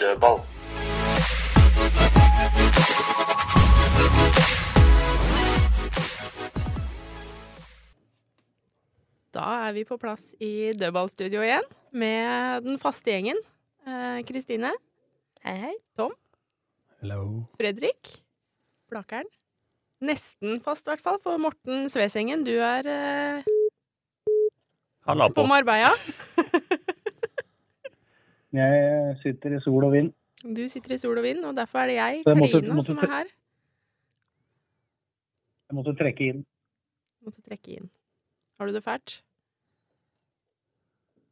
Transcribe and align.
Dødball. 0.00 0.40
Da 9.30 9.46
er 9.68 9.74
vi 9.76 9.84
på 9.86 9.98
plass 10.00 10.32
i 10.42 10.72
dødballstudio 10.74 11.44
igjen 11.46 11.66
med 11.94 12.66
den 12.66 12.80
faste 12.82 13.12
gjengen. 13.12 13.38
Eh, 13.86 14.22
Kristine. 14.26 14.72
Hei, 15.46 15.54
hei. 15.68 15.74
Tom. 15.96 16.16
Hello. 17.00 17.46
Fredrik. 17.60 18.10
Blakeren. 18.90 19.30
Nesten 20.02 20.58
fast, 20.64 20.88
i 20.88 20.90
hvert 20.90 21.04
fall, 21.04 21.20
for 21.22 21.38
Morten 21.38 21.86
Svesengen. 21.92 22.42
Du 22.44 22.56
er 22.58 22.88
eh, 22.90 23.52
Halla 25.06 25.30
på 25.30 25.42
på. 25.42 25.46
Marbella. 25.46 25.94
Jeg 28.52 29.16
sitter 29.22 29.56
i 29.56 29.60
sol 29.62 29.84
og 29.86 29.92
vind. 29.94 30.12
Du 30.42 30.62
sitter 30.68 30.94
i 30.94 30.98
sol 30.98 31.18
og 31.20 31.24
vind, 31.24 31.44
og 31.44 31.54
derfor 31.56 31.82
er 31.82 31.86
det 31.86 31.96
jeg, 31.98 32.22
jeg 32.26 32.36
måtte- 32.36 32.60
Karina, 32.60 32.74
måtte 32.74 32.86
som 32.86 32.98
er 32.98 33.10
her. 33.12 33.26
Jeg 35.70 35.76
måtte 35.78 35.94
trekke 35.98 36.28
inn. 36.32 36.40
Måtte 37.24 37.42
trekke 37.46 37.76
inn. 37.76 37.90
Har 38.58 38.66
du 38.66 38.72
det 38.74 38.82
fælt? 38.82 39.20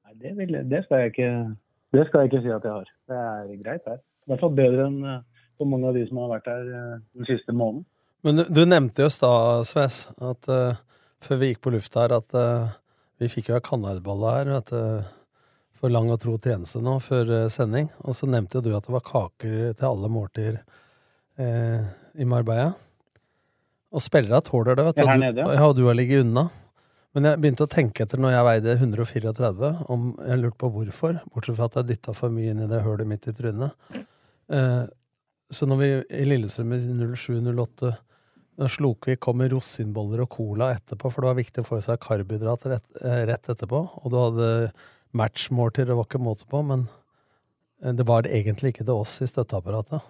Nei, 0.05 0.15
det, 0.23 0.37
vil, 0.37 0.53
jeg- 0.55 0.69
det, 0.71 0.85
skal 0.85 1.03
jeg 1.03 1.13
ikke, 1.13 1.57
det 1.93 2.07
skal 2.07 2.21
jeg 2.21 2.31
ikke 2.33 2.43
si 2.45 2.53
at 2.55 2.65
jeg 2.65 2.73
har. 2.73 2.93
Det 3.09 3.17
er 3.17 3.63
greit 3.65 3.85
her. 3.87 3.99
I 3.99 4.31
hvert 4.31 4.41
fall 4.45 4.55
bedre 4.55 4.87
enn 4.87 5.01
så 5.03 5.65
for 5.65 5.65
mange 5.73 5.89
av 5.89 5.95
de 5.95 6.07
som 6.07 6.21
har 6.23 6.29
vært 6.37 6.47
her 6.47 6.69
eh, 6.79 6.99
den 7.19 7.27
siste 7.27 7.53
måneden. 7.53 7.85
Men 8.23 8.37
du, 8.37 8.45
du 8.45 8.65
nevnte 8.67 9.03
jo 9.03 9.07
i 9.11 9.15
stad, 9.15 9.65
Sves, 9.67 10.07
at 10.23 10.49
uh, 10.51 10.77
før 11.23 11.37
vi 11.41 11.53
gikk 11.53 11.61
på 11.63 11.73
lufta 11.75 12.05
her, 12.05 12.15
at 12.19 12.35
uh, 12.35 12.71
vi 13.19 13.29
fikk 13.31 13.51
jo 13.51 13.59
ei 13.59 13.65
kanelbolle 13.65 14.33
her 14.37 14.51
vet 14.53 14.71
du, 14.71 14.83
for 15.79 15.93
lang 15.93 16.11
og 16.11 16.21
tro 16.23 16.35
tjeneste 16.43 16.83
nå 16.83 16.99
før 17.03 17.33
eh, 17.37 17.49
sending. 17.53 17.89
Og 18.05 18.17
så 18.19 18.29
nevnte 18.31 18.59
jo 18.59 18.65
du 18.67 18.73
at 18.77 18.87
det 18.87 18.95
var 18.95 19.07
kaker 19.07 19.57
til 19.79 19.89
alle 19.89 20.11
måltider 20.13 20.61
eh, 21.39 21.89
i 22.19 22.29
Marbella. 22.29 22.73
Og 23.89 24.05
spillere 24.05 24.43
tåler 24.45 24.77
det, 24.77 24.89
vet 24.89 24.99
du. 24.99 25.07
Her 25.09 25.21
nede, 25.21 25.45
ja. 25.45 25.55
ja. 25.55 25.69
og 25.69 25.77
du 25.79 25.87
har 25.89 25.97
ligget 25.97 26.27
unna. 26.27 26.49
Men 27.17 27.31
jeg 27.31 27.41
begynte 27.41 27.65
å 27.65 27.71
tenke 27.73 28.05
etter 28.05 28.21
når 28.21 28.35
jeg 28.35 28.47
veide 28.47 28.75
134, 28.77 29.71
om 29.91 30.11
jeg 30.29 30.43
lurte 30.43 30.61
på 30.61 30.73
hvorfor. 30.75 31.17
Bortsett 31.33 31.57
fra 31.57 31.71
at 31.71 31.79
jeg 31.81 31.89
dytta 31.95 32.15
for 32.17 32.35
mye 32.35 32.53
inn 32.53 32.61
i 32.67 32.69
det 32.71 32.83
hølet 32.85 33.09
mitt 33.09 33.25
i 33.31 33.35
trynet. 33.35 33.97
Eh, 34.53 34.85
så 35.49 35.67
når 35.69 35.81
vi 35.81 35.89
i 36.19 36.27
Lillestrøm 36.29 36.77
i 36.77 36.83
07-08 37.17 37.95
da 38.59 38.67
Slokvik 38.67 39.21
kom 39.23 39.39
med 39.39 39.53
rosinboller 39.53 40.25
og 40.25 40.33
cola 40.35 40.73
etterpå, 40.75 41.13
for 41.13 41.23
det 41.23 41.31
var 41.31 41.39
viktig 41.39 41.63
å 41.63 41.67
få 41.69 41.79
i 41.79 41.85
seg 41.85 42.01
karbohydrater 42.03 42.75
rett, 42.75 42.89
eh, 43.05 43.21
rett 43.31 43.51
etterpå, 43.55 43.83
og 44.03 44.11
du 44.11 44.17
hadde 44.19 44.49
matchmåltider, 45.17 45.93
det 45.93 45.99
var 45.99 46.09
ikke 46.09 46.23
måte 46.23 46.47
på, 46.49 46.63
men 46.67 46.87
eh, 47.83 47.95
det 47.97 48.07
var 48.09 48.29
egentlig 48.29 48.75
ikke 48.75 48.87
til 48.87 49.03
oss 49.05 49.19
i 49.25 49.29
støtteapparatet. 49.31 50.05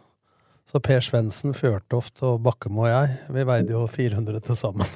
Så 0.69 0.81
Per 0.85 1.01
Svendsen, 1.01 1.55
Fjørtoft 1.57 2.21
og 2.29 2.43
Bakkemo 2.45 2.83
og 2.85 2.91
jeg, 2.91 3.15
vi 3.33 3.45
veide 3.49 3.73
jo 3.73 3.87
400 3.89 4.43
til 4.45 4.59
sammen. 4.59 4.91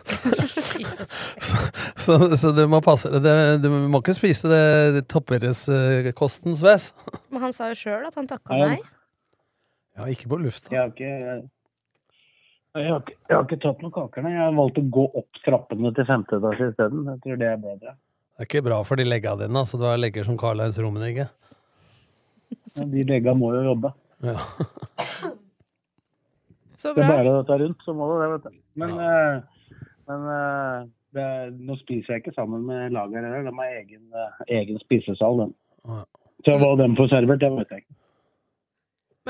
så, 1.48 1.62
så, 1.96 2.18
så 2.36 2.50
du 2.52 2.66
må 2.68 2.82
passe 2.84 3.08
det, 3.08 3.32
Du 3.64 3.70
må 3.72 4.02
ikke 4.02 4.12
spise 4.18 4.50
det 4.52 5.06
toppidrettskosten, 5.08 6.58
Sves. 6.60 6.90
Men 7.32 7.46
han 7.46 7.56
sa 7.56 7.70
jo 7.72 7.78
sjøl 7.86 8.04
at 8.10 8.20
han 8.20 8.28
takka 8.28 8.58
nei. 8.60 8.76
Ja, 9.96 10.08
ikke 10.12 10.28
på 10.28 10.42
lufta. 10.44 10.68
Jeg 10.72 10.80
har 10.82 10.92
ikke, 10.92 11.08
jeg, 12.76 12.84
har 12.90 13.00
ikke, 13.00 13.16
jeg 13.16 13.36
har 13.38 13.48
ikke 13.48 13.60
tatt 13.64 13.82
noen 13.84 13.96
kaker, 13.96 14.24
nei. 14.24 14.36
Jeg 14.36 14.44
har 14.44 14.54
valgt 14.60 14.80
å 14.80 14.86
gå 15.00 15.08
opp 15.22 15.42
trappene 15.46 15.96
til 15.96 16.08
femte 16.08 16.36
etasje 16.36 16.72
isteden. 16.74 17.04
Jeg 17.14 17.24
tror 17.24 17.40
det 17.40 17.48
er 17.48 17.60
bedre. 17.64 17.96
Det 18.42 18.48
er 18.48 18.56
ikke 18.56 18.66
bra 18.66 18.76
for 18.82 18.98
de 18.98 19.04
legga 19.06 19.36
dine. 19.38 19.54
Altså, 19.54 19.78
du 19.78 19.84
har 19.86 20.00
legger 20.02 20.24
som 20.26 20.34
Karl-Heinz 20.34 20.74
Rummenigge. 20.82 21.28
Men 22.74 22.88
De 22.90 23.04
legga 23.06 23.34
må 23.38 23.52
jo 23.54 23.60
jobbe. 23.68 23.92
Ja. 24.26 24.34
Så 26.82 26.90
bra. 26.96 27.06
bære 27.06 27.36
dette 27.36 27.58
rundt, 27.60 27.84
så 27.86 27.94
må 27.94 28.08
det 28.10 28.16
det, 28.18 28.30
vet 28.32 28.48
du. 28.48 28.56
Men, 28.82 28.96
eh, 28.98 29.68
men 30.10 30.24
eh, 30.32 30.88
det 31.14 31.26
nå 31.54 31.76
spiser 31.84 32.16
jeg 32.16 32.24
ikke 32.24 32.34
sammen 32.34 32.64
med 32.66 32.96
laget 32.96 33.22
heller. 33.22 33.46
De 33.46 33.52
har 33.60 33.76
egen, 33.76 34.02
eh, 34.10 34.40
egen 34.58 34.82
spisesal, 34.82 35.44
den. 35.44 35.54
Ja. 35.86 36.00
Så 36.42 36.56
hva 36.58 36.72
de 36.82 36.88
får 36.98 37.12
servert, 37.14 37.44
det 37.44 37.52
vet 37.60 37.76
jeg 37.76 37.84
ikke. 37.84 37.98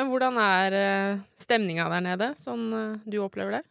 Men 0.00 0.09
hvordan 0.09 0.41
er 0.41 0.79
stemninga 1.37 1.91
der 1.93 2.06
nede, 2.09 2.31
sånn 2.41 2.65
du 3.05 3.19
opplever 3.21 3.59
det? 3.59 3.62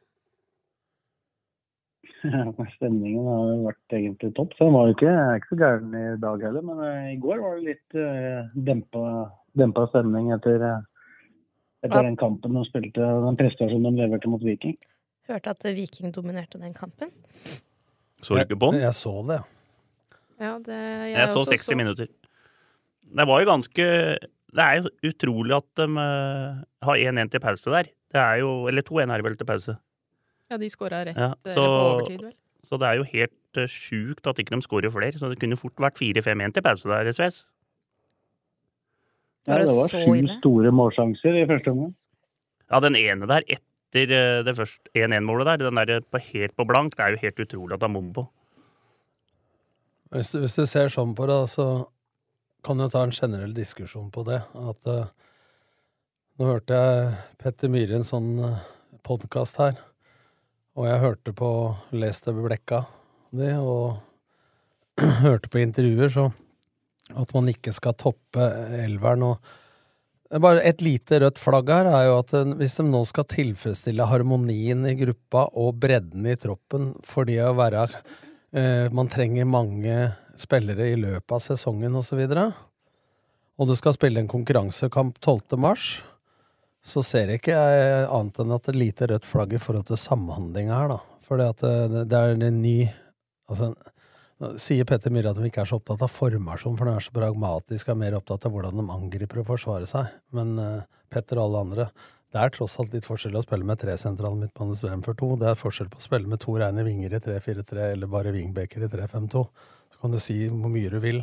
Stemningen 2.78 3.26
har 3.26 3.50
vært 3.66 3.96
egentlig 3.98 4.32
topp. 4.38 4.54
Så 4.58 4.68
den 4.68 4.76
var 4.76 4.90
jo 4.90 4.96
ikke, 4.96 5.14
ikke 5.40 5.52
så 5.52 5.58
gæren 5.62 5.96
i 5.98 6.06
dag 6.22 6.46
heller. 6.46 6.66
Men 6.68 6.82
eh, 6.86 7.10
i 7.16 7.20
går 7.22 7.42
var 7.42 7.58
det 7.58 7.72
litt 7.72 7.98
uh, 7.98 8.52
dempa, 8.68 9.04
dempa 9.58 9.88
stemning 9.90 10.32
etter, 10.36 10.66
eh, 10.68 10.84
etter 11.86 11.98
Ja. 11.98 12.06
den 12.10 12.20
kampen 12.22 12.58
de 12.58 12.66
spilte, 12.68 13.10
den 13.26 13.40
prestasjonen 13.40 13.98
de 13.98 14.04
leverte 14.06 14.32
mot 14.32 14.44
Viking. 14.46 14.78
Hørte 15.30 15.56
at 15.56 15.66
Viking 15.78 16.14
dominerte 16.14 16.62
den 16.62 16.76
kampen. 16.78 17.14
Så 18.22 18.38
du 18.38 18.44
ikke 18.44 18.60
på 18.62 18.72
den? 18.74 18.84
Jeg 18.86 18.94
så 18.98 19.16
det. 19.26 19.42
Ja, 20.42 20.58
det 20.62 20.78
jeg, 20.78 21.16
Jeg 21.16 21.30
så 21.30 21.42
også 21.42 21.58
60 21.58 21.78
minutter. 21.78 22.12
Det 23.12 23.26
var 23.28 23.42
jo 23.42 23.48
ganske 23.50 23.86
Det 24.52 24.64
er 24.64 24.78
jo 24.80 24.90
utrolig 25.10 25.56
at 25.56 25.68
de 25.78 25.86
uh, 25.90 26.62
har 26.86 27.02
1-1 27.02 27.32
til 27.32 27.44
pause 27.44 27.70
der. 27.72 27.90
Det 28.12 28.20
er 28.20 28.42
jo 28.42 28.68
Eller 28.68 28.84
2-1 28.84 29.12
er 29.12 29.22
det 29.22 29.26
vel 29.26 29.38
til 29.38 29.48
pause. 29.48 29.76
Ja, 30.52 30.60
de 30.60 30.70
skåra 30.70 31.06
rett 31.08 31.18
Ja, 31.18 31.34
eh, 31.46 31.54
så- 31.56 31.66
på 31.66 31.82
overtid, 31.96 32.22
vel. 32.28 32.36
Så 32.64 32.78
det 32.78 32.88
er 32.88 33.00
jo 33.00 33.04
helt 33.04 33.58
uh, 33.58 33.66
sjukt 33.66 34.28
at 34.28 34.38
ikke 34.38 34.54
de 34.54 34.62
skårer 34.62 34.92
flere. 34.94 35.18
Så 35.18 35.30
det 35.32 35.40
kunne 35.40 35.58
fort 35.58 35.76
vært 35.82 35.98
4-5-1 35.98 36.54
til 36.54 36.62
pause 36.62 36.88
der, 36.88 37.12
Sves. 37.12 37.46
Ja, 39.48 39.58
det 39.58 39.68
det 39.68 39.76
var 39.76 39.90
så 39.90 40.04
sju 40.06 40.28
store 40.38 40.72
målsjanser 40.72 41.40
i 41.42 41.48
første 41.50 41.72
omgang. 41.74 41.96
Ja, 42.70 42.80
den 42.80 42.96
ene 42.96 43.28
der 43.28 43.42
etter 43.50 44.14
eh, 44.14 44.44
det 44.46 44.54
første 44.56 44.92
1-1-målet 44.94 45.50
der, 45.50 45.58
den 45.66 45.80
der 45.82 46.02
på, 46.06 46.22
helt 46.22 46.56
på 46.56 46.68
blank, 46.68 46.96
det 46.96 47.04
er 47.04 47.16
jo 47.16 47.24
helt 47.24 47.42
utrolig 47.48 47.74
at 47.74 47.82
han 47.82 47.94
bommer 47.94 48.14
på. 48.14 48.28
Hvis 50.12 50.32
du, 50.32 50.40
hvis 50.44 50.56
du 50.60 50.66
ser 50.68 50.92
sånn 50.92 51.16
på 51.16 51.26
det, 51.26 51.40
så 51.50 51.88
kan 52.64 52.78
du 52.78 52.88
ta 52.92 53.04
en 53.08 53.16
generell 53.16 53.54
diskusjon 53.56 54.12
på 54.12 54.24
det. 54.28 54.44
At 54.54 54.88
uh, 54.88 55.10
Nå 56.40 56.48
hørte 56.48 56.74
jeg 56.74 57.18
Petter 57.42 57.70
Myhre 57.70 57.98
i 57.98 58.00
en 58.00 58.08
sånn 58.08 58.30
uh, 58.40 58.62
podkast 59.06 59.60
her, 59.62 59.76
og 60.78 60.88
jeg 60.88 61.02
hørte 61.04 61.34
på 61.36 61.50
Leste 61.98 62.34
Blekka 62.36 62.84
det, 63.36 63.56
og 63.60 64.00
hørte 65.26 65.52
på 65.52 65.62
intervjuer, 65.64 66.12
så 66.12 66.30
at 67.12 67.34
man 67.36 67.50
ikke 67.52 67.74
skal 67.76 67.98
toppe 68.00 68.46
elveren 68.80 69.28
og 69.28 69.52
bare 70.40 70.64
Et 70.64 70.80
lite 70.80 71.18
rødt 71.20 71.40
flagg 71.42 71.68
her 71.68 71.90
er 71.92 72.06
jo 72.08 72.14
at 72.22 72.30
eh, 72.40 72.54
hvis 72.56 72.78
de 72.78 72.86
nå 72.88 73.02
skal 73.04 73.28
tilfredsstille 73.28 74.06
harmonien 74.08 74.86
i 74.88 74.96
gruppa 74.96 75.50
og 75.60 75.76
bredden 75.84 76.30
i 76.32 76.38
troppen 76.40 76.94
fordi 77.04 77.36
å 77.44 77.52
være 77.58 77.82
eh, 78.56 78.88
Man 78.96 79.12
trenger 79.12 79.50
mange 79.50 79.98
spillere 80.40 80.88
i 80.94 80.96
løpet 80.96 81.36
av 81.36 81.42
sesongen 81.44 81.98
osv. 82.00 82.22
Og, 82.24 82.32
så 82.32 82.48
og 83.60 83.68
du 83.68 83.76
skal 83.76 83.94
spille 83.98 84.24
en 84.24 84.32
konkurransekamp 84.32 85.20
12. 85.20 85.60
mars, 85.60 85.90
så 86.82 87.04
ser 87.06 87.30
jeg 87.30 87.42
ikke 87.42 87.56
jeg 87.56 88.06
annet 88.10 88.42
enn 88.42 88.54
at 88.56 88.66
det 88.66 88.74
er 88.74 88.82
lite 88.82 89.10
rødt 89.12 89.28
flagg 89.30 89.54
i 89.54 89.62
forhold 89.62 89.88
til 89.90 90.00
samhandlinga 90.02 90.74
her, 90.74 90.96
da. 90.96 91.00
For 91.28 91.40
det, 91.40 91.52
det 92.10 92.18
er 92.18 92.36
en 92.36 92.62
ny 92.64 92.78
Altså, 93.52 93.74
sier 94.64 94.86
Petter 94.88 95.12
Myhre 95.12 95.34
at 95.34 95.40
de 95.42 95.50
ikke 95.50 95.66
er 95.66 95.68
så 95.68 95.76
opptatt 95.76 96.00
av 96.06 96.08
formasjon, 96.08 96.78
for 96.80 96.88
de 96.88 96.94
er 96.96 97.04
så 97.04 97.12
pragmatiske 97.12 97.92
og 97.92 97.98
er 97.98 98.00
mer 98.00 98.16
opptatt 98.16 98.46
av 98.48 98.54
hvordan 98.56 98.80
de 98.80 98.86
angriper 98.94 99.42
og 99.42 99.50
forsvarer 99.50 99.90
seg. 99.90 100.14
Men 100.38 100.54
uh, 100.56 100.86
Petter 101.12 101.42
og 101.42 101.50
alle 101.50 101.64
andre 101.66 101.88
det 102.32 102.40
er 102.40 102.54
tross 102.56 102.78
alt 102.80 102.94
litt 102.96 103.04
forskjell 103.04 103.36
å 103.36 103.44
spille 103.44 103.68
med 103.68 103.82
tre 103.82 103.98
sentrale 104.00 104.40
midtbanes 104.40 104.86
VM 104.86 105.02
for 105.04 105.18
to. 105.20 105.34
Det 105.36 105.50
er 105.50 105.60
forskjell 105.60 105.90
på 105.92 106.00
å 106.00 106.06
spille 106.06 106.32
med 106.32 106.40
to 106.40 106.54
reine 106.62 106.86
vinger 106.88 107.18
i 107.18 107.20
3-4-3 107.26 107.90
eller 107.90 108.12
bare 108.12 108.32
wingbacker 108.32 108.86
i 108.86 108.88
3-5-2. 108.94 109.42
Så 109.92 110.00
kan 110.00 110.16
du 110.16 110.20
si 110.24 110.38
hvor 110.48 110.72
mye 110.72 110.94
du 110.94 110.96
vil 111.04 111.20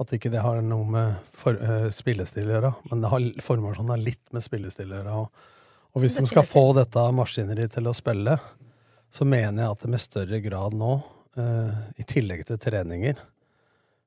at 0.00 0.12
ikke 0.16 0.32
det 0.32 0.42
har 0.42 0.58
noe 0.66 0.86
med 0.90 1.18
for, 1.36 1.58
uh, 1.58 1.88
spillestil 1.94 2.48
å 2.48 2.56
gjøre. 2.56 2.72
Men 2.90 3.04
det 3.04 3.10
har, 3.12 3.26
formasjonen 3.46 3.92
har 3.94 4.02
litt 4.02 4.24
med 4.34 4.44
spillestil 4.44 4.90
å 4.90 4.98
gjøre. 4.98 5.18
Og, 5.20 5.52
og 5.94 6.02
hvis 6.02 6.18
de 6.18 6.26
skal 6.30 6.46
få 6.46 6.64
dette 6.78 7.04
maskineriet 7.14 7.76
til 7.76 7.90
å 7.90 7.94
spille, 7.94 8.38
så 9.14 9.26
mener 9.28 9.62
jeg 9.62 9.76
at 9.76 9.84
det 9.84 9.92
med 9.92 10.02
større 10.02 10.40
grad 10.42 10.74
nå, 10.78 10.96
uh, 11.38 11.76
i 12.00 12.06
tillegg 12.08 12.42
til 12.48 12.58
treninger 12.62 13.22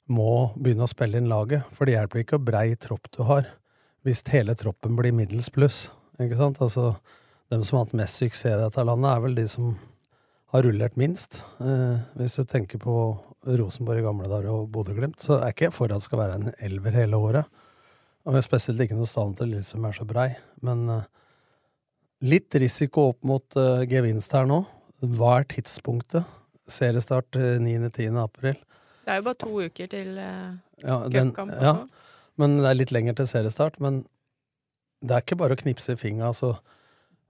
må 0.07 0.53
begynne 0.55 0.87
å 0.87 0.91
spille 0.91 1.19
inn 1.19 1.31
laget. 1.31 1.67
For 1.75 1.87
det 1.87 1.97
hjelper 1.97 2.23
ikke 2.23 2.39
hvor 2.39 2.49
brei 2.49 2.67
tropp 2.79 3.09
du 3.15 3.23
har, 3.27 3.47
hvis 4.07 4.23
hele 4.31 4.55
troppen 4.59 4.95
blir 4.99 5.15
middels 5.15 5.49
pluss. 5.53 5.87
Ikke 6.19 6.39
sant? 6.39 6.61
Altså, 6.63 6.95
dem 7.51 7.63
som 7.63 7.77
har 7.77 7.87
hatt 7.87 7.97
mest 7.99 8.19
suksess 8.19 8.55
i 8.55 8.59
dette 8.59 8.85
landet, 8.87 9.11
er 9.11 9.23
vel 9.23 9.37
de 9.37 9.47
som 9.51 9.75
har 10.53 10.63
rullert 10.63 10.95
minst. 10.99 11.41
Eh, 11.59 11.99
hvis 12.19 12.37
du 12.39 12.47
tenker 12.47 12.79
på 12.81 12.95
Rosenborg 13.47 14.01
i 14.01 14.05
gamle 14.05 14.27
dager 14.29 14.51
og 14.51 14.67
Bodø-Glimt, 14.73 15.21
så 15.23 15.39
er 15.39 15.53
ikke 15.53 15.69
jeg 15.69 15.75
for 15.75 15.91
at 15.91 16.01
det 16.01 16.07
skal 16.07 16.21
være 16.21 16.39
en 16.39 16.51
elver 16.67 16.95
hele 16.99 17.19
året. 17.19 17.47
Og 18.27 18.33
jeg 18.33 18.41
har 18.41 18.47
spesielt 18.47 18.83
ikke 18.83 18.97
noe 18.97 19.07
stand 19.07 19.37
til 19.39 19.53
Lillestrøm 19.53 19.85
er 19.87 19.95
så 19.95 20.05
brei. 20.07 20.27
Men 20.67 20.81
eh, 20.91 21.05
litt 22.27 22.57
risiko 22.59 23.05
opp 23.13 23.23
mot 23.27 23.55
uh, 23.55 23.85
gevinst 23.87 24.33
her 24.35 24.49
nå. 24.49 24.63
Hva 24.99 25.37
er 25.39 25.47
tidspunktet? 25.53 26.27
Seriestart 26.67 27.37
eh, 27.39 27.55
9.-10. 27.63 28.17
april. 28.19 28.57
Det 29.07 29.13
er 29.13 29.21
jo 29.21 29.27
bare 29.29 29.39
to 29.45 29.53
uker 29.53 29.91
til 29.93 30.17
uh, 30.19 30.57
Ja, 30.83 30.97
den, 31.07 31.31
cupkamp 31.31 31.55
ja, 31.63 31.73
men 32.37 32.59
det 32.59 32.67
er 32.67 32.79
litt 32.81 32.91
lenger 32.91 33.15
til 33.21 33.29
seriestart. 33.31 33.79
Men 33.79 34.01
det 34.99 35.15
er 35.15 35.23
ikke 35.23 35.39
bare 35.39 35.55
å 35.55 35.61
knipse 35.61 35.95
i 35.95 36.01
fingra. 36.01 36.33
Altså. 36.33 36.57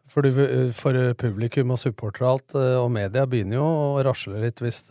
For, 0.07 0.24
du- 0.24 0.71
for 0.71 0.95
publikum 1.19 1.74
og 1.75 1.80
supportere 1.81 2.24
og 2.30 2.31
alt, 2.38 2.56
eh, 2.56 2.77
og 2.80 2.89
media 2.95 3.25
begynner 3.27 3.59
jo 3.59 3.65
å 3.68 4.04
rasle 4.07 4.39
litt 4.39 4.62
hvis, 4.63 4.86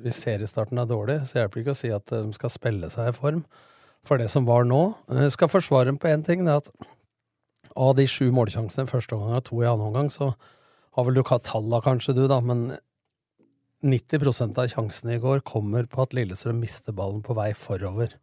hvis 0.00 0.22
seriestarten 0.24 0.80
er 0.80 0.88
dårlig. 0.88 1.18
Så 1.28 1.38
hjelper 1.40 1.58
det 1.60 1.64
ikke 1.66 1.74
å 1.76 1.80
si 1.82 1.90
at 1.92 2.06
de 2.14 2.32
skal 2.38 2.52
spille 2.54 2.88
seg 2.92 3.10
i 3.10 3.16
form. 3.16 3.42
For 4.04 4.20
det 4.20 4.30
som 4.32 4.44
var 4.44 4.66
nå 4.68 4.94
Jeg 5.08 5.32
skal 5.32 5.48
forsvare 5.48 5.86
dem 5.88 5.96
på 6.00 6.08
én 6.12 6.24
ting. 6.24 6.44
Det 6.44 6.52
er 6.52 6.60
at 6.60 6.72
av 7.76 7.94
de 7.98 8.04
sju 8.08 8.28
målsjansene 8.32 8.88
første 8.88 9.16
omgang 9.16 9.36
og 9.40 9.44
to 9.48 9.60
i 9.62 9.68
annen 9.68 9.88
omgang, 9.88 10.10
så 10.12 10.32
har 10.94 11.04
vel 11.08 11.16
du 11.18 11.22
hatt 11.26 11.44
talla, 11.48 11.80
kanskje, 11.82 12.14
du, 12.14 12.26
da, 12.30 12.36
men 12.40 12.76
90% 13.84 14.56
av 14.62 14.68
sjansene 14.70 15.16
i 15.16 15.20
går 15.20 15.42
kommer 15.44 15.88
på 15.90 16.04
at 16.04 16.14
Lillestrøm 16.16 16.60
mister 16.62 16.94
ballen 16.96 17.20
på 17.24 17.34
vei 17.36 17.50
forover. 17.58 18.14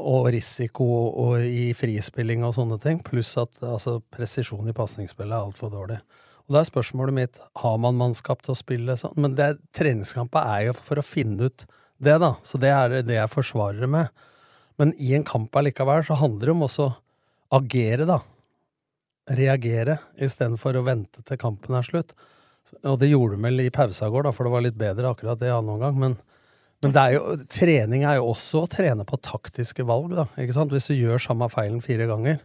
Og 0.00 0.30
risiko 0.32 0.86
og 1.20 1.42
i 1.44 1.72
frispilling 1.76 2.46
og 2.46 2.54
sånne 2.56 2.78
ting, 2.80 3.02
pluss 3.04 3.34
at 3.40 3.60
altså, 3.60 3.98
presisjon 4.14 4.70
i 4.70 4.76
pasningsspillet 4.76 5.34
er 5.36 5.50
altfor 5.50 5.72
dårlig. 5.74 5.98
Og 6.46 6.56
da 6.56 6.62
er 6.62 6.68
spørsmålet 6.68 7.16
mitt 7.16 7.38
har 7.60 7.78
man 7.80 7.98
mannskap 8.00 8.42
til 8.42 8.54
å 8.54 8.58
spille 8.58 8.96
sånn. 8.98 9.14
Men 9.20 9.36
det, 9.38 9.54
er 9.78 10.60
jo 10.66 10.74
for 10.80 11.00
å 11.00 11.06
finne 11.06 11.48
ut 11.48 11.66
det, 12.02 12.16
da. 12.18 12.34
Så 12.42 12.58
det 12.60 12.72
er 12.74 12.98
det 13.06 13.18
jeg 13.18 13.32
forsvarer 13.32 13.84
det 13.84 13.90
med. 13.92 14.24
Men 14.80 14.94
i 14.98 15.12
en 15.14 15.26
kamp 15.28 15.54
allikevel 15.56 16.02
så 16.08 16.18
handler 16.18 16.48
det 16.48 16.54
om 16.56 16.66
også 16.66 16.88
å 16.88 16.92
agere, 17.60 18.08
da. 18.08 18.18
Reagere, 19.32 20.00
istedenfor 20.18 20.80
å 20.80 20.86
vente 20.86 21.22
til 21.28 21.38
kampen 21.38 21.76
er 21.78 21.86
slutt. 21.86 22.16
Og 22.88 22.98
det 22.98 23.12
gjorde 23.12 23.36
de 23.36 23.46
vel 23.46 23.62
i 23.62 23.72
pausa 23.74 24.08
i 24.08 24.14
går, 24.14 24.26
da, 24.26 24.34
for 24.34 24.48
det 24.48 24.54
var 24.56 24.64
litt 24.66 24.78
bedre 24.80 25.12
akkurat 25.12 25.38
det 25.38 25.50
i 25.50 25.54
annen 25.54 25.76
omgang. 25.76 25.98
Men, 26.00 26.18
men 26.82 26.92
det 26.94 27.02
er 27.02 27.12
jo, 27.16 27.36
trening 27.46 28.04
er 28.04 28.16
jo 28.18 28.30
også 28.32 28.64
å 28.64 28.70
trene 28.70 29.04
på 29.06 29.18
taktiske 29.22 29.84
valg, 29.86 30.10
da. 30.16 30.24
Ikke 30.40 30.54
sant? 30.56 30.72
Hvis 30.74 30.88
du 30.90 30.94
gjør 30.96 31.20
samme 31.22 31.48
feilen 31.52 31.82
fire 31.84 32.08
ganger, 32.10 32.40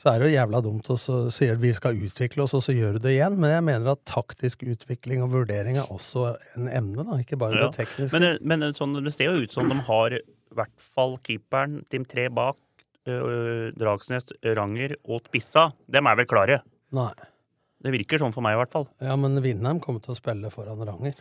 så 0.00 0.14
er 0.14 0.18
det 0.22 0.30
jo 0.30 0.36
jævla 0.38 0.62
dumt 0.64 0.88
å 0.88 0.96
så 0.96 1.16
at 1.28 1.60
vi 1.60 1.70
skal 1.76 1.98
utvikle 2.00 2.42
oss, 2.46 2.54
og 2.56 2.62
så 2.64 2.72
gjør 2.72 2.96
du 2.96 2.98
det 3.04 3.12
igjen. 3.18 3.36
Men 3.38 3.50
jeg 3.52 3.64
mener 3.66 3.90
at 3.92 4.04
taktisk 4.08 4.62
utvikling 4.64 5.22
og 5.22 5.30
vurdering 5.34 5.76
er 5.76 5.90
også 5.92 6.36
en 6.56 6.68
emne, 6.72 7.04
da. 7.04 7.18
Ikke 7.20 7.36
bare 7.38 7.54
Ja. 7.58 7.68
det 7.68 7.76
tekniske. 7.86 8.12
Men, 8.18 8.22
det- 8.22 8.42
men 8.42 8.60
sånn, 8.72 8.96
det 9.04 9.12
ser 9.12 9.26
jo 9.30 9.42
ut 9.42 9.52
som 9.52 9.68
de 9.68 9.74
har 9.74 10.10
i 10.14 10.20
hvert 10.54 10.78
fall 10.80 11.18
keeperen, 11.18 11.84
team 11.90 12.04
tre 12.04 12.28
bak, 12.28 12.56
øh, 13.06 13.72
Dragsnes, 13.76 14.32
Ranger 14.56 14.96
og 15.04 15.22
Spissa. 15.28 15.72
Dem 15.88 16.06
er 16.06 16.16
vel 16.16 16.26
klare? 16.26 16.62
Nei. 16.92 17.12
Det 17.82 17.92
virker 17.92 18.18
sånn 18.18 18.32
for 18.34 18.40
meg, 18.42 18.54
i 18.56 18.60
hvert 18.64 18.72
fall. 18.72 18.88
Ja, 19.00 19.14
men 19.16 19.36
Vindheim 19.40 19.80
kommer 19.80 20.02
til 20.02 20.12
å 20.14 20.18
spille 20.18 20.50
foran 20.50 20.80
Ranger. 20.84 21.14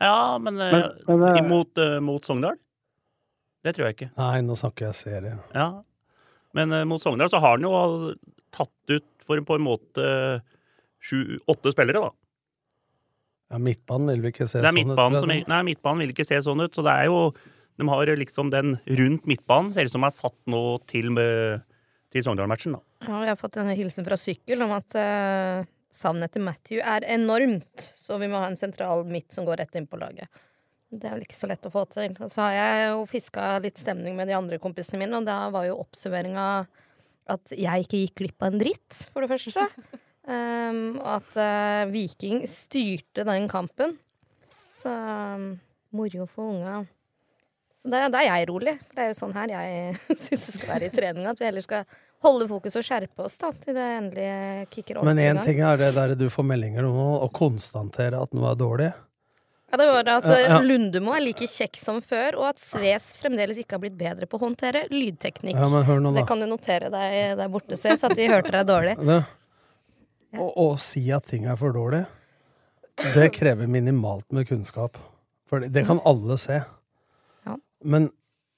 Ja, 0.00 0.38
men, 0.38 0.58
øh, 0.60 0.72
Men- 0.72 0.92
men, 1.06 1.22
øh, 1.28 1.38
imot, 1.40 1.78
uh, 1.78 2.00
mot 2.04 2.24
Sogndal? 2.24 2.56
Det 3.64 3.74
tror 3.74 3.86
jeg 3.88 3.96
ikke. 3.96 4.10
Nei, 4.18 4.40
nå 4.42 4.54
snakker 4.56 4.86
jeg 4.90 4.94
serie. 4.94 5.38
Ja. 5.54 5.82
Men 6.54 6.72
uh, 6.72 6.84
mot 6.84 7.02
Sogndal 7.02 7.30
så 7.32 7.40
har 7.40 7.56
han 7.56 7.62
jo 7.66 8.14
tatt 8.52 8.92
ut 8.92 9.04
for 9.26 9.40
på 9.42 9.56
en 9.58 9.64
måte 9.66 10.42
sju, 11.02 11.38
åtte 11.48 11.72
spillere, 11.74 12.00
da. 12.04 12.10
Ja, 13.52 13.58
midtbanen 13.62 14.10
vil 14.14 14.22
vi 14.26 14.32
ikke 14.32 14.46
se 14.50 14.58
er 14.58 14.70
sånn 14.74 14.90
ut. 14.90 15.18
som. 15.20 15.28
Nei, 15.30 15.62
midtbanen 15.62 16.02
vil 16.02 16.12
ikke 16.14 16.26
se 16.26 16.38
sånn 16.42 16.62
ut. 16.64 16.74
Så 16.74 16.82
det 16.82 16.92
er 16.92 17.04
jo 17.10 17.32
De 17.78 17.84
har 17.86 18.06
liksom 18.16 18.48
den 18.50 18.78
rundt 18.88 19.26
midtbanen, 19.28 19.70
ser 19.70 19.84
ut 19.84 19.92
som 19.92 20.02
er 20.04 20.10
satt 20.10 20.32
nå 20.48 20.78
til, 20.88 21.10
med- 21.12 21.60
til 22.10 22.22
Sogndal-matchen, 22.24 22.72
da. 22.72 22.80
Ja, 23.06 23.18
jeg 23.20 23.28
har 23.28 23.36
fått 23.36 23.58
en 23.60 23.68
hilsen 23.76 24.02
fra 24.06 24.16
Sykkel 24.16 24.62
om 24.64 24.70
at 24.72 24.96
uh, 24.96 25.66
savnet 25.96 26.34
til 26.34 26.44
Matthew 26.46 26.80
er 26.80 27.06
enormt, 27.16 27.88
så 27.96 28.20
vi 28.22 28.28
må 28.30 28.40
ha 28.42 28.50
en 28.50 28.58
sentral 28.58 29.06
midt 29.08 29.34
som 29.34 29.46
går 29.48 29.62
rett 29.62 29.78
inn 29.78 29.88
på 29.88 29.98
laget. 30.00 30.30
Det 30.92 31.08
er 31.08 31.16
vel 31.16 31.26
ikke 31.26 31.38
så 31.38 31.48
lett 31.50 31.66
å 31.66 31.72
få 31.72 31.82
til. 31.90 32.14
Og 32.22 32.30
så 32.30 32.46
har 32.46 32.56
jeg 32.56 32.88
jo 32.92 33.04
fiska 33.10 33.46
litt 33.64 33.80
stemning 33.80 34.16
med 34.18 34.30
de 34.30 34.36
andre 34.38 34.60
kompisene 34.62 35.00
mine, 35.02 35.18
og 35.18 35.26
da 35.26 35.46
var 35.54 35.66
jo 35.68 35.80
oppsummeringa 35.82 36.46
at 37.34 37.54
jeg 37.58 37.86
ikke 37.86 38.02
gikk 38.04 38.18
glipp 38.20 38.44
av 38.44 38.52
en 38.52 38.62
dritt, 38.62 39.06
for 39.12 39.24
det 39.24 39.32
første. 39.34 39.68
Um, 40.26 40.96
at 41.06 41.36
uh, 41.38 41.86
Viking 41.86 42.40
styrte 42.50 43.22
den 43.22 43.44
kampen. 43.46 43.92
Så 44.74 44.90
um, 44.90 45.52
moro 45.94 46.26
for 46.26 46.50
unga. 46.50 46.80
Så 47.78 47.92
da, 47.92 48.08
da 48.10 48.24
er 48.24 48.32
jeg 48.32 48.48
rolig. 48.50 48.74
For 48.88 48.98
det 48.98 49.04
er 49.04 49.12
jo 49.12 49.18
sånn 49.20 49.36
her 49.36 49.52
jeg 49.54 49.94
syns 50.24 50.48
det 50.48 50.56
skal 50.56 50.72
være 50.72 50.88
i 50.88 50.94
treninga. 50.96 51.30
At 51.30 51.38
vi 51.38 51.46
heller 51.46 51.62
skal 51.62 51.86
holde 52.24 52.46
fokus 52.48 52.78
og 52.78 52.84
skjerpe 52.86 53.26
oss 53.26 53.36
da, 53.40 53.50
til 53.62 53.76
det 53.76 53.86
endelige 53.96 54.66
kicker 54.72 55.00
Men 55.02 55.18
ordentlig 55.18 55.26
én 55.32 55.42
ting 55.44 55.60
er 55.66 55.80
det 55.80 55.90
der 55.96 56.14
du 56.18 56.28
får 56.32 56.46
meldinger 56.48 56.88
om 56.88 56.96
å 57.20 57.28
konstatere 57.34 58.22
at 58.22 58.32
noe 58.36 58.52
er 58.52 58.60
dårlig. 58.60 58.92
Ja, 59.66 59.78
det 59.80 59.86
var 59.90 60.08
at 60.08 60.28
Ja, 60.30 60.58
eh, 60.58 60.62
Lundemo 60.62 61.12
er 61.16 61.24
like 61.24 61.48
kjekk 61.50 61.78
som 61.80 61.98
før, 62.04 62.38
og 62.38 62.50
at 62.52 62.60
Sves 62.62 63.10
fremdeles 63.18 63.58
ikke 63.58 63.76
har 63.76 63.82
blitt 63.82 63.96
bedre 63.98 64.28
på 64.30 64.38
å 64.38 64.44
håndtere 64.46 64.84
lydteknikk. 64.92 65.58
Ja, 65.58 65.68
men 65.72 65.82
hør 65.86 65.98
nå, 66.00 66.12
Så 66.12 66.20
det 66.20 66.28
kan 66.28 66.40
du 66.40 66.46
notere 66.46 66.90
deg 66.92 67.16
der 67.40 67.50
borte, 67.50 67.78
Sves, 67.78 68.04
at 68.06 68.14
de 68.14 68.28
hørte 68.30 68.54
deg 68.54 68.68
dårlig. 68.68 68.96
Det, 70.26 70.42
å, 70.42 70.46
å 70.58 70.70
si 70.82 71.04
at 71.14 71.24
ting 71.30 71.44
er 71.46 71.54
for 71.56 71.72
dårlig, 71.72 72.00
det 73.14 73.28
krever 73.32 73.68
minimalt 73.70 74.26
med 74.34 74.48
kunnskap. 74.48 74.98
For 75.46 75.62
det, 75.62 75.84
kan 75.86 76.00
alle 76.04 76.34
se. 76.40 76.58
Ja. 77.46 77.54
Men 77.86 78.10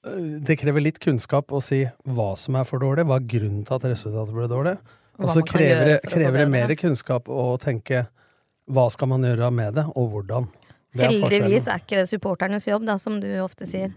det 0.03 0.55
krever 0.59 0.83
litt 0.83 0.99
kunnskap 1.03 1.51
å 1.51 1.59
si 1.63 1.81
hva 2.07 2.29
som 2.39 2.55
er 2.55 2.67
for 2.67 2.79
dårlig, 2.79 3.03
hva 3.09 3.17
er 3.19 3.27
grunnen 3.27 3.65
til 3.67 3.75
at 3.75 3.87
resultatet 3.89 4.35
ble 4.35 4.47
dårlig. 4.47 4.77
Og 5.19 5.27
så 5.27 5.43
krever, 5.43 5.85
det- 5.85 6.01
krever 6.07 6.37
det 6.45 6.49
mer 6.49 6.75
kunnskap 6.79 7.27
å 7.27 7.57
tenke 7.59 8.07
hva 8.69 8.89
skal 8.91 9.09
man 9.11 9.25
gjøre 9.27 9.51
med 9.51 9.75
det, 9.75 9.85
og 9.95 10.11
hvordan. 10.13 10.47
Det 10.95 11.03
er 11.05 11.09
Heldigvis 11.11 11.67
er 11.67 11.81
ikke 11.81 11.99
det 11.99 12.07
supporternes 12.09 12.65
jobb, 12.65 12.85
da, 12.85 12.95
som 12.97 13.19
du 13.19 13.27
ofte 13.43 13.67
sier. 13.67 13.91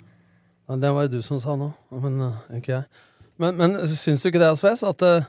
Ja, 0.68 0.76
det 0.76 0.90
var 0.92 1.06
jo 1.06 1.18
du 1.18 1.22
som 1.22 1.38
sa 1.40 1.54
nå, 1.56 1.72
men 1.92 2.18
øh, 2.20 2.58
ikke 2.58 2.72
jeg. 2.74 2.84
Men, 3.38 3.56
men 3.56 3.78
syns 3.86 4.22
du 4.22 4.28
ikke 4.30 4.42
det, 4.42 4.50
Sves, 4.58 4.82
at, 4.82 5.02
øh, 5.02 5.24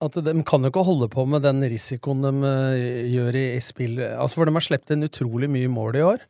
at 0.00 0.18
de 0.24 0.34
kan 0.42 0.62
jo 0.62 0.70
ikke 0.72 0.84
holde 0.84 1.08
på 1.12 1.26
med 1.28 1.42
den 1.42 1.60
risikoen 1.60 2.22
de 2.22 2.32
øh, 2.46 3.12
gjør 3.12 3.34
i, 3.38 3.44
i 3.56 3.60
spill 3.60 4.00
Altså, 4.00 4.34
For 4.34 4.44
de 4.48 4.52
har 4.56 4.66
sluppet 4.66 4.96
inn 4.96 5.06
utrolig 5.06 5.50
mye 5.50 5.68
mål 5.68 5.96
i 5.96 6.04
år. 6.06 6.24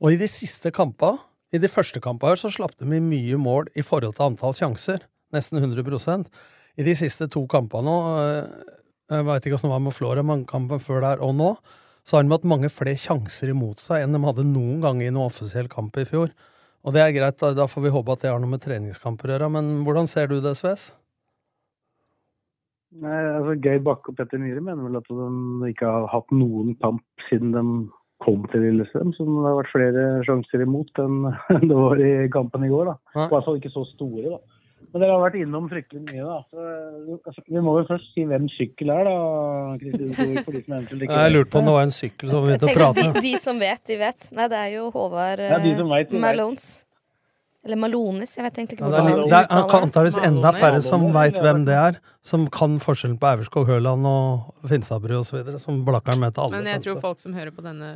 Og 0.00 0.12
i 0.12 0.20
de 0.20 0.28
siste 0.28 0.72
kampene, 0.74 1.18
i 1.54 1.60
de 1.62 1.70
første 1.70 2.02
kampene 2.02 2.34
her 2.34 2.40
så 2.40 2.50
slapp 2.52 2.74
de 2.80 2.88
i 2.88 3.02
mye 3.02 3.38
mål 3.38 3.70
i 3.78 3.84
forhold 3.86 4.16
til 4.16 4.26
antall 4.26 4.56
sjanser. 4.58 5.04
Nesten 5.34 5.62
100% 5.62 6.26
I 6.78 6.86
de 6.86 6.94
siste 6.98 7.28
to 7.30 7.44
kampene 7.50 7.86
nå, 7.86 7.96
øh, 8.18 8.74
jeg 9.14 9.26
veit 9.28 9.46
ikke 9.46 9.58
åssen 9.58 9.70
det 9.70 9.76
var 9.76 9.84
med 9.84 9.94
Flora, 9.94 10.24
men 10.26 10.46
kampen 10.48 10.82
før 10.82 11.04
der 11.04 11.22
og 11.22 11.34
nå, 11.38 11.52
så 12.04 12.16
har 12.18 12.24
de 12.24 12.34
hatt 12.34 12.48
mange 12.48 12.70
flere 12.72 12.98
sjanser 13.00 13.52
imot 13.52 13.82
seg 13.82 14.02
enn 14.04 14.16
de 14.16 14.20
hadde 14.24 14.46
noen 14.48 14.82
gang 14.82 15.00
i 15.02 15.12
noen 15.12 15.30
offisiell 15.30 15.70
kamp 15.72 15.96
i 16.00 16.06
fjor. 16.08 16.34
Og 16.84 16.92
det 16.92 17.00
er 17.00 17.14
greit, 17.16 17.40
da, 17.40 17.68
får 17.70 17.86
vi 17.86 17.94
håpe 17.94 18.12
at 18.12 18.24
det 18.24 18.32
har 18.32 18.42
noe 18.42 18.52
med 18.52 18.60
treningskamper 18.64 19.30
å 19.30 19.36
gjøre. 19.36 19.50
Men 19.54 19.70
hvordan 19.86 20.08
ser 20.10 20.28
du 20.28 20.36
det, 20.44 20.52
Sves? 20.58 20.90
Nei, 23.00 23.14
altså 23.38 23.56
Geir 23.58 23.80
Bakke 23.82 24.12
og 24.12 24.18
Petter 24.18 24.38
Myhre 24.38 24.60
mener 24.62 24.84
vel 24.86 25.00
at 25.00 25.08
de 25.08 25.70
ikke 25.72 25.88
har 25.90 26.04
hatt 26.12 26.34
noen 26.34 26.76
kamp 26.82 27.24
siden 27.30 27.54
de 27.56 27.64
kom 28.22 28.44
til 28.52 28.62
Lillestrøm. 28.64 29.12
Så 29.16 29.26
det 29.26 29.46
har 29.46 29.58
vært 29.58 29.72
flere 29.74 30.04
sjanser 30.26 30.64
imot 30.64 30.98
enn 31.04 31.22
det 31.64 31.76
var 31.78 32.02
i 32.02 32.12
kampen 32.32 32.66
i 32.66 32.72
går. 32.72 32.92
da. 32.92 32.98
I 33.26 33.30
hvert 33.32 33.48
fall 33.48 33.58
ikke 33.60 33.72
så 33.74 33.86
store. 33.94 34.36
da. 34.36 34.42
Men 34.94 35.02
dere 35.02 35.14
har 35.16 35.22
vært 35.24 35.36
innom 35.40 35.64
fryktelig 35.66 36.04
mye. 36.06 36.22
da. 36.22 36.36
Så, 36.54 37.18
altså, 37.26 37.42
vi 37.50 37.62
må 37.66 37.72
vel 37.80 37.86
først 37.88 38.12
si 38.14 38.26
hvem 38.30 38.44
sykkel 38.52 38.92
er, 38.94 39.08
da. 39.08 39.14
Kristin 39.80 40.12
som 40.14 41.08
Jeg 41.10 41.34
lurte 41.34 41.50
på 41.50 41.58
om 41.58 41.66
det. 41.66 41.74
var 41.74 41.86
en 41.88 41.94
sykkel 41.96 42.30
som 42.30 42.46
begynte 42.46 42.68
å 42.70 42.76
prate. 42.76 43.06
at 43.10 43.18
de, 43.18 43.24
de 43.26 43.34
som 43.42 43.58
vet, 43.58 43.82
de 43.90 43.98
vet. 43.98 44.28
Nei, 44.38 44.46
det 44.52 44.60
er 44.60 44.72
jo 44.76 44.90
Håvard 44.94 45.42
Ja, 45.42 45.58
de 45.58 45.72
eh, 45.72 45.82
vet, 45.82 46.12
vet. 46.12 46.20
Malones. 46.22 46.68
Eller 47.64 47.78
Malonis, 47.80 48.34
jeg 48.36 48.44
vet 48.44 48.58
egentlig 48.60 48.76
ikke 48.76 48.84
Ja, 48.84 48.90
det 48.90 48.98
er, 48.98 49.04
hvordan 49.16 49.30
det 49.30 49.38
er 49.38 49.76
antakeligvis 49.80 50.18
enda 50.28 50.50
færre 50.52 50.80
som 50.84 51.06
veit 51.14 51.38
hvem 51.40 51.62
det 51.64 51.76
er, 51.80 51.98
som 52.24 52.44
kan 52.52 52.74
forskjellen 52.82 53.16
på 53.20 53.30
Auverskog 53.30 53.66
Høland 53.70 54.04
og 54.10 54.68
Finstadbru 54.68 55.16
osv., 55.22 55.40
som 55.62 55.78
Blakkaren 55.86 56.20
med 56.20 56.34
til 56.36 56.44
alle. 56.44 56.58
Men 56.60 56.68
jeg 56.74 56.82
tror 56.84 57.00
folk 57.00 57.22
som 57.24 57.32
hører 57.32 57.54
på 57.56 57.64
denne 57.64 57.94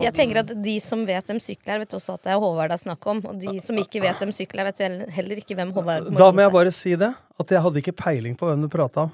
Jeg 0.00 0.12
tenker 0.16 0.40
at 0.42 0.52
de 0.64 0.74
som 0.80 1.06
vet 1.08 1.26
hvem 1.28 1.40
sykkel 1.40 1.74
er, 1.74 1.82
vet 1.82 1.96
også 1.96 2.14
at 2.16 2.22
det 2.28 2.32
er 2.32 2.38
Håvard 2.40 2.70
det 2.72 2.76
er 2.78 2.84
snakk 2.84 3.06
om. 3.12 3.18
Og 3.32 3.40
de 3.40 3.56
som 3.64 3.76
ikke 3.80 4.00
vet 4.04 4.16
hvem 4.22 4.32
sykkel 4.32 4.60
er, 4.62 4.70
vet 4.70 5.10
heller 5.16 5.40
ikke 5.42 5.56
hvem 5.58 5.72
Håvard 5.76 6.08
Da 6.16 6.30
må 6.32 6.40
jeg 6.44 6.48
er. 6.48 6.54
bare 6.54 6.72
si 6.72 6.94
det, 6.96 7.10
at 7.40 7.50
jeg 7.56 7.60
hadde 7.64 7.82
ikke 7.82 7.92
peiling 7.96 8.36
på 8.36 8.48
hvem 8.48 8.62
du 8.64 8.68
prata 8.72 9.08
om. 9.08 9.10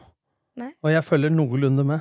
Nei. 0.56 0.70
Og 0.82 0.90
jeg 0.94 1.02
følger 1.04 1.30
noenlunde 1.34 1.84
med. 1.86 2.00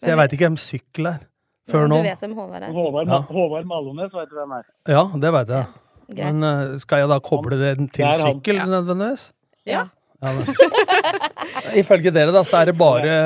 Så 0.00 0.12
jeg 0.12 0.16
veit 0.20 0.32
ikke 0.36 0.48
hvem 0.50 0.60
sykkel 0.60 1.06
er. 1.14 1.24
Før 1.66 1.88
nå. 1.90 1.96
Du 1.98 2.06
vet 2.06 2.20
hvem 2.22 2.36
Håvard 2.38 2.62
er. 2.68 2.72
Håvard, 2.76 3.08
Ja. 3.08 3.20
Håvard 3.32 3.64
Malones 3.66 4.12
vet 4.14 4.28
du 4.30 4.36
hvem 4.36 4.52
er. 4.60 4.64
Ja, 4.86 5.02
det 5.16 5.32
veit 5.34 5.48
jeg. 5.48 5.66
Greit. 6.06 6.22
Men 6.34 6.42
eh, 6.46 6.78
skal 6.82 7.02
jeg 7.04 7.08
da 7.10 7.18
koble 7.20 7.58
det 7.58 7.74
til 7.92 8.06
han. 8.06 8.20
sykkel 8.22 8.60
Ja. 8.60 8.66
nødvendigvis? 8.70 9.30
Ja. 9.66 9.84
Ja. 10.22 10.32
Ifølge 11.76 12.10
dere 12.14 12.32
da, 12.32 12.40
så 12.46 12.60
er 12.62 12.70
det 12.70 12.76
bare 12.78 13.16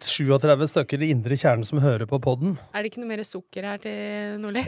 37 0.00 0.66
stykker 0.70 1.02
i 1.04 1.10
indre 1.12 1.36
kjernen 1.38 1.66
som 1.68 1.80
hører 1.82 2.06
på 2.08 2.20
podden. 2.22 2.54
Er 2.72 2.82
det 2.84 2.92
ikke 2.92 3.02
noe 3.02 3.10
mer 3.10 3.22
sukker 3.26 3.66
her 3.66 3.82
til 3.82 4.38
Nordli? 4.40 4.62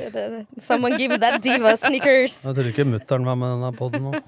Someone 0.61 0.99
give 1.00 1.16
that 1.23 1.40
diva 1.45 1.73
sneakers. 1.81 2.40
Jeg 2.45 2.54
tror 2.59 2.69
ikke 2.73 2.87
mutter'n 2.92 3.25
var 3.28 3.38
med 3.40 3.54
denne 3.57 3.73
podden 3.78 4.09
nå. 4.11 4.21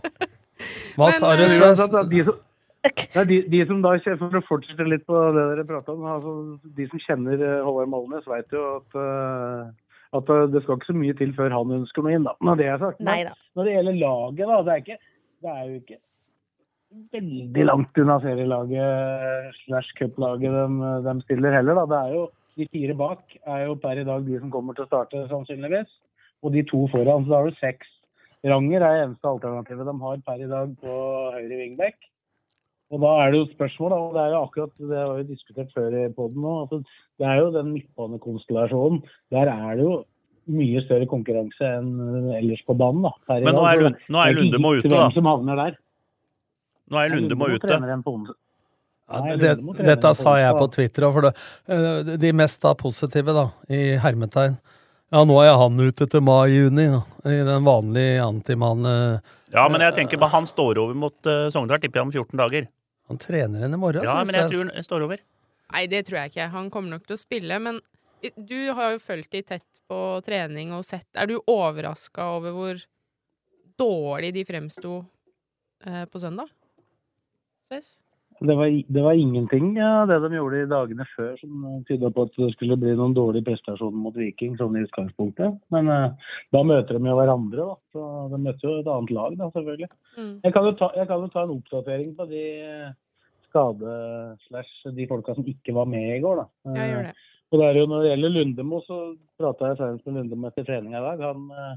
Hva 0.96 1.10
Men, 1.10 1.16
sa 1.18 1.34
du, 1.36 1.42
eh, 1.44 1.60
uansett, 1.60 1.96
De 2.10 2.24
som, 2.30 2.40
Nei, 2.84 3.24
de, 3.28 3.36
de 3.48 3.60
som 3.68 3.78
da, 3.84 3.94
kjenner- 4.04 4.18
For 4.20 4.38
å 4.40 4.44
fortsette 4.44 4.84
litt 4.88 5.04
på 5.08 5.20
det 5.34 5.44
dere 5.54 5.64
prata 5.68 5.92
om. 5.94 6.02
Altså, 6.14 6.32
de 6.76 6.86
som 6.90 7.00
kjenner 7.00 7.40
eh, 7.40 7.60
Håvard 7.64 7.88
Malnes, 7.92 8.26
vet 8.28 8.52
jo 8.56 8.64
at, 8.78 8.98
at 10.18 10.30
eh, 10.32 10.46
det 10.52 10.62
skal 10.64 10.78
ikke 10.78 10.90
så 10.92 10.96
mye 10.96 11.16
til 11.18 11.34
før 11.36 11.54
han 11.54 11.76
ønsker 11.80 12.04
noe 12.04 12.16
inn. 12.16 12.26
da. 12.28 12.34
Når 12.44 12.60
det 12.60 12.70
er 12.70 12.80
sagt. 12.82 13.02
Men 13.04 13.30
Når 13.56 13.68
det 13.68 13.76
gjelder 13.76 14.00
laget, 14.00 14.44
da. 14.50 14.58
Det 14.66 14.74
er, 14.74 14.82
ikke, 14.84 14.98
det 15.44 15.54
er 15.54 15.64
jo 15.64 15.80
ikke 15.80 16.00
veldig 17.14 17.66
langt 17.66 17.98
unna 17.98 18.20
serielaget 18.22 19.58
slash 19.64 19.96
cuplaget 19.98 20.54
de, 20.54 20.94
de 21.08 21.14
stiller 21.26 21.58
heller. 21.58 21.80
da. 21.80 21.86
Det 21.90 22.00
er 22.00 22.16
jo 22.20 22.24
De 22.54 22.68
fire 22.70 22.94
bak 22.94 23.32
er 23.50 23.64
jo 23.66 23.74
per 23.82 23.98
i 23.98 24.06
dag 24.06 24.26
de 24.26 24.36
som 24.38 24.50
kommer 24.54 24.76
til 24.76 24.84
å 24.84 24.90
starte, 24.90 25.24
sannsynligvis. 25.26 25.90
Og 26.46 26.52
de 26.54 26.62
to 26.68 26.84
foran. 26.92 27.24
Så 27.24 27.32
da 27.32 27.40
har 27.40 27.50
du 27.50 27.56
seks. 27.58 27.88
Ranger 28.46 28.84
er 28.84 29.00
eneste 29.02 29.26
alternativet 29.26 29.88
de 29.88 29.94
har 30.04 30.20
per 30.26 30.42
i 30.44 30.50
dag 30.50 30.74
på 30.78 30.94
høyre 31.34 31.58
wingback. 31.58 31.96
Og 32.94 33.00
da 33.02 33.12
er 33.24 33.32
det 33.32 33.40
jo 33.40 33.46
spørsmål, 33.50 33.90
da, 33.90 33.96
og 33.98 34.12
det 34.14 34.22
er 34.22 34.32
jo 34.32 34.40
akkurat 34.44 34.74
det 34.78 34.98
har 35.00 35.08
vi 35.10 35.22
jo 35.24 35.30
diskutert 35.32 35.72
før 35.74 35.94
i 35.98 36.02
poden 36.14 36.44
nå. 36.44 36.52
Altså, 36.62 36.78
det 37.18 37.26
er 37.26 37.40
jo 37.40 37.48
den 37.56 37.72
midtbanekonstellasjonen. 37.74 39.00
Der 39.34 39.50
er 39.50 39.80
det 39.80 39.86
jo 39.86 39.96
mye 40.54 40.82
større 40.84 41.08
konkurranse 41.10 41.70
enn 41.80 42.30
ellers 42.38 42.62
på 42.68 42.76
banen. 42.78 43.02
da. 43.08 43.12
Her 43.32 43.46
Men 43.48 43.58
nå 43.58 43.66
er 43.66 43.82
Lund- 43.82 44.08
nå 44.08 44.22
er 44.22 44.38
Lundemo 44.38 44.74
ute, 44.78 44.88
da. 44.92 45.10
som 45.10 45.26
havner 45.26 45.56
der. 45.56 45.78
Nå 46.90 47.00
er 47.00 47.14
Lundemo 47.16 47.48
ute. 47.50 47.80
onsdag. 48.04 48.36
Det, 49.38 49.56
dette 49.84 50.14
sa 50.14 50.36
jeg 50.40 50.54
på. 50.56 50.70
Twitter 50.72 51.02
òg, 51.02 51.12
for 51.12 51.20
det, 51.26 51.34
eh, 51.68 52.16
de 52.16 52.32
mest 52.32 52.62
da 52.62 52.74
positive, 52.74 53.34
da, 53.34 53.50
i 53.68 53.98
hermetegn 54.00 54.56
Ja, 55.12 55.22
nå 55.24 55.36
er 55.44 55.56
han 55.56 55.78
ute 55.78 56.08
til 56.08 56.20
mai-juni, 56.24 56.86
i 57.26 57.42
den 57.44 57.64
vanlige 57.64 58.22
antimann... 58.24 59.20
Ja, 59.52 59.68
men 59.68 59.80
jeg 59.80 59.94
tenker 59.94 60.18
bare 60.18 60.30
han 60.30 60.46
står 60.46 60.80
over 60.82 60.94
mot 60.94 61.14
uh, 61.30 61.46
Sogndal, 61.52 61.78
tipper 61.78 62.00
jeg 62.00 62.08
om 62.08 62.10
14 62.10 62.40
dager. 62.40 62.66
Han 63.10 63.20
trener 63.20 63.66
henne 63.66 63.76
i 63.76 63.80
morgen. 63.80 64.06
Ja, 64.06 64.20
men 64.24 64.36
jeg 64.38 64.50
tror 64.52 64.70
han 64.72 64.86
står 64.86 65.06
over. 65.06 65.22
Nei, 65.74 65.86
det 65.90 66.04
tror 66.06 66.22
jeg 66.22 66.32
ikke. 66.32 66.48
Han 66.54 66.70
kommer 66.72 66.96
nok 66.96 67.06
til 67.08 67.16
å 67.16 67.20
spille, 67.20 67.58
men 67.60 67.80
du 68.36 68.72
har 68.76 68.94
jo 68.94 69.02
fulgt 69.02 69.34
de 69.34 69.42
tett 69.44 69.80
på 69.90 69.98
trening 70.24 70.70
og 70.72 70.84
sett 70.86 71.04
Er 71.12 71.28
du 71.28 71.34
overraska 71.50 72.24
over 72.38 72.54
hvor 72.56 72.84
dårlig 73.76 74.30
de 74.32 74.44
fremsto 74.48 75.02
eh, 75.84 76.04
på 76.08 76.22
søndag? 76.22 76.48
Sves? 77.68 77.98
Det 78.44 78.54
var, 78.58 78.68
det 78.68 79.02
var 79.02 79.16
ingenting 79.16 79.70
ja, 79.78 80.04
det 80.08 80.18
de 80.20 80.36
gjorde 80.36 80.62
i 80.62 80.68
dagene 80.68 81.06
før 81.14 81.32
som 81.40 81.64
tyda 81.88 82.10
på 82.12 82.26
at 82.26 82.34
det 82.36 82.50
skulle 82.52 82.76
bli 82.80 82.92
noen 82.98 83.14
dårlig 83.16 83.44
prestasjon 83.46 83.94
mot 83.96 84.16
Viking 84.18 84.58
sånn 84.60 84.76
i 84.76 84.82
utgangspunktet. 84.84 85.56
Men 85.72 85.88
eh, 85.92 86.34
da 86.52 86.62
møter 86.66 86.98
de 86.98 87.08
jo 87.08 87.16
hverandre, 87.16 87.68
da. 87.70 87.76
Så 87.94 88.08
de 88.32 88.40
møter 88.44 88.68
jo 88.68 88.74
et 88.82 88.90
annet 88.96 89.14
lag, 89.16 89.38
da, 89.40 89.48
selvfølgelig. 89.54 89.90
Mm. 90.18 90.34
Jeg 90.44 90.56
kan 90.56 90.68
ta, 90.80 90.90
jeg 90.98 91.10
kan 91.10 91.24
jo 91.24 91.30
ta 91.32 91.44
en 91.46 91.54
oppdatering 91.56 92.12
på 92.18 92.28
de 92.32 92.42
eh, 92.66 92.92
skade-slash 93.48 94.92
de 94.98 95.08
folka 95.08 95.36
som 95.38 95.48
ikke 95.54 95.76
var 95.76 95.88
med 95.88 96.10
i 96.18 96.20
går, 96.24 96.42
da. 96.42 96.74
Ja, 96.74 96.90
gjør 96.90 97.08
det. 97.08 97.16
Og 97.54 97.60
det 97.60 97.66
er 97.66 97.76
jo 97.78 97.86
Når 97.86 98.02
det 98.02 98.08
gjelder 98.10 98.32
Lundemo, 98.34 98.78
så 98.82 99.00
prata 99.38 99.68
jeg 99.70 99.78
senest 99.78 100.06
med 100.08 100.16
Lundemo 100.18 100.48
etter 100.50 100.66
trening 100.66 100.96
i 100.96 101.02
dag. 101.04 101.20
Han, 101.22 101.50
eh, 101.54 101.74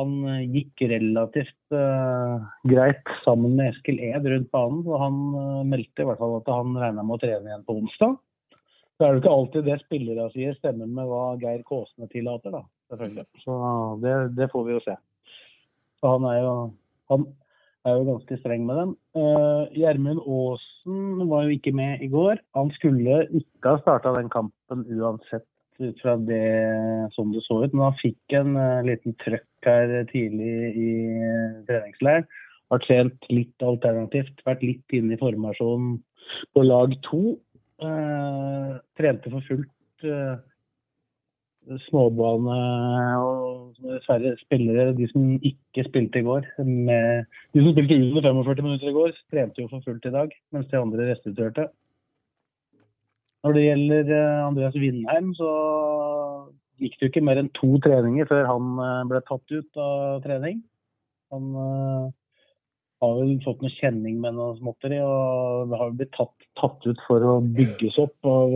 han 0.00 0.12
eh, 0.28 0.44
gikk 0.48 0.84
relativt 0.90 1.74
uh, 1.74 2.40
greit 2.68 3.10
sammen 3.26 3.56
med 3.58 3.72
Eskil 3.72 4.00
Ed 4.00 4.26
rundt 4.28 4.50
banen. 4.54 4.84
Og 4.88 5.00
han 5.02 5.18
uh, 5.36 5.64
meldte 5.68 6.04
i 6.04 6.08
hvert 6.08 6.20
fall 6.22 6.38
at 6.38 6.48
han 6.52 6.78
regna 6.80 7.04
med 7.04 7.18
å 7.18 7.22
trene 7.22 7.50
igjen 7.50 7.66
på 7.66 7.76
onsdag. 7.82 8.16
Så 8.96 9.04
er 9.04 9.12
det 9.12 9.22
ikke 9.22 9.34
alltid 9.36 9.68
det 9.68 9.78
spillere 9.82 10.30
sier 10.32 10.56
stemmer 10.58 10.88
med 10.88 11.08
hva 11.10 11.22
Geir 11.42 11.62
Kåsne 11.68 12.08
tillater, 12.12 12.54
da. 12.54 12.64
Selvfølgelig. 12.92 13.28
Så 13.44 13.54
det, 14.02 14.16
det 14.38 14.50
får 14.52 14.66
vi 14.66 14.76
jo 14.76 14.82
se. 14.84 14.96
Så 16.00 16.16
han 16.16 16.26
er 16.28 16.42
jo 16.42 16.56
han 17.12 17.24
er 17.88 17.96
jo 17.98 18.04
ganske 18.06 18.36
streng 18.38 18.66
med 18.68 18.78
dem. 18.78 18.92
Gjermund 19.76 20.20
uh, 20.22 20.34
Aasen 20.38 21.24
var 21.28 21.48
jo 21.48 21.56
ikke 21.56 21.72
med 21.76 22.04
i 22.04 22.08
går. 22.12 22.40
Han 22.56 22.70
skulle 22.76 23.24
ikke 23.34 23.74
ha 23.74 23.80
starta 23.82 24.14
den 24.16 24.30
kampen 24.32 24.84
uansett 24.96 25.48
ut 25.80 26.00
fra 26.02 26.16
det 26.16 26.44
som 27.14 27.32
det 27.32 27.42
så 27.46 27.62
ut, 27.64 27.72
men 27.72 27.86
han 27.88 27.98
fikk 28.00 28.36
en 28.38 28.56
uh, 28.58 28.82
liten 28.86 29.16
trøkk 29.22 29.68
her 29.68 29.94
tidlig 30.10 30.54
i 30.76 30.90
uh, 31.22 31.60
treningsleiren. 31.68 32.28
Har 32.72 32.84
trent 32.84 33.28
litt 33.28 33.64
alternativt, 33.64 34.40
vært 34.48 34.64
litt 34.64 34.96
inne 34.96 35.16
i 35.16 35.20
formasjonen 35.20 35.98
på 36.56 36.64
lag 36.64 36.94
to. 37.04 37.36
Uh, 37.82 38.78
trente 38.98 39.32
for 39.32 39.44
fullt 39.48 40.06
uh, 40.06 40.38
småbane 41.86 42.56
og 43.22 43.92
færre 44.06 44.34
spillere, 44.40 44.92
de 44.96 45.06
som 45.10 45.36
ikke 45.38 45.86
spilte 45.86 46.22
i 46.22 46.26
går. 46.26 46.46
Med, 46.64 47.28
de 47.54 47.62
som 47.62 47.74
spilte 47.74 47.98
under 48.00 48.26
45 48.44 48.66
minutter 48.66 48.90
i 48.90 48.96
går, 48.96 49.14
trente 49.32 49.62
jo 49.62 49.70
for 49.70 49.84
fullt 49.86 50.08
i 50.08 50.14
dag, 50.14 50.34
mens 50.54 50.70
de 50.70 50.80
andre 50.80 51.10
restituerte. 51.12 51.68
Når 53.42 53.56
det 53.56 53.62
gjelder 53.64 54.10
eh, 54.14 54.40
Andreas 54.46 54.76
Vindheim, 54.78 55.32
så 55.34 55.50
gikk 56.82 56.98
det 56.98 57.06
jo 57.06 57.10
ikke 57.10 57.24
mer 57.26 57.40
enn 57.40 57.50
to 57.58 57.74
treninger 57.82 58.28
før 58.30 58.46
han 58.46 58.82
eh, 58.84 59.00
ble 59.10 59.22
tatt 59.26 59.54
ut 59.54 59.80
av 59.82 60.20
trening. 60.26 60.60
Han 61.34 61.48
eh, 61.64 62.04
har 63.02 63.16
vel 63.18 63.34
fått 63.42 63.64
noe 63.64 63.74
kjenning 63.74 64.20
med 64.22 64.38
noe 64.38 64.54
småtteri, 64.60 65.00
og 65.02 65.74
har 65.74 65.94
blitt 65.98 66.14
tatt, 66.14 66.34
tatt 66.60 66.86
ut 66.86 67.02
for 67.08 67.26
å 67.26 67.36
bygges 67.42 67.98
opp 68.02 68.30
av 68.30 68.54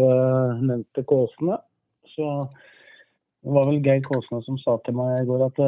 nevnte 0.62 1.02
Kåsene. 1.10 1.58
Så 2.14 2.28
det 3.42 3.54
var 3.56 3.66
vel 3.66 3.82
Geir 3.82 4.04
Kåsene 4.06 4.44
som 4.46 4.60
sa 4.62 4.76
til 4.86 4.94
meg 5.00 5.24
i 5.24 5.26
går 5.26 5.48
at 5.48 5.58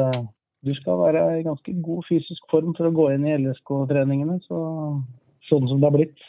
du 0.63 0.71
skal 0.75 0.99
være 1.01 1.25
i 1.41 1.43
ganske 1.43 1.73
god 1.83 2.07
fysisk 2.07 2.47
form 2.51 2.71
for 2.77 2.87
å 2.87 2.95
gå 2.95 3.09
inn 3.17 3.27
i 3.27 3.35
LSK-treningene. 3.35 4.39
Så 4.47 4.61
sånn 5.49 5.67
som 5.67 5.83
det 5.83 5.89
har 5.89 5.97
blitt, 5.97 6.23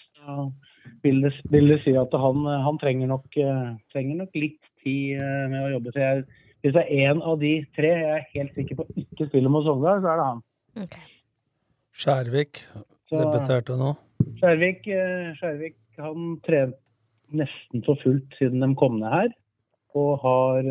vil 1.04 1.23
det, 1.25 1.33
vil 1.52 1.73
det 1.73 1.80
si 1.85 1.95
at 1.99 2.14
han, 2.23 2.47
han 2.64 2.78
trenger, 2.83 3.11
nok, 3.11 3.26
eh, 3.40 3.73
trenger 3.95 4.23
nok 4.23 4.38
litt 4.38 4.61
tid 4.85 5.21
eh, 5.21 5.47
med 5.52 5.64
å 5.64 5.73
jobbe. 5.76 5.95
Så 5.95 6.04
jeg, 6.04 6.23
hvis 6.61 6.76
det 6.76 6.85
er 6.85 7.11
én 7.11 7.23
av 7.25 7.40
de 7.40 7.54
tre 7.76 7.90
jeg 7.90 8.12
er 8.16 8.28
helt 8.35 8.57
sikker 8.59 8.80
på 8.80 8.87
ikke 9.02 9.28
spiller 9.30 9.52
mot 9.52 9.66
Sogndal, 9.66 10.02
så 10.04 10.12
er 10.12 10.21
det 10.21 10.28
han. 10.30 10.97
Skjærvik 12.00 12.62
debuterte 13.11 13.76
nå. 13.80 13.95
Skjærvik, 14.40 14.88
eh, 14.95 15.30
Skjærvik 15.40 15.78
han 16.00 16.35
trent 16.47 16.78
nesten 17.37 17.85
for 17.87 18.00
fullt 18.02 18.35
siden 18.38 18.64
de 18.64 18.73
kom 18.78 18.99
ned 18.99 19.12
her. 19.12 19.30
Og 19.99 20.21
har 20.23 20.66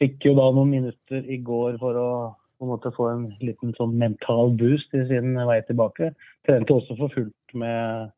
Fikk 0.00 0.24
jo 0.24 0.32
da 0.32 0.46
noen 0.56 0.70
minutter 0.72 1.26
i 1.28 1.36
går 1.44 1.74
for 1.80 1.96
å 2.00 2.10
på 2.60 2.64
en 2.64 2.70
måte 2.72 2.92
få 2.92 3.06
en 3.08 3.26
liten 3.40 3.72
sånn 3.76 3.92
mental 4.00 4.52
boost 4.60 4.92
i 4.96 5.02
sin 5.08 5.32
vei 5.48 5.58
tilbake. 5.68 6.10
Trente 6.48 6.74
også 6.76 6.96
for 6.98 7.12
fullt 7.12 7.54
med 7.56 8.10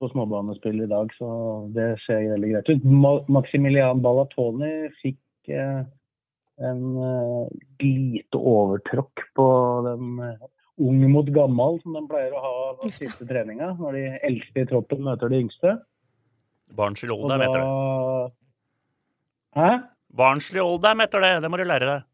på 0.00 0.08
småbanespill 0.08 0.80
i 0.82 0.88
dag, 0.90 1.10
så 1.18 1.30
det 1.76 1.90
ser 2.06 2.24
veldig 2.32 2.52
greit 2.54 2.70
ut. 2.72 2.86
Maximilian 3.28 4.00
Ballatoni 4.04 4.88
fikk 5.02 5.52
eh, 5.52 5.82
en 6.70 6.80
eh, 6.96 7.44
lite 7.84 8.40
overtråkk 8.40 9.26
på 9.36 9.46
den 9.86 10.18
eh, 10.24 10.48
ung 10.80 11.04
mot 11.12 11.28
gammel 11.36 11.78
som 11.82 11.96
de 11.98 12.04
pleier 12.08 12.32
å 12.32 12.42
ha 12.44 12.54
på 12.80 12.88
siste 12.96 13.28
treninga, 13.28 13.74
når 13.80 13.98
de 13.98 14.04
eldste 14.30 14.64
i 14.64 14.68
troppen 14.70 15.04
møter 15.04 15.32
de 15.32 15.42
yngste. 15.44 15.76
Barnslig 16.76 17.12
oldheim 17.12 17.44
heter 17.44 17.60
det. 17.60 18.32
Hæ? 19.58 19.70
Barnslig 20.16 20.62
oldheim 20.62 21.04
heter 21.04 21.26
det. 21.26 21.34
Det 21.44 21.52
må 21.52 21.60
du 21.60 21.66
lære 21.68 21.92
deg. 21.92 22.08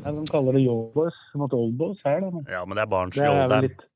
Ja, 0.00 0.12
de 0.16 0.24
kaller 0.30 0.56
det 0.56 0.64
Yoldboys 0.64 1.16
mot 1.36 1.52
Oldboys 1.52 2.00
her, 2.06 2.22
da. 2.24 2.30
Men 2.32 2.44
Ja, 2.48 2.64
men 2.64 2.78
det 2.78 2.86
er 2.86 2.92
barnslig 2.94 3.28
oldheim. 3.28 3.68
litt 3.68 3.86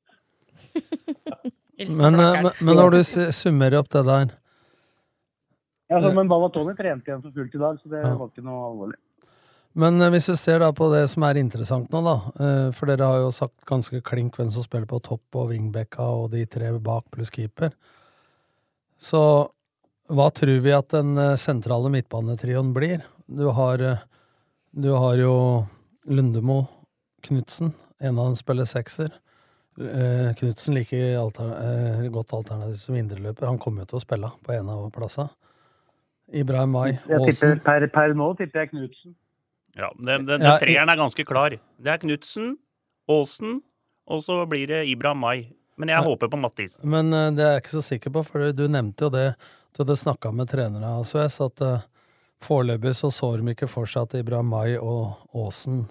Men, 1.77 2.15
men, 2.15 2.51
men 2.63 2.77
når 2.79 2.93
du 2.95 2.99
summerer 3.35 3.81
opp 3.81 3.89
det 3.91 4.05
der 4.07 4.29
Ja, 5.91 5.99
så, 6.01 6.11
men 6.15 6.29
Balatoni 6.31 6.73
trente 6.77 7.11
igjen 7.11 7.21
for 7.21 7.33
fullt 7.35 7.55
i 7.55 7.59
dag, 7.61 7.81
så 7.81 7.89
det 7.91 7.99
Ja. 8.01 8.13
var 8.17 8.29
ikke 8.31 8.43
noe 8.45 8.61
alvorlig. 8.69 8.97
Men 9.75 9.99
eh, 10.01 10.09
hvis 10.13 10.29
du 10.31 10.35
ser 10.39 10.59
da 10.63 10.71
på 10.73 10.87
det 10.93 11.03
som 11.11 11.25
er 11.27 11.37
interessant 11.41 11.91
nå, 11.91 12.01
da, 12.05 12.15
eh, 12.39 12.69
for 12.71 12.87
dere 12.87 13.09
har 13.11 13.19
jo 13.25 13.33
sagt 13.35 13.59
ganske 13.67 13.99
klink 14.07 14.39
hvem 14.39 14.49
som 14.53 14.63
spiller 14.63 14.87
på 14.87 15.01
topp 15.03 15.35
og 15.35 15.51
wingbacka 15.51 16.05
og 16.23 16.31
de 16.31 16.45
tre 16.47 16.71
bak 16.79 17.09
pluss 17.11 17.29
keeper, 17.29 17.75
så 18.97 19.21
hva 20.07 20.29
tror 20.31 20.61
vi 20.63 20.71
at 20.73 20.93
den 20.95 21.17
eh, 21.19 21.35
sentrale 21.35 21.91
midtbanetrioen 21.91 22.71
blir? 22.73 23.03
Du 23.27 23.49
har, 23.51 23.83
du 24.71 24.89
har 24.95 25.19
jo 25.19 25.35
Lundemo, 26.07 26.63
Knutsen, 27.25 27.73
en 27.99 28.19
av 28.19 28.27
dem 28.29 28.35
spiller 28.39 28.65
sekser. 28.69 29.11
Eh, 29.75 30.29
Knutsen 30.39 30.73
liker 30.77 31.17
alter, 31.19 31.49
uh, 31.51 32.05
godt 32.13 32.31
alternativ 32.37 32.77
som 32.79 32.95
indreløper. 32.95 33.47
Han 33.49 33.57
kommer 33.59 33.83
jo 33.83 33.89
til 33.91 33.99
å 33.99 34.03
spille 34.05 34.29
på 34.45 34.53
en 34.55 34.69
av 34.71 34.85
plassene. 34.95 35.29
Ibrahim 36.33 36.71
Mai, 36.73 36.93
Aasen. 37.11 37.59
per, 37.61 37.83
per 37.93 38.13
nå 38.17 38.31
tipper 38.39 38.63
jeg 38.63 38.71
Knutsen. 38.71 39.15
Ja, 39.75 39.89
den, 39.99 40.23
den, 40.25 40.39
den 40.39 40.45
Ja, 40.47 40.55
treeren 40.61 40.89
er 40.89 40.97
ganske 40.97 41.25
klar. 41.27 41.53
Det 41.77 41.91
er 41.91 41.99
Knutsen, 42.01 42.55
Aasen, 43.11 43.59
og 44.07 44.23
så 44.23 44.39
blir 44.49 44.67
det 44.71 44.85
Ibrahim 44.89 45.19
Mai. 45.21 45.51
Men 45.77 45.91
jeg 45.91 45.99
Ja. 45.99 46.07
håper 46.07 46.31
på 46.31 46.39
Mathisen. 46.39 46.87
Men 46.87 47.11
uh, 47.13 47.27
det 47.35 47.43
er 47.43 47.51
jeg 47.57 47.65
ikke 47.65 47.75
så 47.75 47.83
sikker 47.83 48.15
på, 48.15 48.23
for 48.25 48.51
du 48.55 48.63
nevnte 48.71 49.05
jo 49.09 49.11
det 49.13 49.27
du 49.75 49.83
hadde 49.83 49.97
snakka 49.99 50.31
med 50.31 50.47
trenere 50.47 50.87
av 50.87 51.03
Sves, 51.03 51.41
at 51.43 51.59
uh, 51.61 51.83
foreløpig 52.39 52.95
så 52.95 53.11
så 53.11 53.33
de 53.37 53.51
ikke 53.51 53.67
for 53.67 53.85
seg 53.91 54.07
at 54.07 54.15
Ibrahim 54.21 54.47
Mai 54.55 54.77
og 54.79 55.19
Aasen 55.35 55.83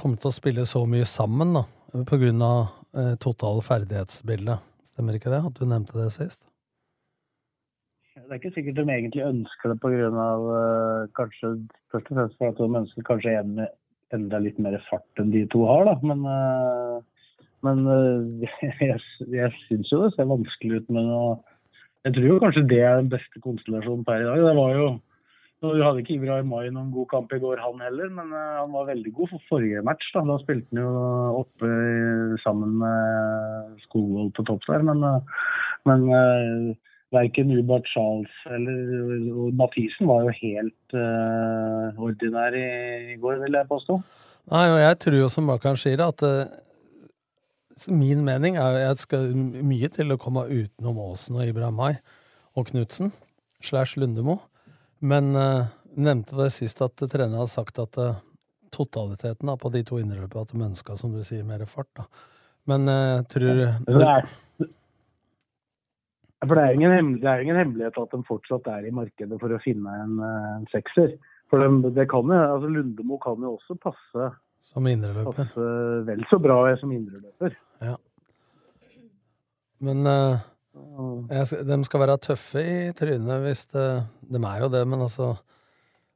kom 0.00 0.16
til 0.16 0.30
å 0.30 0.32
spille 0.32 0.64
så 0.66 0.86
mye 0.88 1.04
sammen, 1.04 1.52
da, 1.58 1.66
på 2.02 2.18
grunn 2.18 2.42
av 2.42 2.72
uh, 2.96 3.14
totale 3.22 3.62
ferdighetsbildet. 3.62 4.66
Stemmer 4.94 5.18
ikke 5.18 5.30
det? 5.30 5.44
At 5.46 5.60
du 5.60 5.68
nevnte 5.68 5.98
det 6.00 6.10
sist? 6.14 6.48
Det 8.14 8.26
er 8.30 8.40
ikke 8.40 8.54
sikkert 8.56 8.78
de 8.80 8.84
egentlig 8.88 9.24
ønsker 9.26 9.70
det 9.72 9.78
pga. 9.82 10.10
Uh, 10.10 11.06
kanskje 11.18 11.54
først 11.94 12.10
og 12.10 12.18
fremst 12.18 12.44
at 12.48 12.60
de 12.60 12.68
ønsker 12.82 13.06
kanskje 13.06 13.38
en 13.38 13.64
enda 14.14 14.40
litt 14.42 14.60
mer 14.62 14.76
fart 14.88 15.22
enn 15.22 15.32
de 15.34 15.44
to 15.52 15.64
har, 15.68 15.86
da. 15.88 15.94
Men, 16.06 16.26
uh, 16.26 16.98
men 17.66 17.82
uh, 17.86 18.46
jeg, 18.88 19.00
jeg 19.34 19.56
syns 19.64 19.92
jo 19.92 20.04
det 20.04 20.14
ser 20.16 20.30
vanskelig 20.30 20.82
ut. 20.82 20.94
Men 20.94 21.10
uh, 21.10 21.74
jeg 22.06 22.16
tror 22.16 22.30
jo 22.30 22.40
kanskje 22.42 22.68
det 22.74 22.80
er 22.84 23.02
den 23.02 23.10
beste 23.14 23.42
konstellasjonen 23.44 24.06
per 24.06 24.22
i 24.22 24.28
dag. 24.28 24.46
Det 24.50 24.56
var 24.58 24.78
jo 24.78 24.88
nå 25.64 25.72
hadde 25.80 26.02
ikke 26.02 26.16
Ibrahim 26.18 26.50
Mai 26.52 26.68
noen 26.68 26.92
god 26.94 27.08
kamp 27.10 27.32
i 27.34 27.40
går, 27.42 27.60
han 27.62 27.82
heller, 27.82 28.10
men 28.12 28.32
uh, 28.34 28.60
han 28.60 28.72
var 28.74 28.90
veldig 28.90 29.12
god 29.16 29.30
for 29.32 29.46
forrige 29.50 29.82
match. 29.86 30.10
Da, 30.14 30.22
da 30.28 30.38
spilte 30.42 30.68
han 30.70 30.82
jo 30.84 30.90
oppe 31.42 31.70
sammen 32.44 32.76
med 32.82 33.78
Skogvold 33.86 34.34
på 34.36 34.46
topp 34.50 34.66
der. 34.68 34.84
Men, 34.90 35.02
uh, 35.02 35.46
men 35.88 36.04
uh, 36.10 36.74
verken 37.14 37.52
Ubert 37.54 37.88
Charles 37.90 38.32
eller 38.50 39.50
Mathisen 39.56 40.10
var 40.10 40.26
jo 40.26 40.34
helt 40.40 40.98
uh, 40.98 42.04
ordinær 42.08 42.56
i, 42.58 42.68
i 43.14 43.18
går, 43.22 43.40
vil 43.44 43.58
jeg 43.58 43.70
påstå. 43.70 43.98
Nei, 44.52 44.66
og 44.68 44.78
jeg 44.82 45.00
tror 45.00 45.18
jo 45.22 45.32
som 45.32 45.48
Bakan 45.48 45.80
sier, 45.80 46.04
at 46.04 46.24
uh, 46.26 46.44
min 47.88 48.24
mening 48.26 48.58
er 48.60 48.82
at 48.84 48.98
det 48.98 49.06
skal 49.06 49.30
mye 49.34 49.88
til 49.92 50.14
å 50.14 50.20
komme 50.20 50.46
utenom 50.50 51.00
Aasen 51.08 51.40
og 51.40 51.48
Ibrahim 51.48 51.78
Mai 51.80 51.94
og 52.54 52.68
Knutsen 52.68 53.14
slash 53.64 53.98
Lundemo. 53.98 54.42
Men 55.04 55.34
uh, 55.36 55.66
nevnte 56.00 56.36
det 56.38 56.52
sist 56.54 56.80
at 56.84 56.96
treneren 56.96 57.42
har 57.42 57.50
sagt 57.50 57.80
at 57.82 57.98
uh, 58.00 58.22
totaliteten 58.72 59.50
da, 59.50 59.56
på 59.60 59.70
de 59.74 59.82
to 59.86 59.98
innløpene 60.00 60.46
at 60.46 60.54
menneska, 60.56 60.96
som 60.96 61.12
du 61.12 61.20
sier, 61.26 61.44
mer 61.46 61.66
fart. 61.68 61.90
da. 61.98 62.06
Men 62.70 62.88
uh, 62.88 63.20
tror 63.28 63.50
ja, 63.50 63.74
det 63.84 64.08
er, 64.08 64.30
for 66.44 66.56
det 66.56 66.62
er, 66.62 66.72
ingen 66.76 67.12
det 67.20 67.28
er 67.28 67.44
ingen 67.44 67.60
hemmelighet 67.60 68.00
at 68.00 68.16
de 68.16 68.24
fortsatt 68.28 68.66
er 68.72 68.88
i 68.88 68.94
markedet 68.94 69.38
for 69.40 69.52
å 69.52 69.60
finne 69.64 69.92
en, 70.04 70.16
en 70.24 70.66
sekser. 70.72 71.14
For 71.52 71.60
de, 71.60 71.92
det 71.96 72.08
kan 72.10 72.32
jo, 72.32 72.40
altså 72.40 72.72
Lundemo 72.72 73.20
kan 73.20 73.44
jo 73.44 73.54
også 73.58 73.76
passe, 73.80 74.32
Som 74.64 74.88
passe 75.28 75.68
vel 76.08 76.24
så 76.30 76.40
bra 76.40 76.58
som 76.80 76.92
indreløper. 76.96 77.56
Ja. 77.84 77.96
Men 79.84 80.04
skal- 80.04 80.53
de 80.74 81.76
skal 81.86 82.02
være 82.02 82.16
tøffe 82.18 82.62
i 82.62 82.78
trynet 82.98 83.44
hvis 83.44 83.66
det 83.70 83.88
De 84.26 84.40
er 84.40 84.62
jo 84.64 84.70
det, 84.72 84.80
men 84.90 85.04
altså 85.06 85.36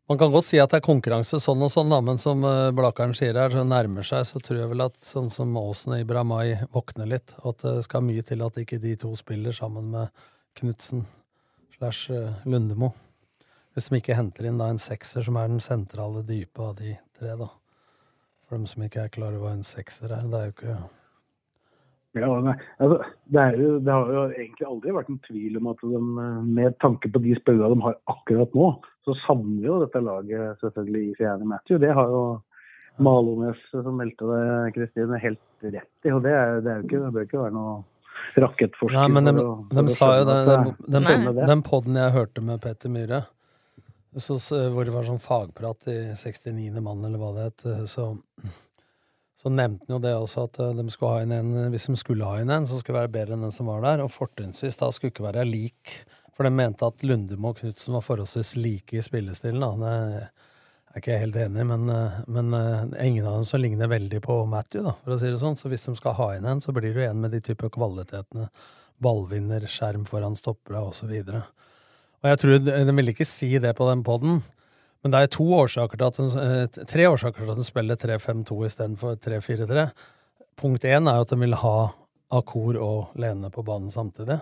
Man 0.08 0.18
kan 0.18 0.32
godt 0.32 0.48
si 0.48 0.58
at 0.58 0.72
det 0.72 0.80
er 0.80 0.86
konkurranse 0.86 1.38
sånn 1.38 1.62
og 1.62 1.70
sånn, 1.70 1.90
da, 1.92 2.00
men 2.00 2.18
som 2.18 2.40
uh, 2.42 2.72
Blakeren 2.72 3.12
sier 3.14 3.36
her, 3.36 3.52
så 3.52 3.60
nærmer 3.62 4.06
seg, 4.08 4.24
så 4.24 4.40
tror 4.40 4.62
jeg 4.62 4.70
vel 4.70 4.86
at 4.86 4.96
sånn 5.04 5.28
som 5.30 5.52
Aasen 5.60 5.92
og 5.98 6.00
Ibrahimai 6.00 6.64
våkner 6.72 7.10
litt, 7.12 7.34
og 7.42 7.52
at 7.52 7.66
det 7.66 7.74
skal 7.84 8.06
mye 8.06 8.24
til 8.24 8.40
at 8.46 8.56
ikke 8.56 8.80
de 8.80 8.94
to 8.96 9.12
spiller 9.20 9.52
sammen 9.52 9.90
med 9.92 10.08
Knutsen 10.56 11.04
slash 11.76 12.08
eh, 12.10 12.40
Lundemo. 12.48 12.94
Hvis 13.76 13.90
de 13.92 14.00
ikke 14.00 14.16
henter 14.16 14.48
inn 14.48 14.58
da 14.58 14.70
en 14.72 14.80
sekser 14.80 15.22
som 15.28 15.36
er 15.38 15.52
den 15.52 15.60
sentrale 15.62 16.24
dype 16.26 16.64
av 16.64 16.78
de 16.80 16.96
tre, 17.18 17.36
da. 17.38 17.52
For 18.48 18.56
dem 18.56 18.64
som 18.66 18.82
ikke 18.82 19.04
er 19.04 19.12
klar 19.12 19.36
over 19.36 19.44
hva 19.44 19.58
en 19.58 19.66
sekser 19.66 20.16
er. 20.16 20.24
Det 20.24 20.40
er 20.40 20.48
jo 20.48 20.56
ikke 20.56 20.78
Ja, 22.16 22.28
altså, 22.80 22.96
det, 23.28 23.40
er 23.42 23.56
jo, 23.60 23.78
det 23.84 23.92
har 23.92 24.08
jo 24.14 24.22
egentlig 24.32 24.66
aldri 24.66 24.92
vært 24.96 25.10
en 25.12 25.18
tvil 25.26 25.58
om 25.60 25.66
at 25.70 25.82
de, 25.84 25.98
med 26.48 26.78
tanke 26.80 27.10
på 27.12 27.20
de 27.22 27.34
spillerne 27.36 27.76
de 27.76 27.84
har 27.84 27.98
akkurat 28.08 28.54
nå, 28.56 28.68
så 29.04 29.14
savner 29.26 29.66
jo 29.68 29.76
dette 29.84 30.00
laget 30.02 30.58
selvfølgelig 30.64 31.02
i 31.10 31.14
Fjerne 31.20 31.46
Matthew. 31.50 31.78
Det 31.84 31.92
har 31.94 32.08
jo 32.14 32.22
Malones 32.98 33.60
som 33.70 33.92
meldte 34.00 34.26
det, 34.26 34.72
Kristine, 34.74 35.20
helt 35.22 35.38
rett 35.62 36.08
i. 36.08 36.10
Og 36.10 36.22
det, 36.24 36.32
er, 36.34 36.60
det, 36.64 36.72
er 36.72 36.80
jo 36.80 36.88
ikke, 36.88 37.02
det 37.04 37.12
bør 37.14 37.26
ikke 37.28 37.42
være 37.44 37.54
noe 37.54 37.76
rakettforsker. 38.42 38.96
Nei, 38.98 39.08
men 39.14 39.28
de, 39.28 39.34
for 39.36 39.44
å- 39.44 39.66
for 39.76 39.82
de 39.90 39.94
sa 39.94 40.08
jo 40.18 40.24
det, 40.26 40.38
den, 40.96 41.04
den, 41.06 41.42
den 41.52 41.62
podden 41.66 42.00
jeg 42.00 42.16
hørte 42.16 42.42
med 42.42 42.60
Petter 42.64 42.90
Myhre, 42.90 43.20
så, 44.18 44.38
så- 44.42 44.64
hvor 44.74 44.88
det 44.88 44.96
var 44.96 45.06
sånn 45.06 45.22
fagprat 45.22 45.86
i 45.92 45.98
69. 46.18 46.80
mann, 46.82 47.04
eller 47.06 47.20
hva 47.22 47.30
det 47.36 47.46
het, 47.52 47.68
så, 47.92 48.08
så 49.38 49.52
nevnte 49.54 49.86
han 49.86 49.98
jo 49.98 50.02
det 50.02 50.14
også, 50.18 50.46
at 50.48 50.58
eh, 50.62 50.74
de 50.74 50.94
ha 51.04 51.12
inn 51.22 51.34
en, 51.34 51.52
hvis 51.72 51.86
de 51.90 51.98
skulle 51.98 52.26
ha 52.26 52.40
inn 52.42 52.50
en, 52.50 52.66
så 52.66 52.80
skulle 52.80 52.98
det 52.98 53.04
være 53.06 53.14
bedre 53.20 53.36
enn 53.36 53.46
den 53.46 53.54
som 53.54 53.70
var 53.70 53.84
der, 53.84 54.02
og 54.02 54.10
fortrinnsvis 54.10 54.80
da 54.80 54.90
skulle 54.94 55.14
ikke 55.14 55.28
være 55.28 55.46
lik, 55.46 56.00
for 56.34 56.46
de 56.46 56.54
mente 56.54 56.86
at 56.86 57.04
Lundemo 57.06 57.52
og 57.52 57.60
Knutsen 57.60 57.94
var 57.94 58.04
forholdsvis 58.06 58.56
like 58.58 58.98
i 58.98 59.02
spillestilen. 59.02 59.62
Da. 59.62 59.70
Det 59.78 60.24
er 60.94 61.02
ikke 61.02 61.14
jeg 61.14 61.24
helt 61.26 61.38
enig 61.44 61.62
i, 61.62 61.68
men, 61.70 61.86
eh, 61.94 62.18
men 62.26 62.58
eh, 62.58 63.06
ingen 63.06 63.26
av 63.26 63.38
dem 63.38 63.46
som 63.46 63.62
ligner 63.62 63.90
veldig 63.90 64.22
på 64.26 64.40
Matthew, 64.50 64.88
da, 64.90 64.96
for 65.04 65.14
å 65.14 65.20
si 65.22 65.30
det 65.30 65.40
sånn. 65.42 65.58
Så 65.58 65.70
hvis 65.70 65.86
de 65.86 65.94
skal 65.98 66.18
ha 66.18 66.28
inn 66.34 66.50
en, 66.50 66.62
så 66.64 66.74
blir 66.74 66.98
jo 66.98 67.06
en 67.06 67.22
med 67.22 67.34
de 67.34 67.42
type 67.50 67.70
kvalitetene. 67.78 68.50
Ballvinner, 69.02 69.70
skjerm 69.70 70.06
foran 70.08 70.34
stoppere, 70.38 70.82
osv. 70.82 71.14
Og 72.18 72.32
jeg 72.32 72.42
tror 72.42 72.62
de 72.66 72.94
ville 72.96 73.14
ikke 73.14 73.28
si 73.28 73.52
det 73.62 73.76
på 73.78 73.86
den 73.86 74.02
poden, 74.06 74.40
men 75.02 75.14
det 75.14 75.20
er 75.20 75.30
to 75.30 75.46
årsaker 75.54 76.00
til 76.00 76.08
at 76.08 76.18
den, 76.18 76.30
eh, 76.42 76.84
tre 76.90 77.06
årsaker 77.06 77.44
til 77.44 77.50
at 77.52 77.60
den 77.60 77.66
spiller 77.66 77.96
3-5-2 77.96 78.64
istedenfor 78.66 79.16
3-4-3. 79.22 79.90
Punkt 80.58 80.82
én 80.82 81.08
er 81.08 81.20
at 81.20 81.30
de 81.30 81.38
vil 81.38 81.54
ha 81.54 81.92
Akor 82.30 82.76
og 82.76 83.16
Lene 83.16 83.50
på 83.50 83.64
banen 83.64 83.90
samtidig. 83.90 84.40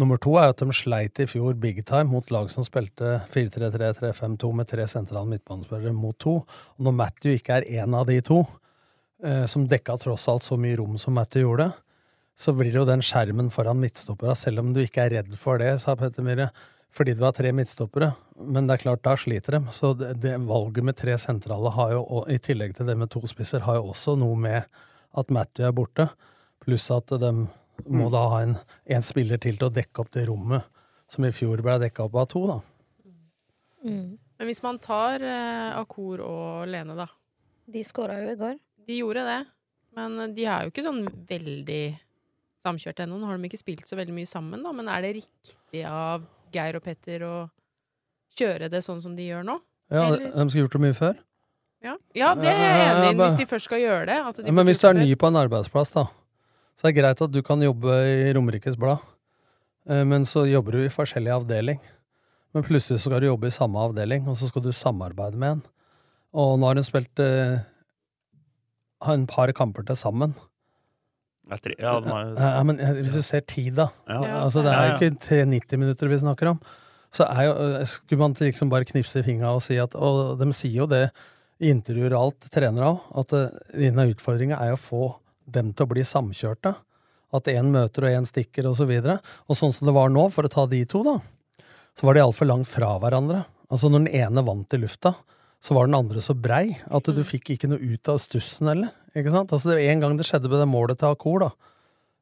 Nummer 0.00 0.16
to 0.16 0.36
er 0.40 0.50
at 0.50 0.62
de 0.62 0.72
sleit 0.72 1.20
i 1.20 1.26
fjor 1.28 1.54
big 1.60 1.84
time 1.84 2.08
mot 2.10 2.30
lag 2.32 2.48
som 2.50 2.64
spilte 2.64 3.20
4-3-3-3-5-2 3.30 4.52
med 4.56 4.68
tre 4.70 4.86
sentrale 4.88 5.28
midtbanespillere 5.28 5.92
mot 5.92 6.16
to. 6.18 6.38
Og 6.78 6.86
når 6.86 6.96
Matthew 6.96 7.36
ikke 7.36 7.60
er 7.60 7.68
én 7.84 7.94
av 7.96 8.06
de 8.08 8.20
to, 8.24 8.46
eh, 9.22 9.44
som 9.46 9.68
dekka 9.68 9.98
tross 10.00 10.26
alt 10.28 10.42
så 10.42 10.56
mye 10.56 10.78
rom 10.80 10.96
som 10.98 11.14
Matthew 11.14 11.44
gjorde, 11.44 11.72
så 12.40 12.56
blir 12.56 12.72
det 12.72 12.80
jo 12.80 12.88
den 12.88 13.04
skjermen 13.04 13.52
foran 13.52 13.80
midtstoppera, 13.80 14.34
selv 14.34 14.62
om 14.62 14.72
du 14.72 14.80
ikke 14.80 15.04
er 15.04 15.10
redd 15.18 15.34
for 15.36 15.60
det, 15.60 15.74
sa 15.82 15.94
Petter 15.94 16.24
Myhre, 16.24 16.48
fordi 16.90 17.14
du 17.14 17.22
har 17.22 17.32
tre 17.36 17.52
midtstoppere. 17.54 18.12
Men 18.40 18.66
det 18.66 18.74
er 18.78 18.82
klart, 18.84 19.02
da 19.06 19.14
sliter 19.20 19.58
de. 19.58 19.60
Så 19.74 19.92
det, 19.94 20.14
det 20.22 20.36
valget 20.48 20.84
med 20.84 20.96
tre 20.98 21.14
sentrale 21.22 21.70
har 21.76 21.92
jo, 21.94 22.00
og 22.02 22.30
i 22.32 22.38
tillegg 22.42 22.74
til 22.76 22.88
det 22.88 22.96
med 22.98 23.10
to 23.12 23.22
spisser, 23.30 23.62
har 23.66 23.78
jo 23.78 23.92
også 23.92 24.16
noe 24.18 24.36
med 24.38 24.66
at 25.18 25.30
Matthew 25.34 25.68
er 25.68 25.74
borte, 25.76 26.08
pluss 26.62 26.90
at 26.94 27.14
de 27.20 27.32
må 27.88 28.06
Mm. 28.06 28.10
da 28.12 28.20
ha 28.28 28.40
en, 28.44 28.56
en 28.92 29.02
spiller 29.02 29.38
til 29.40 29.56
til 29.56 29.68
å 29.70 29.72
dekke 29.72 30.02
opp 30.02 30.10
det 30.12 30.26
rommet 30.28 30.66
som 31.08 31.24
i 31.24 31.30
fjor 31.32 31.62
ble 31.64 31.78
dekka 31.80 32.04
opp 32.04 32.18
av 32.20 32.26
to, 32.28 32.42
da. 32.50 32.58
Men 33.82 34.48
hvis 34.48 34.62
man 34.62 34.78
tar 34.82 35.22
eh, 35.24 35.78
Akor 35.78 36.20
og 36.24 36.68
Lene, 36.68 36.96
da. 36.98 37.06
De 37.70 37.82
skåra 37.86 38.18
jo 38.20 38.34
i 38.34 38.36
går. 38.36 38.58
De 38.86 38.98
gjorde 38.98 39.24
det, 39.24 39.38
men 39.96 40.34
de 40.36 40.44
er 40.44 40.66
jo 40.66 40.72
ikke 40.72 40.84
sånn 40.84 41.00
veldig 41.28 41.82
samkjørt 42.64 43.00
ennå. 43.04 43.16
Nå 43.20 43.30
har 43.30 43.38
de 43.38 43.48
ikke 43.48 43.60
spilt 43.60 43.88
så 43.88 43.96
veldig 43.98 44.16
mye 44.16 44.28
sammen, 44.28 44.62
da, 44.64 44.72
men 44.76 44.90
er 44.92 45.04
det 45.06 45.14
riktig 45.22 45.84
av 45.88 46.26
Geir 46.52 46.78
og 46.78 46.84
Petter 46.84 47.24
å 47.26 47.34
kjøre 48.38 48.70
det 48.72 48.82
sånn 48.86 49.00
som 49.02 49.16
de 49.16 49.28
gjør 49.28 49.44
nå? 49.46 49.58
Ja, 49.90 50.06
de, 50.10 50.20
Eller- 50.20 50.32
de 50.36 50.48
skulle 50.50 50.66
gjort 50.66 50.78
det 50.78 50.84
mye 50.86 50.96
før. 50.96 51.18
Ja, 51.80 51.94
ja 52.14 52.34
det 52.36 52.50
er 52.50 52.60
jeg 52.60 52.88
enig 52.90 53.14
i, 53.14 53.16
hvis 53.22 53.38
de 53.38 53.46
først 53.48 53.70
skal 53.70 53.80
gjøre 53.80 54.06
det. 54.06 54.18
At 54.20 54.36
de 54.44 54.52
men 54.52 54.66
hvis 54.68 54.82
du 54.82 54.86
er 54.90 54.98
ny 54.98 55.14
på 55.16 55.30
en 55.30 55.40
arbeidsplass, 55.40 55.94
da, 55.96 56.04
så 56.76 56.86
er 56.86 56.92
det 56.92 57.00
greit 57.02 57.22
at 57.24 57.32
du 57.32 57.40
kan 57.42 57.62
jobbe 57.64 57.88
i 57.88 58.32
Romerikes 58.36 58.76
Blad, 58.76 59.00
Eh, 59.88 60.04
men 60.04 60.26
så 60.28 60.44
jobber 60.48 60.76
du 60.76 60.84
i 60.84 60.92
forskjellig 60.92 61.32
avdeling. 61.34 61.80
Men 62.54 62.66
plutselig 62.66 63.00
så 63.00 63.10
skal 63.10 63.22
du 63.22 63.28
jobbe 63.30 63.48
i 63.48 63.54
samme 63.54 63.80
avdeling, 63.80 64.26
og 64.28 64.36
så 64.38 64.50
skal 64.50 64.64
du 64.64 64.72
samarbeide 64.74 65.38
med 65.38 65.56
en. 65.58 65.62
Og 66.34 66.56
nå 66.58 66.68
har 66.68 66.78
hun 66.78 66.86
spilt 66.86 67.22
eh, 67.22 67.62
en 69.10 69.26
par 69.30 69.52
kamper 69.56 69.86
til 69.86 69.98
sammen. 69.98 70.34
Ja, 71.50 71.56
tre- 71.62 71.74
ja, 72.38 72.62
men 72.64 72.78
hvis 73.00 73.16
du 73.18 73.22
ser 73.26 73.40
tid, 73.50 73.74
da. 73.80 73.88
Ja. 74.08 74.20
Ja, 74.22 74.36
altså, 74.44 74.62
det 74.64 74.72
er 74.74 74.86
jo 74.88 74.96
ikke 75.00 75.20
tre 75.26 75.40
90 75.50 75.78
minutter 75.82 76.08
vi 76.12 76.18
snakker 76.22 76.52
om. 76.54 76.60
Så 77.10 77.26
er 77.26 77.48
jo, 77.48 77.54
eh, 77.80 77.84
skulle 77.90 78.20
man 78.22 78.34
liksom 78.38 78.70
bare 78.70 78.86
knipse 78.86 79.18
i 79.18 79.26
fingra 79.26 79.50
og 79.56 79.62
si 79.66 79.76
at 79.82 79.96
Og 79.98 80.38
de 80.38 80.46
sier 80.54 80.76
jo 80.84 80.86
det 80.86 81.10
i 81.60 81.68
intervjuer 81.74 82.14
og 82.14 82.22
alt, 82.28 82.46
trenere 82.54 82.86
òg, 82.94 83.00
at 83.20 83.32
eh, 83.34 83.88
en 83.88 83.98
er 83.98 84.72
å 84.72 84.78
få 84.78 85.16
dem 85.50 85.72
til 85.74 85.86
å 85.86 85.90
bli 85.90 86.02
samkjørte. 86.06 86.74
At 87.34 87.44
én 87.50 87.70
møter 87.70 88.06
og 88.06 88.14
én 88.22 88.26
stikker, 88.26 88.66
og 88.70 88.76
så 88.78 88.86
videre. 88.86 89.18
Og 89.48 89.56
sånn 89.58 89.72
som 89.74 89.86
det 89.86 89.94
var 89.94 90.08
nå, 90.08 90.30
for 90.32 90.42
å 90.46 90.50
ta 90.50 90.66
de 90.66 90.84
to, 90.84 91.02
da, 91.02 91.18
så 91.98 92.06
var 92.06 92.14
de 92.14 92.20
altfor 92.24 92.46
langt 92.46 92.66
fra 92.70 92.94
hverandre. 92.98 93.44
Altså 93.70 93.90
når 93.90 94.06
den 94.06 94.14
ene 94.22 94.42
vant 94.46 94.72
i 94.74 94.78
lufta, 94.78 95.14
så 95.60 95.74
var 95.76 95.86
den 95.88 95.98
andre 95.98 96.22
så 96.24 96.32
brei 96.34 96.78
at 96.88 97.04
du 97.12 97.20
fikk 97.26 97.50
ikke 97.54 97.68
noe 97.68 97.80
ut 97.82 98.08
av 98.08 98.20
stussen 98.22 98.70
heller. 98.70 98.94
Ikke 99.14 99.32
sant? 99.34 99.52
Altså 99.52 99.72
det 99.74 99.88
En 99.90 100.00
gang 100.00 100.16
det 100.16 100.24
skjedde 100.28 100.48
med 100.48 100.60
det 100.62 100.68
målet 100.70 101.00
til 101.00 101.12
Akor, 101.12 101.40
da, 101.44 101.50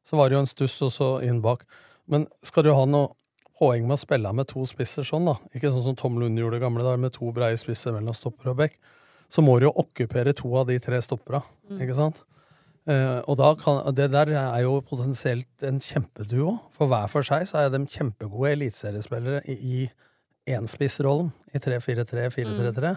så 0.03 0.17
var 0.19 0.29
det 0.29 0.35
jo 0.35 0.41
en 0.43 0.49
stuss 0.49 0.75
og 0.83 0.91
så 0.91 1.09
inn 1.23 1.39
bak. 1.43 1.63
Men 2.09 2.27
skal 2.43 2.65
du 2.65 2.73
ha 2.73 2.85
noe 2.89 3.13
poeng 3.59 3.83
med 3.87 3.97
å 3.97 4.01
spille 4.01 4.31
med 4.33 4.47
to 4.47 4.63
spisser 4.67 5.03
sånn, 5.07 5.27
da. 5.27 5.35
Ikke 5.55 5.71
sånn 5.71 5.83
som 5.83 5.95
Tom 5.99 6.17
Lund 6.19 6.39
gjorde 6.39 6.61
gamle 6.61 6.83
dager, 6.83 6.99
med 6.99 7.13
to 7.15 7.31
breie 7.35 7.57
spisser 7.59 7.91
mellom 7.95 8.15
stopper 8.15 8.53
og 8.53 8.57
bekk. 8.63 8.77
Så 9.29 9.43
må 9.45 9.59
du 9.59 9.67
jo 9.67 9.75
okkupere 9.83 10.33
to 10.33 10.49
av 10.57 10.67
de 10.71 10.79
tre 10.81 10.97
stoppera, 11.05 11.43
Mm. 11.69 11.81
ikke 11.83 11.95
sant? 11.95 12.21
Uh, 12.89 13.19
og 13.29 13.35
da 13.37 13.53
kan, 13.59 13.83
det 13.93 14.07
der 14.09 14.31
er 14.33 14.61
jo 14.63 14.79
potensielt 14.81 15.61
en 15.67 15.77
kjempeduo. 15.83 16.55
For 16.73 16.87
hver 16.89 17.07
for 17.11 17.21
seg 17.27 17.45
så 17.45 17.59
er 17.65 17.69
de 17.69 17.83
kjempegode 17.85 18.55
eliteseriespillere 18.55 19.43
i, 19.45 19.83
i 19.85 20.55
enspissrollen 20.55 21.29
i 21.53 21.59
3-4-3, 21.61 22.31
4-3-3. 22.33 22.95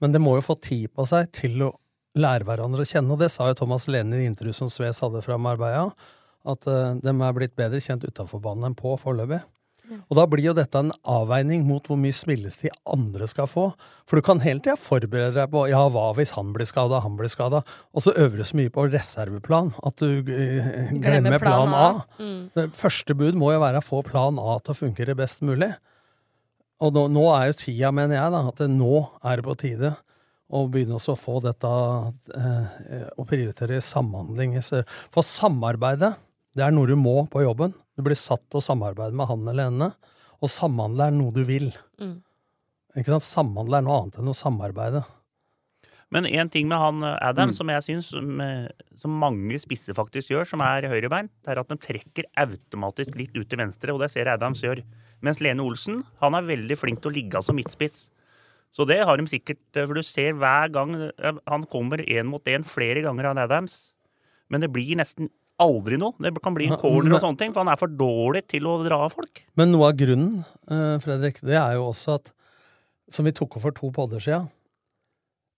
Men 0.00 0.14
det 0.14 0.22
må 0.22 0.36
jo 0.38 0.46
få 0.48 0.56
tid 0.60 0.90
på 0.96 1.06
seg 1.08 1.30
til 1.36 1.60
å 1.66 1.74
lære 2.18 2.46
hverandre 2.48 2.82
å 2.82 2.88
kjenne, 2.88 3.14
og 3.14 3.22
det 3.22 3.30
sa 3.32 3.50
jo 3.50 3.58
Thomas 3.60 3.86
Lene 3.90 4.18
i 4.18 4.26
intervjuet 4.26 4.58
som 4.58 4.70
Sves 4.72 5.02
hadde 5.04 5.22
fra 5.22 5.38
Marbella, 5.38 5.90
at 6.48 6.66
uh, 6.66 6.96
de 6.98 7.12
er 7.12 7.36
blitt 7.36 7.56
bedre 7.58 7.82
kjent 7.84 8.06
utafor 8.08 8.40
banen 8.42 8.70
enn 8.70 8.78
på 8.78 8.96
foreløpig. 8.98 9.42
Og 9.90 10.16
da 10.18 10.26
blir 10.30 10.44
jo 10.44 10.54
dette 10.56 10.78
en 10.78 10.92
avveining 11.08 11.64
mot 11.66 11.86
hvor 11.88 11.98
mye 11.98 12.14
spillestid 12.14 12.74
andre 12.90 13.26
skal 13.30 13.48
få. 13.50 13.66
For 14.08 14.18
du 14.18 14.26
kan 14.26 14.42
hele 14.44 14.62
tida 14.62 14.76
forberede 14.78 15.34
deg 15.34 15.50
på 15.52 15.64
ja, 15.70 15.80
hva 15.90 16.10
hvis 16.18 16.34
han 16.36 16.52
blir 16.54 16.68
skada, 16.68 17.02
han 17.04 17.16
blir 17.18 17.30
skada, 17.32 17.62
og 17.90 18.04
så 18.04 18.14
øver 18.14 18.40
du 18.40 18.46
så 18.46 18.58
mye 18.60 18.72
på 18.74 18.86
reserveplan 18.90 19.72
at 19.86 20.02
du 20.02 20.30
eh, 20.30 20.92
glemmer 20.94 21.42
plan 21.42 21.74
A. 21.74 21.88
Mm. 22.20 22.40
Det 22.54 22.68
første 22.78 23.16
bud 23.18 23.38
må 23.40 23.52
jo 23.54 23.62
være 23.64 23.82
å 23.82 23.86
få 23.86 24.04
plan 24.06 24.38
A 24.42 24.58
til 24.60 24.74
å 24.74 24.80
fungere 24.84 25.18
best 25.18 25.42
mulig. 25.46 25.72
Og 26.80 26.94
nå, 26.96 27.06
nå 27.12 27.26
er 27.34 27.50
jo 27.50 27.58
tida, 27.60 27.90
mener 27.92 28.16
jeg, 28.16 28.32
da, 28.32 28.40
at 28.48 28.62
det 28.62 28.70
nå 28.72 28.94
er 29.20 29.40
det 29.40 29.46
på 29.46 29.56
tide 29.60 29.90
å 30.50 30.64
begynne 30.70 30.96
også 30.96 31.14
å 31.14 31.18
få 31.20 31.36
dette 31.44 31.68
eh, 32.34 33.04
Å 33.14 33.26
prioritere 33.28 33.78
samhandling. 33.84 34.56
For 35.12 35.26
samarbeidet, 35.26 36.14
det 36.56 36.64
er 36.66 36.74
noe 36.74 36.88
du 36.90 36.96
må 36.98 37.20
på 37.30 37.44
jobben. 37.44 37.74
Du 37.94 38.02
blir 38.06 38.18
satt 38.18 38.42
til 38.48 38.58
å 38.58 38.64
samarbeide 38.64 39.14
med 39.16 39.30
han 39.30 39.46
eller 39.46 39.68
henne. 39.70 39.92
Og 40.40 40.50
samhandle 40.50 41.06
er 41.06 41.14
noe 41.14 41.34
du 41.36 41.44
vil. 41.46 41.68
Mm. 42.00 42.18
Ikke 42.98 43.14
sant? 43.14 43.28
Samhandle 43.28 43.78
er 43.78 43.86
noe 43.86 44.00
annet 44.00 44.18
enn 44.18 44.32
å 44.32 44.34
samarbeide. 44.34 45.04
Men 46.10 46.26
én 46.26 46.50
ting 46.50 46.66
med 46.66 46.80
han 46.82 47.04
eh, 47.06 47.18
Adam 47.28 47.52
Mm. 47.52 47.54
som 47.54 47.70
jeg 47.70 47.84
syns 47.86 48.08
som, 48.10 48.40
eh, 48.42 48.66
som 48.98 49.14
mange 49.14 49.60
spisser 49.62 49.94
faktisk 49.94 50.32
gjør, 50.32 50.48
som 50.48 50.64
er 50.66 50.88
høyrebeint, 50.90 51.30
det 51.44 51.54
er 51.54 51.60
at 51.60 51.70
de 51.70 51.78
trekker 51.78 52.26
automatisk 52.34 53.14
litt 53.14 53.36
ut 53.36 53.46
til 53.46 53.58
venstre, 53.62 53.94
og 53.94 54.00
det 54.02 54.10
ser 54.10 54.24
jeg 54.24 54.34
Adams 54.34 54.64
gjør. 54.64 54.82
Mens 55.24 55.40
Lene 55.44 55.64
Olsen 55.64 56.02
han 56.22 56.36
er 56.36 56.48
veldig 56.48 56.78
flink 56.80 57.02
til 57.02 57.10
å 57.12 57.16
ligge 57.16 57.42
som 57.44 57.58
midtspiss. 57.58 58.06
Så 58.70 58.86
det 58.86 59.00
har 59.02 59.18
de 59.18 59.26
sikkert 59.26 59.60
eh, 59.74 59.86
For 59.88 59.98
du 59.98 60.06
ser 60.06 60.36
hver 60.38 60.70
gang 60.70 60.94
eh, 60.94 61.38
Han 61.50 61.66
kommer 61.70 62.02
én 62.04 62.28
mot 62.30 62.44
én 62.46 62.62
flere 62.66 63.02
ganger 63.02 63.32
av 63.32 63.40
Adams, 63.42 63.90
men 64.50 64.62
det 64.62 64.70
blir 64.72 64.96
nesten 64.98 65.28
aldri 65.60 65.98
noe. 66.00 66.14
Det 66.18 66.32
kan 66.42 66.54
bli 66.56 66.70
en 66.70 66.78
corner 66.80 67.18
og 67.18 67.22
sånne 67.22 67.38
ting, 67.38 67.52
for 67.52 67.62
han 67.62 67.70
er 67.70 67.78
for 67.78 67.92
dårlig 67.92 68.46
til 68.50 68.64
å 68.66 68.78
dra 68.82 69.02
av 69.04 69.12
folk. 69.12 69.42
Men 69.60 69.70
noe 69.74 69.90
av 69.90 69.98
grunnen, 70.00 70.40
eh, 70.70 70.96
Fredrik, 71.02 71.42
det 71.44 71.58
er 71.60 71.76
jo 71.78 71.90
også 71.90 72.20
at 72.20 72.36
Som 73.10 73.26
vi 73.26 73.32
tok 73.34 73.56
opp 73.58 73.64
for 73.64 73.74
to 73.74 73.88
podder 73.90 74.20
sia. 74.22 74.44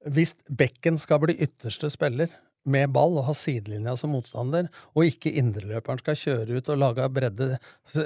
Hvis 0.09 0.33
bekken 0.49 0.97
skal 0.97 1.19
bli 1.21 1.35
ytterste 1.37 1.91
spiller 1.93 2.31
med 2.65 2.93
ball 2.95 3.17
og 3.19 3.27
ha 3.27 3.35
sidelinja 3.37 3.97
som 3.99 4.13
motstander, 4.15 4.69
og 4.95 5.09
ikke 5.09 5.33
indreløperen 5.41 5.99
skal 6.03 6.19
kjøre 6.19 6.59
ut 6.61 6.71
og 6.73 6.79
lage 6.79 7.09
bredde 7.11 7.49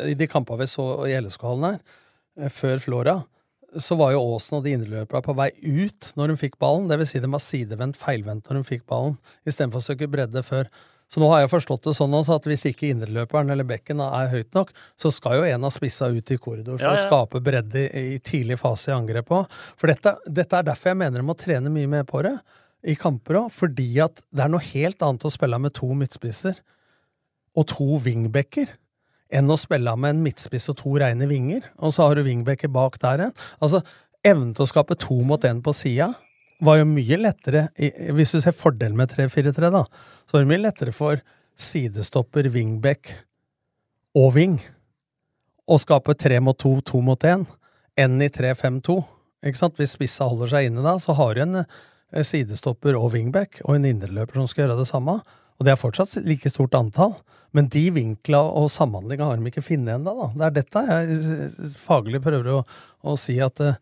I 0.08 0.14
de 0.16 0.28
kampene 0.30 0.62
vi 0.64 0.70
så 0.72 0.86
i 1.08 1.16
LSK-hallen 1.18 1.66
her, 1.74 1.80
eh, 2.40 2.52
før 2.52 2.80
Flora, 2.80 3.16
så 3.76 3.96
var 3.98 4.14
jo 4.14 4.22
Aasen 4.24 4.56
og 4.56 4.64
de 4.64 4.72
indreløperne 4.76 5.24
på 5.26 5.34
vei 5.36 5.50
ut 5.60 6.12
når 6.16 6.32
de 6.32 6.36
fikk 6.40 6.54
ballen. 6.62 6.86
Det 6.88 6.96
vil 7.00 7.08
si 7.10 7.20
de 7.20 7.28
var 7.28 7.42
sidevendt, 7.42 7.98
feilvendt 8.00 8.48
når 8.48 8.62
de 8.62 8.68
fikk 8.70 8.86
ballen, 8.88 9.18
istedenfor 9.44 9.82
å 9.82 9.88
søke 9.90 10.08
bredde 10.08 10.42
før. 10.46 10.70
Så 11.12 11.20
nå 11.22 11.28
har 11.30 11.44
jeg 11.44 11.52
forstått 11.52 11.84
det 11.86 11.92
sånn 11.94 12.14
også 12.18 12.38
at 12.40 12.46
hvis 12.50 12.64
ikke 12.72 12.88
indreløperen 12.90 13.50
eller 13.52 13.66
bekken 13.68 14.00
er 14.02 14.30
høyt 14.32 14.56
nok, 14.56 14.72
så 14.98 15.12
skal 15.14 15.36
jo 15.38 15.44
en 15.46 15.66
av 15.68 15.74
spissa 15.74 16.08
ut 16.10 16.32
i 16.34 16.38
korridor 16.40 16.80
for 16.80 16.86
Ja, 16.88 16.94
ja. 16.96 17.02
å 17.04 17.06
skape 17.06 17.42
bredde 17.44 17.84
i, 17.84 18.16
i 18.16 18.18
tidlig 18.18 18.56
fase 18.58 18.90
i 18.90 18.96
angrepet 18.96 19.36
òg. 19.42 19.58
For 19.78 19.92
dette, 19.92 20.16
dette 20.26 20.58
er 20.58 20.66
derfor 20.66 20.90
jeg 20.90 20.98
mener 21.04 21.22
de 21.22 21.28
må 21.28 21.36
trene 21.38 21.70
mye 21.70 21.90
mer 21.92 22.08
på 22.08 22.24
det 22.26 22.34
i 22.86 22.96
kamper 22.98 23.42
òg. 23.42 23.52
Fordi 23.54 23.88
at 24.04 24.22
det 24.30 24.46
er 24.46 24.52
noe 24.52 24.64
helt 24.72 25.02
annet 25.04 25.26
å 25.26 25.32
spille 25.32 25.60
med 25.62 25.74
to 25.76 25.90
midtspisser 25.98 26.62
og 27.56 27.68
to 27.72 28.00
wingbacker 28.04 28.74
enn 29.34 29.50
å 29.50 29.58
spille 29.58 29.94
med 29.98 30.14
en 30.14 30.22
midtspiss 30.22 30.68
og 30.70 30.78
to 30.80 30.92
reine 31.02 31.26
vinger, 31.26 31.64
og 31.82 31.94
så 31.94 32.06
har 32.06 32.18
du 32.18 32.26
wingbacker 32.26 32.70
bak 32.70 33.00
der 33.02 33.24
igjen. 33.24 33.32
Altså, 33.58 33.80
evnen 34.26 34.52
til 34.54 34.66
å 34.66 34.70
skape 34.70 34.98
to 35.02 35.18
mot 35.26 35.42
én 35.48 35.62
på 35.64 35.74
sida 35.74 36.12
var 36.64 36.78
jo 36.78 36.86
mye 36.88 37.18
lettere 37.20 37.66
Hvis 38.16 38.30
du 38.32 38.38
ser 38.40 38.54
fordelen 38.56 38.96
med 38.96 39.10
3-4-3, 39.12 39.72
da, 39.74 39.82
så 40.24 40.38
er 40.38 40.44
det 40.44 40.52
mye 40.52 40.62
lettere 40.62 40.94
for 40.94 41.20
sidestopper, 41.56 42.48
wingback 42.52 43.12
og 44.16 44.32
wing 44.36 44.56
å 45.66 45.76
skape 45.80 46.14
tre 46.14 46.38
mot 46.40 46.56
to, 46.56 46.78
to 46.86 47.02
mot 47.04 47.20
én, 47.26 47.44
enn 47.98 48.22
i 48.22 48.30
3-5-2. 48.32 48.96
Ikke 49.46 49.58
sant? 49.58 49.76
Hvis 49.80 49.96
spissa 49.96 50.28
holder 50.30 50.52
seg 50.52 50.68
inne 50.70 50.84
da, 50.84 50.94
så 51.02 51.16
har 51.18 51.34
du 51.34 51.42
en 51.42 51.58
sidestopper 52.26 52.96
og 52.98 53.12
wingback 53.14 53.60
og 53.64 53.76
en 53.76 53.88
indreløper 53.88 54.38
som 54.38 54.48
skal 54.50 54.66
gjøre 54.66 54.78
det 54.80 54.90
samme. 54.90 55.18
Og 55.56 55.66
det 55.66 55.72
er 55.72 55.80
fortsatt 55.80 56.18
like 56.26 56.50
stort 56.52 56.76
antall. 56.78 57.16
Men 57.56 57.70
de 57.72 57.86
vinkla 57.94 58.42
og 58.58 58.68
samhandlinga 58.72 59.30
har 59.30 59.38
de 59.40 59.50
ikke 59.50 59.64
funnet 59.64 59.96
ennå. 59.96 60.30
Det 60.36 60.44
er 60.44 60.56
dette 60.58 60.82
jeg 60.90 61.20
eh, 61.36 61.70
faglig 61.80 62.20
prøver 62.24 62.58
å, 62.58 62.64
å 63.06 63.14
si 63.20 63.38
at 63.40 63.62
eh, 63.64 63.78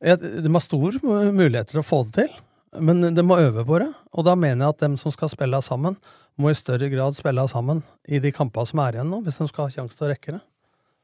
de 0.00 0.48
har 0.48 0.64
stor 0.64 0.96
muligheter 1.02 1.74
til 1.74 1.82
å 1.82 1.86
få 1.86 2.04
det 2.06 2.22
til, 2.22 2.38
men 2.84 3.02
de 3.16 3.24
må 3.26 3.40
øve 3.42 3.66
på 3.66 3.80
det. 3.82 3.90
Og 4.14 4.24
da 4.28 4.36
mener 4.38 4.64
jeg 4.64 4.76
at 4.76 4.84
dem 4.86 4.96
som 5.00 5.12
skal 5.12 5.32
spille 5.32 5.60
sammen, 5.64 5.98
må 6.38 6.52
i 6.52 6.56
større 6.56 6.86
grad 6.92 7.16
spille 7.18 7.42
sammen 7.50 7.82
i 8.06 8.20
de 8.22 8.30
kampene 8.32 8.70
som 8.70 8.80
er 8.84 8.96
igjen 8.96 9.10
nå, 9.10 9.18
hvis 9.26 9.40
de 9.42 9.48
skal 9.50 9.66
ha 9.66 9.74
sjanse 9.74 9.98
til 9.98 10.06
å 10.06 10.12
rekke 10.12 10.36
det. 10.36 10.42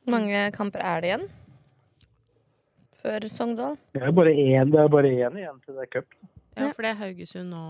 Hvor 0.05 0.15
mange 0.15 0.45
kamper 0.55 0.85
er 0.85 1.03
det 1.03 1.11
igjen? 1.11 1.25
Før 3.03 3.27
Sogndal? 3.33 3.75
Det 3.97 4.05
er 4.05 4.15
bare 4.17 4.33
én, 4.33 4.71
det 4.71 4.81
er 4.81 4.93
bare 4.93 5.11
én 5.11 5.41
igjen 5.43 5.59
til 5.65 5.77
det 5.77 5.89
er 5.89 5.91
cup. 5.97 6.15
Ja, 6.57 6.71
for 6.75 6.87
det 6.87 6.93
er 6.93 7.01
Haugesund 7.01 7.51
nå 7.53 7.65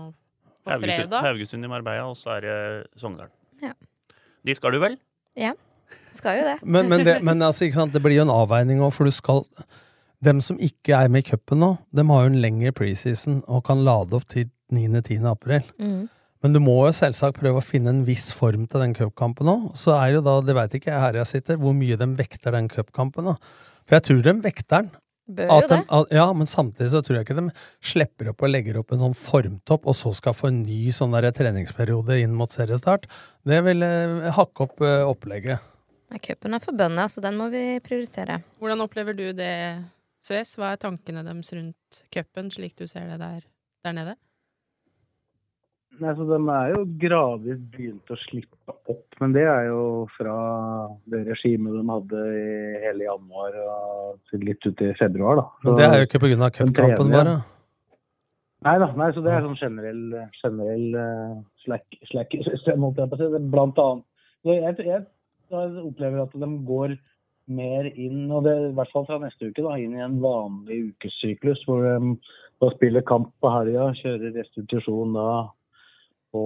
på 0.65 0.73
Haugesund, 0.73 0.91
fredag. 0.91 1.27
Haugesund 1.27 1.67
i 1.67 1.71
Marbella, 1.71 2.09
og 2.09 2.17
så 2.19 2.35
er 2.37 2.45
det 2.45 2.57
Sogndal. 3.01 3.31
Ja. 3.63 3.73
De 4.45 4.55
skal 4.57 4.75
du 4.75 4.81
vel? 4.83 4.97
Ja. 5.39 5.53
Skal 6.15 6.39
jo 6.39 6.45
det. 6.47 6.59
Men, 6.63 6.89
men, 6.89 7.05
det, 7.05 7.19
men 7.25 7.41
altså, 7.43 7.65
ikke 7.67 7.79
sant, 7.81 7.93
det 7.93 8.01
blir 8.03 8.17
jo 8.17 8.25
en 8.25 8.33
avveining 8.33 8.81
òg, 8.83 8.93
for 8.95 9.07
du 9.07 9.13
skal 9.15 9.45
Dem 10.25 10.39
som 10.41 10.57
ikke 10.63 10.95
er 10.95 11.09
med 11.11 11.25
i 11.25 11.27
cupen 11.27 11.59
nå, 11.61 11.67
dem 11.93 12.09
har 12.09 12.23
jo 12.23 12.29
en 12.31 12.39
lengre 12.41 12.71
preseason 12.73 13.41
og 13.51 13.65
kan 13.67 13.83
lade 13.85 14.15
opp 14.15 14.23
til 14.31 14.47
9.-10. 14.73 15.25
april. 15.29 15.67
Mm. 15.77 16.07
Men 16.41 16.55
du 16.55 16.61
må 16.63 16.75
jo 16.87 16.93
selvsagt 16.95 17.37
prøve 17.37 17.59
å 17.59 17.65
finne 17.65 17.91
en 17.91 18.03
viss 18.07 18.27
form 18.33 18.63
til 18.71 18.81
den 18.81 18.95
cupkampen 18.95 19.51
òg. 19.51 19.67
Så 19.77 19.93
er 19.97 20.15
jo 20.15 20.23
da, 20.25 20.37
det 20.41 20.55
veit 20.57 20.77
ikke 20.79 20.91
jeg 20.91 21.03
her 21.03 21.19
jeg 21.19 21.29
sitter, 21.29 21.59
hvor 21.61 21.75
mye 21.77 21.99
de 21.99 22.07
vekter 22.17 22.55
den 22.55 22.71
cupkampen. 22.71 23.31
For 23.85 23.97
jeg 23.97 24.05
tror 24.07 24.23
de 24.25 24.35
vekter 24.47 24.85
den. 24.85 24.89
Bør 25.25 25.47
jo 25.49 25.61
de, 25.63 25.69
det. 25.71 25.77
at, 25.97 26.11
ja, 26.13 26.25
men 26.37 26.49
samtidig 26.49 26.91
så 26.93 26.99
tror 27.01 27.17
jeg 27.17 27.25
ikke 27.25 27.37
de 27.39 27.45
slipper 27.81 28.27
opp 28.29 28.43
og 28.45 28.51
legger 28.51 28.77
opp 28.77 28.93
en 28.93 29.01
sånn 29.07 29.15
formtopp, 29.17 29.87
og 29.89 29.97
så 29.97 30.11
skal 30.13 30.35
få 30.37 30.51
en 30.51 30.59
ny 30.61 30.91
sånn 30.93 31.15
der 31.17 31.31
treningsperiode 31.33 32.19
inn 32.21 32.35
mot 32.37 32.53
seriestart. 32.53 33.07
Det 33.47 33.57
vil 33.65 33.85
eh, 33.85 34.29
hakke 34.37 34.67
opp 34.67 34.85
eh, 34.85 35.01
opplegget. 35.01 35.71
Nei, 36.13 36.21
Cupen 36.21 36.53
er 36.53 36.61
for 36.61 36.77
bøndene, 36.77 37.07
så 37.09 37.23
den 37.25 37.39
må 37.39 37.49
vi 37.53 37.63
prioritere. 37.85 38.37
Hvordan 38.61 38.85
opplever 38.85 39.17
du 39.17 39.25
det, 39.33 39.55
Sves? 40.21 40.53
Hva 40.59 40.75
er 40.75 40.83
tankene 40.83 41.25
deres 41.25 41.49
rundt 41.57 42.03
cupen, 42.13 42.53
slik 42.53 42.77
du 42.77 42.85
ser 42.85 43.09
det 43.09 43.17
der, 43.23 43.41
der 43.85 43.97
nede? 43.97 44.15
Nei, 46.01 46.11
så 46.17 46.25
De 46.27 46.37
er 46.51 46.71
jo 46.73 46.83
gradvis 46.99 47.59
begynt 47.71 48.11
å 48.11 48.17
slippe 48.25 48.73
opp, 48.91 49.17
men 49.21 49.35
det 49.35 49.45
er 49.47 49.69
jo 49.69 49.81
fra 50.17 50.35
det 51.11 51.21
regimet 51.29 51.77
de 51.77 51.83
hadde 51.87 52.23
i 52.35 52.55
hele 52.83 53.07
januar 53.07 53.55
og 53.63 54.35
litt 54.41 54.67
ut 54.67 54.83
i 54.83 54.91
februar. 54.99 55.39
da. 55.39 55.45
Men 55.63 55.79
det 55.79 55.87
er 55.87 55.97
jo 56.01 56.09
ikke 56.09 56.23
pga. 56.25 56.51
cupkampen, 56.59 57.13
bare. 57.15 57.35
Nei 58.65 58.77
da, 58.81 58.91
nei, 58.97 59.09
så 59.13 59.21
det 59.21 59.31
er 59.31 59.43
sånn 59.45 59.59
generell, 59.59 60.05
generell 60.41 60.85
uh, 60.97 61.33
slack, 61.63 61.99
slack 62.09 62.31
holdt 62.33 63.01
jeg 63.01 63.11
på 63.11 63.17
å 63.17 63.19
si. 63.19 63.27
Det 63.29 63.41
er 63.41 63.51
Blant 63.53 63.81
annet. 63.81 64.07
Jeg, 64.45 64.77
jeg, 64.85 65.03
jeg 65.53 65.83
opplever 65.85 66.23
at 66.25 66.33
de 66.41 66.49
går 66.67 66.95
mer 67.55 67.91
inn, 67.93 68.25
og 68.33 68.47
det 68.47 68.55
i 68.57 68.73
hvert 68.77 68.91
fall 68.93 69.05
fra 69.05 69.19
neste 69.21 69.51
uke, 69.51 69.61
da, 69.61 69.75
inn 69.77 69.93
i 69.93 70.01
en 70.01 70.17
vanlig 70.23 70.79
ukessyklus 70.89 71.61
hvor 71.67 71.85
de 71.85 72.15
da 72.63 72.71
spiller 72.73 73.03
kamp 73.05 73.29
på 73.43 73.51
helga, 73.51 73.91
kjører 73.99 74.33
restitusjon 74.39 75.13
da 75.13 75.27
på 76.35 76.43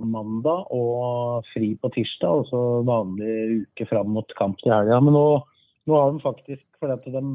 mandag 0.00 0.72
og 0.72 1.44
fri 1.52 1.74
på 1.80 1.92
tirsdag, 1.92 2.40
og 2.40 2.48
så 2.48 2.62
vanlig 2.88 3.66
uke 3.66 3.88
fram 3.90 4.14
mot 4.16 4.32
kamp 4.38 4.56
til 4.62 4.72
helga. 4.72 5.02
Men 5.04 5.16
nå, 5.18 5.26
nå 5.86 6.00
har 6.00 6.14
de 6.14 6.24
faktisk 6.24 6.64
fordi 6.80 7.12
de 7.12 7.26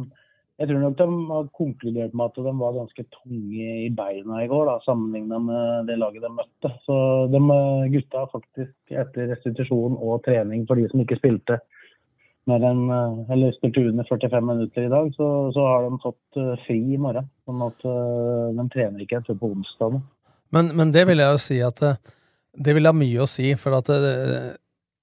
jeg 0.61 0.69
tror 0.69 0.81
nok 0.83 0.97
de 0.99 1.05
har 1.31 1.47
konkludert 1.57 2.11
med 2.13 2.27
at 2.27 2.35
de 2.37 2.51
var 2.59 2.75
ganske 2.75 3.03
tunge 3.15 3.69
i 3.81 3.87
beina 3.97 4.43
i 4.43 4.49
går, 4.51 4.67
da, 4.69 4.75
sammenligna 4.85 5.39
med 5.41 5.87
det 5.89 5.95
laget 5.97 6.21
de 6.21 6.29
møtte. 6.35 6.69
Så 6.85 6.97
de 7.33 7.39
gutta 7.95 8.21
har 8.21 8.29
faktisk, 8.29 8.75
etter 8.93 9.31
restitusjon 9.31 9.97
og 9.97 10.21
trening 10.27 10.67
for 10.69 10.77
de 10.77 10.85
som 10.91 11.01
ikke 11.01 11.17
spilte 11.17 11.57
mer 12.49 12.61
enn 12.67 12.83
eller 13.33 13.55
spilte 13.55 13.87
under 13.89 14.05
45 14.05 14.45
minutter 14.51 14.85
i 14.85 14.93
dag, 14.93 15.09
så, 15.17 15.31
så 15.55 15.65
har 15.65 15.87
de 15.87 16.01
fått 16.03 16.41
eh, 16.41 16.53
fri 16.67 16.79
i 16.93 17.01
morgen. 17.01 17.29
Sånn 17.49 17.65
at 17.65 17.85
eh, 17.87 18.47
de 18.57 18.67
trener 18.75 19.05
ikke 19.05 19.23
før 19.31 19.41
på 19.41 19.53
onsdag. 19.55 19.97
nå. 19.97 20.03
Men, 20.55 20.73
men 20.77 20.91
det 20.91 21.05
vil 21.09 21.21
jeg 21.23 21.37
jo 21.37 21.41
si 21.41 21.59
at 21.63 21.81
eh, 21.85 21.99
det 22.51 22.75
vil 22.75 22.89
ha 22.89 22.93
mye 22.95 23.23
å 23.23 23.29
si, 23.29 23.53
for 23.59 23.77
at 23.77 23.87
det, 23.87 24.15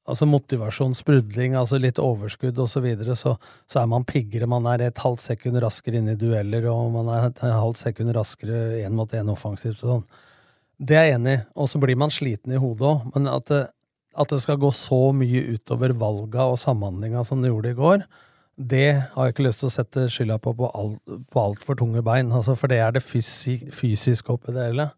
altså 0.08 0.28
motivasjon, 0.28 0.96
sprudling, 0.96 1.56
altså 1.58 1.80
litt 1.80 2.00
overskudd 2.02 2.58
og 2.60 2.68
så 2.70 2.82
videre, 2.84 3.16
så, 3.18 3.34
så 3.68 3.82
er 3.82 3.88
man 3.90 4.06
piggere. 4.08 4.48
Man 4.50 4.68
er 4.70 4.86
et 4.86 5.02
halvt 5.04 5.24
sekund 5.24 5.60
raskere 5.64 6.00
inn 6.00 6.12
i 6.12 6.18
dueller, 6.18 6.68
og 6.72 6.92
man 6.96 7.10
er 7.14 7.28
et 7.30 7.42
halvt 7.44 7.82
sekund 7.82 8.14
raskere 8.16 8.78
én 8.82 8.96
mot 8.96 9.12
én 9.16 9.32
offensivt 9.32 9.82
og 9.84 9.94
sånn. 9.94 10.06
Det 10.78 10.94
er 10.94 11.08
jeg 11.08 11.18
enig 11.18 11.34
i, 11.34 11.42
og 11.58 11.68
så 11.70 11.80
blir 11.82 11.98
man 11.98 12.14
sliten 12.14 12.54
i 12.54 12.60
hodet 12.60 12.86
òg, 12.86 13.10
men 13.16 13.28
at 13.32 13.48
det, 13.50 13.64
at 14.18 14.30
det 14.32 14.40
skal 14.42 14.60
gå 14.60 14.70
så 14.74 15.08
mye 15.14 15.42
utover 15.54 15.92
valga 15.98 16.46
og 16.52 16.60
samhandlinga 16.60 17.24
som 17.26 17.42
det 17.42 17.50
gjorde 17.50 17.72
i 17.72 17.78
går, 17.78 18.06
det 18.58 18.86
har 19.14 19.26
jeg 19.26 19.34
ikke 19.34 19.44
lyst 19.46 19.62
til 19.62 19.68
å 19.68 19.74
sette 19.74 20.06
skylda 20.10 20.38
på 20.42 20.54
på, 20.58 20.70
alt, 20.74 21.66
på 21.66 21.76
tunge 21.78 22.02
bein, 22.06 22.32
altså, 22.34 22.56
for 22.58 22.70
det 22.70 22.80
er 22.82 22.94
det 22.94 23.04
fysi 23.06 23.60
fysiske 23.74 24.32
oppi 24.34 24.54
det 24.54 24.70
hele. 24.70 24.88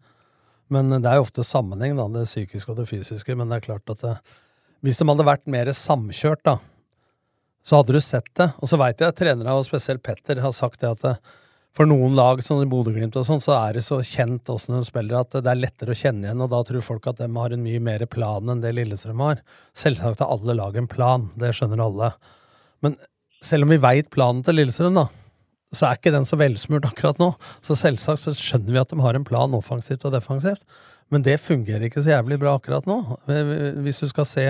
Men 0.71 0.93
det 0.95 1.07
er 1.11 1.19
jo 1.19 1.27
ofte 1.27 1.45
sammenheng, 1.47 1.97
da, 1.99 2.07
det 2.15 2.29
psykiske 2.29 2.73
og 2.73 2.81
det 2.81 2.89
fysiske. 2.91 3.37
Men 3.39 3.51
det 3.51 3.61
er 3.61 3.69
klart 3.69 3.93
at 3.93 4.05
det, 4.07 4.17
hvis 4.87 5.01
de 5.01 5.09
hadde 5.11 5.27
vært 5.27 5.51
mer 5.51 5.71
samkjørt, 5.77 6.45
da, 6.47 6.57
så 7.67 7.81
hadde 7.81 7.97
du 7.97 8.01
sett 8.05 8.31
det. 8.39 8.53
Og 8.63 8.71
så 8.71 8.79
veit 8.81 9.03
jeg 9.03 9.13
at 9.13 9.19
trenere, 9.21 9.55
og 9.55 9.67
spesielt 9.67 10.03
Petter, 10.07 10.41
har 10.45 10.55
sagt 10.57 10.81
det 10.83 10.95
at 10.95 11.05
det, 11.05 11.15
for 11.77 11.87
noen 11.87 12.17
lag, 12.19 12.41
som 12.43 12.59
Bodø-Glimt 12.67 13.15
og 13.21 13.27
sånn, 13.29 13.43
så 13.43 13.55
er 13.61 13.77
det 13.77 13.85
så 13.87 14.01
kjent 14.03 14.49
åssen 14.51 14.75
de 14.75 14.83
spiller 14.89 15.21
at 15.21 15.37
det 15.37 15.53
er 15.53 15.61
lettere 15.61 15.95
å 15.95 15.99
kjenne 15.99 16.27
igjen, 16.27 16.43
og 16.43 16.51
da 16.51 16.65
tror 16.67 16.83
folk 16.83 17.07
at 17.07 17.21
de 17.21 17.29
har 17.31 17.55
en 17.55 17.63
mye 17.63 17.83
mer 17.87 18.03
plan 18.11 18.51
enn 18.51 18.63
det 18.65 18.73
Lillestrøm 18.75 19.23
har. 19.23 19.45
Selvsagt 19.79 20.25
har 20.25 20.33
alle 20.35 20.57
lag 20.59 20.75
en 20.81 20.91
plan, 20.91 21.29
det 21.39 21.53
skjønner 21.55 21.85
alle. 21.85 22.11
Men 22.83 22.99
selv 23.45 23.69
om 23.69 23.75
vi 23.75 23.79
veit 23.85 24.11
planen 24.11 24.43
til 24.47 24.59
Lillestrøm, 24.59 24.99
da, 24.99 25.07
så 25.71 25.87
er 25.87 25.99
ikke 25.99 26.13
den 26.15 26.27
så 26.27 26.39
velsmurt 26.41 26.87
akkurat 26.89 27.21
nå. 27.23 27.33
Så 27.67 27.77
selvsagt 27.79 28.25
så 28.25 28.35
skjønner 28.35 28.75
vi 28.75 28.83
at 28.83 28.93
de 28.93 29.01
har 29.05 29.17
en 29.19 29.27
plan 29.27 29.55
offensivt 29.57 30.07
og 30.09 30.15
defensivt, 30.17 30.65
men 31.11 31.25
det 31.27 31.41
fungerer 31.43 31.87
ikke 31.87 32.03
så 32.03 32.15
jævlig 32.15 32.39
bra 32.43 32.57
akkurat 32.59 32.87
nå. 32.91 33.01
Hvis 33.85 34.03
du 34.03 34.09
skal 34.11 34.29
se 34.29 34.47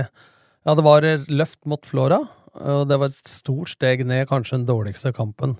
Ja, 0.69 0.75
det 0.77 0.85
var 0.85 1.01
løft 1.33 1.63
mot 1.65 1.87
Flora, 1.89 2.19
og 2.53 2.83
det 2.91 2.99
var 3.01 3.09
et 3.09 3.29
stort 3.29 3.71
steg 3.73 4.03
ned, 4.05 4.27
kanskje 4.29 4.59
den 4.59 4.67
dårligste 4.69 5.09
kampen 5.17 5.55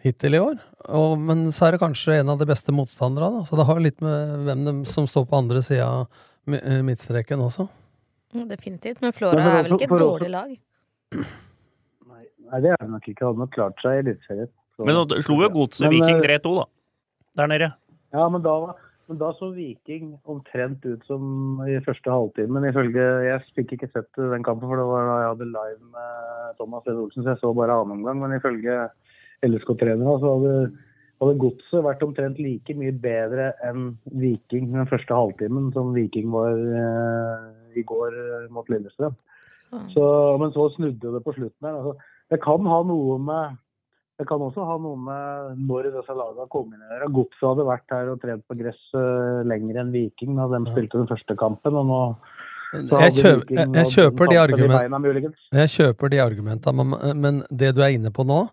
hittil 0.00 0.38
i 0.38 0.40
år. 0.40 0.56
Og, 0.88 1.18
men 1.20 1.50
så 1.52 1.66
er 1.66 1.76
det 1.76 1.82
kanskje 1.82 2.16
en 2.22 2.32
av 2.32 2.40
de 2.40 2.48
beste 2.48 2.72
motstanderne, 2.72 3.44
så 3.44 3.58
det 3.60 3.66
har 3.68 3.82
litt 3.84 4.00
med 4.00 4.46
hvem 4.46 4.64
de 4.64 4.74
som 4.88 5.04
står 5.04 5.28
på 5.28 5.36
andre 5.42 5.60
sida 5.60 5.84
av 5.84 6.22
midtstreken 6.48 7.44
også. 7.44 7.68
Definitivt, 8.48 9.02
men 9.04 9.12
Flora 9.12 9.44
er 9.44 9.66
vel 9.66 9.76
ikke 9.76 9.90
et 9.90 10.00
dårlig 10.00 10.32
lag? 10.32 10.56
Nei, 11.12 12.60
det 12.64 12.72
er 12.72 12.80
det 12.80 12.88
nok 12.88 13.12
ikke. 13.12 13.28
Hadde 13.28 13.44
nok 13.44 13.52
klart 13.52 13.84
seg 13.84 13.98
i 13.98 14.02
Eliteserien. 14.06 14.52
Men 14.80 14.96
nå 14.96 15.20
slo 15.24 15.40
jo 15.42 15.50
Godset 15.52 15.90
Viking 15.92 16.22
3-2, 16.24 16.54
da. 16.60 16.64
Der 17.40 17.50
nede. 17.50 17.68
Ja, 18.12 18.26
men 18.32 18.44
da, 18.44 18.54
men 19.08 19.18
da, 19.20 19.30
så 19.38 19.50
Viking 19.56 20.14
omtrent 20.28 20.84
ut 20.84 21.04
som 21.08 21.60
i 21.68 21.78
første 21.84 22.12
halvtime. 22.12 22.62
Ifølge 22.68 23.04
Jeg 23.26 23.44
fikk 23.56 23.76
ikke 23.76 23.90
sett 23.92 24.10
den 24.16 24.46
kampen, 24.46 24.68
for 24.68 24.80
det 24.80 24.86
var 24.88 25.08
da 25.08 25.18
jeg 25.22 25.32
hadde 25.32 25.50
live 25.52 25.90
med 25.96 26.54
Thomas 26.60 26.86
Lene 26.88 27.04
Olsen, 27.06 27.24
så 27.24 27.34
jeg 27.34 27.42
så 27.42 27.52
bare 27.56 27.76
annen 27.76 27.98
omgang. 27.98 28.20
Men 28.22 28.36
ifølge 28.36 28.86
LSK-trenerne 29.46 30.18
så 30.22 30.36
hadde, 30.36 30.54
hadde 31.22 31.40
Godset 31.42 31.86
vært 31.88 32.06
omtrent 32.06 32.40
like 32.42 32.76
mye 32.78 32.94
bedre 33.04 33.50
enn 33.68 33.92
Viking 34.12 34.70
den 34.74 34.88
første 34.90 35.16
halvtimen 35.16 35.72
som 35.76 35.92
Viking 35.96 36.32
var 36.34 36.56
eh, 36.56 37.50
i 37.80 37.84
går 37.88 38.16
mot 38.52 38.68
Lillestrøm. 38.72 39.16
Så, 39.92 40.04
men 40.36 40.52
så 40.52 40.66
snudde 40.74 41.14
det 41.14 41.22
på 41.24 41.32
slutten 41.32 41.64
her. 41.64 41.78
Altså, 41.80 41.94
det 42.32 42.42
kan 42.44 42.66
ha 42.68 42.82
noe 42.84 43.16
med 43.24 43.60
det 44.22 44.28
kan 44.28 44.42
også 44.44 44.64
ha 44.68 44.76
noe 44.78 44.98
med 45.02 45.62
når 45.66 45.90
disse 45.96 46.14
lagene 46.14 46.46
kombinerer. 46.52 47.08
Godset 47.10 47.48
hadde 47.48 47.66
vært 47.66 47.94
her 47.94 48.12
og 48.12 48.20
trent 48.22 48.44
på 48.46 48.56
gress 48.60 48.78
uh, 48.94 49.42
lenger 49.48 49.80
enn 49.82 49.90
Viking 49.94 50.38
da 50.38 50.46
de 50.52 50.62
spilte 50.68 51.00
den 51.00 51.10
første 51.10 51.36
kampen. 51.40 51.78
og 51.80 51.88
nå 51.90 51.98
jeg, 52.72 53.16
kjøper, 53.18 53.50
jeg, 53.52 53.68
jeg, 53.76 53.88
kjøper 53.92 54.30
de 54.30 54.36
argument, 54.40 55.40
jeg 55.52 55.72
kjøper 55.74 56.12
de 56.12 56.20
argumentene, 56.24 56.86
men, 56.88 57.18
men 57.20 57.40
det 57.50 57.74
du 57.76 57.82
er 57.84 57.98
inne 57.98 58.12
på 58.14 58.24
nå, 58.24 58.46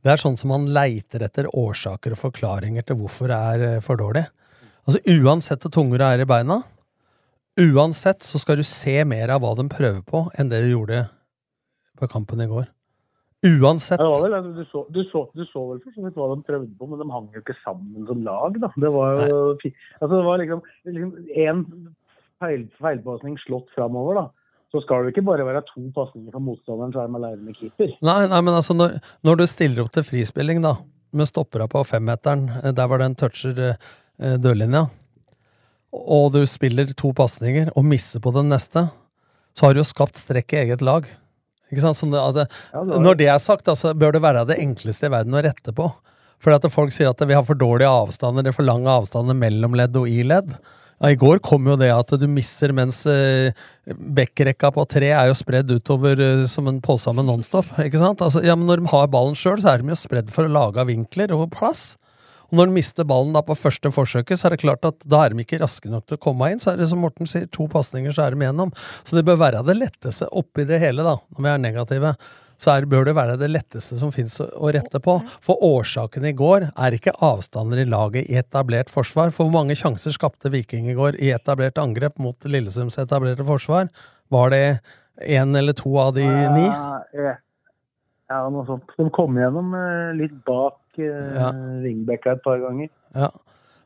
det 0.00 0.14
er 0.14 0.22
sånn 0.22 0.38
som 0.40 0.52
man 0.54 0.64
leiter 0.72 1.26
etter 1.26 1.50
årsaker 1.50 2.14
og 2.14 2.20
forklaringer 2.20 2.86
til 2.86 2.96
hvorfor 3.02 3.28
det 3.28 3.40
er 3.50 3.64
eh, 3.66 3.82
for 3.84 4.00
dårlig. 4.00 4.22
Altså 4.86 5.02
Uansett 5.18 5.66
hvor 5.66 5.74
tunge 5.74 5.98
du 6.00 6.06
er 6.06 6.22
i 6.22 6.28
beina, 6.28 6.62
uansett 7.60 8.24
så 8.24 8.40
skal 8.40 8.60
du 8.60 8.64
se 8.68 8.96
mer 9.08 9.34
av 9.34 9.42
hva 9.44 9.52
de 9.58 9.66
prøver 9.68 10.00
på, 10.06 10.24
enn 10.38 10.52
det 10.52 10.62
du 10.64 10.70
gjorde 10.70 11.02
på 11.98 12.08
kampen 12.12 12.44
i 12.44 12.48
går. 12.48 12.70
Uansett. 13.44 14.00
Ja, 14.00 14.08
vel, 14.22 14.32
altså, 14.32 14.52
du, 14.56 14.64
så, 14.70 14.82
du, 14.90 15.02
så, 15.10 15.22
du, 15.36 15.44
så, 15.44 15.62
vel 15.68 15.82
for 15.84 15.92
så 15.92 16.06
vidt 16.06 16.16
hva 16.16 16.30
de 16.32 16.46
prøvde 16.46 16.72
på, 16.78 16.88
men 16.88 17.02
de 17.02 17.06
hang 17.12 17.28
jo 17.34 17.42
ikke 17.42 17.56
sammen 17.60 18.08
som 18.08 18.22
lag. 18.24 18.56
da. 18.62 18.70
Det 18.80 18.90
var 18.94 19.20
jo 19.28 19.38
altså, 19.52 20.12
det 20.14 20.24
var 20.24 20.40
liksom, 20.42 20.62
liksom 20.88 21.12
en 21.44 21.62
feil, 22.42 22.66
feilpasning 22.80 23.36
slått 23.44 23.68
framover, 23.76 24.22
da. 24.22 24.26
Så 24.74 24.82
skal 24.82 25.04
det 25.04 25.12
ikke 25.12 25.26
bare 25.28 25.46
være 25.46 25.62
to 25.68 25.84
pasninger 25.94 26.32
fra 26.34 26.42
motstanderen, 26.42 26.94
så 26.94 27.02
er 27.02 27.10
de 27.10 27.20
aleine 27.20 27.44
med 27.46 27.58
keeper. 27.58 27.92
Nei, 28.04 28.18
nei, 28.32 28.40
men 28.40 28.56
altså, 28.56 28.74
når, 28.76 28.96
når, 29.26 29.38
du 29.38 29.46
stiller 29.50 29.84
opp 29.84 29.92
til 29.94 30.06
frispilling, 30.08 30.64
da, 30.64 30.74
med 31.16 31.28
stoppera 31.28 31.68
på 31.70 31.84
femmeteren, 31.86 32.48
eh, 32.62 32.72
der 32.76 32.90
var 32.90 33.00
det 33.00 33.10
en 33.10 33.18
toucher 33.20 33.62
eh, 33.62 33.76
dørlinja, 34.42 34.86
og 35.96 36.32
du 36.34 36.42
spiller 36.48 36.90
to 36.98 37.12
pasninger 37.16 37.70
og 37.76 37.86
misser 37.88 38.20
på 38.24 38.32
den 38.34 38.50
neste, 38.52 38.88
så 39.56 39.68
har 39.68 39.76
du 39.76 39.80
jo 39.80 39.88
skapt 39.88 40.18
strekk 40.20 40.52
i 40.52 40.60
eget 40.64 40.82
lag. 40.84 41.06
Det, 41.70 42.46
at 42.76 42.92
når 43.02 43.18
det 43.18 43.30
er 43.32 43.42
sagt, 43.42 43.68
altså, 43.68 43.94
bør 43.98 44.14
det 44.14 44.22
være 44.22 44.46
det 44.46 44.60
enkleste 44.62 45.08
i 45.08 45.12
verden 45.12 45.34
å 45.34 45.42
rette 45.42 45.74
på. 45.74 45.90
Fordi 46.42 46.58
at 46.60 46.72
folk 46.72 46.92
sier 46.94 47.10
at 47.10 47.22
vi 47.26 47.34
har 47.34 47.44
for 47.46 47.58
dårlige 47.58 47.90
avstander, 47.90 48.44
det 48.44 48.52
er 48.52 48.58
for 48.58 48.68
lange 48.68 48.92
avstander 48.92 49.36
mellom 49.38 49.74
ledd 49.78 49.96
og 49.98 50.08
i 50.10 50.20
ledd. 50.26 50.52
Ja, 50.96 51.10
I 51.12 51.18
går 51.20 51.42
kom 51.44 51.66
jo 51.68 51.76
det 51.76 51.90
at 51.92 52.12
du 52.16 52.24
misser 52.30 52.72
mens 52.76 53.02
eh, 53.10 53.52
backrekka 53.84 54.70
på 54.72 54.84
tre 54.88 55.10
er 55.12 55.28
jo 55.28 55.36
spredd 55.36 55.74
utover 55.74 56.20
eh, 56.24 56.44
som 56.48 56.68
en 56.70 56.80
pose 56.84 57.12
med 57.12 57.28
Nonstop. 57.28 57.68
ikke 57.82 58.00
sant? 58.00 58.22
Altså, 58.24 58.40
ja, 58.46 58.56
men 58.56 58.68
Når 58.70 58.80
de 58.80 58.92
har 58.94 59.10
ballen 59.12 59.36
sjøl, 59.36 59.60
så 59.60 59.74
er 59.74 59.82
de 59.82 59.92
jo 59.92 59.98
spredd 59.98 60.32
for 60.32 60.48
å 60.48 60.54
lage 60.56 60.86
vinkler 60.88 61.34
og 61.36 61.50
plass. 61.52 61.96
Og 62.50 62.58
når 62.60 62.70
de 62.70 62.76
mister 62.78 63.06
ballen 63.08 63.34
da 63.34 63.42
på 63.46 63.56
første 63.58 63.90
forsøket, 63.92 64.38
så 64.38 64.48
er 64.48 64.56
det 64.56 64.62
klart 64.62 64.86
at 64.86 65.04
da 65.08 65.24
er 65.24 65.34
de 65.34 65.44
ikke 65.44 65.60
raske 65.62 65.90
nok 65.90 66.06
til 66.06 66.18
å 66.18 66.24
komme 66.28 66.50
inn. 66.52 66.62
Så 66.62 66.72
er 66.72 66.80
det 66.80 66.88
som 66.90 67.02
Morten 67.02 67.28
sier, 67.30 67.48
to 67.52 67.68
pasninger, 67.72 68.14
så 68.14 68.26
er 68.26 68.34
de 68.34 68.44
igjennom. 68.44 68.72
Så 69.02 69.18
det 69.18 69.26
bør 69.26 69.40
være 69.42 69.64
det 69.66 69.78
letteste 69.78 70.28
oppi 70.30 70.66
det 70.68 70.80
hele, 70.82 71.06
da, 71.06 71.16
når 71.34 71.46
vi 71.46 71.52
er 71.52 71.62
negative. 71.64 72.16
Så 72.62 72.72
er, 72.72 72.86
bør 72.88 73.04
det 73.04 73.16
være 73.16 73.36
det 73.40 73.50
letteste 73.52 73.98
som 74.00 74.12
fins 74.14 74.38
å 74.40 74.70
rette 74.72 75.00
på. 75.04 75.18
For 75.44 75.60
årsaken 75.64 76.24
i 76.28 76.34
går 76.36 76.70
er 76.72 76.96
ikke 76.96 77.16
avstander 77.24 77.82
i 77.82 77.88
laget 77.88 78.30
i 78.30 78.38
etablert 78.40 78.92
forsvar. 78.92 79.32
For 79.34 79.44
hvor 79.44 79.58
mange 79.58 79.76
sjanser 79.76 80.14
skapte 80.16 80.52
Viking 80.54 80.88
i 80.88 80.96
går 80.96 81.20
i 81.20 81.34
etablert 81.36 81.80
angrep 81.82 82.16
mot 82.22 82.48
Lillesunds 82.48 82.96
etablerte 83.02 83.44
forsvar? 83.46 83.90
Var 84.32 84.54
det 84.54 84.62
én 85.36 85.52
eller 85.58 85.76
to 85.76 85.92
av 86.00 86.14
de 86.16 86.24
ni? 86.24 86.64
Ja, 88.26 88.40
noe 88.50 88.64
sånt. 88.66 88.88
De 88.98 89.06
kom 89.14 89.36
gjennom 89.38 89.74
eh, 89.76 90.16
litt 90.18 90.34
bak 90.48 90.80
ja. 91.04 91.50
wingback 91.82 92.26
et 92.32 92.42
par 92.44 92.62
ganger. 92.62 92.88
Ja. 93.16 93.30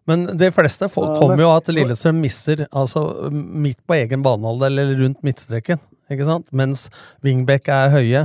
Men 0.09 0.25
de 0.39 0.49
fleste 0.55 0.89
kommer 0.91 1.43
jo 1.43 1.51
av 1.51 1.61
at 1.61 1.71
Lillestrøm 1.75 2.19
mister 2.23 2.65
altså, 2.71 3.05
midt 3.31 3.79
på 3.87 3.99
egen 3.99 4.25
banehalvdel 4.27 4.83
eller 4.83 5.05
rundt 5.05 5.21
midtstreken, 5.27 5.83
ikke 6.11 6.27
sant? 6.27 6.49
mens 6.57 6.89
wingback 7.25 7.69
er 7.71 7.93
høye, 7.95 8.25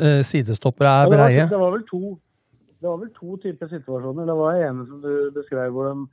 eh, 0.00 0.22
sidestoppere 0.26 0.96
er 1.04 1.12
breie. 1.12 1.44
Ja, 1.44 1.46
det, 1.52 1.52
var, 1.52 1.52
det, 1.52 1.60
var 1.60 1.76
vel 1.76 1.84
to, 1.90 2.16
det 2.80 2.88
var 2.88 2.98
vel 3.04 3.12
to 3.18 3.36
typer 3.44 3.70
situasjoner. 3.76 4.26
Det 4.26 4.38
var 4.40 4.64
ene 4.64 4.88
som 4.88 5.04
du 5.04 5.12
beskrev 5.36 5.76
hvor 5.76 5.92
de 5.92 6.08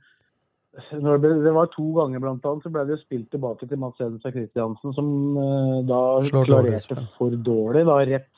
det, 0.78 1.14
ble, 1.18 1.30
det, 1.42 1.52
var 1.56 1.70
to 1.72 1.86
ganger 1.96 2.22
blant 2.22 2.44
annet, 2.46 2.62
så 2.62 2.70
ble 2.70 2.84
det 2.86 3.00
spilt 3.00 3.30
tilbake 3.32 3.66
til 3.66 3.80
Mats 3.82 3.98
Hedens 3.98 4.26
og 4.28 4.34
Kristiansen, 4.34 4.92
som 4.94 5.08
uh, 5.34 5.78
da 5.88 6.02
klarerte 6.28 7.00
for 7.16 7.34
dårlig. 7.34 7.86
da 7.88 7.96
Rett 8.12 8.37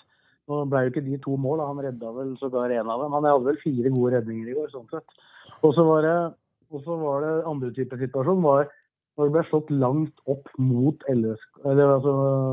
nå 0.51 0.65
ble 0.71 0.85
jo 0.85 0.93
ikke 0.93 1.07
de 1.07 1.21
to 1.23 1.37
mål, 1.41 1.63
han 1.65 1.83
redda 1.87 2.13
vel 2.17 2.35
sågar 2.41 2.75
en 2.75 2.91
av 2.91 3.05
dem. 3.05 3.17
Han 3.17 3.29
hadde 3.29 3.49
vel 3.49 3.61
fire 3.63 3.93
gode 3.95 4.17
redninger 4.17 4.51
i 4.51 4.57
går, 4.59 4.71
sånn 4.75 4.89
sett. 4.93 5.17
Og 5.63 5.75
så 5.77 5.85
var 5.87 6.07
det, 6.07 6.19
var 6.91 7.25
det 7.27 7.35
andre 7.51 7.73
type 7.77 7.99
situasjon 8.01 8.45
var 8.45 8.69
når 9.19 9.29
det 9.29 9.35
ble 9.35 9.47
slått 9.51 9.71
langt 9.75 10.21
opp 10.33 10.49
mot 10.57 11.03
LSK, 11.11 11.65
eller, 11.67 11.97
altså, 11.99 12.13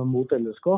mot 0.09 0.33
LSK 0.35 0.71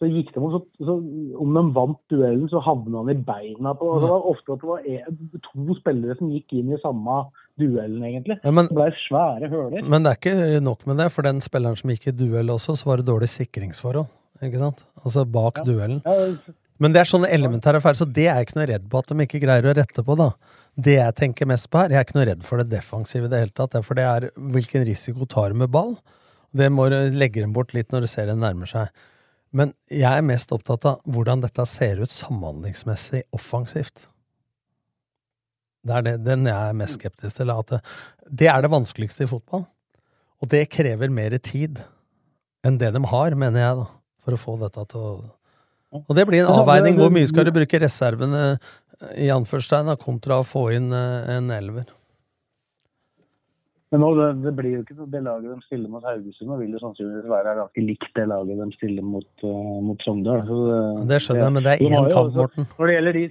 så 0.00 0.08
gikk 0.10 0.32
de 0.34 0.48
så, 0.50 0.58
så, 0.82 0.96
Om 1.38 1.54
de 1.54 1.62
vant 1.76 2.00
duellen, 2.10 2.48
så 2.50 2.62
havna 2.64 3.04
han 3.04 3.12
i 3.12 3.18
beina 3.28 3.74
på 3.78 3.92
Det 4.02 4.10
var 4.10 4.26
ofte 4.32 4.56
at 4.56 4.64
det 4.64 4.70
var 4.70 4.88
en, 4.90 5.20
to 5.46 5.76
spillere 5.78 6.16
som 6.18 6.32
gikk 6.34 6.56
inn 6.58 6.74
i 6.74 6.80
samme 6.82 7.20
duellen, 7.60 8.02
egentlig. 8.02 8.40
Ja, 8.42 8.50
men, 8.50 8.66
det 8.66 8.74
ble 8.74 8.88
svære 9.04 9.50
høler. 9.52 9.86
Men 9.86 10.02
det 10.02 10.10
er 10.10 10.18
ikke 10.18 10.64
nok 10.66 10.82
med 10.90 10.98
det. 10.98 11.06
For 11.14 11.26
den 11.26 11.38
spilleren 11.44 11.78
som 11.78 11.92
gikk 11.92 12.08
i 12.10 12.16
duell 12.18 12.50
også, 12.50 12.74
så 12.80 12.88
var 12.90 12.98
det 12.98 13.06
dårlig 13.06 13.30
sikringsforhold. 13.30 14.10
Ikke 14.42 14.58
sant? 14.58 14.82
Altså 15.04 15.22
bak 15.30 15.62
ja. 15.62 15.66
duellen. 15.68 16.02
Ja, 16.02 16.54
men 16.82 16.94
det 16.94 17.02
er 17.02 17.08
sånne 17.08 17.30
elementære 17.30 17.80
feil, 17.84 17.96
så 17.98 18.06
det 18.08 18.26
er 18.26 18.40
jeg 18.40 18.48
ikke 18.48 18.58
noe 18.58 18.68
redd 18.72 18.86
på 18.90 19.00
at 19.00 19.10
de 19.10 19.26
ikke 19.26 19.40
greier 19.44 19.68
å 19.70 19.74
rette 19.78 20.02
på, 20.06 20.16
da. 20.18 20.32
Det 20.74 20.96
jeg 20.96 21.14
tenker 21.20 21.46
mest 21.46 21.68
på 21.70 21.78
her, 21.78 21.92
jeg 21.94 22.00
er 22.00 22.06
ikke 22.08 22.18
noe 22.18 22.28
redd 22.32 22.46
for 22.46 22.60
det 22.60 22.72
defensive 22.72 23.28
i 23.28 23.30
det 23.30 23.42
hele 23.44 23.54
tatt, 23.54 23.76
for 23.86 23.98
det 23.98 24.06
er 24.10 24.28
hvilken 24.34 24.86
risiko 24.88 25.28
tar 25.30 25.54
du 25.54 25.60
med 25.62 25.70
ball. 25.74 25.94
Det 26.54 26.66
må 26.70 26.88
du 26.90 26.96
legge 27.14 27.42
dem 27.42 27.54
bort 27.54 27.74
litt 27.76 27.94
når 27.94 28.06
du 28.06 28.10
ser 28.10 28.26
det 28.30 28.38
nærmer 28.40 28.70
seg. 28.70 28.90
Men 29.54 29.70
jeg 29.86 30.10
er 30.10 30.26
mest 30.26 30.50
opptatt 30.54 30.86
av 30.90 31.14
hvordan 31.14 31.44
dette 31.44 31.66
ser 31.70 32.02
ut 32.02 32.10
samhandlingsmessig 32.10 33.22
offensivt. 33.34 34.08
Det 35.84 35.94
er 35.94 36.06
det, 36.06 36.14
den 36.26 36.48
jeg 36.48 36.56
er 36.56 36.78
mest 36.78 36.98
skeptisk 36.98 37.38
til. 37.38 37.52
At 37.54 37.70
det, 37.70 37.80
det 38.42 38.50
er 38.50 38.64
det 38.64 38.72
vanskeligste 38.72 39.26
i 39.26 39.30
fotball. 39.30 39.66
Og 40.42 40.50
det 40.50 40.66
krever 40.74 41.12
mer 41.12 41.36
tid 41.38 41.82
enn 42.66 42.80
det 42.80 42.90
de 42.96 43.02
har, 43.12 43.38
mener 43.38 43.62
jeg, 43.62 43.82
da. 43.82 43.86
for 44.24 44.34
å 44.34 44.40
få 44.40 44.56
dette 44.62 44.86
til 44.90 45.06
å 45.06 45.14
Og 45.94 46.16
det 46.16 46.24
blir 46.28 46.42
en 46.42 46.52
avveining. 46.60 46.96
Hvor 46.98 47.12
mye 47.14 47.28
skal 47.30 47.46
du 47.46 47.52
bruke 47.54 47.80
reservene 47.82 48.56
i 49.20 49.28
anførstegn 49.34 49.92
da, 49.92 49.98
kontra 50.00 50.40
å 50.40 50.46
få 50.46 50.68
inn 50.74 50.90
eh, 50.94 51.36
en 51.36 51.52
elver? 51.54 51.86
Men 53.94 54.02
nå, 54.02 54.08
det, 54.18 54.28
det, 54.42 54.52
blir 54.58 54.72
jo 54.72 54.82
ikke 54.82 55.06
det 55.06 55.20
laget 55.22 55.52
de 55.52 55.66
stiller 55.68 55.90
mot 55.92 56.02
Haugesund, 56.02 56.50
og 56.50 56.62
vil 56.64 56.72
jo 56.74 56.80
sannsynligvis 56.82 57.30
være 57.30 57.52
ganske 57.60 57.82
likt 57.84 58.08
det 58.18 58.24
laget 58.26 58.58
de 58.58 58.66
stiller 58.74 59.06
mot, 59.06 59.28
uh, 59.46 59.76
mot 59.86 60.00
Sogndal. 60.02 60.42
Det, 60.48 60.78
det, 61.12 61.20
skjønner 61.22 61.44
jeg, 61.44 61.54
men 61.54 61.66
det 61.66 61.74
er 61.76 61.84
én 61.84 62.08
kamp, 62.10 62.32
Morten. 62.40 62.66
Når 62.74 62.90
det 62.90 62.96
gjelder 62.96 63.18
de, 63.20 63.22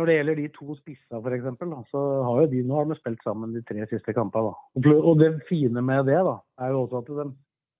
når 0.00 0.10
det 0.10 0.16
gjelder 0.16 0.40
de 0.40 0.48
to 0.56 0.76
spissa, 0.80 1.20
f.eks., 1.20 1.46
så 1.92 2.02
har 2.26 2.42
jo 2.42 2.50
de 2.50 2.64
nå 2.66 2.80
har 2.80 2.90
de 2.90 2.98
spilt 2.98 3.22
sammen 3.22 3.54
de 3.54 3.62
tre 3.68 3.86
siste 3.92 4.16
kampene. 4.16 4.50
Og 4.96 5.14
det 5.22 5.30
fine 5.46 5.86
med 5.86 6.10
det 6.10 6.18
da, 6.26 6.34
er 6.66 6.74
jo 6.74 6.82
også 6.82 7.04
at 7.04 7.12
de 7.12 7.30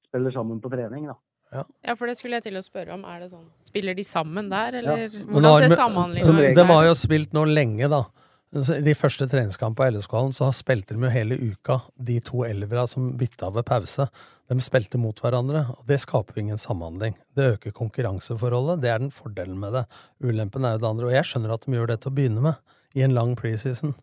spiller 0.06 0.38
sammen 0.38 0.62
på 0.62 0.70
trening. 0.70 1.10
da. 1.10 1.18
Ja. 1.52 1.64
ja. 1.84 1.94
for 1.98 2.08
det 2.08 2.16
skulle 2.18 2.40
jeg 2.40 2.48
til 2.48 2.58
å 2.58 2.64
spørre 2.64 2.96
om. 2.96 3.04
Er 3.08 3.24
det 3.24 3.30
sånn, 3.32 3.46
Spiller 3.66 3.96
de 3.96 4.04
sammen 4.06 4.50
der, 4.52 4.80
eller 4.80 5.06
ja. 5.06 5.24
hvordan 5.28 5.66
ser 5.66 5.76
samhandlinga 5.76 6.34
ut? 6.38 6.58
De 6.58 6.66
har 6.72 6.88
jo 6.88 6.98
spilt 6.98 7.36
nå 7.36 7.46
lenge, 7.50 7.88
da. 7.92 8.04
De 8.52 8.92
første 8.92 9.24
treningskampene 9.32 9.78
på 9.78 9.86
LSK-hallen 9.96 10.34
så 10.36 10.50
spilte 10.52 10.92
de 10.92 11.06
jo 11.06 11.10
hele 11.12 11.38
uka, 11.40 11.78
de 11.96 12.18
to 12.20 12.42
elvera 12.44 12.84
som 12.90 13.06
bytta 13.16 13.48
ved 13.54 13.64
pause. 13.68 14.08
De 14.52 14.60
spilte 14.60 15.00
mot 15.00 15.16
hverandre, 15.24 15.62
og 15.72 15.86
det 15.88 16.02
skaper 16.02 16.42
ingen 16.42 16.60
samhandling. 16.60 17.16
Det 17.32 17.54
øker 17.54 17.72
konkurranseforholdet, 17.78 18.82
det 18.84 18.92
er 18.92 19.00
den 19.00 19.14
fordelen 19.14 19.56
med 19.60 19.72
det. 19.78 19.86
Ulempen 20.20 20.68
er 20.68 20.76
jo 20.76 20.82
det 20.82 20.90
andre. 20.90 21.08
Og 21.08 21.16
jeg 21.16 21.30
skjønner 21.30 21.54
at 21.56 21.64
de 21.64 21.78
gjør 21.78 21.94
det 21.94 21.98
til 22.02 22.12
å 22.12 22.16
begynne 22.18 22.44
med, 22.44 22.76
i 22.92 23.06
en 23.06 23.16
lang 23.16 23.32
preseason. 23.40 23.94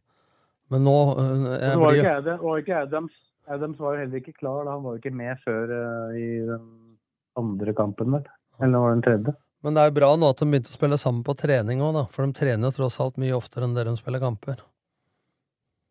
Men 0.74 0.86
nå 0.86 0.98
øh, 1.22 1.46
ikke, 1.94 2.16
Adam, 2.16 2.42
var 2.42 2.62
ikke 2.64 2.82
Adams. 2.88 3.22
Adams 3.50 3.80
var 3.82 3.96
jo 3.96 4.04
heller 4.04 4.22
ikke 4.22 4.38
klar, 4.38 4.64
da. 4.66 4.74
han 4.78 4.84
var 4.86 4.98
jo 4.98 5.02
ikke 5.02 5.18
med 5.18 5.46
før 5.46 5.72
uh, 5.74 6.18
i 6.18 6.28
den 6.46 6.66
andre 7.40 7.76
kampen, 7.78 8.12
vel. 8.18 8.28
Eller 8.60 8.84
var 8.84 8.92
det 8.92 8.98
den 8.98 9.06
tredje? 9.08 9.36
Men 9.64 9.76
det 9.76 9.82
er 9.82 9.90
jo 9.90 9.98
bra 9.98 10.10
nå 10.16 10.30
at 10.32 10.40
de 10.40 10.48
begynte 10.48 10.72
å 10.72 10.78
spille 10.78 11.00
sammen 11.00 11.24
på 11.28 11.36
trening 11.40 11.82
òg, 11.84 11.96
da. 11.98 12.06
For 12.14 12.24
de 12.24 12.36
trener 12.38 12.70
jo 12.70 12.76
tross 12.78 13.00
alt 13.04 13.20
mye 13.20 13.36
oftere 13.36 13.68
enn 13.68 13.76
dere 13.76 13.92
de 13.92 14.00
spiller 14.00 14.24
kamper. 14.24 14.64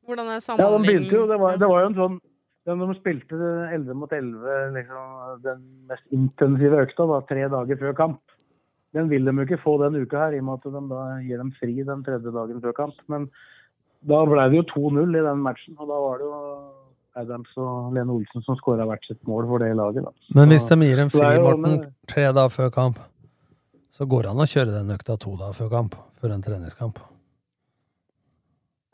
Hvordan 0.09 0.33
er 0.33 0.41
sammenhengen? 0.41 0.73
Ja, 0.73 0.79
de 0.79 0.89
begynte 0.89 1.19
jo. 1.19 1.27
Det 1.29 1.37
var, 1.43 1.61
det 1.61 1.69
var 1.69 1.85
jo 1.85 1.91
en 1.91 1.99
sånn 1.99 2.19
de 2.69 2.95
spilte 2.99 3.37
11 3.73 3.95
mot 3.97 4.11
11, 4.13 4.73
liksom, 4.75 5.13
den 5.45 5.61
mest 5.89 6.05
intensive 6.13 6.83
økta, 6.85 7.07
da, 7.09 7.21
tre 7.29 7.47
dager 7.49 7.79
før 7.81 7.95
kamp. 7.97 8.35
Den 8.97 9.09
vil 9.09 9.25
de 9.25 9.33
jo 9.33 9.47
ikke 9.47 9.61
få 9.63 9.77
den 9.81 9.97
uka 10.03 10.27
her, 10.27 10.37
i 10.37 10.43
og 10.43 10.49
med 10.49 10.59
at 10.59 10.75
de 10.75 10.83
da 10.91 11.05
gir 11.25 11.41
dem 11.41 11.53
fri 11.57 11.79
den 11.81 12.05
tredje 12.05 12.33
dagen 12.35 12.61
før 12.65 12.77
kamp. 12.77 12.99
Men 13.09 13.29
da 14.09 14.21
ble 14.29 14.45
det 14.51 14.61
jo 14.61 14.67
2-0 14.91 15.17
i 15.17 15.25
den 15.25 15.41
matchen, 15.45 15.79
og 15.79 15.89
da 15.89 16.01
var 16.05 16.21
det 16.21 16.29
jo 16.29 16.43
Adams 17.17 17.53
og 17.57 17.93
Lene 17.97 18.15
Olsen 18.15 18.45
som 18.45 18.57
skåra 18.59 18.87
hvert 18.89 19.07
sitt 19.09 19.21
mål 19.29 19.47
for 19.51 19.63
det 19.63 19.71
laget. 19.77 20.05
Da. 20.07 20.35
Men 20.37 20.53
hvis 20.53 20.67
de 20.69 20.79
gir 20.85 21.03
en 21.03 21.13
fri, 21.13 21.29
Morten, 21.43 21.79
tre 22.11 22.27
dager 22.29 22.53
før 22.55 22.73
kamp, 22.75 22.99
så 23.95 24.07
går 24.07 24.27
det 24.27 24.35
an 24.35 24.45
å 24.45 24.49
kjøre 24.49 24.75
den 24.75 24.93
økta 24.95 25.17
to 25.19 25.33
dager 25.39 25.57
før 25.57 25.71
kamp, 25.73 25.97
før 26.21 26.37
en 26.37 26.45
treningskamp. 26.45 27.01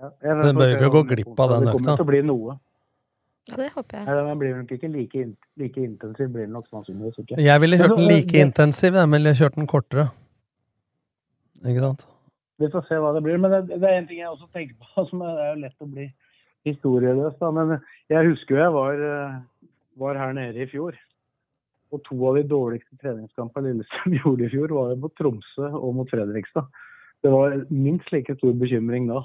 Ja, 0.00 0.10
så 0.20 0.38
den 0.44 0.56
bør 0.60 0.70
jo 0.70 0.78
ikke 0.78 0.92
gå 0.94 1.02
glipp 1.14 1.34
av 1.40 1.52
den 1.56 1.68
økta. 1.68 1.74
Det 1.74 1.82
kommer 1.82 2.00
til 2.00 2.06
å 2.06 2.10
bli 2.12 2.22
noe. 2.30 2.56
Ja, 3.50 3.58
det 3.60 3.68
håper 3.74 3.98
jeg. 3.98 4.06
Nei, 4.08 4.16
Den 4.16 4.38
blir 4.40 4.56
nok 4.56 4.70
ikke 4.72 4.88
like, 4.88 5.26
like 5.60 5.84
intensiv, 5.84 6.28
blir 6.32 6.46
den 6.46 6.54
nok 6.56 6.68
sannsynligvis 6.72 7.20
ikke. 7.20 7.40
Jeg 7.44 7.60
ville 7.60 7.78
kjørt 7.80 7.96
den 7.98 8.08
like 8.08 8.40
intensiv, 8.40 8.96
jeg 8.96 9.10
ville 9.12 9.34
kjørt 9.36 9.58
den 9.58 9.68
kortere. 9.68 10.06
Ikke 11.64 11.84
sant? 11.84 12.06
Vi 12.62 12.70
får 12.72 12.86
se 12.88 13.00
hva 13.02 13.12
det 13.16 13.22
blir. 13.26 13.36
Men 13.40 13.52
det, 13.52 13.80
det 13.82 13.90
er 13.90 13.98
en 13.98 14.08
ting 14.08 14.22
jeg 14.22 14.30
også 14.30 14.48
tenker 14.54 14.78
på, 14.80 15.04
som 15.10 15.24
er, 15.26 15.42
er 15.50 15.60
lett 15.60 15.84
å 15.84 15.90
bli 15.90 16.08
historieløs. 16.68 17.36
Da. 17.40 17.50
Men 17.54 17.76
jeg 18.12 18.30
husker 18.30 18.56
jo 18.56 18.62
jeg 18.62 18.74
var, 18.74 19.04
eh, 19.10 19.36
var 20.00 20.20
her 20.20 20.32
nede 20.36 20.64
i 20.64 20.70
fjor. 20.70 20.96
Og 21.94 22.02
to 22.08 22.18
av 22.26 22.40
de 22.40 22.48
dårligste 22.50 22.98
treningskampene 23.02 23.70
Lillestrøm 23.70 24.16
gjorde 24.22 24.48
i 24.48 24.52
fjor, 24.52 24.74
var 24.74 24.92
jo 24.92 25.00
mot 25.04 25.14
Tromsø 25.20 25.70
og 25.70 25.94
mot 26.00 26.10
Fredrikstad. 26.10 26.66
Det 27.24 27.32
var 27.32 27.56
minst 27.70 28.10
like 28.12 28.34
stor 28.36 28.52
bekymring 28.60 29.08
da. 29.08 29.22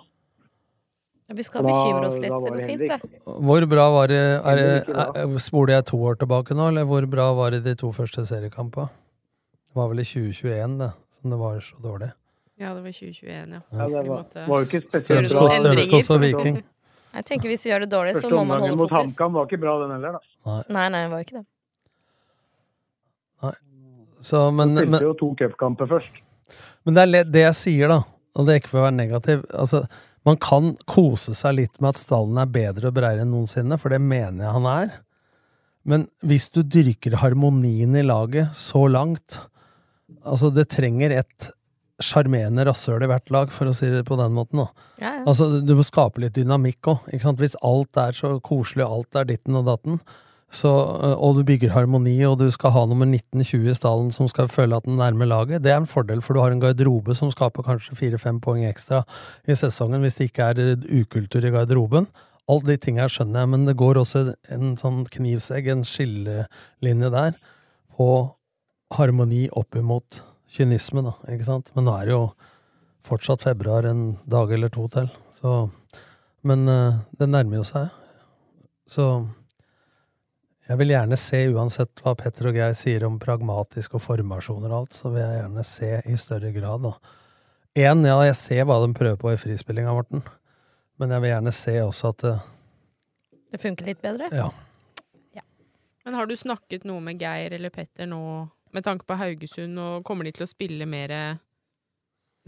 Ja, 1.30 1.36
vi 1.36 1.44
skal 1.46 1.66
da, 1.66 1.74
bekymre 1.74 2.08
oss 2.08 2.16
litt. 2.18 2.32
Det 2.32 2.40
går 2.46 2.62
fint, 2.66 2.86
det. 2.90 3.20
Hvor 3.50 3.66
bra 3.70 3.90
var 3.94 4.10
det, 4.10 4.22
er, 4.40 4.62
er, 4.88 5.36
Spoler 5.44 5.76
jeg 5.76 5.86
to 5.92 6.00
år 6.10 6.18
tilbake 6.22 6.58
nå, 6.58 6.72
eller 6.72 6.88
hvor 6.90 7.06
bra 7.12 7.28
var 7.38 7.54
det 7.54 7.60
de 7.68 7.76
to 7.78 7.92
første 7.94 8.24
seriekampene? 8.26 8.90
Det 9.70 9.78
var 9.78 9.92
vel 9.92 10.02
i 10.02 10.08
2021 10.10 10.80
det, 10.80 10.90
som 11.14 11.36
det 11.36 11.38
var 11.38 11.60
så 11.62 11.78
dårlig. 11.84 12.10
Ja, 12.60 12.74
det 12.74 12.82
var 12.82 12.96
2021, 12.96 13.30
ja. 13.30 13.62
ja 13.78 13.86
det 13.94 14.08
var, 14.10 14.24
var 14.48 14.64
jo 14.64 14.68
ikke 14.68 14.82
spesielt 14.88 15.36
bra. 15.36 15.46
Strømskog 15.60 16.16
og 16.16 16.24
Viking. 16.24 16.58
Jeg 17.14 17.26
tenker 17.26 17.50
Hvis 17.50 17.64
vi 17.66 17.72
gjør 17.72 17.86
det 17.86 17.92
dårlig, 17.92 18.18
så 18.20 18.30
må 18.30 18.44
man 18.44 18.62
holde 18.62 18.76
fokus. 18.76 18.82
Første 18.82 18.84
omgangen 18.84 18.84
mot 18.84 18.92
HamKam 18.98 19.38
var 19.38 19.48
ikke 19.50 19.62
bra, 19.64 19.78
den 19.82 19.96
heller. 19.96 20.20
da. 20.20 20.22
Nei, 20.50 20.60
nei, 20.76 20.86
nei 20.94 21.02
det 21.06 21.14
var 21.14 21.26
ikke 21.26 21.40
det. 21.40 21.48
Så, 24.20 24.40
men, 24.52 24.76
spilte 24.76 25.06
jo 25.06 25.16
to 25.16 25.30
cupkamper 25.40 25.88
først. 25.88 26.22
Men 26.84 26.96
det 26.98 27.04
er 27.06 27.30
det 27.32 27.44
jeg 27.46 27.56
sier, 27.56 27.92
da, 27.92 28.02
og 28.36 28.48
det 28.48 28.52
er 28.52 28.62
ikke 28.62 28.72
for 28.74 28.82
å 28.82 28.88
være 28.90 28.98
negativ. 28.98 29.46
altså 29.56 29.86
man 30.28 30.36
kan 30.38 30.74
kose 30.90 31.34
seg 31.38 31.56
litt 31.58 31.78
med 31.80 31.94
at 31.94 32.02
stallen 32.02 32.40
er 32.42 32.50
bedre 32.52 32.90
og 32.90 32.98
bredere 32.98 33.24
enn 33.24 33.32
noensinne, 33.34 33.78
for 33.80 33.94
det 33.94 34.02
mener 34.04 34.44
jeg 34.44 34.56
han 34.58 34.68
er. 34.70 34.98
Men 35.90 36.10
hvis 36.28 36.50
du 36.54 36.60
dyrker 36.62 37.16
harmonien 37.22 37.96
i 37.96 38.06
laget 38.06 38.56
så 38.58 38.88
langt 38.92 39.46
Altså, 40.26 40.50
det 40.50 40.72
trenger 40.74 41.14
et 41.14 41.46
sjarmerende 42.04 42.66
rasshøl 42.68 43.04
i 43.04 43.10
hvert 43.12 43.32
lag, 43.34 43.52
for 43.54 43.70
å 43.70 43.76
si 43.76 43.90
det 43.92 44.06
på 44.08 44.18
den 44.20 44.34
måten. 44.36 44.64
Ja, 45.02 45.20
ja. 45.20 45.26
Altså, 45.28 45.50
du 45.64 45.76
må 45.78 45.86
skape 45.88 46.24
litt 46.24 46.38
dynamikk 46.38 46.94
òg. 46.94 47.12
Hvis 47.40 47.60
alt 47.66 48.00
er 48.00 48.18
så 48.18 48.38
koselig, 48.44 48.88
alt 48.88 49.20
er 49.20 49.28
ditten 49.30 49.60
og 49.60 49.68
datten, 49.68 50.02
så, 50.50 50.70
eh, 51.06 51.14
og 51.14 51.38
du 51.38 51.44
bygger 51.46 51.76
harmoni, 51.76 52.18
og 52.26 52.40
du 52.40 52.48
skal 52.52 52.74
ha 52.74 52.86
nummer 52.90 53.06
1920 53.06 53.70
i 53.70 53.76
stallen 53.78 54.10
som 54.12 54.28
skal 54.32 54.50
føle 54.50 54.80
at 54.80 54.88
den 54.88 54.98
nærmer 54.98 55.30
laget, 55.30 55.62
det 55.62 55.72
er 55.72 55.78
en 55.78 55.90
fordel, 55.90 56.24
for 56.26 56.34
du 56.34 56.42
har 56.42 56.52
en 56.52 56.64
garderobe 56.64 57.14
som 57.16 57.30
skaper 57.30 57.68
kanskje 57.68 57.98
fire-fem 58.00 58.40
poeng 58.42 58.66
ekstra 58.66 59.04
i 59.46 59.58
sesongen 59.58 60.02
hvis 60.02 60.18
det 60.18 60.32
ikke 60.32 60.50
er 60.50 60.90
ukultur 60.90 61.46
i 61.46 61.54
garderoben. 61.54 62.10
Alle 62.50 62.66
de 62.66 62.80
tingene 62.82 63.12
skjønner 63.14 63.44
jeg, 63.44 63.52
men 63.54 63.68
det 63.68 63.78
går 63.78 64.02
også 64.02 64.24
en 64.50 64.74
sånn 64.80 65.04
knivsegg, 65.14 65.70
en 65.70 65.86
skillelinje 65.86 67.14
der, 67.14 67.38
på 67.94 68.10
harmoni 68.98 69.46
opp 69.54 69.78
imot 69.78 70.24
kynisme, 70.50 71.04
da, 71.06 71.16
ikke 71.30 71.48
sant? 71.48 71.70
Men 71.76 71.88
nå 71.88 71.96
er 71.98 72.10
det 72.10 72.16
jo 72.16 72.24
fortsatt 73.08 73.46
februar 73.46 73.88
en 73.90 74.18
dag 74.30 74.52
eller 74.54 74.72
to 74.74 74.88
til, 74.92 75.10
så 75.34 75.70
Men 76.42 76.70
uh, 76.72 77.02
det 77.20 77.28
nærmer 77.28 77.58
jo 77.58 77.64
seg. 77.68 77.90
Så 78.88 79.04
jeg 80.70 80.78
vil 80.80 80.94
gjerne 80.94 81.18
se, 81.20 81.40
uansett 81.52 82.00
hva 82.00 82.14
Petter 82.16 82.48
og 82.48 82.56
Geir 82.56 82.76
sier 82.78 83.04
om 83.04 83.18
pragmatisk 83.20 83.98
og 83.98 84.04
formasjoner 84.06 84.70
og 84.70 84.78
alt, 84.78 84.94
så 84.96 85.10
vil 85.12 85.24
jeg 85.24 85.40
gjerne 85.40 85.66
se 85.68 85.90
i 86.06 86.16
større 86.22 86.52
grad, 86.56 86.86
da. 86.86 86.94
Én, 87.80 88.06
ja, 88.08 88.16
jeg 88.30 88.38
ser 88.40 88.70
hva 88.70 88.78
de 88.84 88.94
prøver 88.94 89.18
på 89.20 89.34
i 89.34 89.40
frispillinga, 89.42 89.92
Morten, 89.98 90.24
men 91.02 91.12
jeg 91.12 91.26
vil 91.26 91.34
gjerne 91.34 91.54
se 91.58 91.76
også 91.84 92.14
at 92.14 92.24
det 92.24 92.36
Det 93.50 93.62
funker 93.66 93.90
litt 93.90 94.02
bedre? 94.06 94.30
Ja. 94.32 94.48
ja. 95.34 95.44
Men 96.06 96.20
har 96.22 96.30
du 96.30 96.36
snakket 96.38 96.86
noe 96.86 97.02
med 97.02 97.20
Geir 97.20 97.58
eller 97.58 97.74
Petter 97.74 98.08
nå 98.08 98.22
med 98.76 98.86
tanke 98.86 99.08
på 99.08 99.18
Haugesund, 99.20 99.80
og 99.80 100.04
kommer 100.08 100.28
de 100.28 100.34
til 100.36 100.46
å 100.46 100.50
spille 100.50 100.88
mer 100.90 101.14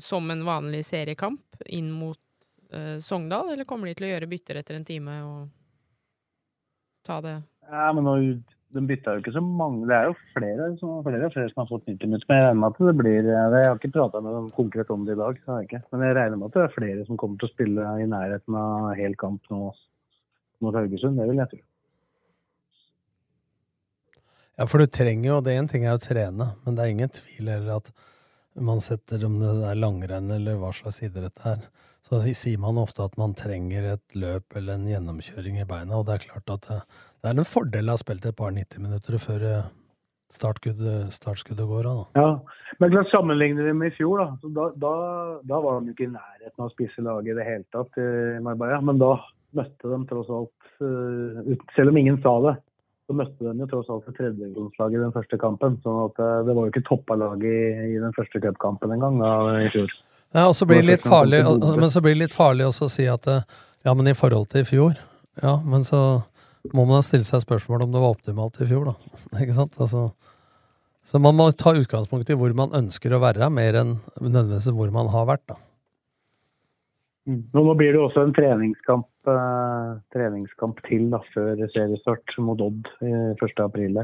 som 0.01 0.29
en 0.33 0.43
vanlig 0.47 0.83
seriekamp 0.87 1.61
inn 1.69 1.91
mot 1.93 2.19
uh, 2.73 2.97
Sogndal, 3.01 3.53
eller 3.53 3.67
kommer 3.69 3.89
de 3.89 3.97
til 3.97 4.07
å 4.07 4.13
gjøre 4.13 4.29
bytter 4.31 4.61
etter 4.61 4.77
en 4.77 4.87
time 4.87 5.17
og 5.27 5.49
ta 7.05 7.19
det 7.25 7.39
ja, 7.71 7.91
men 7.95 8.03
nå, 8.03 8.15
de 8.75 8.83
bytta 8.87 9.15
jo 9.15 9.21
ikke 9.21 9.33
så 9.35 9.43
mange. 9.43 9.85
Det 9.87 9.95
er 9.95 10.09
jo 10.09 10.15
flere, 10.35 10.67
som, 10.79 10.97
flere, 11.05 11.29
flere 11.33 11.51
som 11.51 11.63
har 11.63 11.69
fått 11.69 11.87
90 11.87 12.09
minutter. 12.09 12.27
Men 12.29 12.39
jeg 12.39 12.45
regner 12.47 12.61
med 12.61 12.67
at 12.69 12.81
det 12.87 12.95
blir 12.99 13.29
Jeg 13.31 13.67
har 13.67 13.79
ikke 13.79 13.93
prata 13.95 14.21
med 14.23 14.35
dem 14.37 14.49
konkret 14.57 14.93
om 14.93 15.05
det 15.07 15.15
i 15.15 15.21
dag, 15.21 15.39
jeg 15.47 15.67
ikke. 15.69 15.81
men 15.91 16.05
jeg 16.07 16.17
regner 16.17 16.39
med 16.39 16.49
at 16.49 16.57
det 16.57 16.63
er 16.65 16.75
flere 16.75 17.07
som 17.07 17.19
kommer 17.19 17.39
til 17.39 17.49
å 17.49 17.53
spille 17.53 17.91
i 18.03 18.07
nærheten 18.11 18.59
av 18.59 18.91
hel 18.99 19.15
kamp 19.23 19.51
nå 19.53 19.61
mot 20.61 20.77
Haugesund. 20.77 21.19
Det 21.19 21.29
vil 21.29 21.43
jeg 21.43 21.53
tro. 21.53 21.61
Ja, 24.59 24.67
for 24.67 24.81
du 24.81 24.87
trenger 24.91 25.29
jo 25.29 25.41
Det 25.41 25.53
én 25.57 25.69
ting 25.71 25.85
er 25.87 25.95
å 25.95 26.01
trene, 26.01 26.51
men 26.65 26.75
det 26.75 26.83
er 26.83 26.95
ingen 26.95 27.13
tvil 27.13 27.51
heller 27.53 27.81
at 27.81 27.91
man 28.59 28.81
setter 28.83 29.23
om 29.25 29.37
det 29.39 29.51
er 29.69 29.79
langrenn 29.79 30.31
eller 30.35 30.57
hva 30.59 30.73
slags 30.75 30.99
idrett 31.05 31.37
det 31.39 31.53
er, 31.53 31.61
så 32.03 32.19
sier 32.35 32.59
man 32.59 32.79
ofte 32.81 33.05
at 33.05 33.13
man 33.15 33.31
trenger 33.37 33.93
et 33.93 34.15
løp 34.19 34.57
eller 34.59 34.75
en 34.75 34.89
gjennomkjøring 34.89 35.61
i 35.61 35.67
beina, 35.69 35.95
og 35.95 36.09
det 36.09 36.17
er 36.17 36.25
klart 36.25 36.51
at 36.57 36.67
det, 36.67 36.79
det 37.21 37.29
er 37.29 37.39
en 37.39 37.47
fordel 37.47 37.87
å 37.87 37.95
ha 37.95 38.01
spilt 38.01 38.27
et 38.27 38.35
par 38.35 38.51
90 38.51 38.83
minutter 38.83 39.15
før 39.23 39.45
eh, 39.47 39.69
startskuddet, 40.35 41.13
startskuddet 41.15 41.67
går 41.69 41.87
av. 41.87 42.01
Ja, 42.19 42.29
men 42.79 42.93
klart 42.93 43.11
sammenligne 43.11 43.63
det 43.67 43.75
med 43.77 43.91
i 43.91 43.95
fjor, 43.95 44.19
da, 44.19 44.51
da, 44.57 44.67
da, 44.83 44.93
da 45.47 45.61
var 45.63 45.79
de 45.79 45.93
ikke 45.93 46.07
i 46.07 46.11
nærheten 46.11 46.57
av 46.57 46.67
å 46.69 46.73
spise 46.73 47.05
laget 47.05 47.33
i 47.33 47.37
det 47.39 47.47
hele 47.47 47.67
tatt 47.75 47.99
i 48.01 48.09
Marbella. 48.43 48.81
Men 48.87 48.99
da 49.01 49.13
møtte 49.57 49.91
de 49.91 49.99
tross 50.09 50.31
alt, 50.31 50.69
uh, 50.83 51.55
selv 51.75 51.91
om 51.91 51.99
ingen 51.99 52.19
sa 52.23 52.35
det, 52.47 52.55
så 53.11 53.17
møtte 53.19 53.43
de 53.43 53.65
jo 53.65 53.67
tross 53.67 53.91
alt 53.91 54.07
et 54.07 54.15
tredjedivisjonslag 54.15 54.95
i 54.95 55.01
den 55.01 55.11
første 55.15 55.39
kampen. 55.41 55.75
sånn 55.83 55.99
at 56.05 56.23
uh, 56.23 56.39
det 56.47 56.55
var 56.55 56.65
jo 56.65 56.71
ikke 56.71 56.85
toppa 56.87 57.19
laget 57.19 57.51
i, 57.51 57.91
i, 57.91 57.99
den 57.99 58.15
første 58.15 58.39
cupkampen 58.39 58.95
engang 58.95 59.19
i 59.59 59.69
fjor. 59.75 59.91
Ja, 60.31 60.47
og 60.47 60.55
så 60.55 60.65
blir 60.65 60.79
det 60.79 60.87
litt 60.87 61.03
farlig, 61.03 61.43
men 61.43 61.91
så 61.91 61.99
blir 62.03 62.15
det 62.15 62.23
litt 62.29 62.35
farlig 62.35 62.69
også 62.69 62.87
å 62.87 62.91
si 62.93 63.07
at 63.11 63.27
ja, 63.27 63.91
men 63.91 64.07
i 64.07 64.15
forhold 64.15 64.47
til 64.51 64.63
i 64.63 64.67
fjor 64.67 64.93
Ja, 65.41 65.57
men 65.59 65.83
så 65.83 66.21
må 66.77 66.85
man 66.87 67.03
stille 67.03 67.27
seg 67.27 67.43
spørsmål 67.43 67.87
om 67.87 67.91
det 67.91 68.03
var 68.03 68.15
optimalt 68.15 68.59
i 68.61 68.67
fjor, 68.69 68.91
da. 68.93 69.17
Ikke 69.43 69.57
sant? 69.57 69.75
Altså, 69.81 70.11
Så 71.03 71.19
man 71.19 71.35
må 71.35 71.49
ta 71.57 71.73
utgangspunkt 71.75 72.29
i 72.29 72.37
hvor 72.37 72.53
man 72.55 72.75
ønsker 72.77 73.11
å 73.11 73.21
være, 73.23 73.49
mer 73.49 73.79
enn 73.81 73.97
nødvendigvis 74.21 74.71
hvor 74.77 74.93
man 74.93 75.09
har 75.11 75.27
vært. 75.33 75.47
da. 75.49 75.59
Mm. 77.31 77.39
Nå, 77.53 77.63
nå 77.63 77.75
blir 77.79 77.95
det 77.95 78.01
også 78.01 78.25
en 78.25 78.33
treningskamp, 78.35 79.07
eh, 79.31 79.91
treningskamp 80.15 80.81
til 80.87 81.07
da, 81.13 81.21
før 81.31 81.61
seriestart 81.71 82.35
mot 82.43 82.61
Odd 82.63 82.89
eh, 83.05 83.31
1. 83.37 83.61
april. 83.63 83.99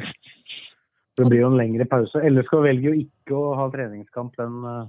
Det 1.17 1.25
blir 1.25 1.41
jo 1.41 1.49
en 1.51 1.57
lengre 1.59 1.87
pause. 1.89 2.21
LSK 2.21 2.59
velger 2.63 2.91
jo 2.91 3.01
ikke 3.01 3.35
å 3.35 3.55
ha 3.59 3.67
treningskamp 3.73 4.37
den 4.39 4.61
eh, 4.69 4.85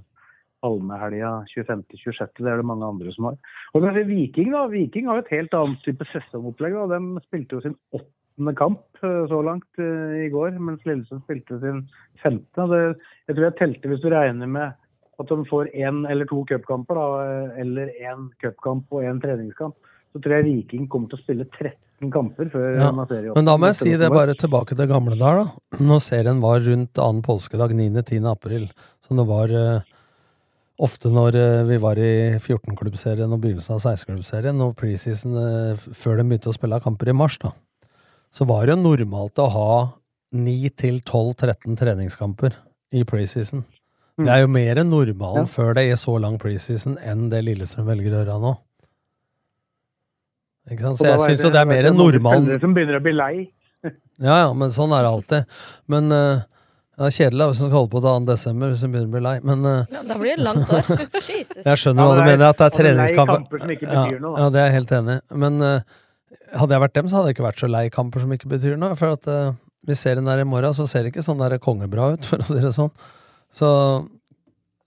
Almehelga 0.67 1.33
25.-26. 1.51 2.37
Det 2.39 2.51
er 2.51 2.61
det 2.61 2.67
mange 2.67 2.87
andre 2.87 3.11
som 3.15 3.29
har. 3.29 3.39
Og 3.73 3.83
kanskje 3.85 4.07
Viking 4.09 4.53
da, 4.53 4.65
Viking 4.71 5.09
har 5.09 5.21
et 5.21 5.33
helt 5.33 5.55
annet 5.57 5.83
type 5.85 6.07
sesongopplegg. 6.11 6.77
da. 6.77 6.99
De 6.99 7.25
spilte 7.25 7.57
jo 7.57 7.63
sin 7.65 7.77
åttende 7.95 8.55
kamp 8.59 9.03
eh, 9.03 9.23
så 9.31 9.41
langt 9.45 9.81
eh, 9.81 10.25
i 10.25 10.29
går, 10.33 10.59
mens 10.59 10.85
Lillesund 10.87 11.25
spilte 11.25 11.59
sin 11.63 11.83
femte. 12.23 12.69
Jeg 12.69 13.35
tror 13.35 13.49
jeg 13.49 13.59
telte 13.59 13.91
hvis 13.91 14.05
du 14.05 14.11
regner 14.13 14.51
med 14.51 14.77
at 15.19 15.27
de 15.27 15.43
får 15.49 15.69
én 15.75 16.03
eller 16.09 16.27
to 16.29 16.41
cupkamper, 16.47 16.99
eller 17.59 17.91
én 17.99 18.29
cupkamp 18.39 18.87
og 18.95 19.03
én 19.03 19.19
treningskamp, 19.21 19.75
så 20.09 20.21
tror 20.21 20.39
jeg 20.39 20.47
Viking 20.47 20.87
kommer 20.89 21.11
til 21.11 21.19
å 21.19 21.21
spille 21.21 21.45
13 21.45 22.09
kamper 22.13 22.49
før 22.49 22.79
Ja, 22.79 22.89
man 22.95 23.07
ser 23.09 23.27
i 23.27 23.35
Men 23.35 23.49
da 23.49 23.55
må 23.59 23.69
jeg 23.69 23.79
si 23.81 23.93
det 23.99 24.09
bare 24.13 24.35
tilbake 24.37 24.77
til 24.77 24.89
gamle 24.89 25.17
der, 25.19 25.43
da. 25.43 25.79
Når 25.83 26.03
serien 26.05 26.41
var 26.41 26.63
rundt 26.65 27.01
annen 27.03 27.21
påskedag, 27.25 27.75
9.-10. 27.77 28.27
april, 28.31 28.67
som 29.05 29.19
det 29.19 29.27
var 29.29 29.53
uh, 29.53 29.87
ofte 30.81 31.11
når 31.13 31.37
uh, 31.37 31.67
vi 31.69 31.79
var 31.83 32.01
i 32.01 32.11
14-klubbserien 32.39 33.35
og 33.35 33.43
begynnelsen 33.43 33.77
av 33.77 33.83
16-klubbserien, 33.83 34.63
og 34.65 34.77
preseason 34.79 35.37
uh, 35.37 35.89
før 35.91 36.21
de 36.21 36.29
begynte 36.31 36.53
å 36.53 36.57
spille 36.57 36.81
kamper 36.85 37.11
i 37.11 37.17
mars, 37.21 37.37
da, 37.43 37.53
så 38.33 38.47
var 38.49 38.65
det 38.65 38.77
jo 38.77 38.83
normalt 38.87 39.43
å 39.43 39.49
ha 39.53 39.71
9-12-13 40.33 41.77
treningskamper 41.77 42.57
i 42.95 43.03
preseason. 43.05 43.65
Det 44.25 44.31
er 44.35 44.41
jo 44.43 44.49
mer 44.51 44.81
enn 44.81 44.89
normalen 44.91 45.45
Ja. 45.45 45.49
før 45.49 45.73
det 45.77 45.85
er 45.91 45.95
så 45.99 46.17
lang 46.21 46.37
preseason 46.41 46.97
enn 47.01 47.29
det 47.31 47.43
Lillestrøm 47.47 47.85
velger 47.87 48.11
å 48.17 48.21
gjøre 48.25 48.39
nå. 48.43 48.51
Ikke 50.69 50.83
sant? 50.85 50.99
Så 50.99 51.07
jeg 51.07 51.19
syns 51.23 51.43
jo 51.47 51.49
det 51.53 51.61
er 51.63 51.69
mer 51.69 51.87
enn 51.89 51.97
normalen. 51.97 52.43
Spillere 52.45 52.61
som 52.61 52.73
begynner 52.75 52.99
å 52.99 53.03
bli 53.07 53.15
lei. 53.15 53.33
Ja, 54.19 54.33
ja, 54.43 54.47
men 54.51 54.67
sånn 54.75 54.91
er 54.91 55.05
det 55.05 55.09
alltid. 55.15 55.45
Men 55.87 56.09
uh, 56.11 56.41
det 56.99 57.05
er 57.07 57.13
kjedelig 57.15 57.45
hvis 57.53 57.61
man 57.63 57.69
skal 57.69 57.77
holde 57.77 57.91
på 57.93 58.01
til 58.03 58.09
2. 58.09 58.25
desember 58.27 58.73
hvis 58.73 58.81
man 58.83 58.91
begynner 58.91 59.07
å 59.07 59.13
bli 59.13 59.21
lei. 59.23 59.35
Men 59.47 59.61
uh, 59.63 59.93
Ja, 59.95 60.01
da 60.09 60.17
blir 60.19 60.35
det 60.35 60.43
langt 60.43 60.73
år. 60.75 60.89
Jesus. 61.29 61.61
jeg 61.63 61.79
skjønner 61.79 62.03
Ja, 62.03 62.09
hva 62.09 62.17
du 62.17 62.19
men 62.19 62.27
det 62.27 62.33
er- 62.33 62.35
mener, 62.35 62.49
at 62.49 62.59
det 62.59 62.67
er 62.67 62.75
treningskamper. 62.75 63.63
ja, 63.87 64.03
ja, 64.43 64.49
det 64.51 64.59
er 64.59 64.67
jeg 64.67 64.75
helt 64.75 64.91
enig 64.99 65.15
i. 65.15 65.39
Men 65.45 65.63
uh, 65.63 65.79
hadde 66.59 66.75
jeg 66.75 66.83
vært 66.83 66.97
dem, 66.99 67.07
så 67.07 67.15
hadde 67.21 67.31
jeg 67.31 67.37
ikke 67.39 67.47
vært 67.47 67.63
så 67.63 67.69
lei 67.71 67.85
kamper 67.95 68.25
som 68.25 68.35
ikke 68.35 68.51
betyr 68.51 68.75
noe. 68.83 68.99
For 68.99 69.15
at 69.15 69.31
uh, 69.31 69.55
hvis 69.87 70.03
serien 70.03 70.27
der 70.27 70.43
i 70.43 70.49
morgen, 70.51 70.75
så 70.75 70.83
ser 70.91 71.07
det 71.07 71.13
ikke 71.15 71.23
sånn 71.23 71.39
der 71.39 71.55
kongebra 71.63 72.11
ut, 72.17 72.27
for 72.33 72.43
å 72.43 72.49
si 72.51 72.59
det 72.59 72.73
sånn. 72.75 72.91
Så, 73.55 73.69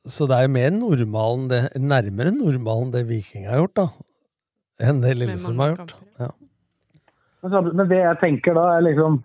så 0.06 0.28
det 0.30 0.38
er 0.38 0.46
jo 0.46 0.54
mer 0.54 0.70
normalen, 0.76 1.48
det, 1.50 1.62
nærmere 1.78 2.34
normalen 2.34 2.92
det 2.94 3.06
Viking 3.08 3.48
har 3.50 3.64
gjort, 3.64 3.76
da. 3.80 3.88
Enn 4.82 5.02
det 5.02 5.16
Lillesund 5.18 5.60
har 5.62 5.74
gjort. 5.74 5.96
Ja. 6.20 6.30
Men, 7.42 7.86
det 7.90 7.98
jeg 7.98 8.20
tenker 8.22 8.56
da, 8.58 8.68
er 8.76 8.86
liksom 8.86 9.22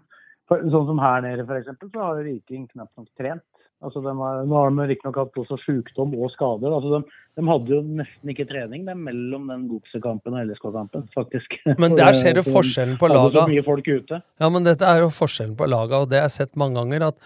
for, 0.48 0.64
Sånn 0.72 0.88
som 0.88 1.00
her 1.04 1.22
nede, 1.26 1.44
eksempel, 1.58 1.92
så 1.92 2.04
har 2.06 2.20
jo 2.22 2.28
Viking 2.30 2.68
knapt 2.72 2.94
nok 2.96 3.10
trent. 3.20 3.46
Altså, 3.86 4.02
de 4.02 4.10
har, 4.18 4.40
nå 4.50 4.56
har 4.58 4.72
de 4.74 4.86
riktignok 4.90 5.18
hatt 5.22 5.36
også 5.38 5.58
sykdom 5.62 6.16
og 6.18 6.32
skader. 6.34 6.74
Altså, 6.74 6.98
de, 6.98 7.18
de 7.38 7.44
hadde 7.46 7.74
jo 7.76 7.82
nesten 8.00 8.32
ikke 8.34 8.48
trening 8.50 8.88
det 8.88 8.96
er 8.96 9.02
mellom 9.04 9.52
den 9.52 9.68
Godset-kampen 9.70 10.34
og 10.34 10.48
LSK-kampen, 10.50 11.04
faktisk. 11.14 11.60
Men 11.84 11.94
der 12.00 12.18
ser 12.18 12.40
du 12.40 12.42
forskjellen 12.48 12.98
på 12.98 13.10
laga. 13.14 13.46
Ja, 14.42 14.50
men 14.50 14.66
dette 14.66 14.88
er 14.88 15.04
jo 15.04 15.12
forskjellen 15.14 15.54
på 15.60 15.70
laga, 15.70 16.02
og 16.02 16.10
det 16.10 16.24
har 16.24 16.26
jeg 16.26 16.40
sett 16.40 16.58
mange 16.58 16.82
ganger. 16.82 17.12
At 17.12 17.22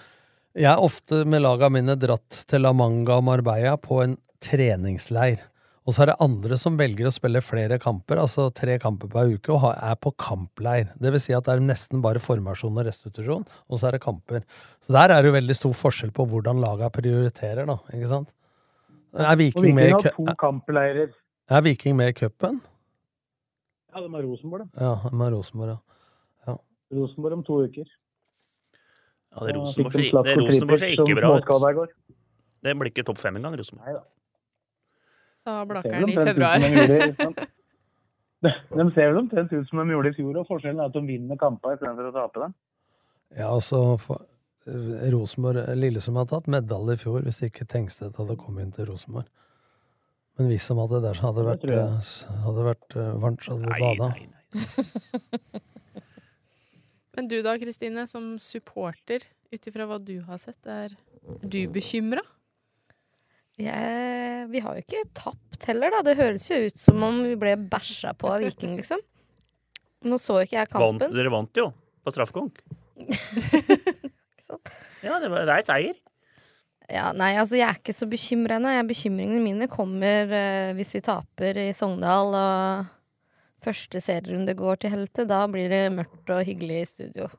jeg 0.58 0.68
er 0.72 0.84
ofte 0.84 1.24
med 1.30 1.44
laga 1.46 1.70
mine 1.72 1.96
dratt 2.00 2.44
til 2.50 2.66
La 2.66 2.74
Manga 2.76 3.20
og 3.20 3.26
Marbella 3.30 3.78
på 3.80 4.02
en 4.04 4.18
treningsleir. 4.44 5.46
Og 5.82 5.96
så 5.96 6.04
er 6.04 6.12
det 6.12 6.22
andre 6.22 6.58
som 6.62 6.76
velger 6.78 7.08
å 7.10 7.14
spille 7.14 7.42
flere 7.42 7.80
kamper, 7.82 8.20
altså 8.22 8.50
tre 8.54 8.76
kamper 8.82 9.10
per 9.10 9.32
uke, 9.32 9.56
og 9.56 9.72
er 9.74 9.96
på 9.98 10.12
kampleir. 10.22 10.92
Det 11.02 11.10
vil 11.16 11.24
si 11.24 11.34
at 11.34 11.48
det 11.48 11.56
er 11.56 11.64
nesten 11.66 12.04
bare 12.04 12.22
formasjon 12.22 12.78
og 12.78 12.86
restitusjon, 12.86 13.48
og 13.48 13.82
så 13.82 13.90
er 13.90 13.98
det 13.98 14.04
kamper. 14.04 14.44
Så 14.86 14.94
der 14.94 15.10
er 15.10 15.24
det 15.24 15.32
jo 15.32 15.38
veldig 15.40 15.58
stor 15.58 15.74
forskjell 15.80 16.14
på 16.14 16.28
hvordan 16.30 16.62
laga 16.62 16.92
prioriterer, 16.94 17.66
da. 17.66 17.80
Ikke 17.96 18.12
sant? 18.12 18.30
Er 19.18 19.32
Og 19.34 19.42
Viking 19.42 19.66
Viking 19.66 19.80
med 19.80 19.96
har 19.96 20.14
to 20.14 20.36
kampleirer. 20.40 21.10
er 21.50 21.66
Viking 21.66 21.98
med 21.98 22.14
i 22.14 22.20
cupen? 22.20 22.62
Ja, 23.92 24.00
de 24.06 24.14
har 24.14 24.24
Rosenborg, 24.24 24.70
da. 24.70 24.86
Ja, 24.86 24.94
har 25.10 25.34
Rosenborg, 25.34 25.80
ja. 26.46 26.56
Rosenborg 26.94 27.40
om 27.40 27.44
to 27.44 27.64
uker. 27.66 27.90
Ja, 29.32 29.46
det 29.48 29.56
Rosenborg 29.56 29.94
ser- 29.94 30.88
det 30.88 30.92
ikke 30.98 31.16
bra 31.16 31.30
ut. 31.38 31.94
Det 32.62 32.74
blir 32.78 32.92
ikke 32.92 33.06
topp 33.08 33.18
fem 33.18 33.36
engang, 33.40 33.56
Rosenborg. 33.58 33.88
Nei 33.88 33.94
da. 33.96 34.04
Sa 35.42 35.66
Ser 35.66 36.08
i 36.08 36.16
februar. 36.16 36.60
de 36.60 37.48
De 38.78 38.86
ser 38.96 39.12
vel 39.12 39.18
omtrent 39.22 39.52
ut 39.54 39.68
som 39.70 39.78
de 39.80 39.94
gjorde 39.94 40.10
i 40.10 40.18
fjor, 40.18 40.38
og 40.42 40.48
forskjellen 40.50 40.80
er 40.82 40.90
at 40.90 40.94
de 40.98 41.02
vinner 41.06 41.38
kamper 41.38 41.76
istedenfor 41.76 42.10
å 42.10 42.14
tape 42.16 42.40
dem. 42.42 42.54
Ja, 43.38 43.48
altså 43.54 44.00
for, 44.02 44.24
eh, 44.68 45.10
Rosenborg 45.14 45.70
Lillestrøm 45.78 46.18
har 46.18 46.26
tatt 46.32 46.50
medalje 46.52 46.98
i 46.98 47.02
fjor 47.04 47.22
hvis 47.26 47.42
ikke 47.48 47.68
Tengstedt 47.70 48.18
hadde 48.18 48.36
kommet 48.42 48.66
inn 48.66 48.72
til 48.76 48.90
Rosenborg. 48.90 49.30
Men 50.40 50.50
hvis 50.50 50.66
som 50.66 50.78
hadde 50.82 51.02
der 51.06 51.22
hadde 51.22 51.44
Det 51.46 51.50
vært, 51.52 51.66
eh, 51.70 52.42
hadde 52.46 52.66
vært 52.66 52.98
eh, 52.98 53.12
varmt, 53.22 53.42
så 53.46 53.56
hadde 53.56 53.66
vi 53.70 53.82
bada. 53.86 54.08
Men 57.18 57.28
du 57.28 57.38
da, 57.44 57.58
Kristine, 57.60 58.06
som 58.08 58.36
supporter, 58.40 59.26
ut 59.52 59.66
ifra 59.68 59.88
hva 59.90 59.98
du 60.00 60.14
har 60.28 60.40
sett, 60.40 60.60
er 60.72 60.94
du 61.44 61.60
bekymra? 61.74 62.24
Jeg, 63.62 64.46
vi 64.50 64.62
har 64.64 64.78
jo 64.78 64.82
ikke 64.86 65.02
tapt 65.18 65.66
heller, 65.70 65.92
da. 65.94 66.00
Det 66.08 66.16
høres 66.18 66.46
jo 66.50 66.58
ut 66.70 66.80
som 66.82 67.02
om 67.06 67.20
vi 67.28 67.36
ble 67.40 67.58
bæsja 67.70 68.14
på 68.18 68.32
av 68.32 68.42
Viking, 68.46 68.78
liksom. 68.80 69.02
Nå 70.08 70.18
så 70.18 70.40
jo 70.40 70.48
ikke 70.48 70.58
jeg 70.62 70.70
Vant, 70.72 70.80
kampen. 71.04 71.12
dere 71.14 71.34
vant 71.34 71.60
jo 71.60 71.68
på 72.02 72.14
straffekonk. 72.16 72.64
sant? 74.48 74.72
Ja, 75.06 75.20
det 75.22 75.30
var 75.34 75.46
reit 75.50 75.70
eier. 75.74 76.00
Ja, 76.92 77.12
nei, 77.16 77.36
altså 77.40 77.56
jeg 77.60 77.68
er 77.70 77.78
ikke 77.80 77.94
så 77.96 78.08
bekymra 78.10 78.58
ennå. 78.58 78.72
Jeg- 78.74 78.88
Bekymringene 78.90 79.44
mine 79.46 79.68
kommer 79.72 80.26
uh, 80.32 80.72
hvis 80.80 80.96
vi 80.98 81.04
taper 81.06 81.60
i 81.62 81.70
Sogndal 81.78 82.34
og 82.36 82.90
første 83.64 84.02
serierunde 84.04 84.58
går 84.58 84.82
til 84.82 84.94
helvete. 84.96 85.28
Da 85.30 85.46
blir 85.52 85.72
det 85.72 85.86
mørkt 85.94 86.34
og 86.34 86.44
hyggelig 86.48 86.82
i 86.82 86.90
studio. 86.90 87.30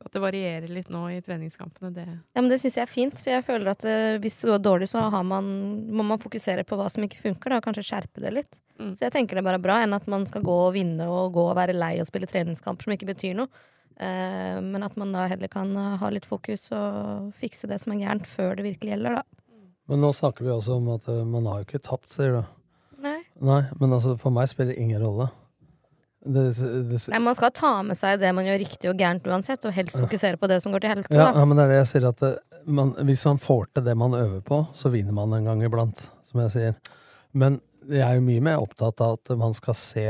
Så 0.00 0.06
at 0.08 0.14
det 0.16 0.22
varierer 0.22 0.70
litt 0.72 0.88
nå 0.88 1.02
i 1.12 1.18
treningskampene, 1.20 1.90
det 1.92 2.06
Ja, 2.08 2.40
men 2.40 2.48
Det 2.48 2.56
syns 2.62 2.78
jeg 2.78 2.86
er 2.86 2.88
fint, 2.88 3.18
for 3.20 3.34
jeg 3.34 3.44
føler 3.44 3.74
at 3.74 3.82
eh, 3.84 4.16
hvis 4.22 4.38
det 4.40 4.48
går 4.48 4.62
dårlig, 4.64 4.88
så 4.88 5.02
har 5.12 5.26
man, 5.28 5.50
må 5.92 6.06
man 6.08 6.22
fokusere 6.22 6.64
på 6.64 6.78
hva 6.80 6.86
som 6.88 7.04
ikke 7.04 7.20
funker, 7.20 7.52
da, 7.52 7.58
og 7.60 7.66
kanskje 7.66 7.84
skjerpe 7.84 8.22
det 8.24 8.32
litt. 8.32 8.56
Mm. 8.80 8.94
Så 8.96 9.04
jeg 9.04 9.12
tenker 9.12 9.36
det 9.36 9.42
er 9.42 9.50
bare 9.50 9.60
bra, 9.60 9.82
enn 9.84 9.92
at 9.92 10.08
man 10.08 10.24
skal 10.24 10.46
gå 10.46 10.54
og 10.68 10.72
vinne 10.72 11.04
og 11.04 11.34
gå 11.36 11.44
og 11.50 11.58
være 11.58 11.76
lei 11.76 11.98
og 12.00 12.08
spille 12.08 12.30
treningskamper 12.30 12.88
som 12.88 12.96
ikke 12.96 13.10
betyr 13.12 13.36
noe. 13.42 13.52
Eh, 14.00 14.56
men 14.64 14.86
at 14.86 14.96
man 14.96 15.12
da 15.12 15.26
heller 15.28 15.52
kan 15.52 15.76
eh, 15.76 15.98
ha 16.00 16.12
litt 16.14 16.28
fokus 16.28 16.70
og 16.72 17.34
fikse 17.36 17.68
det 17.68 17.82
som 17.84 17.92
er 17.92 18.00
gærent, 18.06 18.30
før 18.30 18.56
det 18.56 18.64
virkelig 18.70 18.94
gjelder, 18.94 19.20
da. 19.20 19.60
Men 19.92 20.00
nå 20.06 20.14
snakker 20.16 20.46
vi 20.46 20.54
også 20.54 20.78
om 20.80 20.88
at 20.94 21.04
man 21.28 21.50
har 21.50 21.60
jo 21.60 21.68
ikke 21.68 21.82
tapt, 21.84 22.08
sier 22.14 22.38
du. 22.38 22.56
Nei. 23.04 23.18
Nei, 23.44 23.62
men 23.80 23.92
altså, 23.96 24.16
for 24.20 24.32
meg 24.32 24.48
spiller 24.48 24.72
det 24.72 24.80
ingen 24.80 25.02
rolle. 25.02 25.28
Det, 26.20 26.42
det, 26.90 26.98
Nei, 27.08 27.18
Man 27.24 27.34
skal 27.38 27.50
ta 27.56 27.72
med 27.86 27.96
seg 27.96 28.18
det 28.20 28.28
man 28.36 28.44
gjør 28.44 28.58
riktig 28.60 28.90
og 28.90 28.98
gærent 29.00 29.24
uansett, 29.24 29.64
og 29.64 29.72
helst 29.72 29.96
fokusere 30.02 30.36
på 30.36 30.48
det 30.50 30.58
som 30.60 30.72
går 30.74 30.82
til 30.84 30.90
helvete. 30.92 31.16
ja, 31.16 31.30
ja, 31.32 31.44
men 31.48 31.56
det 31.56 31.64
er 31.64 31.70
det 31.72 31.78
jeg 31.78 31.90
sier, 31.94 32.08
at 32.10 32.20
det, 32.20 32.32
man, 32.66 32.90
hvis 33.08 33.24
man 33.24 33.38
får 33.40 33.70
til 33.74 33.86
det 33.86 33.94
man 33.96 34.16
øver 34.18 34.42
på, 34.44 34.58
så 34.76 34.92
vinner 34.92 35.16
man 35.16 35.32
en 35.38 35.48
gang 35.48 35.62
iblant, 35.64 36.02
som 36.28 36.42
jeg 36.44 36.52
sier. 36.52 36.74
Men 37.32 37.60
jeg 37.88 38.04
er 38.04 38.18
jo 38.18 38.26
mye 38.26 38.42
mer 38.44 38.60
opptatt 38.60 39.00
av 39.00 39.16
at 39.16 39.32
man 39.40 39.56
skal 39.56 39.74
se 39.78 40.04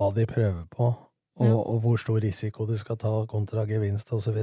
hva 0.00 0.08
de 0.16 0.24
prøver 0.30 0.64
på, 0.72 0.88
og, 1.34 1.44
Ja. 1.46 1.52
og 1.52 1.80
hvor 1.82 1.98
stor 2.00 2.20
risiko 2.22 2.64
de 2.66 2.78
skal 2.78 2.96
ta 2.96 3.12
kontra 3.28 3.66
gevinst 3.68 4.12
osv., 4.16 4.38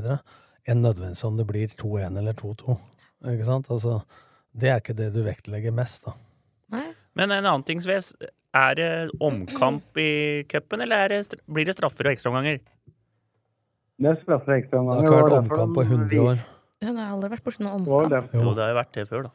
enn 0.70 0.84
nødvendigvis 0.84 1.24
om 1.26 1.38
det 1.40 1.48
blir 1.50 1.72
2-1 1.82 2.18
eller 2.22 2.34
2-2. 2.38 2.78
Ikke 3.32 3.46
sant? 3.48 3.72
Altså, 3.74 4.04
det 4.54 4.70
er 4.70 4.78
ikke 4.84 4.94
det 4.98 5.10
du 5.16 5.24
vektlegger 5.26 5.74
mest, 5.74 6.06
da. 6.06 6.14
Nei. 6.76 6.86
Men 7.18 7.32
en 7.32 7.46
annen 7.46 7.64
ting, 7.66 7.82
Sves. 7.82 8.14
Er 8.54 8.74
det 8.76 8.88
omkamp 9.24 9.96
i 10.02 10.44
cupen, 10.52 10.82
eller 10.84 11.06
er 11.06 11.14
det, 11.14 11.38
blir 11.48 11.66
det 11.70 11.76
straffer 11.78 12.10
og 12.10 12.16
ekstraomganger? 12.18 12.58
Det 14.02 14.10
er 14.12 14.18
straffer 14.24 14.52
Det 14.56 14.64
ekstraomganger. 14.66 15.06
har 15.06 15.08
ikke 15.08 15.22
vært 15.22 15.30
Det 15.32 15.38
omkamp 15.44 15.78
på 15.78 15.86
100 15.86 16.26
år. 16.26 16.42
Ja, 16.82 16.90
det 16.92 16.98
har 17.00 17.14
aldri 17.14 17.30
vært 17.36 17.44
borti 17.46 17.62
noen 17.64 17.78
omkamp. 17.86 18.34
Jo. 18.34 18.54
Det 18.58 18.64
har 18.66 18.74
jo 18.74 18.78
vært 18.82 18.94
det 18.98 19.08
før, 19.08 19.24
da. 19.30 19.32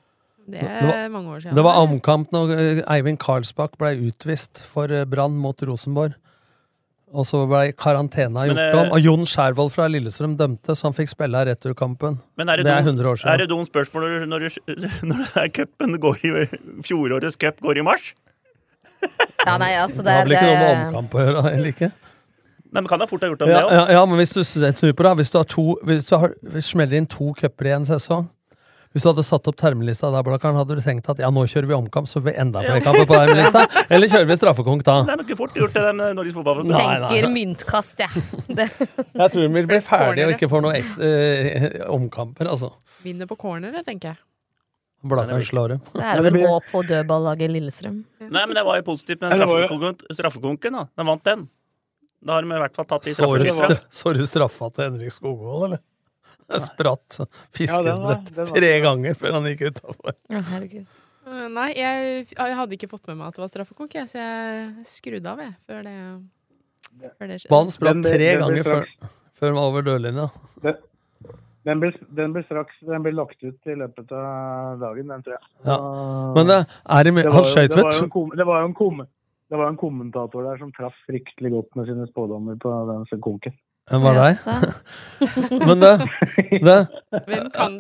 Det 0.47 0.61
Det 0.63 0.95
er 0.95 1.09
mange 1.11 1.29
år 1.33 1.41
siden. 1.43 1.55
Det 1.59 1.65
var 1.65 1.81
omkamp 1.83 2.31
når 2.35 2.53
eh, 2.55 2.83
Eivind 2.97 3.19
Karlsbakk 3.19 3.79
ble 3.81 3.95
utvist 4.11 4.61
for 4.63 4.93
eh, 4.93 5.05
Brann 5.05 5.35
mot 5.43 5.59
Rosenborg. 5.63 6.15
Og 7.17 7.25
så 7.25 7.41
ble 7.49 7.73
karantena 7.79 8.45
gjort 8.51 8.59
eh, 8.61 8.77
om. 8.83 8.93
Og 8.93 9.01
Jon 9.01 9.25
Skjærvold 9.27 9.71
fra 9.75 9.87
Lillestrøm 9.89 10.37
dømte, 10.39 10.75
så 10.77 10.89
han 10.91 10.95
fikk 10.95 11.09
spille 11.15 11.41
returkampen. 11.49 12.19
Men 12.37 12.49
er 12.53 12.57
det, 12.61 12.67
Det 12.67 12.75
er 12.75 12.85
100 12.85 13.09
år 13.11 13.17
siden. 13.23 13.33
Er 13.33 13.39
det 13.39 13.49
dumt 13.49 13.71
spørsmål 13.71 14.03
når, 14.03 14.19
du- 14.19 14.27
når, 14.27 14.39
du, 14.39 14.49
når 15.09 15.25
det 15.25 15.43
er 15.45 15.49
cupen 15.63 15.99
går 16.03 16.23
i 16.27 16.47
Fjorårets 16.87 17.39
cup 17.41 17.63
går 17.63 17.79
i 17.79 17.87
mars? 17.87 18.13
Ja, 19.47 19.57
nei, 19.63 19.73
altså 19.79 20.03
Det 20.03 20.11
det, 20.11 20.15
har 20.17 20.27
vel 20.27 20.37
ikke 20.37 20.51
noe 20.51 20.61
med 20.61 20.87
omkamp 20.89 21.15
å 21.17 21.25
gjøre, 21.27 21.43
eller 21.55 21.73
ikke? 21.75 21.91
Nei, 22.67 22.81
men 22.83 22.89
kan 22.91 23.01
jeg 23.05 23.09
fort 23.13 23.23
ha 23.25 23.29
gjort 23.31 23.43
om 23.47 23.49
Ja, 23.53 23.59
det 23.61 23.67
òg? 23.67 23.75
ja, 23.79 23.85
ja, 23.97 24.07
men 24.11 24.19
hvis 24.21 24.33
du 24.37 24.41
snur 24.45 24.93
på 24.99 25.05
det, 25.07 25.13
hvis 25.23 25.31
du, 25.33 25.37
har 25.39 25.47
to, 25.49 25.67
hvis 25.87 26.09
du 26.09 26.17
har, 26.19 26.35
smeller 26.67 26.99
inn 26.99 27.07
to 27.09 27.31
cuper 27.39 27.71
i 27.71 27.77
en 27.77 27.87
sesong 27.89 28.27
Hvis 28.93 29.05
du 29.05 29.11
hadde 29.11 29.23
satt 29.29 29.47
opp 29.51 29.57
termelista 29.61 30.09
der, 30.11 30.25
Blakkaren, 30.27 30.57
hadde 30.57 30.77
du 30.79 30.81
tenkt 30.85 31.09
at 31.13 31.19
ja, 31.21 31.29
nå 31.31 31.43
kjører 31.47 31.69
vi 31.69 31.75
omkamp, 31.77 32.09
så 32.09 32.17
får 32.19 32.31
vi 32.31 32.35
enda 32.43 32.63
flere 32.65 32.81
kamper 32.85 33.05
på 33.11 33.17
termelista? 33.21 33.65
Eller 33.93 34.09
kjører 34.09 34.29
vi 34.31 34.37
straffekonk 34.41 34.85
da? 34.89 34.95
Nei, 35.05 35.17
men 35.21 35.25
ikke 35.27 35.37
fort 35.37 35.57
gjort 35.59 35.75
det, 35.77 35.83
den 35.85 36.01
eh, 36.01 36.15
Norges 36.17 36.37
Fotballforbund. 36.37 36.73
Nei, 36.73 36.85
nei, 36.87 37.11
Tenker 37.11 37.29
nei. 37.29 37.33
myntkast, 37.35 38.01
jeg. 38.01 38.25
Det. 38.61 38.69
Jeg 38.81 39.35
tror 39.35 39.51
vi 39.59 39.65
blir 39.69 39.83
ferdige 39.85 40.27
og 40.31 40.33
ikke 40.39 40.49
får 40.55 40.65
noen 40.65 40.95
eh, 41.11 41.67
omkamper, 41.93 42.49
altså. 42.57 42.73
Vinner 43.05 43.29
på 43.29 43.37
corneret, 43.45 43.85
tenker 43.87 44.15
jeg. 44.15 44.23
Blakkaren 45.05 45.45
slår 45.45 45.69
dem. 45.69 45.81
Det 45.93 46.03
er 46.03 46.23
vel 46.25 46.39
håp 46.47 46.65
for 46.71 46.83
dødballaget 46.89 47.51
Lillestrøm. 47.53 47.99
Nei, 48.21 48.47
men 48.47 48.55
det 48.57 48.65
var 48.65 48.77
jo 48.81 48.83
positivt 48.89 49.21
med 49.21 49.31
det 49.37 49.47
straffekonken. 49.47 50.17
straffekonken 50.17 50.73
da. 50.73 50.87
Den 50.97 51.07
vant 51.07 51.25
den. 51.25 51.49
Da 52.27 52.33
har 52.39 52.43
de 52.43 52.49
i 52.57 52.59
hvert 52.65 52.75
fall 52.75 52.85
tatt 52.91 53.05
de 53.05 53.11
Så 53.15 53.27
du, 53.29 53.45
straffeskytterne. 53.45 53.77
stra- 53.77 54.01
så 54.01 54.15
du 54.17 54.23
straffa 54.27 54.71
til 54.75 54.85
Henrik 54.91 55.13
Skogvold, 55.13 55.65
eller? 55.67 55.83
Spratt 56.63 57.19
Ja, 57.21 57.27
fiskesprett 57.55 58.25
den 58.31 58.35
den 58.35 58.47
var- 58.47 58.57
tre 58.57 58.81
ganger 58.81 59.15
før 59.15 59.33
han 59.37 59.45
gikk 59.51 59.63
utafor. 59.71 60.15
Ja, 60.31 60.41
herregud. 60.41 60.87
Eh, 61.27 61.49
Nei, 61.51 61.69
jeg, 61.75 62.27
jeg 62.37 62.55
hadde 62.55 62.73
ikke 62.79 62.89
fått 62.89 63.07
med 63.09 63.17
meg 63.19 63.29
at 63.29 63.35
det 63.35 63.43
var 63.43 63.49
straffekonk, 63.51 63.93
så 64.11 64.15
jeg 64.15 64.85
skrudde 64.87 65.27
av, 65.27 65.39
jeg, 65.43 65.55
før 65.69 65.83
det, 65.83 65.97
før 67.19 67.27
det 67.29 67.41
skjedde. 67.43 67.51
Ballen 67.51 67.71
spratt 67.75 68.03
tre 68.07 68.29
ganger 68.39 68.63
før, 68.65 68.87
før 69.35 69.47
han 69.51 69.55
var 69.59 69.71
over 69.71 69.83
dørlinja. 69.83 70.29
Den 70.63 70.77
ble, 71.83 71.91
den 72.15 72.33
ble 72.35 72.43
straks 72.47 72.79
den 72.87 73.03
ble 73.03 73.13
lagt 73.17 73.43
ut 73.43 73.71
i 73.71 73.75
løpet 73.75 74.13
av 74.15 74.79
dagen, 74.83 75.11
den 75.11 75.23
tror 75.27 75.35
jeg. 75.35 75.45
Ja. 75.67 75.79
Men 76.37 76.51
det 76.53 76.59
er 76.63 77.11
i, 77.11 77.15
det 77.17 77.25
var 77.27 77.39
han 77.41 77.49
skøyt 77.51 77.75
det 77.75 77.83
vet 77.83 78.03
en 78.05 78.35
Det 78.39 78.47
var 78.47 78.61
jo 78.63 78.69
en 78.71 78.75
kom- 78.79 79.07
det 79.47 79.59
var 79.61 79.69
en 79.71 79.79
kommentator 79.79 80.43
der 80.43 80.59
som 80.59 80.73
traff 80.75 80.95
fryktelig 81.07 81.53
godt 81.53 81.77
med 81.79 81.87
sine 81.87 82.07
spådommer 82.11 82.57
på 82.59 82.71
den 82.91 83.21
konken. 83.23 83.55
Hvem 83.91 84.03
var 84.03 84.17
deg? 84.19 84.39
Men 85.63 85.83
det, 85.83 85.93
det, 86.59 86.79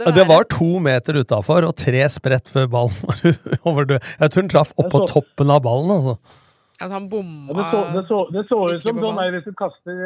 det 0.06 0.12
det 0.14 0.26
var 0.28 0.46
to 0.46 0.68
meter 0.78 1.18
utafor 1.18 1.66
og 1.66 1.74
tre 1.74 2.04
sprett 2.14 2.46
før 2.52 2.68
ballen 2.70 3.00
var 3.02 3.40
over 3.72 3.88
død. 3.90 4.12
Jeg 4.20 4.30
tror 4.30 4.46
den 4.46 4.52
traff 4.52 4.70
oppå 4.78 5.02
toppen 5.10 5.50
av 5.50 5.64
ballen, 5.66 5.90
altså. 5.96 6.14
At 6.78 6.92
han 6.92 7.08
bomma 7.10 7.56
det, 7.56 7.64
så, 7.72 7.82
det, 7.90 8.04
så, 8.06 8.18
det 8.34 8.44
så 8.46 8.58
ut 8.70 8.82
som 8.84 8.98
sånn 9.00 9.20
hvis 9.34 9.46
du 9.48 9.54
kaster 9.58 10.00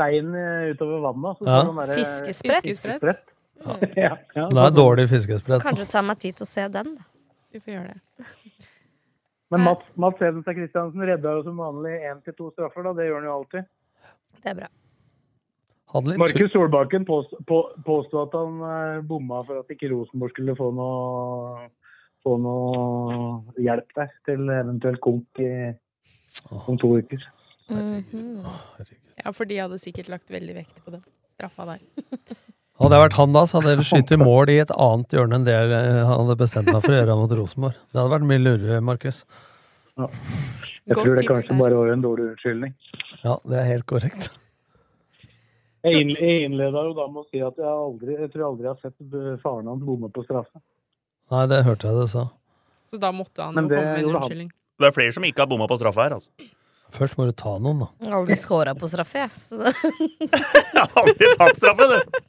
stein 0.00 0.32
eh, 0.34 0.72
utover 0.72 1.04
vannet. 1.04 1.44
Ja. 1.44 1.60
sånn 1.68 1.80
der, 1.82 1.94
Fiskesprett. 2.00 2.64
Fiskesprett. 2.64 3.20
sprett. 3.20 3.96
Ja, 3.96 4.16
ja, 4.38 4.48
Det 4.48 4.64
er 4.64 4.74
dårlig 4.74 5.06
fiskesprett. 5.12 5.62
Kanskje 5.64 5.88
ta 5.92 6.02
meg 6.04 6.20
tid 6.22 6.38
til 6.40 6.48
å 6.48 6.50
se 6.50 6.66
den, 6.72 6.94
da. 6.96 7.08
Vi 7.52 7.60
får 7.60 7.76
gjøre 7.76 7.94
det. 7.94 8.28
Men 9.50 9.64
Mats, 9.66 9.86
Mats 9.98 10.20
Evenstad 10.22 10.54
Christiansen 10.54 11.02
redda 11.02 11.32
jo 11.36 11.42
som 11.48 11.58
vanlig 11.58 11.96
én 12.06 12.20
til 12.24 12.36
to 12.38 12.52
straffer, 12.54 12.86
da. 12.86 12.94
Det 12.96 13.08
gjør 13.08 13.18
han 13.20 13.28
jo 13.28 13.34
alltid. 13.40 13.72
Det 14.40 14.54
er 14.54 14.62
bra. 14.62 14.70
Markus 15.90 16.52
Solbakken 16.54 17.02
påstod, 17.04 17.40
på, 17.50 17.96
at 18.22 18.34
han 18.38 18.60
eh, 18.62 19.00
bomma 19.02 19.40
for 19.42 19.58
at 19.58 19.72
ikke 19.74 19.90
Rosenborg 19.90 20.30
skulle 20.36 20.54
få 20.54 20.70
noe 20.76 21.66
få 22.22 22.36
noe 22.38 23.60
hjelp 23.60 23.94
der 23.96 24.12
til 24.28 24.52
eventuelt 24.54 25.00
konk 25.02 25.40
i, 25.42 25.50
om 26.68 26.78
to 26.78 26.94
uker. 27.00 27.26
Mhm. 27.70 28.44
Ja, 29.24 29.32
for 29.36 29.44
de 29.50 29.58
hadde 29.60 29.78
sikkert 29.82 30.08
lagt 30.08 30.30
veldig 30.32 30.54
vekt 30.56 30.80
på 30.84 30.94
den 30.94 31.02
straffa 31.34 31.66
der. 31.74 31.82
Hadde 32.80 32.96
jeg 32.96 33.02
vært 33.04 33.16
han 33.20 33.34
da, 33.36 33.42
så 33.44 33.60
hadde 33.60 33.74
jeg 33.76 33.84
skutt 33.90 34.12
mål 34.22 34.48
i 34.54 34.58
et 34.62 34.70
annet 34.72 35.12
hjørne 35.12 35.36
enn 35.36 35.44
det 35.44 35.52
jeg 35.52 36.04
hadde 36.08 36.36
bestemt 36.40 36.70
meg 36.72 36.80
for 36.80 36.94
å 36.94 36.98
gjøre 37.00 37.16
mot 37.20 37.34
Rosenborg. 37.36 37.76
Det 37.92 37.98
hadde 38.00 38.12
vært 38.14 38.28
mye 38.30 38.40
lurere, 38.40 38.78
Markus. 38.80 39.18
Jeg 40.00 40.96
Godt 40.96 41.04
tror 41.06 41.18
det 41.20 41.26
kanskje 41.28 41.50
der. 41.52 41.58
bare 41.60 41.76
var 41.76 41.90
en 41.92 42.04
dårlig 42.06 42.28
unnskyldning. 42.30 42.72
Ja, 43.24 43.34
det 43.44 43.58
er 43.60 43.66
helt 43.68 43.84
korrekt. 43.90 44.30
Jeg 45.84 46.00
innle- 46.06 46.30
innleda 46.46 46.82
jo 46.88 46.94
da 46.96 47.06
med 47.08 47.22
å 47.22 47.26
si 47.30 47.40
at 47.44 47.56
jeg, 47.60 47.68
aldri, 47.68 48.16
jeg 48.20 48.30
tror 48.32 48.46
aldri 48.50 48.66
jeg 48.68 48.72
har 48.74 48.80
sett 48.80 48.96
eh, 49.16 49.36
faren 49.44 49.68
hans 49.70 49.84
bomme 49.84 50.10
på 50.12 50.24
straffe. 50.24 50.60
Nei, 51.32 51.44
det 51.52 51.60
hørte 51.68 51.88
jeg 51.88 52.00
det 52.00 52.08
sa. 52.12 52.24
Så 52.90 52.98
da 53.00 53.12
måtte 53.14 53.44
han 53.44 53.54
jo 53.54 53.68
komme 53.68 53.84
med 53.84 54.00
en 54.04 54.10
unnskyldning. 54.14 54.50
Det 54.80 54.88
er 54.88 54.96
flere 54.96 55.12
som 55.14 55.24
ikke 55.28 55.44
har 55.44 55.48
bomma 55.52 55.68
på 55.70 55.76
straffe 55.80 56.00
her, 56.04 56.16
altså. 56.16 56.30
Først 56.90 57.16
må 57.18 57.26
du 57.28 57.32
ta 57.38 57.52
noen, 57.62 57.84
da. 57.84 57.88
Jeg 58.02 58.10
har 58.10 58.16
aldri 58.20 58.36
scora 58.40 58.72
på 58.78 58.88
straffe, 58.90 59.22
jeg. 59.22 59.30
Jeg 60.74 60.86
aldri 61.00 61.28
tatt 61.38 61.58
straffe, 61.60 61.86
du! 61.90 62.20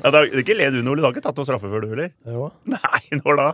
Ja, 0.00 0.10
det 0.14 0.20
er 0.22 0.42
ikke 0.42 0.56
led 0.56 0.72
du, 0.76 0.80
Nordli. 0.86 1.02
Du 1.02 1.08
har 1.08 1.14
ikke 1.16 1.24
tatt 1.28 1.40
noen 1.40 1.48
straffe 1.50 1.68
før, 1.72 1.84
du 1.84 1.92
heller? 1.92 2.12
Jo. 2.26 2.48
Nei, 2.72 3.00
når 3.20 3.40
da? 3.42 3.48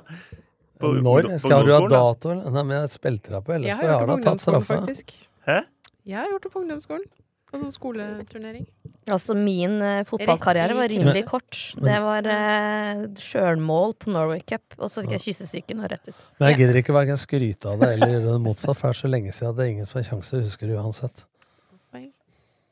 På- 0.78 0.92
Når? 0.92 1.30
på 1.32 1.38
Skal 1.46 1.64
du 1.66 1.72
ha 1.74 1.80
dato. 1.90 2.34
Nei, 2.36 2.62
men 2.62 2.74
jeg 2.82 2.92
spilte 2.94 3.32
deg 3.34 3.44
på 3.46 3.54
Jeg 3.56 3.62
LSK. 3.64 3.72
har 3.72 3.82
Jeg 3.82 3.90
gjort 3.90 4.00
det 4.00 4.08
på 4.08 4.16
tatt 4.16 4.26
ungdomsskolen, 4.26 4.66
straffe. 4.66 4.80
faktisk. 4.84 5.14
Hæ? 5.48 5.58
Jeg 6.06 6.18
har 6.20 6.28
gjort 6.34 6.42
det 6.46 6.52
på 6.52 6.60
ungdomsskolen. 6.62 7.06
Sånn 7.52 7.70
skoleturnering. 7.72 8.66
Altså, 9.06 9.36
min 9.38 9.76
uh, 9.78 10.00
fotballkarriere 10.08 10.74
var 10.74 10.90
rimelig 10.90 11.22
kort. 11.28 11.60
Det 11.78 12.00
var 12.02 12.26
uh, 12.26 13.04
sjølmål 13.22 13.94
på 14.02 14.10
Norway 14.10 14.42
Cup, 14.42 14.74
og 14.80 14.90
så 14.90 15.04
fikk 15.04 15.14
jeg 15.16 15.24
kyssesyken 15.28 15.84
og 15.84 15.92
rett 15.94 16.10
ut. 16.10 16.26
Men 16.40 16.50
jeg 16.50 16.64
gidder 16.64 16.80
ikke 16.82 16.96
verken 16.96 17.20
skryte 17.22 17.70
av 17.70 17.80
det 17.84 17.92
eller 17.94 18.16
gjøre 18.16 18.34
det 18.34 18.42
motsatt, 18.48 18.74
for 18.74 18.90
det 18.90 18.96
er 18.96 19.00
så 19.04 19.12
lenge 19.14 19.36
siden 19.36 19.54
at 19.54 19.60
det 19.60 19.66
er 19.68 19.72
ingen 19.76 19.88
som 19.88 20.00
har 20.00 20.10
sjanse 20.10 20.34
til 20.34 20.42
å 20.42 20.48
huske 20.50 20.68
det 20.68 20.78
uansett. 20.82 21.26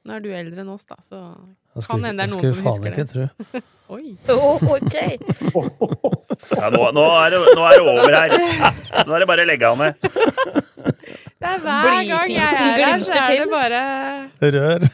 Nå 0.05 0.12
er 0.12 0.20
du 0.20 0.27
eldre 0.37 0.61
enn 0.61 0.68
oss, 0.68 0.83
da, 0.85 0.99
så 1.01 1.18
kan 1.87 2.03
hende 2.05 2.20
det 2.20 2.27
er 2.27 2.33
noen 2.35 2.43
skulle 2.43 2.51
som 2.51 2.66
faen 2.66 2.75
husker 2.75 2.91
ikke 2.93 3.05
det. 3.09 3.12
tro. 3.14 3.61
Oi. 3.95 4.11
Oh, 4.33 4.61
ok! 4.75 4.97
Ja, 6.59 6.68
nå, 6.72 6.83
nå, 6.93 7.05
er 7.22 7.33
det, 7.33 7.39
nå 7.57 7.64
er 7.64 7.79
det 7.79 7.87
over 7.89 8.12
her. 8.12 8.35
Nå 9.09 9.16
er 9.16 9.25
det 9.25 9.29
bare 9.31 9.47
å 9.47 9.49
legge 9.49 9.70
av 9.70 9.81
med. 9.81 9.97
Det 11.45 11.51
er 11.53 11.61
hver 11.61 11.86
gang 12.09 12.30
jeg 12.32 12.40
er 12.40 12.78
her, 12.80 13.03
så 13.05 13.16
er 13.20 13.38
det 13.42 13.49
bare, 13.53 13.80
Rør. 14.55 14.84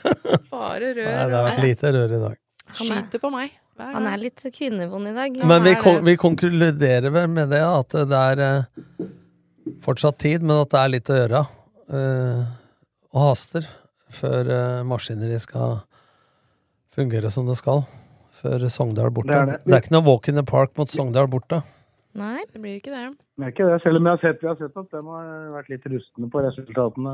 bare 0.51 0.80
Nei, 0.80 0.94
rør. 0.98 1.11
det 1.30 1.36
har 1.36 1.44
vært 1.46 1.62
lite 1.64 1.92
rør 1.94 2.14
i 2.16 2.20
dag. 2.24 2.36
Han 2.70 2.90
er, 2.90 3.01
Skyter 3.05 3.22
på 3.22 3.30
meg. 3.34 3.57
Han 3.80 4.07
er 4.11 4.18
litt 4.20 4.42
kvinnevond 4.53 5.09
i 5.09 5.14
dag. 5.16 5.38
Men 5.48 5.62
vi, 5.64 5.70
er 5.72 5.80
kon 5.80 6.03
vi 6.05 6.14
konkluderer 6.20 7.14
vel 7.14 7.30
med 7.32 7.48
det 7.55 7.62
at 7.64 7.94
det 8.11 8.18
er 8.18 8.42
eh, 8.44 9.07
fortsatt 9.86 10.18
tid, 10.20 10.42
men 10.44 10.59
at 10.66 10.74
det 10.74 10.82
er 10.82 10.92
litt 10.98 11.09
å 11.14 11.16
gjøre. 11.22 11.44
eh, 11.94 12.42
og 13.11 13.24
haster 13.30 13.64
før 14.14 14.51
eh, 14.55 14.82
maskineriet 14.86 15.42
skal 15.46 15.78
fungere 16.94 17.30
som 17.32 17.48
det 17.48 17.57
skal. 17.62 17.84
Før 18.40 18.62
Sogndal 18.72 19.11
borte. 19.12 19.32
Det 19.32 19.59
Det 19.64 19.72
er 19.72 19.76
er, 19.78 19.82
ikke 19.84 19.94
noe 19.96 20.07
walk 20.07 20.28
in 20.30 20.38
the 20.38 20.44
park 20.46 20.70
mot 20.78 20.88
Sogndal 20.92 21.26
borte. 21.32 21.62
Nei. 22.18 22.42
Det 22.50 22.58
blir 22.58 22.78
ikke 22.80 22.90
det. 22.90 23.02
Det 23.38 23.46
er 23.46 23.52
ikke 23.52 23.66
det, 23.70 23.76
selv 23.84 24.00
om 24.00 24.08
jeg 24.08 24.16
har 24.16 24.22
sett, 24.24 24.40
vi 24.42 24.48
har 24.50 24.56
sett 24.58 24.78
at 24.82 24.94
de 24.94 25.02
har 25.06 25.28
vært 25.54 25.68
litt 25.70 25.84
rustne 25.92 26.30
på 26.32 26.42
resultatene, 26.42 27.12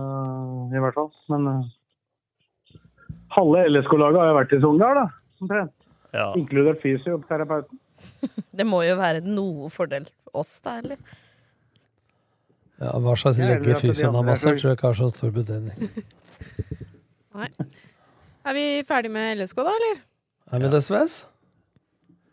i 0.72 0.82
hvert 0.84 0.96
fall. 0.96 1.10
Men 1.32 1.50
uh, 1.50 2.78
halve 3.36 3.66
LSK-laget 3.68 4.22
har 4.22 4.30
jo 4.30 4.38
vært 4.38 4.56
i 4.56 4.60
Sogndal, 4.64 5.02
da. 5.02 5.06
Omtrent. 5.44 5.74
Ja. 6.16 6.30
Inkludert 6.38 6.80
fysioterapeuten. 6.84 7.82
Det 8.58 8.66
må 8.68 8.82
jo 8.86 8.96
være 8.98 9.22
noe 9.24 9.68
fordel 9.72 10.08
for 10.24 10.42
oss, 10.42 10.56
da, 10.64 10.78
eller? 10.80 11.00
Ja, 12.80 12.92
hva 13.00 13.14
slags 13.16 13.40
legge 13.40 13.76
fysioen 13.80 14.16
har 14.16 14.22
er 14.22 14.30
massert, 14.30 14.60
tror 14.60 14.72
jeg 14.72 14.78
ikke 14.78 14.90
har 14.90 14.98
så 14.98 15.10
stor 15.12 15.32
betydning. 15.32 15.92
Nei. 17.36 17.48
Er 18.46 18.56
vi 18.56 18.66
ferdig 18.88 19.12
med 19.12 19.40
LSK, 19.40 19.60
da, 19.64 19.76
eller? 19.76 20.02
Er 20.52 20.64
vi 20.64 20.72
det, 20.72 20.82
Sves? 20.84 21.20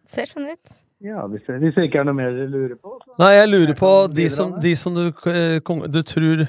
Ser 0.07 0.28
sånn 0.30 0.47
ut. 0.51 0.74
Ja, 1.04 1.26
hvis 1.28 1.43
det, 1.47 1.58
hvis 1.60 1.76
det 1.76 1.89
ikke 1.89 1.99
er 1.99 2.06
noe 2.08 2.16
mer 2.16 2.32
du 2.32 2.45
lurer 2.47 2.76
på. 2.80 2.93
Så. 3.04 3.16
Nei, 3.20 3.34
jeg 3.36 3.49
lurer 3.51 3.76
på 3.76 3.89
de 4.16 4.28
som, 4.32 4.54
de 4.64 4.72
som 4.80 4.95
du, 4.95 5.10
eh, 5.28 5.60
du 5.91 5.99
tror 6.08 6.45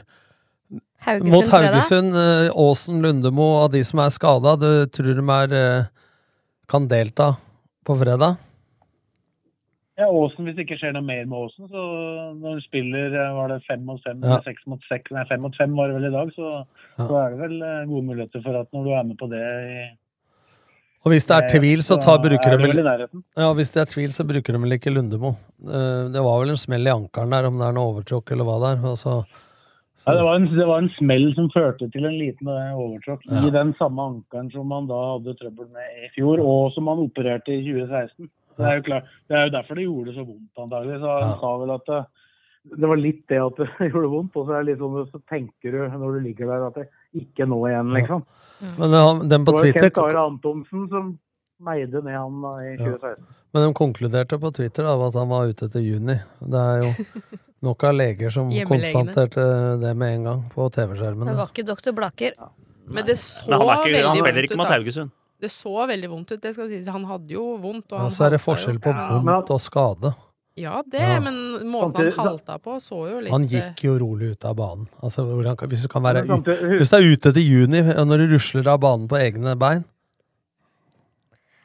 Haugesund 1.04 1.32
Mot. 1.34 1.48
Haugesund, 1.50 2.14
eh, 2.16 2.50
Åsen, 2.54 3.00
Lundemo, 3.02 3.48
av 3.64 3.72
de 3.74 3.82
som 3.84 3.98
er 4.04 4.12
skada, 4.14 4.54
du 4.56 4.68
tror 4.94 5.18
de 5.18 5.24
er 5.38 5.56
eh, 5.58 5.88
kan 6.70 6.86
delta 6.88 7.32
på 7.84 7.96
fredag? 7.98 8.38
Ja, 9.98 10.06
Åsen, 10.10 10.46
Hvis 10.46 10.56
det 10.56 10.64
ikke 10.68 10.78
skjer 10.80 10.94
noe 10.94 11.04
mer 11.06 11.26
med 11.26 11.36
Åsen, 11.38 11.68
så 11.70 11.82
når 12.38 12.56
de 12.60 12.64
spiller 12.64 13.12
var 13.36 13.50
det 13.52 13.60
fem 13.66 13.82
mot 13.86 14.00
fem, 14.06 14.22
Ja. 14.22 14.38
eller 14.38 14.46
seks 14.46 14.64
mot 14.70 14.80
seks, 14.88 15.10
nei 15.14 15.26
fem 15.28 15.42
mot 15.42 15.54
fem 15.58 15.74
var 15.76 15.90
det 15.90 15.98
vel 15.98 16.08
i 16.08 16.14
dag, 16.14 16.32
så, 16.38 16.54
Ja. 16.98 17.06
så 17.10 17.18
er 17.20 17.30
det 17.34 17.42
vel 17.42 17.58
gode 17.90 18.06
muligheter 18.08 18.42
for 18.42 18.60
at 18.62 18.70
når 18.72 18.84
du 18.86 18.90
er 18.94 19.04
med 19.10 19.18
på 19.18 19.28
det 19.30 19.42
i, 19.42 19.84
Og 21.04 21.12
hvis 21.12 21.26
det 21.28 21.34
er 21.36 21.44
eh, 21.44 21.52
tvil, 21.52 21.82
så 21.84 21.98
tar, 22.00 22.18
bruker 22.22 22.54
er 22.54 22.56
de 22.56 22.68
vel. 22.70 23.22
Ja, 23.36 23.50
hvis 23.52 23.72
det 23.74 23.80
er 23.82 23.90
tvil, 23.92 24.12
så 24.16 24.24
bruker 24.24 24.56
de 24.56 24.60
vel 24.62 24.76
ikke 24.78 24.92
Lundemo. 24.94 25.34
Eh, 25.60 26.08
Det 26.14 26.22
var 26.24 26.38
vel 26.40 26.54
en 26.54 26.60
smell 26.60 26.86
i 26.88 26.92
ankelen 26.94 27.30
der, 27.34 27.44
om 27.50 27.58
det 27.60 27.66
er 27.68 27.72
noe 27.76 27.90
overtråkk 27.92 28.32
eller 28.32 28.44
hva 28.48 28.56
det 28.62 28.70
er. 28.78 28.86
og 28.88 28.96
så- 28.96 29.24
så- 29.96 30.08
Ja, 30.08 30.14
det, 30.16 30.24
var 30.24 30.34
en, 30.36 30.46
det 30.56 30.66
var 30.66 30.78
en 30.78 30.90
smell 30.98 31.34
som 31.34 31.50
førte 31.50 31.90
til 31.92 32.04
en 32.06 32.18
liten 32.18 32.48
eh, 32.48 32.72
overtråkk 32.74 33.20
Ja. 33.30 33.46
i 33.46 33.50
den 33.50 33.74
samme 33.78 34.00
ankelen 34.00 34.50
som 34.52 34.66
man 34.66 34.86
da 34.86 35.18
hadde 35.18 35.36
trøbbel 35.36 35.68
med 35.72 35.84
i 36.04 36.08
fjor, 36.16 36.40
og 36.40 36.72
som 36.72 36.84
man 36.84 36.98
opererte 36.98 37.48
i 37.52 37.62
2016. 37.62 38.30
Det 38.56 38.64
er 38.64 38.76
jo, 38.80 38.82
klart, 38.82 39.04
det 39.28 39.36
er 39.36 39.44
jo 39.50 39.50
derfor 39.58 39.74
det 39.74 39.84
gjorde 39.84 40.06
det 40.06 40.14
så 40.16 40.24
vondt, 40.24 40.56
antagelig. 40.56 41.00
Så 41.00 41.20
han 41.20 41.28
Ja. 41.30 41.36
sa 41.40 41.58
vel 41.58 41.70
at 41.74 41.84
det, 41.86 42.06
det 42.80 42.88
var 42.88 42.96
litt 42.96 43.26
det 43.28 43.38
at 43.44 43.56
det 43.78 43.92
gjorde 43.92 44.08
vondt, 44.10 44.36
og 44.36 44.46
så 44.46 44.54
er 44.54 44.64
det 44.64 44.72
litt 44.72 44.78
sånn 44.78 45.10
så 45.12 45.20
tenker 45.28 45.70
du 45.70 45.78
når 45.98 46.12
du 46.16 46.20
ligger 46.24 46.46
der 46.48 46.66
at 46.68 46.74
det 46.74 46.88
ikke 47.14 47.44
nå 47.46 47.60
igjen, 47.68 47.92
liksom. 47.92 48.24
Men 48.78 48.94
eh, 48.94 49.22
den 49.30 49.44
på 49.46 49.54
Det 49.56 49.72
var 49.74 49.80
Kent 49.80 49.98
Are 50.02 50.26
Antonsen 50.26 50.88
som 50.90 51.12
meide 51.64 52.02
ned 52.04 52.16
han 52.18 52.42
da 52.42 52.52
i 52.64 52.74
Ja. 52.76 53.14
Men 53.54 53.68
de 53.68 53.74
konkluderte 53.78 54.38
på 54.42 54.50
Twitter 54.54 54.82
da, 54.82 54.94
at 55.06 55.14
han 55.14 55.28
var 55.30 55.46
ute 55.46 55.68
til 55.70 55.84
juni. 55.86 56.16
Det 56.42 56.60
er 56.60 56.82
jo 56.82 56.90
nok 57.68 57.84
av 57.86 57.94
leger 57.94 58.32
som 58.34 58.50
konstaterte 58.66 59.44
det 59.80 59.92
med 59.96 60.16
en 60.18 60.24
gang 60.30 60.40
på 60.52 60.66
Det 60.68 60.80
TV-skjermene. 60.80 61.36
var 61.38 61.52
ikke 61.52 61.66
doktor 61.68 61.94
Blaker. 61.94 62.34
Men 62.90 63.06
det 63.06 63.16
så 63.20 63.48
Men 63.48 63.60
han, 63.60 63.78
ikke, 63.78 63.92
veldig 63.94 64.08
han 64.08 64.16
spiller 64.16 64.34
vondt 64.34 64.44
ikke 64.44 64.54
ut, 64.54 64.58
mot 64.58 64.66
da. 64.66 64.74
Haugesund. 64.74 65.14
Det 65.44 65.50
så 65.50 65.86
veldig 65.86 66.10
vondt 66.10 66.32
ut, 66.32 66.40
det 66.42 66.52
skal 66.56 66.68
sies. 66.68 66.86
Han 66.88 67.04
hadde 67.08 67.32
jo 67.32 67.44
vondt. 67.60 67.92
Og 67.92 68.00
Ja, 68.00 68.10
så 68.12 68.26
er 68.26 68.34
det 68.36 68.40
forskjell 68.42 68.78
på 68.82 68.92
vondt 68.92 69.50
og 69.54 69.60
skade. 69.62 70.14
Ja, 70.54 70.82
det, 70.86 70.98
Ja. 71.02 71.20
men 71.20 71.34
måten 71.66 72.12
han 72.14 72.26
halta 72.26 72.58
på, 72.62 72.76
så 72.80 73.08
jo 73.10 73.20
litt 73.20 73.32
Han 73.32 73.42
eh, 73.42 73.48
gikk 73.56 73.82
jo 73.88 73.96
rolig 73.98 74.36
ut 74.36 74.44
av 74.44 74.54
banen. 74.54 74.86
Altså, 75.02 75.24
hvis, 75.26 75.82
du 75.82 75.88
kan 75.88 76.02
være, 76.02 76.22
samtidig- 76.28 76.78
hvis 76.78 76.90
du 76.90 76.96
er 76.96 77.08
ute 77.10 77.32
til 77.34 77.42
juni, 77.42 77.82
når 77.82 78.22
du 78.22 78.36
rusler 78.36 78.68
av 78.70 78.78
banen 78.80 79.08
på 79.08 79.18
egne 79.18 79.58
bein 79.58 79.84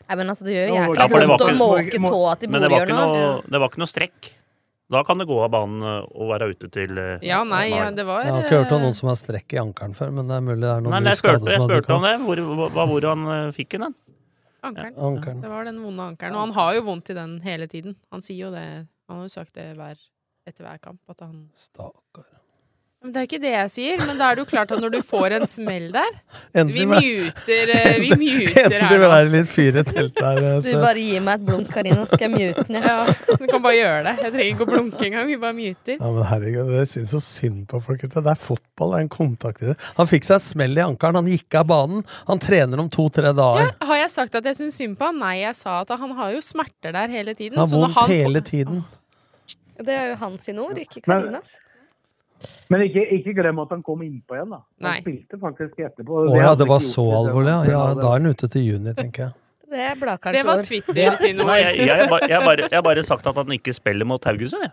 Nei, 0.10 0.16
men 0.18 0.28
altså, 0.28 0.44
det 0.44 0.56
gjør 0.56 0.68
jo 0.70 0.74
Ja, 0.74 0.88
jækla 0.90 1.06
var 1.06 1.28
vondt 1.30 1.46
å 1.46 1.54
måke 1.54 2.02
tåa 2.10 2.36
til 2.40 2.50
Men 2.50 2.62
det 2.64 2.72
var, 2.72 2.82
ikke 2.82 2.98
noe, 2.98 3.42
det 3.46 3.60
var 3.62 3.70
ikke 3.70 3.78
noe 3.84 3.92
strekk. 3.92 4.32
Da 4.90 5.04
kan 5.06 5.20
det 5.22 5.28
gå 5.30 5.38
av 5.38 5.52
banen 5.54 5.84
eh, 5.86 6.06
og 6.18 6.32
være 6.32 6.50
ute 6.50 6.70
til 6.74 6.98
eh, 6.98 7.22
Ja, 7.22 7.44
nei, 7.46 7.68
ja, 7.70 7.92
det 7.94 8.08
var 8.08 8.24
Jeg 8.26 8.34
har 8.34 8.48
ikke 8.48 8.64
hørt 8.64 8.74
om 8.74 8.80
eh, 8.82 8.86
noen 8.88 8.96
som 8.98 9.12
har 9.12 9.20
strekk 9.22 9.54
i 9.54 9.60
ankelen 9.62 9.94
før, 9.94 10.10
men 10.18 10.26
det 10.32 10.40
er 10.40 10.42
mulig 10.48 10.64
det 10.66 10.72
er 10.72 10.82
noen 10.82 10.96
Nei, 10.96 11.02
men 11.04 11.12
ny 11.12 11.14
jeg 11.14 11.22
skade 11.22 11.44
spurte, 11.44 11.52
jeg 11.54 11.62
som 11.62 11.70
har 11.70 11.76
spurte 11.78 11.94
om 11.94 12.08
dukket 12.08 12.26
det. 12.26 12.42
Hvor, 12.74 12.88
hvor, 12.90 13.08
han 13.12 13.28
eh, 13.36 13.52
fikk 13.54 13.78
den? 13.78 13.94
Ankelen. 14.64 14.96
Ankelen. 14.98 15.42
Det 15.44 15.52
var 15.52 15.68
den 15.68 15.82
vonde 15.84 16.08
ankelen. 16.14 16.36
Og 16.36 16.48
han 16.48 16.56
har 16.58 16.74
jo 16.78 16.86
vondt 16.88 17.10
i 17.10 17.18
den 17.18 17.40
hele 17.46 17.68
tiden. 17.68 17.96
Han 18.12 18.22
sier 18.26 18.48
jo 18.48 18.52
det. 18.56 18.66
Han 19.10 19.22
har 19.22 19.28
jo 19.28 19.34
sagt 19.34 19.56
det 19.58 19.72
hver, 19.78 20.02
etter 20.50 20.66
hver 20.68 20.82
kamp. 20.84 21.02
At 21.12 21.24
han 21.26 21.50
Stakkar. 21.58 22.39
Men 23.00 23.14
Det 23.16 23.20
er 23.22 23.28
ikke 23.30 23.38
det 23.40 23.52
jeg 23.54 23.70
sier, 23.72 24.02
men 24.10 24.18
da 24.20 24.26
er 24.28 24.36
det 24.36 24.42
jo 24.44 24.48
klart 24.50 24.72
at 24.76 24.82
når 24.84 24.92
du 24.92 24.98
får 25.08 25.32
en 25.38 25.46
smell 25.48 25.86
der 25.94 26.10
Vi 26.12 26.60
Endelig 26.60 26.88
muter, 26.90 27.70
eh, 27.72 27.94
vi 28.04 28.10
muter 28.20 28.58
Endelig 28.66 28.82
her 28.82 28.90
vil 28.92 29.06
nå. 29.06 29.12
være 29.14 29.30
litt 29.36 29.48
fyr 29.48 29.78
i 29.80 29.84
teltet 29.88 30.20
her. 30.26 30.42
eh, 30.50 30.58
Du 30.66 30.74
bare 30.84 31.00
gir 31.06 31.24
meg 31.24 31.38
et 31.40 31.46
blunk, 31.48 31.70
Karina, 31.72 32.02
så 32.04 32.18
skal 32.18 32.26
jeg 32.28 32.34
mute 32.34 32.66
den. 32.68 32.76
Ja. 32.84 32.98
Ja, 33.08 33.38
du 33.40 33.46
kan 33.54 33.64
bare 33.64 33.78
gjøre 33.78 34.02
det. 34.10 34.14
Jeg 34.26 34.34
trenger 34.34 34.52
ikke 34.52 34.66
å 34.68 34.70
blunke 34.74 35.08
engang. 35.08 35.30
Vi 35.32 35.38
bare 35.46 35.56
muter. 35.62 35.96
Ja, 35.96 36.12
men 36.18 36.28
herregud, 36.34 36.74
Jeg 36.76 36.92
syns 36.98 37.14
så 37.16 37.22
synd 37.24 37.62
på 37.72 37.80
folk. 37.88 38.04
Det 38.04 38.26
er 38.34 38.42
fotball, 38.44 38.92
det 38.92 39.00
er 39.00 39.06
en 39.08 39.14
kontakt 39.16 39.64
i 39.64 39.72
det. 39.72 39.78
Han 40.02 40.12
fikk 40.12 40.28
seg 40.28 40.44
smell 40.50 40.76
i 40.76 40.84
ankelen, 40.90 41.22
han 41.22 41.32
gikk 41.32 41.60
av 41.62 41.70
banen. 41.72 42.04
Han 42.28 42.44
trener 42.44 42.84
om 42.84 42.92
to-tre 42.92 43.32
dager. 43.32 43.72
Ja, 43.80 43.88
Har 43.94 44.02
jeg 44.04 44.12
sagt 44.18 44.36
at 44.42 44.52
jeg 44.52 44.60
syns 44.60 44.76
synd 44.84 45.00
på 45.00 45.08
han? 45.08 45.24
Nei, 45.24 45.38
jeg 45.46 45.56
sa 45.56 45.80
at 45.88 45.96
han 46.04 46.12
har 46.20 46.36
jo 46.36 46.44
smerter 46.44 46.92
der 47.00 47.08
hele 47.16 47.32
tiden. 47.34 47.56
Han 47.56 47.64
har 47.64 47.78
vondt 47.80 47.96
han 47.96 48.12
hele 48.12 48.44
tiden. 48.44 48.84
Det 49.80 49.96
er 49.96 50.10
jo 50.12 50.16
hans 50.28 50.52
ord, 50.52 50.76
ikke 50.84 51.00
Men- 51.08 51.22
Karinas. 51.24 51.58
Men 52.72 52.84
ikke, 52.86 53.04
ikke 53.18 53.34
glem 53.38 53.60
at 53.64 53.72
han 53.76 53.84
kom 53.86 54.02
innpå 54.06 54.38
igjen, 54.38 54.52
da. 54.54 54.62
Han 54.80 54.88
Nei. 54.88 54.98
spilte 55.04 55.40
faktisk 55.42 55.80
etterpå. 55.90 56.24
Å 56.32 56.40
ja, 56.40 56.52
det 56.60 56.68
var 56.70 56.84
så 56.86 57.06
alvorlig, 57.20 57.52
ja. 57.52 57.62
ja. 57.74 57.86
Da 58.00 58.12
er 58.12 58.20
han 58.22 58.30
ute 58.32 58.50
til 58.52 58.68
juni, 58.68 58.96
tenker 58.98 59.28
jeg. 59.28 59.38
Det 59.70 59.82
er 59.86 60.00
Det 60.34 60.42
var. 60.48 60.64
Twitter 60.66 61.16
sine 61.22 61.44
ord. 61.46 61.52
jeg, 61.54 61.76
jeg, 61.86 62.38
har 62.74 62.82
bare 62.82 63.04
sagt 63.06 63.28
at 63.30 63.36
han 63.38 63.52
ikke 63.54 63.74
spiller 63.78 64.08
mot 64.10 64.24
Haugesund, 64.26 64.64
jeg. 64.66 64.72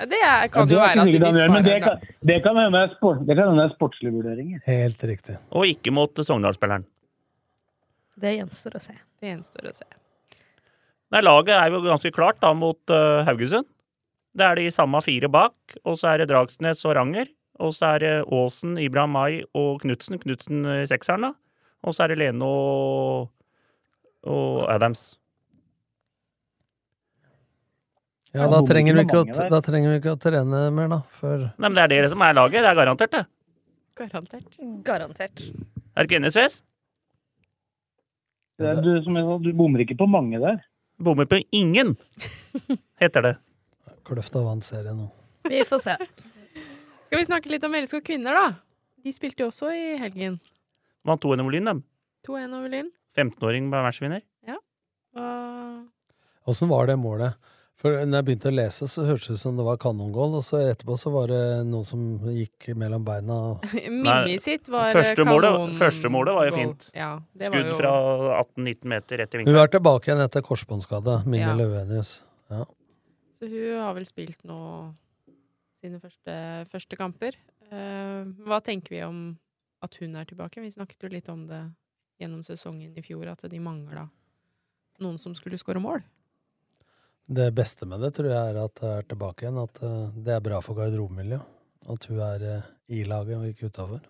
Ja, 0.00 0.06
Det 0.08 0.20
er, 0.24 0.46
kan 0.48 0.62
Ja, 0.62 0.62
jo 0.62 0.68
det 0.70 0.76
er 0.76 0.80
være 0.80 1.02
at 1.02 1.06
de 1.06 1.18
sparer 1.20 1.52
men 1.52 1.64
det 1.66 1.74
kan, 1.82 2.06
det 2.30 2.38
kan 2.42 2.56
hende 2.56 2.78
er 2.78 2.94
sport, 2.96 3.20
det 3.28 3.36
kan 3.36 3.50
hende 3.52 3.66
er 3.68 3.74
sportslige 3.74 4.14
vurderinger. 4.14 4.62
Helt 4.66 5.04
riktig. 5.04 5.36
Og 5.50 5.66
ikke 5.68 5.92
mot 5.92 6.24
Sogndal-spilleren. 6.24 6.86
Det 8.22 8.32
gjenstår 8.38 8.78
å 8.78 8.82
se. 8.82 8.96
Det 9.20 9.28
gjenstår 9.30 9.68
å 9.70 9.74
se. 9.76 9.86
Nei, 11.12 11.20
Laget 11.20 11.54
er 11.58 11.68
jo 11.74 11.82
ganske 11.84 12.12
klart 12.14 12.40
da 12.40 12.54
mot 12.56 12.80
uh, 12.92 13.22
Haugesund. 13.28 13.68
Det 14.32 14.44
er 14.46 14.56
de 14.56 14.70
samme 14.72 15.00
fire 15.04 15.28
bak, 15.28 15.76
og 15.84 15.98
så 16.00 16.12
er 16.12 16.22
det 16.22 16.30
Dragsnes 16.30 16.84
og 16.88 16.96
Ranger. 16.96 17.28
Og 17.62 17.74
så 17.76 17.94
er 17.94 18.02
det 18.02 18.12
Aasen, 18.32 18.78
Ibrahim 18.80 19.12
Mai 19.12 19.42
og 19.54 19.82
Knutsen. 19.82 20.18
Knutsen 20.22 20.64
sekseren, 20.88 21.28
da. 21.28 21.34
Og 21.84 21.94
så 21.94 22.06
er 22.06 22.12
det 22.12 22.20
Lene 22.22 22.46
og, 22.46 23.28
og 24.24 24.62
Adams. 24.72 25.12
Ja, 28.32 28.46
da 28.48 28.62
trenger, 28.64 28.96
vi 28.96 29.04
ikke 29.04 29.20
å, 29.20 29.48
da 29.52 29.58
trenger 29.60 29.92
vi 29.92 29.98
ikke 30.00 30.14
å 30.14 30.20
trene 30.20 30.64
mer, 30.72 30.88
da. 30.88 31.02
Før 31.12 31.36
Nei, 31.50 31.68
men 31.68 31.76
det 31.76 31.84
er 31.84 32.06
det 32.06 32.12
som 32.14 32.24
er 32.24 32.36
laget. 32.38 32.62
Det 32.64 32.70
er 32.70 32.78
garantert, 32.78 33.12
det. 33.12 33.24
Garantert. 34.00 34.60
Garantert. 34.86 35.42
Er 35.92 36.00
det 36.00 36.08
ikke 36.08 36.20
enig, 36.22 36.32
Sves? 36.32 36.62
Det 38.56 38.70
er, 38.70 38.80
du, 38.80 38.94
som 39.04 39.18
jeg 39.18 39.26
sa, 39.28 39.36
du 39.42 39.50
bommer 39.58 39.84
ikke 39.84 39.98
på 40.00 40.08
mange 40.08 40.40
der. 40.40 40.62
Bommer 41.02 41.28
på 41.28 41.42
ingen, 41.52 41.92
heter 43.02 43.26
det. 43.26 43.34
Kløfta 44.08 44.42
vant 44.44 44.64
serien 44.66 44.96
nå. 44.98 45.08
Vi 45.48 45.62
får 45.68 45.82
se. 45.84 45.96
Skal 47.06 47.18
vi 47.20 47.24
snakke 47.28 47.50
litt 47.52 47.64
om 47.66 47.74
LSK 47.76 48.00
kvinner, 48.06 48.34
da? 48.34 48.46
De 49.02 49.12
spilte 49.14 49.44
jo 49.44 49.50
også 49.50 49.70
i 49.74 49.96
helgen. 50.00 50.38
Vant 51.06 51.22
2-1 51.22 51.42
over 51.42 51.54
Lyn, 51.56 51.70
dem. 51.70 51.80
2-1 52.28 52.58
over 52.58 52.70
Lyn. 52.72 52.90
15-åring 53.18 53.66
ble 53.72 53.80
matchvinner. 53.84 54.22
Ja. 54.48 54.58
Åssen 56.48 56.70
var 56.70 56.86
det 56.90 56.96
målet? 56.98 57.34
For 57.82 57.96
når 58.06 58.20
jeg 58.20 58.26
begynte 58.28 58.50
å 58.50 58.54
lese, 58.54 58.86
så 58.90 59.02
hørtes 59.08 59.26
det 59.32 59.34
ut 59.38 59.42
som 59.42 59.56
det 59.58 59.64
var 59.66 59.78
kanongål, 59.82 60.36
og 60.38 60.42
så 60.46 60.60
etterpå 60.70 60.94
så 61.00 61.10
var 61.10 61.30
det 61.32 61.40
noen 61.66 61.86
som 61.86 62.02
gikk 62.30 62.68
mellom 62.78 63.02
beina. 63.06 63.38
Mimmi 63.90 64.36
sitt 64.42 64.68
var 64.70 64.92
første 64.94 65.24
målet- 65.26 65.74
første 65.80 66.10
målet 66.12 66.36
var 66.36 66.50
jo 66.50 66.54
fint. 66.60 66.86
Ja, 66.94 67.16
det 67.34 67.50
var 67.50 67.58
Skudd 67.58 67.72
jo 67.72 67.78
fra 67.80 67.94
18-19 68.44 68.92
meter 68.92 69.22
rett 69.22 69.34
i 69.34 69.42
Hun 69.48 69.58
er 69.64 69.72
tilbake 69.72 70.10
igjen 70.12 70.22
etter 70.22 70.44
korsbåndskade, 70.46 71.16
Mimmi 71.26 71.42
Ja. 71.42 71.56
Løvenius. 71.58 72.12
Ja. 72.52 72.64
Så 73.42 73.48
hun 73.50 73.80
har 73.82 73.96
vel 73.96 74.04
spilt 74.06 74.44
nå 74.46 74.56
sine 75.82 75.98
første, 75.98 76.34
første 76.70 76.94
kamper. 76.94 77.34
Uh, 77.72 78.28
hva 78.46 78.60
tenker 78.62 78.94
vi 78.94 79.00
om 79.02 79.22
at 79.82 79.96
hun 79.98 80.14
er 80.14 80.28
tilbake? 80.30 80.62
Vi 80.62 80.70
snakket 80.70 81.02
jo 81.02 81.10
litt 81.10 81.30
om 81.32 81.48
det 81.48 81.64
gjennom 82.22 82.44
sesongen 82.46 82.94
i 82.94 83.02
fjor, 83.02 83.26
at 83.32 83.42
de 83.50 83.58
mangla 83.58 84.04
noen 85.02 85.18
som 85.18 85.34
skulle 85.34 85.58
skåre 85.58 85.82
mål. 85.82 86.04
Det 87.26 87.48
beste 87.56 87.88
med 87.90 88.04
det 88.06 88.12
tror 88.14 88.30
jeg 88.30 88.52
er 88.52 88.62
at 88.62 88.78
det 88.78 88.94
er 89.00 89.10
tilbake 89.10 89.48
igjen, 89.48 89.58
at 89.58 89.82
eh, 89.82 90.16
det 90.22 90.36
er 90.36 90.46
bra 90.46 90.62
for 90.62 90.78
garderobemiljøet. 90.78 91.58
At 91.90 92.06
hun 92.06 92.22
er 92.22 92.44
eh, 92.46 92.72
i 92.94 93.02
laget 93.08 93.40
og 93.40 93.48
ikke 93.50 93.72
utafor. 93.72 94.04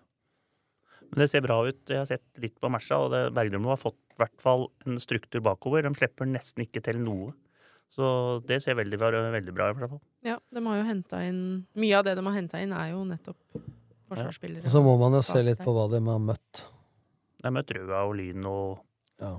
Men 1.09 1.23
det 1.23 1.31
ser 1.31 1.41
bra 1.45 1.57
ut. 1.65 1.81
Jeg 1.89 2.03
har 2.03 2.09
sett 2.09 2.41
litt 2.43 2.61
på 2.61 2.69
matcha, 2.69 3.01
og 3.01 3.09
det- 3.15 3.31
Bergdølmo 3.33 3.73
har 3.73 3.81
fått 3.81 3.97
i 4.13 4.19
hvert 4.21 4.45
fall 4.45 4.67
en 4.85 5.01
struktur 5.01 5.41
bakover. 5.41 5.81
De 5.81 5.93
slipper 5.97 6.29
nesten 6.29 6.67
ikke 6.67 6.85
til 6.85 7.01
noe. 7.01 7.33
Så 7.93 8.41
det 8.49 8.57
ser 8.63 8.77
veldig, 8.79 8.97
veldig 8.97 9.53
bra 9.53 9.69
ut. 9.69 9.83
i. 9.85 10.01
Ja, 10.31 10.39
de 10.49 10.65
har 10.65 10.77
jo 10.79 10.85
henta 10.87 11.19
inn 11.27 11.41
Mye 11.77 11.99
av 11.99 12.07
det 12.07 12.15
de 12.17 12.25
har 12.25 12.35
henta 12.35 12.61
inn, 12.63 12.73
er 12.73 12.91
jo 12.95 13.03
nettopp 13.05 13.37
forsvarsspillere. 14.09 14.65
Og 14.65 14.73
så 14.73 14.81
må 14.85 14.95
man 15.01 15.13
jo 15.17 15.21
se 15.25 15.43
litt 15.45 15.61
på 15.61 15.73
hva 15.75 15.85
de 15.91 16.01
har 16.07 16.21
møtt. 16.21 16.63
De 17.37 17.45
har 17.47 17.53
møtt 17.53 17.73
Røa 17.77 18.05
og 18.07 18.15
Lyn 18.17 18.47
og 18.49 18.79
Ja. 19.21 19.35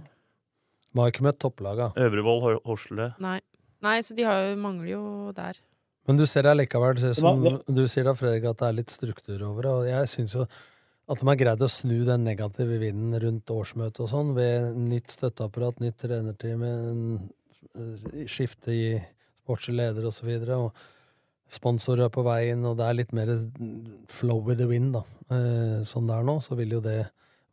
De 0.94 1.02
har 1.02 1.10
ikke 1.10 1.26
møtt 1.26 1.40
topplaga. 1.42 1.88
Øvrevoll, 1.98 2.60
Horsle. 2.62 3.08
Nei. 3.18 3.40
Nei, 3.82 3.98
så 4.06 4.14
de 4.14 4.22
har 4.22 4.44
jo, 4.46 4.56
mangler 4.62 4.92
jo 4.92 5.32
der. 5.34 5.58
Men 6.06 6.20
du 6.20 6.24
ser 6.28 6.46
allikevel, 6.46 6.94
likevel, 7.00 7.16
som 7.18 7.74
du 7.74 7.82
sier 7.90 8.06
da, 8.06 8.14
Fredrik, 8.14 8.46
at 8.46 8.60
det 8.60 8.68
er 8.68 8.76
litt 8.78 8.92
struktur 8.94 9.42
over 9.48 9.66
det. 9.66 9.72
Og 9.72 9.88
jeg 9.88 10.10
syns 10.12 10.36
jo 10.36 10.44
at 10.44 11.20
de 11.20 11.26
har 11.28 11.36
greid 11.40 11.64
å 11.64 11.68
snu 11.68 11.96
den 12.06 12.24
negative 12.24 12.78
vinden 12.80 13.16
rundt 13.20 13.50
årsmøtet 13.52 14.04
og 14.06 14.08
sånn, 14.12 14.30
ved 14.36 14.78
nytt 14.78 15.16
støtteapparat, 15.16 15.82
nytt 15.82 15.98
trenerteam, 16.00 16.62
en 16.64 17.02
skifte 18.30 18.72
i 18.72 18.84
sportslig 19.44 19.76
leder 19.76 20.06
osv. 20.08 20.28
Og, 20.28 20.46
så 20.46 20.58
og 20.64 21.54
sponsorer 21.54 22.06
er 22.06 22.12
på 22.14 22.24
veien, 22.26 22.64
og 22.66 22.78
det 22.78 22.86
er 22.88 22.96
litt 22.98 23.12
mer 23.16 23.30
flow 24.10 24.40
with 24.42 24.58
the 24.58 24.68
wind, 24.70 24.94
da. 24.96 25.02
Eh, 25.30 25.82
Sånn 25.88 26.08
det 26.08 26.16
er 26.16 26.24
nå, 26.26 26.38
så 26.44 26.56
vil 26.58 26.76
jo 26.78 26.80
det 26.84 27.02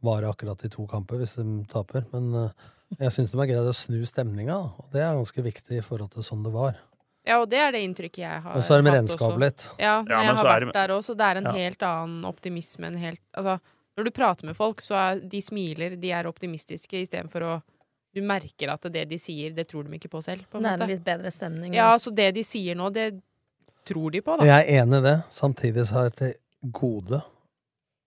vare 0.02 0.30
akkurat 0.32 0.64
i 0.66 0.70
to 0.74 0.88
kamper 0.90 1.20
hvis 1.22 1.36
de 1.38 1.46
taper. 1.70 2.06
Men 2.14 2.32
eh, 2.46 2.70
jeg 3.00 3.14
syns 3.18 3.32
de 3.34 3.42
har 3.42 3.50
greid 3.52 3.68
å 3.70 3.76
snu 3.76 4.00
stemninga, 4.08 4.58
og 4.80 4.88
det 4.96 5.04
er 5.04 5.18
ganske 5.20 5.44
viktig 5.46 5.78
i 5.80 5.84
forhold 5.86 6.16
til 6.16 6.26
sånn 6.26 6.44
det 6.48 6.54
var. 6.56 6.80
Ja, 7.28 7.38
og 7.44 7.52
det 7.52 7.60
er 7.62 7.76
det 7.76 7.84
inntrykket 7.86 8.24
jeg 8.24 8.42
har 8.42 8.56
Og 8.58 8.64
så 8.66 8.80
er 8.80 8.82
det 8.82 8.96
renskapet 8.96 9.36
hatt 9.36 9.44
litt. 9.44 9.66
Ja, 9.78 9.92
Ja, 10.02 10.22
jeg 10.24 10.26
men 10.32 10.36
har 10.40 10.48
vært 10.48 10.66
det- 10.66 10.74
der 10.74 10.94
også. 10.96 11.16
Det 11.16 11.26
er 11.28 11.38
en 11.38 11.44
Ja. 11.46 11.52
helt 11.52 11.84
annen 11.84 12.24
optimisme. 12.26 12.88
En 12.88 12.96
helt, 12.98 13.22
altså, 13.38 13.60
når 13.96 14.04
du 14.06 14.12
prater 14.12 14.46
med 14.46 14.56
folk, 14.56 14.82
så 14.82 14.96
er 14.96 15.20
de 15.20 15.38
smiler, 15.42 16.00
de 16.02 16.12
er 16.12 16.24
optimistiske, 16.24 16.98
istedenfor 16.98 17.42
å 17.46 17.62
Du 18.12 18.22
merker 18.28 18.74
at 18.74 18.88
det 18.92 19.06
de 19.08 19.18
sier, 19.22 19.54
det 19.56 19.70
tror 19.72 19.88
de 19.88 19.96
ikke 19.96 20.12
på 20.12 20.22
selv. 20.24 20.44
På 20.52 20.60
er 20.60 20.80
måte. 20.80 20.98
bedre 21.06 21.32
stemning. 21.32 21.76
Ja, 21.78 21.94
så 22.00 22.12
det 22.16 22.32
de 22.36 22.44
sier 22.44 22.76
nå, 22.76 22.90
det 22.92 23.22
tror 23.88 24.12
de 24.12 24.22
på, 24.22 24.36
da. 24.38 24.48
Jeg 24.50 24.66
er 24.68 24.82
enig 24.84 25.00
i 25.00 25.06
det. 25.06 25.16
Samtidig 25.32 25.88
så 25.88 26.00
har 26.00 26.10
jeg 26.10 26.18
til 26.20 26.34
gode 26.76 27.22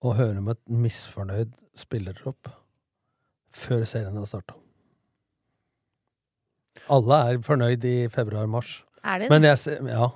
å 0.04 0.12
høre 0.18 0.42
om 0.42 0.50
et 0.52 0.60
misfornøyd 0.68 1.56
spillertropp 1.78 2.52
før 3.54 3.86
serien 3.88 4.18
har 4.18 4.28
starta. 4.28 4.58
Alle 6.92 7.20
er 7.30 7.40
fornøyd 7.46 7.84
i 7.88 7.96
februar-mars. 8.12 8.82
Er 9.04 9.22
de 9.22 9.26
det? 9.26 9.32
Men 9.32 9.48
jeg 9.48 9.58
ser 9.62 9.88
Ja. 9.88 10.10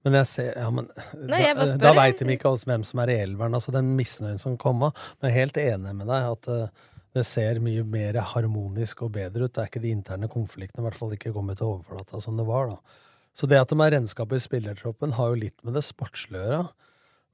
Men 0.00 0.14
jeg 0.16 0.26
ser 0.30 0.54
ja, 0.56 0.68
men, 0.72 0.86
Nei, 1.28 1.42
jeg 1.44 1.56
Da, 1.58 1.64
da 1.76 1.90
veit 1.92 2.20
de 2.22 2.32
ikke 2.32 2.54
hvem 2.64 2.84
som 2.88 3.02
er 3.02 3.10
i 3.12 3.18
elveren. 3.20 3.52
Altså 3.52 3.72
den 3.74 3.90
misnøyen 3.98 4.40
som 4.40 4.56
kommer. 4.56 4.94
Men 5.20 5.28
jeg 5.28 5.34
er 5.34 5.40
helt 5.40 5.60
enig 5.60 5.92
med 5.98 6.08
deg 6.08 6.28
at 6.30 6.48
eh, 6.48 6.86
det 7.16 7.24
ser 7.26 7.58
mye 7.62 7.82
mer 7.86 8.20
harmonisk 8.32 9.02
og 9.06 9.14
bedre 9.16 9.46
ut. 9.46 9.54
Det 9.54 9.62
er 9.62 9.70
ikke 9.70 9.82
de 9.82 9.94
interne 9.94 10.28
konfliktene, 10.30 10.84
i 10.84 10.86
hvert 10.88 10.98
fall 10.98 11.14
ikke 11.16 11.32
kommet 11.34 11.58
til 11.58 11.72
overflata 11.72 12.20
som 12.22 12.38
det 12.38 12.46
var. 12.46 12.70
da. 12.74 13.00
Så 13.34 13.48
det 13.50 13.58
at 13.60 13.70
de 13.70 13.78
er 13.80 13.94
renskapet 13.96 14.38
i 14.38 14.44
spillertroppen, 14.44 15.16
har 15.18 15.32
jo 15.32 15.40
litt 15.42 15.58
med 15.66 15.74
det 15.78 15.82
sportslige 15.86 16.42
å 16.42 16.46
gjøre. 16.46 16.68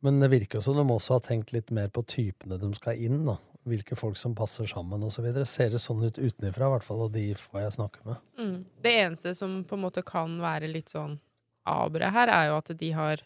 Men 0.04 0.20
det 0.20 0.30
virker 0.32 0.62
som 0.64 0.76
de 0.76 0.84
også 0.84 1.16
har 1.16 1.24
tenkt 1.24 1.52
litt 1.56 1.72
mer 1.74 1.88
på 1.92 2.04
typene 2.08 2.58
de 2.60 2.72
skal 2.76 3.00
inn. 3.00 3.24
da. 3.28 3.36
Hvilke 3.66 3.96
folk 3.98 4.16
som 4.16 4.36
passer 4.38 4.68
sammen 4.70 5.02
osv. 5.02 5.26
Ser 5.48 5.72
det 5.74 5.82
sånn 5.82 6.04
ut 6.04 6.18
utenfra, 6.18 6.68
i 6.68 6.74
hvert 6.76 6.86
fall, 6.86 7.06
og 7.08 7.12
de 7.16 7.28
får 7.34 7.64
jeg 7.64 7.76
snakke 7.80 8.04
med. 8.06 8.24
Mm. 8.38 8.58
Det 8.84 8.92
eneste 9.02 9.34
som 9.34 9.62
på 9.66 9.76
en 9.76 9.84
måte 9.88 10.04
kan 10.06 10.38
være 10.40 10.70
litt 10.70 10.92
sånn 10.94 11.18
abre 11.66 12.12
her, 12.14 12.30
er 12.30 12.52
jo 12.52 12.58
at 12.60 12.70
de 12.78 12.90
har 12.94 13.24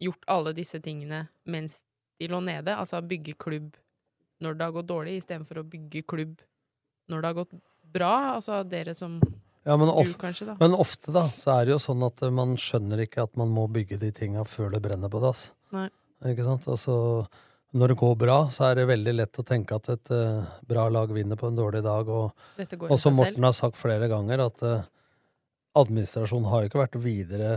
gjort 0.00 0.28
alle 0.30 0.54
disse 0.56 0.78
tingene 0.80 1.26
mens 1.44 1.80
de 2.20 2.28
lå 2.30 2.40
nede. 2.44 2.76
Altså 2.76 3.00
bygge 3.02 3.34
klubb 3.40 3.74
når 4.40 4.56
det 4.56 4.66
har 4.66 4.74
gått 4.76 4.88
dårlig, 4.90 5.18
istedenfor 5.20 5.60
å 5.62 5.68
bygge 5.68 6.02
klubb 6.08 6.40
når 7.10 7.22
det 7.22 7.30
har 7.30 7.38
gått 7.42 7.54
bra? 7.94 8.14
Altså 8.36 8.62
dere 8.68 8.94
som 8.96 9.18
Ja, 9.66 9.76
men, 9.76 9.90
of, 9.92 10.06
du, 10.08 10.16
kanskje, 10.20 10.48
da. 10.48 10.56
men 10.60 10.74
ofte 10.74 11.12
da, 11.12 11.26
så 11.36 11.58
er 11.58 11.68
det 11.68 11.74
jo 11.74 11.82
sånn 11.82 12.02
at 12.06 12.22
eh, 12.24 12.32
man 12.32 12.56
skjønner 12.60 13.02
ikke 13.04 13.26
at 13.26 13.36
man 13.36 13.52
må 13.52 13.66
bygge 13.72 13.98
de 14.00 14.08
tinga 14.16 14.46
før 14.48 14.72
det 14.72 14.80
brenner 14.84 15.12
på 15.12 15.20
dass. 15.20 15.50
Ikke 16.30 16.46
sant? 16.46 16.64
Altså, 16.68 16.94
når 17.76 17.92
det 17.92 17.98
går 18.00 18.16
bra, 18.22 18.38
så 18.52 18.70
er 18.70 18.80
det 18.80 18.88
veldig 18.90 19.14
lett 19.18 19.40
å 19.40 19.44
tenke 19.46 19.76
at 19.76 19.90
et 19.92 20.12
uh, 20.16 20.48
bra 20.66 20.86
lag 20.92 21.12
vinner 21.14 21.38
på 21.38 21.50
en 21.50 21.60
dårlig 21.60 21.82
dag. 21.84 22.08
Og, 22.08 22.48
og 22.88 22.96
som 23.00 23.14
Morten 23.16 23.46
har 23.46 23.54
sagt 23.56 23.78
flere 23.78 24.08
ganger, 24.10 24.42
at 24.48 24.64
uh, 24.64 24.88
administrasjonen 25.78 26.48
har 26.50 26.64
jo 26.64 26.70
ikke 26.70 26.82
vært 26.82 26.98
videre 27.04 27.52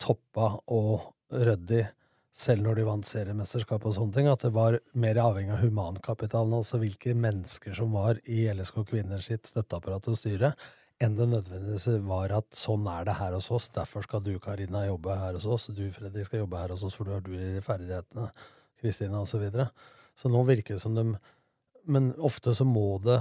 toppa 0.00 0.54
og 0.72 1.10
ryddig 1.34 1.84
selv 2.34 2.64
når 2.66 2.78
de 2.80 2.84
vant 2.88 3.06
seriemesterskap 3.06 3.84
og 3.86 3.94
sånne 3.94 4.16
ting, 4.16 4.28
at 4.30 4.42
det 4.42 4.50
var 4.54 4.80
mer 4.98 5.18
avhengig 5.22 5.54
av 5.54 5.60
humankapitalen, 5.62 6.56
altså 6.58 6.80
hvilke 6.82 7.14
mennesker 7.14 7.76
som 7.78 7.94
var 7.94 8.18
i 8.26 8.44
LSK 8.50 8.80
Kvinner 8.88 9.22
sitt 9.22 9.52
støtteapparat 9.52 10.08
og 10.10 10.18
styre, 10.18 10.50
enn 11.02 11.14
det 11.18 11.28
nødvendigvis 11.30 11.86
var 12.06 12.34
at 12.34 12.48
sånn 12.58 12.86
er 12.90 13.06
det 13.06 13.16
her 13.20 13.36
hos 13.36 13.50
oss, 13.54 13.68
derfor 13.74 14.06
skal 14.06 14.22
du, 14.26 14.32
Karina, 14.42 14.84
jobbe 14.88 15.14
her 15.20 15.38
hos 15.38 15.46
oss, 15.46 15.68
du, 15.74 15.86
Fredrik, 15.94 16.26
skal 16.26 16.42
jobbe 16.42 16.58
her 16.58 16.74
hos 16.74 16.82
oss, 16.86 16.98
for 16.98 17.06
du 17.06 17.14
har 17.14 17.22
du 17.22 17.32
de 17.34 17.62
ferdighetene, 17.62 18.26
Kristina, 18.82 19.22
og 19.22 19.30
så 19.30 19.38
videre. 19.42 19.68
Så 20.18 20.30
nå 20.30 20.42
virker 20.46 20.76
det 20.76 20.82
som 20.84 20.94
de 20.94 21.14
Men 21.86 22.14
ofte 22.16 22.54
så 22.56 22.64
må 22.64 22.98
det 23.04 23.18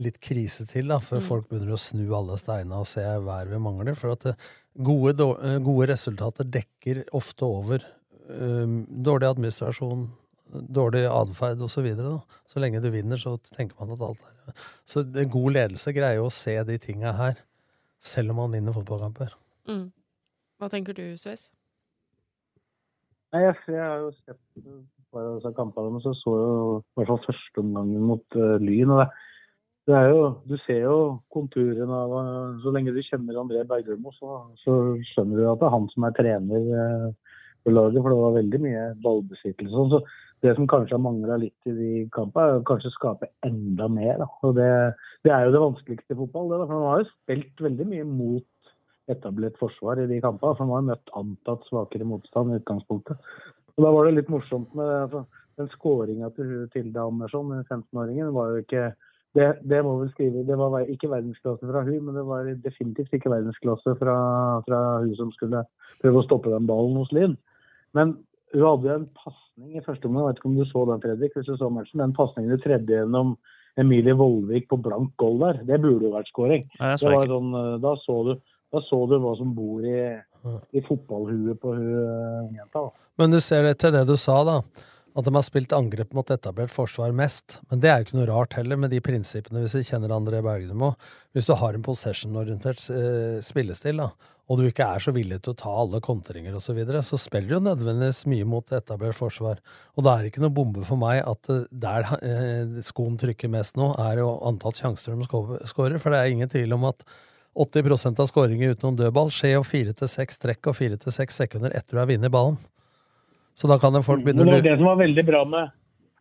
litt 0.00 0.16
krise 0.24 0.64
til 0.66 0.88
da, 0.88 0.96
før 0.98 1.20
Mm. 1.20 1.26
folk 1.26 1.48
begynner 1.50 1.74
å 1.74 1.78
snu 1.78 2.06
alle 2.16 2.38
steinene 2.40 2.80
og 2.80 2.86
se 2.88 3.02
hva 3.02 3.42
er 3.42 3.50
vi 3.50 3.58
mangler. 3.58 3.94
For 3.94 4.12
at 4.12 4.24
eh, 4.26 4.34
gode, 4.74 5.20
eh, 5.20 5.58
gode 5.58 5.88
resultater 5.92 6.48
dekker 6.48 7.04
ofte 7.12 7.44
over 7.44 7.84
dårlig 8.24 9.28
administrasjon, 9.28 10.06
dårlig 10.52 11.04
atferd 11.10 11.62
osv. 11.64 11.74
Så, 11.74 11.82
videre, 11.84 12.14
så 12.48 12.62
lenge 12.62 12.80
du 12.80 12.90
vinner, 12.94 13.20
så 13.20 13.36
tenker 13.52 13.76
man 13.80 13.94
at 13.96 14.06
alt 14.06 14.22
er 14.24 14.54
Så 14.88 15.04
en 15.04 15.30
god 15.30 15.56
ledelse 15.56 15.92
greier 15.96 16.20
jo 16.20 16.30
å 16.30 16.32
se 16.34 16.56
de 16.64 16.78
tinga 16.78 17.12
her, 17.18 17.42
selv 18.00 18.34
om 18.34 18.42
man 18.44 18.56
vinner 18.56 18.76
fotballkamper. 18.76 19.34
Mm. 19.68 19.90
Hva 20.60 20.70
tenker 20.72 20.96
du, 20.96 21.04
Sves? 21.20 21.50
Nei, 23.34 23.42
jeg, 23.48 23.56
jeg 23.74 23.82
har 23.82 24.02
jo 24.04 24.10
sett 24.14 24.38
et 24.60 24.66
par 25.10 25.26
av 25.26 25.38
disse 25.38 25.54
kampene, 25.56 25.90
men 25.94 26.02
så 26.04 26.12
så 26.14 26.34
jo 26.38 26.58
i 26.78 26.98
hvert 27.00 27.10
fall 27.10 27.22
førsteomgangen 27.24 28.04
mot 28.10 28.36
uh, 28.38 28.56
Lyn. 28.62 28.92
og 28.94 29.00
det, 29.02 29.08
det 29.90 29.96
er 29.98 30.06
jo, 30.12 30.20
Du 30.46 30.54
ser 30.62 30.84
jo 30.84 30.98
konturen 31.34 31.90
av 31.92 32.14
uh, 32.14 32.60
Så 32.62 32.72
lenge 32.74 32.94
du 32.94 33.02
kjenner 33.02 33.40
André 33.42 33.64
Bergermo, 33.68 34.14
så, 34.14 34.44
så 34.62 34.76
skjønner 35.10 35.40
du 35.40 35.48
at 35.50 35.60
det 35.60 35.66
er 35.66 35.74
han 35.74 35.90
som 35.92 36.06
er 36.06 36.14
trener 36.20 36.70
uh, 36.70 37.23
laget. 37.72 38.02
For 38.02 38.12
det 38.12 38.20
var 38.20 38.36
veldig 38.38 38.60
mye 38.64 38.84
ballbesittelse. 39.04 39.72
sånn, 39.74 39.92
så 39.94 40.04
Det 40.44 40.52
som 40.56 40.66
kanskje 40.68 40.92
har 40.92 41.00
mangla 41.00 41.38
litt 41.40 41.68
i 41.70 41.72
de 41.72 41.90
kampene, 42.12 42.58
er 42.58 42.60
å 42.60 42.64
kanskje 42.68 42.90
skape 42.92 43.30
enda 43.46 43.86
mer. 43.88 44.18
Da. 44.20 44.26
Og 44.44 44.58
det, 44.58 44.66
det 45.24 45.32
er 45.32 45.46
jo 45.46 45.54
det 45.54 45.62
vanskeligste 45.62 46.12
i 46.12 46.18
fotball. 46.18 46.50
Det, 46.50 46.58
da, 46.60 46.66
for 46.66 46.82
Man 46.82 46.90
har 46.90 47.00
jo 47.00 47.12
spilt 47.14 47.62
veldig 47.64 47.86
mye 47.88 48.04
mot 48.04 48.74
etablert 49.08 49.56
forsvar 49.56 50.02
i 50.02 50.08
de 50.10 50.20
kampene. 50.20 50.58
For 50.58 50.68
man 50.68 50.82
har 50.82 50.90
møtt 50.90 51.14
antatt 51.16 51.64
svakere 51.70 52.04
motstand 52.04 52.52
i 52.52 52.58
utgangspunktet. 52.60 53.16
Og 53.76 53.86
Da 53.86 53.94
var 53.94 54.04
det 54.04 54.18
litt 54.18 54.28
morsomt 54.28 54.74
med 54.76 54.84
det, 54.84 55.00
altså, 55.06 55.24
den 55.56 55.72
skåringa 55.72 56.28
til 56.36 56.68
Tilde 56.74 57.00
Andersson, 57.00 57.50
den 57.54 57.64
15-åringen, 57.70 58.34
var 58.34 58.52
jo 58.52 58.62
ikke 58.66 58.84
det, 59.34 59.48
det 59.66 59.80
må 59.82 59.96
vel 59.98 60.10
skrive, 60.12 60.44
det 60.46 60.56
var 60.58 60.84
ikke 60.86 61.10
verdensklasse 61.10 61.66
fra 61.66 61.82
hun, 61.82 62.04
men 62.06 62.14
det 62.14 62.22
var 62.26 62.46
definitivt 62.62 63.16
ikke 63.16 63.32
verdensklasse 63.32 63.96
fra, 63.98 64.16
fra 64.66 64.80
hun 65.02 65.14
som 65.18 65.32
skulle 65.34 65.64
prøve 66.02 66.20
å 66.20 66.26
stoppe 66.26 66.52
den 66.52 66.68
ballen 66.70 67.00
hos 67.00 67.10
Lyn. 67.14 67.34
Men 67.94 68.16
hun 68.54 68.64
hadde 68.68 68.94
en 68.94 69.08
pasning 69.18 69.78
i 69.78 69.82
første 69.84 70.08
omgang, 70.08 70.26
jeg 70.26 70.32
vet 70.32 70.40
ikke 70.40 70.50
om 70.50 70.56
du 70.58 70.64
så 70.68 70.86
den, 70.90 71.02
Fredrik, 71.02 71.36
hvis 71.36 71.50
du 71.50 71.56
så 71.58 71.70
matchen. 71.72 72.02
Den 72.02 72.14
pasningen 72.16 72.54
du 72.54 72.62
tredde 72.62 72.98
gjennom 72.98 73.36
Emilie 73.80 74.14
Vollvik 74.18 74.68
på 74.70 74.78
blank 74.82 75.14
gold 75.18 75.42
der, 75.42 75.62
det 75.66 75.80
burde 75.82 76.08
jo 76.08 76.14
vært 76.14 76.30
scoring. 76.30 76.66
Nei, 76.78 76.94
sånn, 77.00 77.54
eh, 77.58 77.76
da, 77.82 77.94
så 78.04 78.18
du, 78.28 78.34
da 78.74 78.82
så 78.86 79.00
du 79.10 79.16
hva 79.22 79.34
som 79.38 79.54
bor 79.56 79.86
i, 79.86 80.00
i 80.74 80.82
fotballhuet 80.86 81.58
på 81.62 81.74
hun 81.74 81.94
eh, 82.02 82.58
jenta. 82.60 82.88
Men 83.18 83.34
du 83.34 83.40
ser 83.42 83.66
det 83.66 83.78
til 83.82 83.94
det 83.94 84.04
du 84.10 84.14
sa, 84.20 84.42
da. 84.46 84.60
At 85.14 85.26
de 85.26 85.30
har 85.30 85.44
spilt 85.46 85.70
angrep 85.74 86.14
mot 86.14 86.30
etablert 86.34 86.72
forsvar 86.74 87.12
mest. 87.14 87.60
Men 87.70 87.82
det 87.82 87.90
er 87.90 88.00
jo 88.00 88.08
ikke 88.08 88.16
noe 88.18 88.30
rart 88.30 88.56
heller, 88.58 88.78
med 88.82 88.90
de 88.90 88.98
prinsippene, 89.02 89.62
hvis 89.62 89.76
du 89.76 89.86
kjenner 89.86 90.14
André 90.14 90.40
Bergdemo. 90.42 90.94
Hvis 91.34 91.46
du 91.46 91.54
har 91.58 91.74
en 91.74 91.86
possession-orientert 91.86 92.82
eh, 92.94 93.36
spillestil, 93.46 94.02
da, 94.02 94.10
og 94.44 94.60
du 94.60 94.66
ikke 94.68 94.84
er 94.84 95.00
så 95.00 95.12
villig 95.16 95.38
til 95.40 95.54
å 95.54 95.56
ta 95.56 95.70
alle 95.84 96.00
kontringer 96.04 96.56
osv., 96.56 96.66
så, 96.66 96.74
videre, 96.76 97.00
så 97.06 97.16
spiller 97.20 97.48
du 97.48 97.54
jo 97.56 97.60
nødvendigvis 97.64 98.24
mye 98.28 98.48
mot 98.48 98.72
etablert 98.76 99.16
forsvar. 99.16 99.62
Og 99.96 100.04
da 100.04 100.14
er 100.14 100.24
det 100.24 100.32
ikke 100.32 100.42
noe 100.44 100.52
bombe 100.52 100.84
for 100.84 101.00
meg 101.00 101.22
at 101.24 101.48
eh, 101.52 101.62
der 101.70 102.08
eh, 102.18 102.82
skoen 102.84 103.16
trykker 103.20 103.52
mest 103.52 103.78
nå, 103.80 103.94
er 104.04 104.20
jo 104.20 104.34
antall 104.44 104.74
sjanser 104.76 105.16
de 105.16 105.24
skårer. 105.24 105.96
For 106.02 106.12
det 106.12 106.20
er 106.20 106.34
ingen 106.34 106.52
tvil 106.52 106.76
om 106.76 106.84
at 106.90 107.06
80% 107.64 108.20
av 108.20 108.28
skåringer 108.28 108.74
utenom 108.74 108.98
dødball 108.98 109.32
skjer 109.32 109.56
jo 109.56 109.64
fire 109.64 109.94
til 109.96 110.10
seks 110.10 110.40
trekk 110.42 110.72
og 110.72 110.76
fire 110.76 110.98
til 111.00 111.14
seks 111.14 111.40
sekunder 111.40 111.72
etter 111.72 111.96
du 111.96 112.02
har 112.02 112.10
vunnet 112.10 112.34
ballen. 112.34 112.60
Så 113.54 113.70
da 113.70 113.78
kan 113.80 113.96
folk 114.02 114.26
begynne 114.26 114.44
å 114.44 114.50
det 114.50 114.58
var 114.58 114.66
det 114.66 114.76
som 114.80 114.90
var 114.90 115.00
veldig 115.00 115.24
bra 115.28 115.44
med 115.48 115.72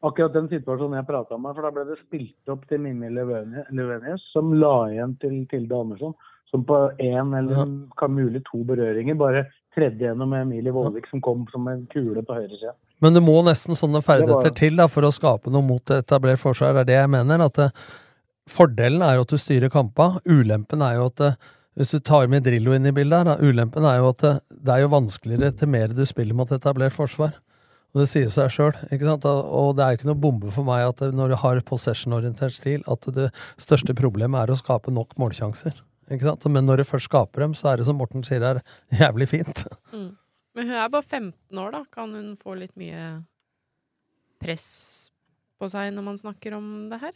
akkurat 0.03 0.35
den 0.35 0.49
situasjonen 0.51 0.99
jeg 0.99 1.07
prata 1.07 1.37
her, 1.39 1.55
for 1.55 1.65
da 1.65 1.71
ble 1.73 1.85
det 1.87 1.97
spilt 2.01 2.51
opp 2.51 2.65
til 2.69 2.81
Mimmi 2.83 3.09
Leveni- 3.15 3.65
Levenius, 3.71 4.23
som 4.33 4.51
la 4.59 4.75
igjen 4.91 5.15
til 5.21 5.37
Tilde 5.51 5.79
Andersson, 5.79 6.15
som 6.53 6.63
på 6.69 6.77
én 7.01 7.33
eller 7.37 7.65
kan 7.97 8.13
mulig 8.13 8.43
to 8.45 8.61
berøringer 8.67 9.17
bare 9.17 9.47
tredde 9.73 10.05
gjennom 10.05 10.35
Emilie 10.37 10.73
Vålvik, 10.73 11.07
som 11.09 11.21
kom 11.25 11.47
som 11.51 11.65
en 11.71 11.87
kule 11.89 12.21
på 12.21 12.35
høyresida. 12.37 12.75
Men 13.01 13.17
det 13.17 13.23
må 13.25 13.39
nesten 13.43 13.73
sånne 13.73 14.03
ferdigheter 14.05 14.51
var- 14.51 14.59
til 14.59 14.77
da, 14.77 14.85
for 14.87 15.01
å 15.01 15.11
skape 15.11 15.49
noe 15.51 15.65
mot 15.65 15.83
etablert 15.95 16.39
forsvar. 16.39 16.73
Det 16.77 16.81
er 16.83 16.91
det 16.91 16.99
jeg 17.01 17.09
mener. 17.09 17.41
at 17.41 17.53
det, 17.57 17.71
Fordelen 18.47 19.01
er 19.01 19.15
jo 19.15 19.21
at 19.25 19.33
du 19.33 19.37
styrer 19.37 19.71
kampa. 19.71 20.19
Ulempen 20.27 20.81
er 20.83 20.99
jo 20.99 21.05
at 21.07 21.15
det, 21.15 21.31
hvis 21.75 21.91
du 21.91 21.99
tar 21.99 22.27
med 22.27 22.43
Drillo 22.43 22.73
inn 22.75 22.85
i 22.85 22.91
bildet 22.91 23.17
her, 23.17 23.23
da, 23.23 23.37
ulempen 23.41 23.83
er 23.83 23.97
jo 23.97 24.09
at 24.09 24.17
det, 24.17 24.33
det 24.63 24.75
er 24.75 24.81
jo 24.83 24.93
vanskeligere 24.93 25.55
til 25.57 25.67
mer 25.73 25.87
du 25.87 26.05
spiller 26.05 26.35
mot 26.35 26.51
etablert 26.51 26.93
forsvar. 26.93 27.33
Og 27.93 28.01
det 28.01 28.09
sier 28.09 28.29
seg 28.33 28.49
sjøl. 28.49 28.73
Og 28.91 29.75
det 29.77 29.83
er 29.83 29.93
jo 29.93 29.97
ikke 29.97 30.09
noe 30.11 30.21
bombe 30.21 30.51
for 30.51 30.65
meg 30.65 30.85
at 30.87 31.01
når 31.13 31.33
du 31.33 31.35
har 31.35 31.61
possession-orientert 31.61 32.53
stil, 32.53 32.83
at 32.87 33.01
det 33.13 33.31
største 33.57 33.95
problemet 33.97 34.43
er 34.43 34.53
å 34.53 34.57
skape 34.59 34.91
nok 34.93 35.15
målsjanser. 35.17 35.81
Ikke 36.11 36.27
sant? 36.27 36.45
Men 36.51 36.65
når 36.67 36.81
du 36.81 36.83
først 36.89 37.07
skaper 37.09 37.45
dem, 37.45 37.53
så 37.55 37.71
er 37.73 37.77
det 37.77 37.85
som 37.87 37.95
Morten 37.99 38.23
sier 38.27 38.43
her, 38.43 38.61
jævlig 39.03 39.27
fint. 39.31 39.63
Mm. 39.93 40.09
Men 40.55 40.67
hun 40.69 40.75
er 40.77 40.89
bare 40.93 41.03
15 41.07 41.59
år, 41.63 41.71
da. 41.71 41.83
Kan 41.93 42.13
hun 42.13 42.33
få 42.37 42.55
litt 42.59 42.75
mye 42.77 43.23
press 44.43 44.65
på 45.59 45.69
seg 45.71 45.93
når 45.95 46.05
man 46.05 46.19
snakker 46.19 46.57
om 46.57 46.67
det 46.91 46.99
her? 47.01 47.13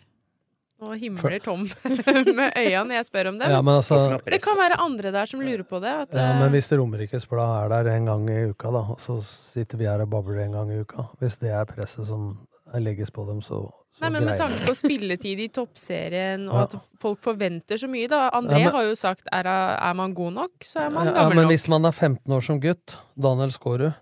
Nå 0.77 0.91
himler 1.01 1.39
Tom 1.41 1.63
med 2.37 2.53
øya 2.53 2.83
når 2.85 2.99
jeg 2.99 3.05
spør 3.07 3.31
om 3.31 3.39
det. 3.41 3.47
Ja, 3.49 3.61
men 3.65 3.79
altså- 3.79 4.19
det 4.29 4.39
kan 4.43 4.57
være 4.59 4.77
andre 4.83 5.11
der 5.11 5.25
som 5.25 5.41
lurer 5.41 5.63
på 5.65 5.79
det. 5.81 5.93
At, 6.03 6.13
Ja, 6.13 6.27
eh, 6.35 6.39
men 6.39 6.51
hvis 6.53 6.69
Romerikes 6.71 7.25
Blad 7.25 7.63
er 7.65 7.69
der 7.83 7.95
en 7.95 8.05
gang 8.05 8.29
i 8.29 8.43
uka, 8.51 8.69
da, 8.71 8.83
og 8.93 8.99
så 9.01 9.17
sitter 9.25 9.77
vi 9.81 9.85
her 9.89 10.01
og 10.05 10.09
babler 10.11 10.43
en 10.45 10.53
gang 10.53 10.71
i 10.71 10.79
uka 10.83 11.07
Hvis 11.19 11.39
det 11.41 11.49
er 11.49 11.65
presset 11.65 12.05
som 12.05 12.47
legges 12.77 13.09
på 13.11 13.25
dem, 13.25 13.41
så 13.41 13.63
Nei, 14.01 14.09
men 14.13 14.25
Med 14.25 14.37
tanke 14.37 14.59
på 14.67 14.75
spilletid 14.77 15.39
i 15.39 15.47
toppserien, 15.49 16.47
og 16.49 16.53
Ja. 16.55 16.63
at 16.63 16.75
folk 17.01 17.19
forventer 17.19 17.77
så 17.81 17.87
mye, 17.89 18.07
da. 18.07 18.29
André 18.31 18.59
Ja, 18.59 18.65
men- 18.65 18.73
har 18.75 18.83
jo 18.83 18.95
sagt 18.95 19.27
er, 19.31 19.45
er 19.47 19.93
man 19.93 20.13
god 20.13 20.33
nok, 20.33 20.51
så 20.61 20.85
er 20.85 20.89
man 20.91 21.07
Ja, 21.07 21.13
gammel 21.13 21.35
men 21.35 21.43
nok. 21.45 21.51
hvis 21.51 21.67
man 21.67 21.85
er 21.85 21.91
15 21.91 22.31
år 22.33 22.43
som 22.43 22.59
gutt, 22.59 22.95
Daniel 23.19 23.49
Skårud 23.51 23.93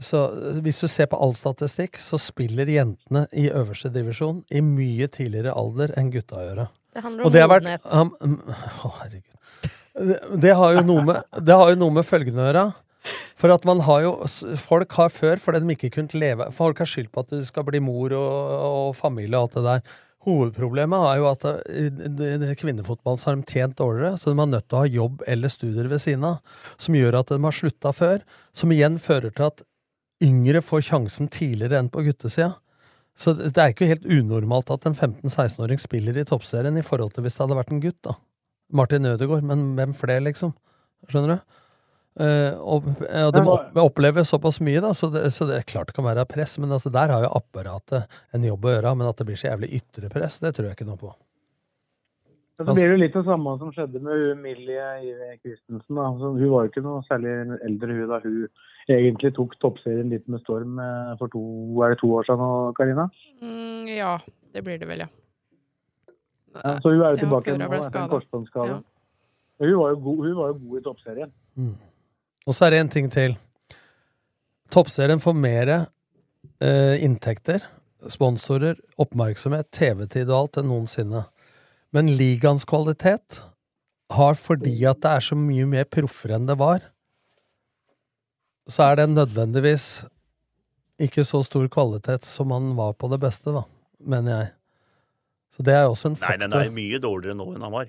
så 0.00 0.60
Hvis 0.62 0.80
du 0.80 0.86
ser 0.88 1.06
på 1.06 1.20
all 1.20 1.32
statistikk, 1.34 1.96
så 1.98 2.16
spiller 2.18 2.64
jentene 2.66 3.26
i 3.32 3.48
øverste 3.50 3.90
divisjon 3.92 4.44
i 4.50 4.60
mye 4.60 5.08
tidligere 5.08 5.52
alder 5.56 5.92
enn 5.98 6.12
gutta 6.12 6.36
gjør. 6.36 6.68
Det 6.94 7.02
handler 7.02 7.24
om 7.26 7.32
det 7.32 7.48
modenhet. 7.48 7.82
mm, 7.82 8.42
Å, 8.84 8.92
herregud. 9.00 9.36
Det, 9.94 10.40
det, 10.40 10.54
har 10.54 10.82
med, 10.84 11.24
det 11.44 11.54
har 11.56 11.68
jo 11.70 11.76
noe 11.76 11.90
med 11.90 12.04
følgende 12.06 12.38
å 12.38 12.52
gjøre. 12.52 12.74
For 13.40 13.52
at 13.54 13.64
man 13.68 13.80
har 13.86 14.04
jo 14.04 14.12
Folk 14.60 14.92
har 14.98 15.10
før, 15.14 15.40
fordi 15.40 15.62
de 15.64 15.76
ikke 15.76 15.92
kunne 15.94 16.20
leve 16.20 16.50
Folk 16.52 16.82
har 16.82 16.88
skyldt 16.88 17.12
på 17.14 17.24
at 17.24 17.32
du 17.32 17.42
skal 17.46 17.66
bli 17.68 17.80
mor 17.82 18.12
og, 18.16 18.54
og 18.60 18.96
familie 18.98 19.38
og 19.38 19.48
alt 19.48 19.58
det 19.58 19.66
der. 19.66 19.98
Hovedproblemet 20.26 21.06
er 21.08 21.16
jo 21.16 21.28
at 21.30 21.44
i 21.72 21.86
i 22.50 22.56
kvinnefotballen 22.60 23.22
har 23.24 23.38
de 23.38 23.46
tjent 23.48 23.78
dårligere, 23.78 24.18
så 24.20 24.28
de 24.28 24.42
er 24.42 24.50
nødt 24.50 24.66
til 24.68 24.76
å 24.76 24.82
ha 24.82 24.90
jobb 24.98 25.22
eller 25.26 25.48
studier 25.48 25.88
ved 25.88 26.02
siden 26.04 26.26
av, 26.28 26.58
som 26.76 26.98
gjør 26.98 27.22
at 27.22 27.32
de 27.32 27.38
har 27.40 27.56
slutta 27.56 27.92
før. 27.96 28.18
Som 28.52 28.74
igjen 28.74 28.98
fører 29.00 29.32
til 29.32 29.48
at 29.48 29.62
yngre 30.20 30.60
får 30.60 30.84
sjansen 30.90 31.30
tidligere 31.32 31.80
enn 31.80 31.88
på 31.88 32.04
guttesida. 32.04 32.58
Så 33.16 33.32
det 33.36 33.56
er 33.56 33.72
ikke 33.72 33.88
helt 33.88 34.04
unormalt 34.04 34.70
at 34.72 34.84
en 34.88 34.96
15-16-åring 34.96 35.80
spiller 35.80 36.20
i 36.20 36.26
toppserien 36.28 36.76
i 36.76 36.84
forhold 36.84 37.14
til 37.14 37.24
hvis 37.24 37.38
det 37.38 37.46
hadde 37.46 37.58
vært 37.58 37.72
en 37.72 37.82
gutt, 37.82 37.98
da. 38.04 38.18
Martin 38.76 39.08
Ødegaard, 39.08 39.44
men 39.46 39.72
hvem 39.78 39.96
flere, 39.98 40.22
liksom? 40.28 40.52
Skjønner 41.08 41.40
du? 41.40 41.56
Eh, 42.18 42.56
og, 42.58 42.88
og 43.06 43.32
de 43.36 43.40
må 43.46 43.54
opplever 43.86 44.24
såpass 44.26 44.58
mye, 44.60 44.80
da, 44.82 44.90
så 44.96 45.08
det, 45.14 45.28
så 45.32 45.46
det 45.48 45.60
er 45.60 45.66
klart 45.70 45.92
det 45.92 45.94
kan 45.96 46.04
være 46.08 46.26
press. 46.28 46.56
Men 46.58 46.72
altså, 46.74 46.90
der 46.92 47.12
har 47.14 47.22
jo 47.24 47.30
apparatet 47.38 48.08
en 48.34 48.44
jobb 48.44 48.66
å 48.66 48.72
gjøre. 48.74 48.94
Men 48.98 49.08
at 49.12 49.20
det 49.22 49.26
blir 49.30 49.38
så 49.40 49.52
jævlig 49.52 49.70
ytre 49.78 50.10
press, 50.12 50.40
det 50.42 50.54
tror 50.56 50.70
jeg 50.70 50.78
ikke 50.80 50.88
noe 50.90 51.00
på. 51.00 51.12
Men 52.60 52.66
så 52.68 52.74
blir 52.76 52.90
det 52.90 52.92
jo 52.92 53.00
litt 53.00 53.14
det 53.16 53.22
samme 53.24 53.52
som 53.56 53.70
skjedde 53.72 54.00
med 54.04 54.36
Millie 54.42 55.38
Christensen. 55.40 55.96
Da. 55.96 56.08
Altså, 56.10 56.32
hun 56.36 56.50
var 56.52 56.66
jo 56.66 56.72
ikke 56.74 56.82
noe 56.84 56.98
særlig 57.06 57.30
eldre 57.64 57.94
hun 57.96 58.10
da 58.10 58.18
hun 58.26 58.42
egentlig 58.90 59.30
tok 59.38 59.54
toppserien 59.62 60.10
litt 60.12 60.26
med 60.28 60.42
storm 60.42 60.76
eh, 60.82 61.14
for 61.16 61.30
to, 61.32 61.40
er 61.86 61.94
det 61.94 62.00
to 62.02 62.10
år 62.18 62.26
siden 62.28 62.42
nå, 62.42 62.50
Karina? 62.76 63.06
Mm, 63.40 63.86
ja, 63.94 64.16
det 64.52 64.64
blir 64.66 64.76
det 64.82 64.88
vel, 64.90 65.06
ja. 65.06 65.08
Ja, 66.58 66.74
så 66.82 66.90
hun 66.90 67.00
er 67.06 67.14
jo 67.14 67.20
tilbake 67.22 67.54
nå 67.54 67.68
etter 67.78 68.00
en 68.02 68.10
korsbåndskade. 68.12 68.76
Ja. 68.76 68.80
Hun, 69.62 69.74
var 69.78 69.94
jo 69.94 70.00
god- 70.04 70.22
hun 70.26 70.36
var 70.42 70.50
jo 70.52 70.58
god 70.66 70.80
i 70.80 70.84
toppserien. 70.90 71.32
Og 72.48 72.56
så 72.56 72.66
er 72.66 72.74
det 72.74 72.80
en 72.84 72.92
ting 72.92 73.10
til. 73.12 73.36
Toppserien 74.70 75.20
får 75.22 75.36
mer 75.36 75.72
eh, 75.74 76.96
inntekter, 77.04 77.64
sponsorer, 78.08 78.78
oppmerksomhet, 79.00 79.68
TV-tid 79.74 80.30
og 80.30 80.36
alt 80.36 80.60
enn 80.60 80.70
noensinne. 80.70 81.24
Men 81.94 82.12
ligaens 82.14 82.64
kvalitet 82.68 83.42
har, 84.14 84.38
fordi 84.38 84.76
at 84.88 85.02
det 85.02 85.10
er 85.10 85.26
så 85.26 85.38
mye 85.38 85.66
mer 85.68 85.86
proffer 85.90 86.36
enn 86.36 86.48
det 86.48 86.56
var, 86.60 86.86
så 88.70 88.90
er 88.90 89.00
det 89.00 89.10
nødvendigvis 89.10 90.04
ikke 91.00 91.24
så 91.26 91.42
stor 91.42 91.66
kvalitet 91.72 92.28
som 92.28 92.50
man 92.52 92.74
var 92.78 92.94
på 93.00 93.08
det 93.10 93.18
beste, 93.22 93.52
da, 93.54 93.64
mener 93.98 94.36
jeg. 94.36 94.50
Så 95.56 95.64
det 95.66 95.74
er 95.74 95.88
også 95.88 96.12
en 96.12 96.18
faktor. 96.20 96.38
Nei, 96.38 96.46
den 96.46 96.58
er 96.60 96.74
mye 96.76 97.00
dårligere 97.02 97.38
nå 97.38 97.48
enn 97.54 97.64
han 97.66 97.74
var. 97.74 97.88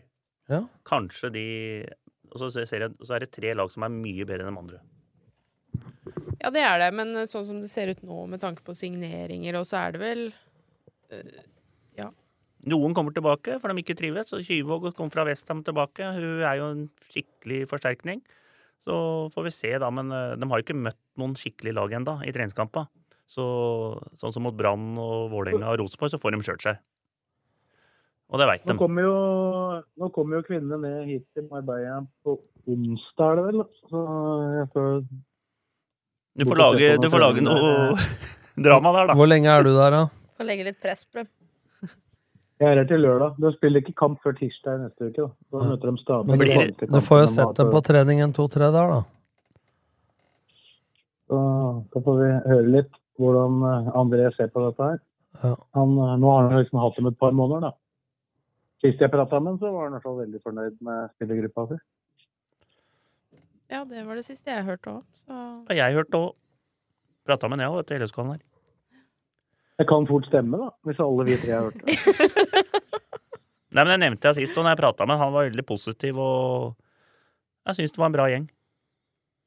Ja. 0.52 0.62
Kanskje 0.88 1.30
de 1.36 1.46
Og 2.32 2.40
så, 2.40 2.50
ser 2.54 2.88
jeg, 2.88 2.96
så 3.04 3.16
er 3.16 3.26
det 3.26 3.34
tre 3.36 3.54
lag 3.58 3.72
som 3.72 3.86
er 3.86 3.94
mye 3.94 4.26
bedre 4.28 4.48
enn 4.48 4.56
de 4.56 4.62
andre. 4.64 4.82
Ja, 6.42 6.50
det 6.54 6.64
er 6.66 6.80
det, 6.82 6.90
men 6.98 7.14
sånn 7.30 7.46
som 7.48 7.60
det 7.62 7.70
ser 7.72 7.92
ut 7.92 8.02
nå 8.08 8.24
med 8.32 8.42
tanke 8.42 8.64
på 8.66 8.76
signeringer, 8.78 9.60
og 9.60 9.68
så 9.70 9.84
er 9.84 9.96
det 9.96 10.02
vel 10.02 10.24
øh, 11.14 11.42
Ja. 12.00 12.10
Noen 12.72 12.96
kommer 12.98 13.14
tilbake 13.14 13.58
for 13.62 13.72
de 13.72 13.84
ikke 13.84 13.98
trives. 13.98 14.32
og 14.34 14.46
Kyvåg 14.46 14.92
kom 14.98 15.10
fra 15.14 15.26
Westham 15.28 15.64
tilbake. 15.66 16.08
Hun 16.18 16.44
er 16.46 16.60
jo 16.60 16.70
en 16.76 16.88
skikkelig 17.10 17.66
forsterkning. 17.70 18.22
Så 18.82 18.94
får 19.34 19.46
vi 19.48 19.54
se, 19.54 19.72
da. 19.82 19.90
Men 19.94 20.12
eh, 20.14 20.36
de 20.38 20.50
har 20.50 20.62
jo 20.62 20.66
ikke 20.66 20.78
møtt 20.78 21.00
noen 21.22 21.36
skikkelig 21.38 21.76
lag 21.78 21.94
ennå 22.00 22.20
i 22.26 22.34
treningskamper. 22.34 22.88
Så 23.32 23.44
sånn 24.20 24.34
som 24.36 24.46
mot 24.46 24.56
Brann 24.58 24.94
og 25.00 25.30
Vålerenga 25.32 25.72
og 25.72 25.82
Rosenborg, 25.84 26.12
så 26.14 26.20
får 26.22 26.36
de 26.36 26.46
kjørt 26.48 26.66
seg. 26.66 26.82
Og 28.32 28.40
det 28.40 28.48
veit 28.48 28.64
de. 28.64 28.78
kommer 28.80 29.04
jo, 29.04 29.16
nå 30.00 30.08
kommer 30.16 30.40
jo 30.40 30.46
kvinnene 30.48 30.80
ned 30.80 31.10
hit 31.10 31.26
til 31.36 31.50
Marbella 31.52 31.98
på 32.24 32.38
onsdag, 32.72 33.28
er 33.28 33.36
det 33.36 33.44
vel? 33.50 33.66
Så 33.92 34.04
jeg 34.56 34.70
får 34.72 34.90
Du 36.40 36.46
får 36.48 36.62
lage, 36.62 36.94
du 37.04 37.10
får 37.12 37.24
lage 37.26 37.44
noe 37.44 37.68
drama 38.68 38.96
der, 38.96 39.12
da. 39.12 39.18
Hvor 39.20 39.28
lenge 39.28 39.52
er 39.52 39.68
du 39.68 39.74
der, 39.76 39.98
da? 39.98 40.02
Får 40.40 40.48
legge 40.48 40.70
litt 40.70 40.80
press 40.84 41.04
på 41.04 41.24
dem. 41.24 41.32
Jeg 42.62 42.70
er 42.70 42.78
her 42.78 42.88
til 42.88 43.02
lørdag. 43.02 43.38
Du 43.42 43.48
spiller 43.56 43.82
ikke 43.82 43.96
kamp 43.98 44.20
før 44.22 44.36
tirsdag 44.38 44.80
neste 44.84 45.10
uke. 45.10 45.28
Da, 45.50 45.58
da 45.58 45.68
møter 45.72 45.90
de 45.90 46.02
stadig. 46.04 46.30
Men 46.30 46.40
du, 46.40 46.48
får, 46.54 46.92
du 46.94 47.00
får 47.02 47.22
jo 47.24 47.30
sett 47.34 47.58
dem 47.58 47.72
på 47.74 47.82
trening 47.88 48.22
en 48.22 48.36
to-tre 48.38 48.70
dager, 48.72 49.00
da. 49.00 49.02
Så, 51.32 51.40
så 51.90 52.04
får 52.06 52.20
vi 52.20 52.32
høre 52.52 52.74
litt 52.78 53.00
hvordan 53.22 53.64
eh, 53.66 53.90
André 53.98 54.30
ser 54.36 54.52
på 54.54 54.62
dette 54.68 54.92
her. 54.92 55.00
Ja. 55.42 55.56
Han, 55.78 55.96
eh, 55.98 56.16
nå 56.22 56.34
har 56.36 56.52
han 56.52 56.62
liksom 56.62 56.82
hatt 56.84 57.00
dem 57.00 57.10
et 57.10 57.18
par 57.20 57.34
måneder, 57.36 57.72
da. 57.72 57.81
Sist 58.82 59.02
jeg 59.02 59.12
prata 59.14 59.40
med 59.40 59.54
ham, 59.54 59.60
så 59.62 59.70
var 59.74 59.88
han 59.88 59.94
i 59.94 59.98
hvert 60.00 60.08
fall 60.08 60.22
veldig 60.24 60.40
fornøyd 60.42 60.78
med 60.86 61.12
spillergruppa 61.16 61.68
si. 61.70 61.80
ja, 63.72 63.84
det 63.88 64.06
var 64.08 64.18
det 64.18 64.26
siste 64.26 64.52
jeg 64.52 64.66
hørte 64.68 64.96
òg, 64.98 65.04
så 65.22 65.42
Og 65.70 65.76
jeg 65.78 65.98
hørte 65.98 66.18
òg 66.18 66.32
Prata 67.22 67.48
med 67.48 67.60
Nea 67.62 67.70
etter 67.78 68.02
LSK-en 68.02 68.32
her. 68.34 68.40
Det 69.78 69.86
kan 69.90 70.08
fort 70.10 70.26
stemme, 70.26 70.58
da, 70.58 70.72
hvis 70.90 71.00
alle 71.02 71.26
vi 71.28 71.36
tre 71.38 71.54
har 71.54 71.68
hørt 71.68 71.78
det. 71.86 71.96
Nei, 73.74 73.84
men 73.84 73.92
Det 73.94 74.00
nevnte 74.02 74.32
jeg 74.32 74.40
sist, 74.42 74.58
og 74.58 74.66
når 74.66 74.74
jeg 74.74 74.82
prata 74.82 75.06
med 75.06 75.16
han, 75.16 75.28
han 75.30 75.36
var 75.36 75.48
veldig 75.48 75.66
positiv, 75.70 76.18
og 76.18 76.74
jeg 77.70 77.78
syns 77.78 77.94
det 77.94 78.02
var 78.02 78.10
en 78.10 78.16
bra 78.18 78.26
gjeng. 78.34 78.48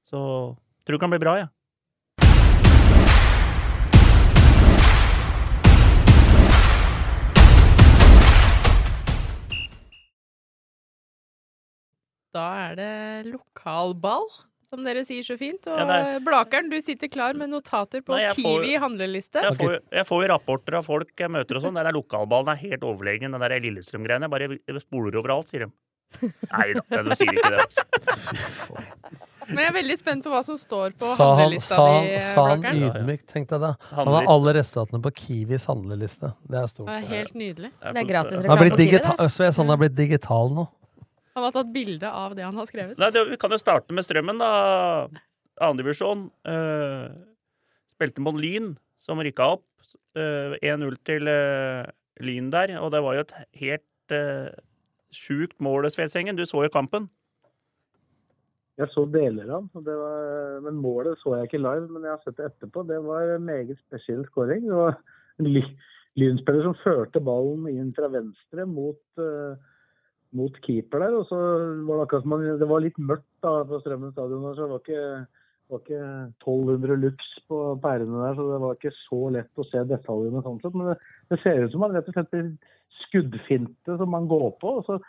Så 0.07 0.21
tror 0.87 0.97
det 0.97 1.03
kan 1.03 1.13
bli 1.13 1.21
bra, 1.23 1.35
jeg. 1.43 1.51
Da 12.35 12.49
er 12.71 12.75
det 12.81 12.91
lokalball, 13.33 14.27
som 14.75 14.83
dere 14.83 15.05
sier 15.07 15.23
så 15.23 15.37
fint. 15.39 15.69
Og 15.71 15.79
Ja, 15.79 15.87
er- 16.17 16.21
Blakeren, 16.27 16.69
du 16.73 16.77
sitter 16.83 17.07
klar 17.09 17.35
med 17.39 17.51
notater 17.53 18.03
på 18.03 18.17
Nei, 18.19 18.29
Kiwi 18.35 18.75
får- 18.75 18.81
handleliste. 18.89 19.43
Jeg 19.47 19.55
får, 19.61 19.79
jeg 19.93 20.07
får 20.11 20.23
jo 20.25 20.29
rapporter 20.35 20.79
av 20.81 20.85
folk 20.89 21.15
jeg 21.17 21.31
møter 21.31 21.57
og 21.61 21.63
sånn. 21.69 21.75
Den 21.79 21.85
der 21.87 21.95
lokalballen 21.95 22.51
er 22.57 22.61
helt 22.69 22.83
overlegen. 22.83 23.31
Den 23.37 23.41
der 23.41 23.59
Lillestrøm-greiene. 23.61 24.29
Bare 24.29 24.59
spoler 24.83 25.15
overalt, 25.23 25.49
sier 25.53 25.67
de. 25.67 25.73
Nei 26.23 26.67
da, 26.75 27.03
de 27.03 27.15
sier 27.19 27.33
ikke 27.35 27.51
det. 27.55 27.65
Men 29.49 29.59
jeg 29.61 29.69
er 29.69 29.75
veldig 29.77 29.97
spent 29.99 30.25
på 30.25 30.31
hva 30.33 30.41
som 30.47 30.57
står 30.57 30.95
på 30.97 31.05
Sa 31.05 31.25
han, 31.35 31.41
handlelista 31.43 31.77
sa, 31.77 31.89
di, 32.01 32.13
sa 32.23 32.45
han 32.49 32.63
ydmykt, 32.71 33.27
tenkte 33.29 33.59
jeg 33.59 33.61
da. 33.65 33.73
Han 33.99 34.09
har 34.15 34.29
alle 34.33 34.55
resultatene 34.57 35.03
på 35.05 35.11
Kiwis 35.21 35.67
handleliste. 35.69 36.31
Det 36.49 36.61
er 36.63 36.71
stort. 36.71 36.87
Det 36.89 36.95
er 37.03 37.11
helt 37.11 37.35
nydelig. 37.37 37.71
Det 37.83 38.01
er 38.05 38.09
gratis 38.09 38.39
Han 38.41 38.47
har 38.47 38.57
reklame 38.57 38.71
på 38.71 38.79
Kiwi, 38.79 38.85
digital, 38.87 39.17
det. 39.21 39.27
så 39.35 39.45
jeg 39.45 39.53
sånn 39.59 39.67
han 39.69 39.75
har 39.75 39.83
blitt 39.85 39.97
digital 39.99 40.55
nå. 40.57 40.65
Han 41.35 41.43
har 41.49 41.55
tatt 41.55 41.73
bilde 41.75 42.11
av 42.11 42.35
det 42.39 42.45
han 42.47 42.55
har 42.55 42.67
skrevet. 42.69 42.99
Nei, 43.01 43.11
det, 43.15 43.25
vi 43.33 43.39
kan 43.43 43.51
jo 43.51 43.59
starte 43.59 43.95
med 43.97 44.07
Strømmen, 44.07 44.39
da. 44.39 44.51
Annendivisjon. 45.63 46.29
Uh, 46.47 47.11
spilte 47.91 48.23
mot 48.23 48.39
Lyn, 48.39 48.77
som 49.03 49.19
rykka 49.23 49.49
opp. 49.57 49.67
Uh, 50.15 50.55
1-0 50.63 50.95
til 51.07 51.27
uh, 51.27 51.83
Lyn 52.23 52.53
der, 52.55 52.77
og 52.79 52.93
det 52.95 53.03
var 53.03 53.17
jo 53.19 53.25
et 53.27 53.35
helt 53.65 54.15
uh, 54.15 54.55
sjukt 55.15 55.59
mål, 55.63 55.91
Svedsengen. 55.91 56.39
Du 56.39 56.45
så 56.47 56.63
jo 56.67 56.71
kampen. 56.75 57.11
Jeg 58.79 58.91
så 58.91 59.05
deler 59.07 59.51
av 59.55 59.61
den, 59.63 59.69
og 59.79 59.85
det 59.87 59.95
var- 59.95 60.63
men 60.65 60.79
målet 60.83 61.19
så 61.21 61.37
jeg 61.37 61.47
ikke 61.51 61.63
live. 61.63 61.89
Men 61.91 62.03
jeg 62.07 62.11
har 62.15 62.23
sett 62.25 62.39
det 62.39 62.47
etterpå. 62.53 62.87
Det 62.87 63.03
var 63.05 63.35
en 63.37 63.45
meget 63.47 63.79
spesiell 63.85 64.25
skåring. 64.31 64.65
Det 64.67 64.75
var 64.75 64.97
en 65.39 65.47
ly- 65.51 65.77
lynspiller 66.19 66.63
som 66.67 66.75
førte 66.83 67.23
ballen 67.23 67.69
inn 67.71 67.93
fra 67.95 68.09
venstre 68.11 68.67
mot, 68.67 68.99
eh, 69.19 69.55
mot 70.37 70.59
keeper 70.67 71.05
der. 71.05 71.17
Og 71.21 71.27
så 71.31 71.39
var 71.87 71.97
det 71.97 72.05
akkurat 72.07 72.27
som 72.27 72.61
det 72.61 72.71
var 72.71 72.85
litt 72.85 73.01
mørkt 73.01 73.31
da 73.45 73.57
på 73.69 73.81
Strømmen 73.83 74.15
stadion. 74.15 74.45
Så 74.51 74.67
det 74.67 74.71
var 74.73 74.85
ikke, 74.85 75.09
var 75.73 75.83
ikke 75.83 76.05
1200 76.45 77.01
lux 77.07 77.33
på 77.51 77.61
pærene 77.83 78.23
der, 78.27 78.39
så 78.39 78.47
det 78.53 78.63
var 78.63 78.79
ikke 78.79 78.95
så 79.01 79.21
lett 79.39 79.61
å 79.61 79.69
se 79.71 79.85
detaljene. 79.91 80.45
sånn 80.45 80.63
sett, 80.63 80.79
Men 80.79 80.93
det, 80.93 80.97
det 81.33 81.43
ser 81.43 81.65
ut 81.65 81.75
som 81.75 81.85
man 81.87 81.95
rett 81.97 82.09
og 82.11 82.17
slett 82.19 82.33
blir 82.35 82.55
skuddfinte 83.05 83.99
som 83.99 84.11
man 84.11 84.31
går 84.31 84.51
på. 84.63 84.79
og 84.81 84.89
så 84.89 85.01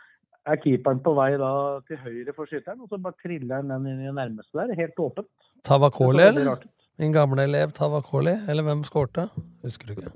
er 0.45 0.61
keeperen 0.61 1.01
på 1.01 1.13
vei 1.17 1.31
da 1.41 1.51
til 1.89 1.97
høyre 2.03 2.33
for 2.37 2.49
skytteren, 2.49 2.83
og 2.85 2.91
så 2.91 2.99
bare 3.01 3.17
triller 3.23 3.61
han 3.61 3.71
den 3.73 3.87
inn 3.89 4.03
i 4.03 4.09
det 4.09 4.15
nærmeste 4.17 4.59
der. 4.59 4.75
Helt 4.77 4.99
åpent. 5.01 5.31
Tavakoli, 5.65 6.21
eller? 6.27 6.67
Min 7.01 7.15
gamle 7.15 7.43
elev 7.43 7.73
Tavakoli, 7.75 8.37
eller 8.47 8.63
hvem 8.67 8.83
skårte? 8.87 9.27
Husker 9.65 9.89
du 9.89 9.95
ikke? 9.97 10.13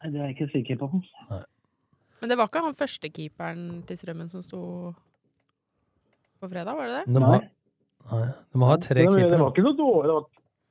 Nei, 0.00 0.12
det 0.12 0.20
er 0.20 0.28
jeg 0.28 0.36
ikke 0.36 0.50
sikker 0.52 0.78
på. 0.82 1.00
Men 2.20 2.32
det 2.32 2.36
var 2.40 2.50
ikke 2.50 2.64
han 2.64 2.76
første 2.76 3.10
keeperen 3.12 3.64
til 3.88 4.00
Strømmen 4.00 4.28
som 4.32 4.44
sto 4.44 4.60
på 6.40 6.48
fredag, 6.48 6.76
var 6.76 6.88
det 6.88 7.00
det? 7.00 7.14
De 7.16 7.24
har, 7.24 7.46
nei, 8.12 8.26
de 8.52 8.62
har 8.64 8.80
tre 8.84 9.00
det, 9.00 9.08
det, 9.08 9.18
keepere. 9.18 9.42
var 9.42 9.52
ikke 9.54 9.66
noe 9.66 9.78
dårlig, 9.78 10.16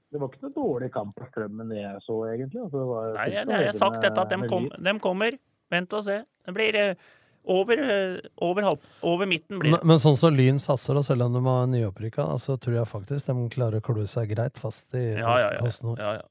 det, 0.10 0.22
var, 0.22 0.32
ikke 0.32 0.47
noe 0.47 0.56
dårlig 0.58 0.91
kamp 0.93 1.16
på 1.18 1.30
Strømmen 1.30 1.74
det 1.74 1.84
jeg 1.84 2.04
så, 2.06 2.18
egentlig. 2.32 2.64
Altså, 2.66 2.82
det 2.82 2.89
var, 2.89 3.14
Nei, 3.20 3.30
jeg, 3.36 3.47
jeg 3.54 3.70
har 3.70 3.80
sagt 3.84 4.02
dette 4.06 4.26
at 4.26 4.36
de, 4.36 4.41
kom, 4.50 4.68
de 4.89 4.97
kommer. 5.04 5.39
Vent 5.70 5.93
og 5.93 6.02
se. 6.02 6.16
Det 6.47 6.54
blir 6.56 6.78
eh, 6.80 7.10
over, 7.50 7.82
eh, 7.93 8.16
over, 8.41 8.66
halv, 8.66 8.88
over 9.06 9.30
midten 9.30 9.60
blir 9.60 9.72
Men, 9.76 9.80
det. 9.84 9.89
men 9.91 10.02
sånn 10.02 10.18
som 10.18 10.34
Lyn 10.34 10.58
satser, 10.62 10.97
og 10.97 11.06
selv 11.06 11.28
om 11.28 11.38
de 11.38 11.43
har 11.45 11.70
nyopprykka, 11.70 12.26
så 12.41 12.58
tror 12.62 12.80
jeg 12.80 12.89
faktisk 12.89 13.30
de 13.30 13.47
klarer 13.54 13.82
å 13.82 13.86
klø 13.86 14.06
seg 14.10 14.34
greit 14.34 14.58
fast 14.58 14.89
i 14.97 15.12
Ja, 15.14 15.36
ja, 15.38 15.54
ja. 15.60 15.72
ja, 15.97 16.12
ja. 16.20 16.28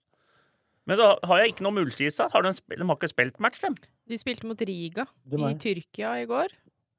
Men 0.89 0.97
så 0.97 1.09
har 1.29 1.43
jeg 1.43 1.53
ikke 1.53 1.65
noe 1.67 1.77
muldskisa. 1.77 2.31
Har 2.33 2.43
de, 2.47 2.53
de 2.73 2.87
har 2.89 2.97
ikke 2.97 3.11
spilt 3.13 3.39
match, 3.45 3.61
dem? 3.61 3.75
De 4.09 4.17
spilte 4.21 4.49
mot 4.49 4.61
Riga 4.65 5.05
i 5.29 5.55
Tyrkia 5.61 6.15
i 6.23 6.27
går. 6.31 6.55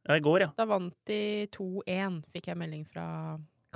Ja, 0.08 0.16
i 0.18 0.24
går, 0.24 0.44
ja. 0.46 0.50
Da 0.58 0.66
vant 0.70 0.94
de 1.10 1.48
2-1, 1.54 2.20
fikk 2.34 2.48
jeg 2.52 2.58
melding 2.58 2.86
fra 2.88 3.08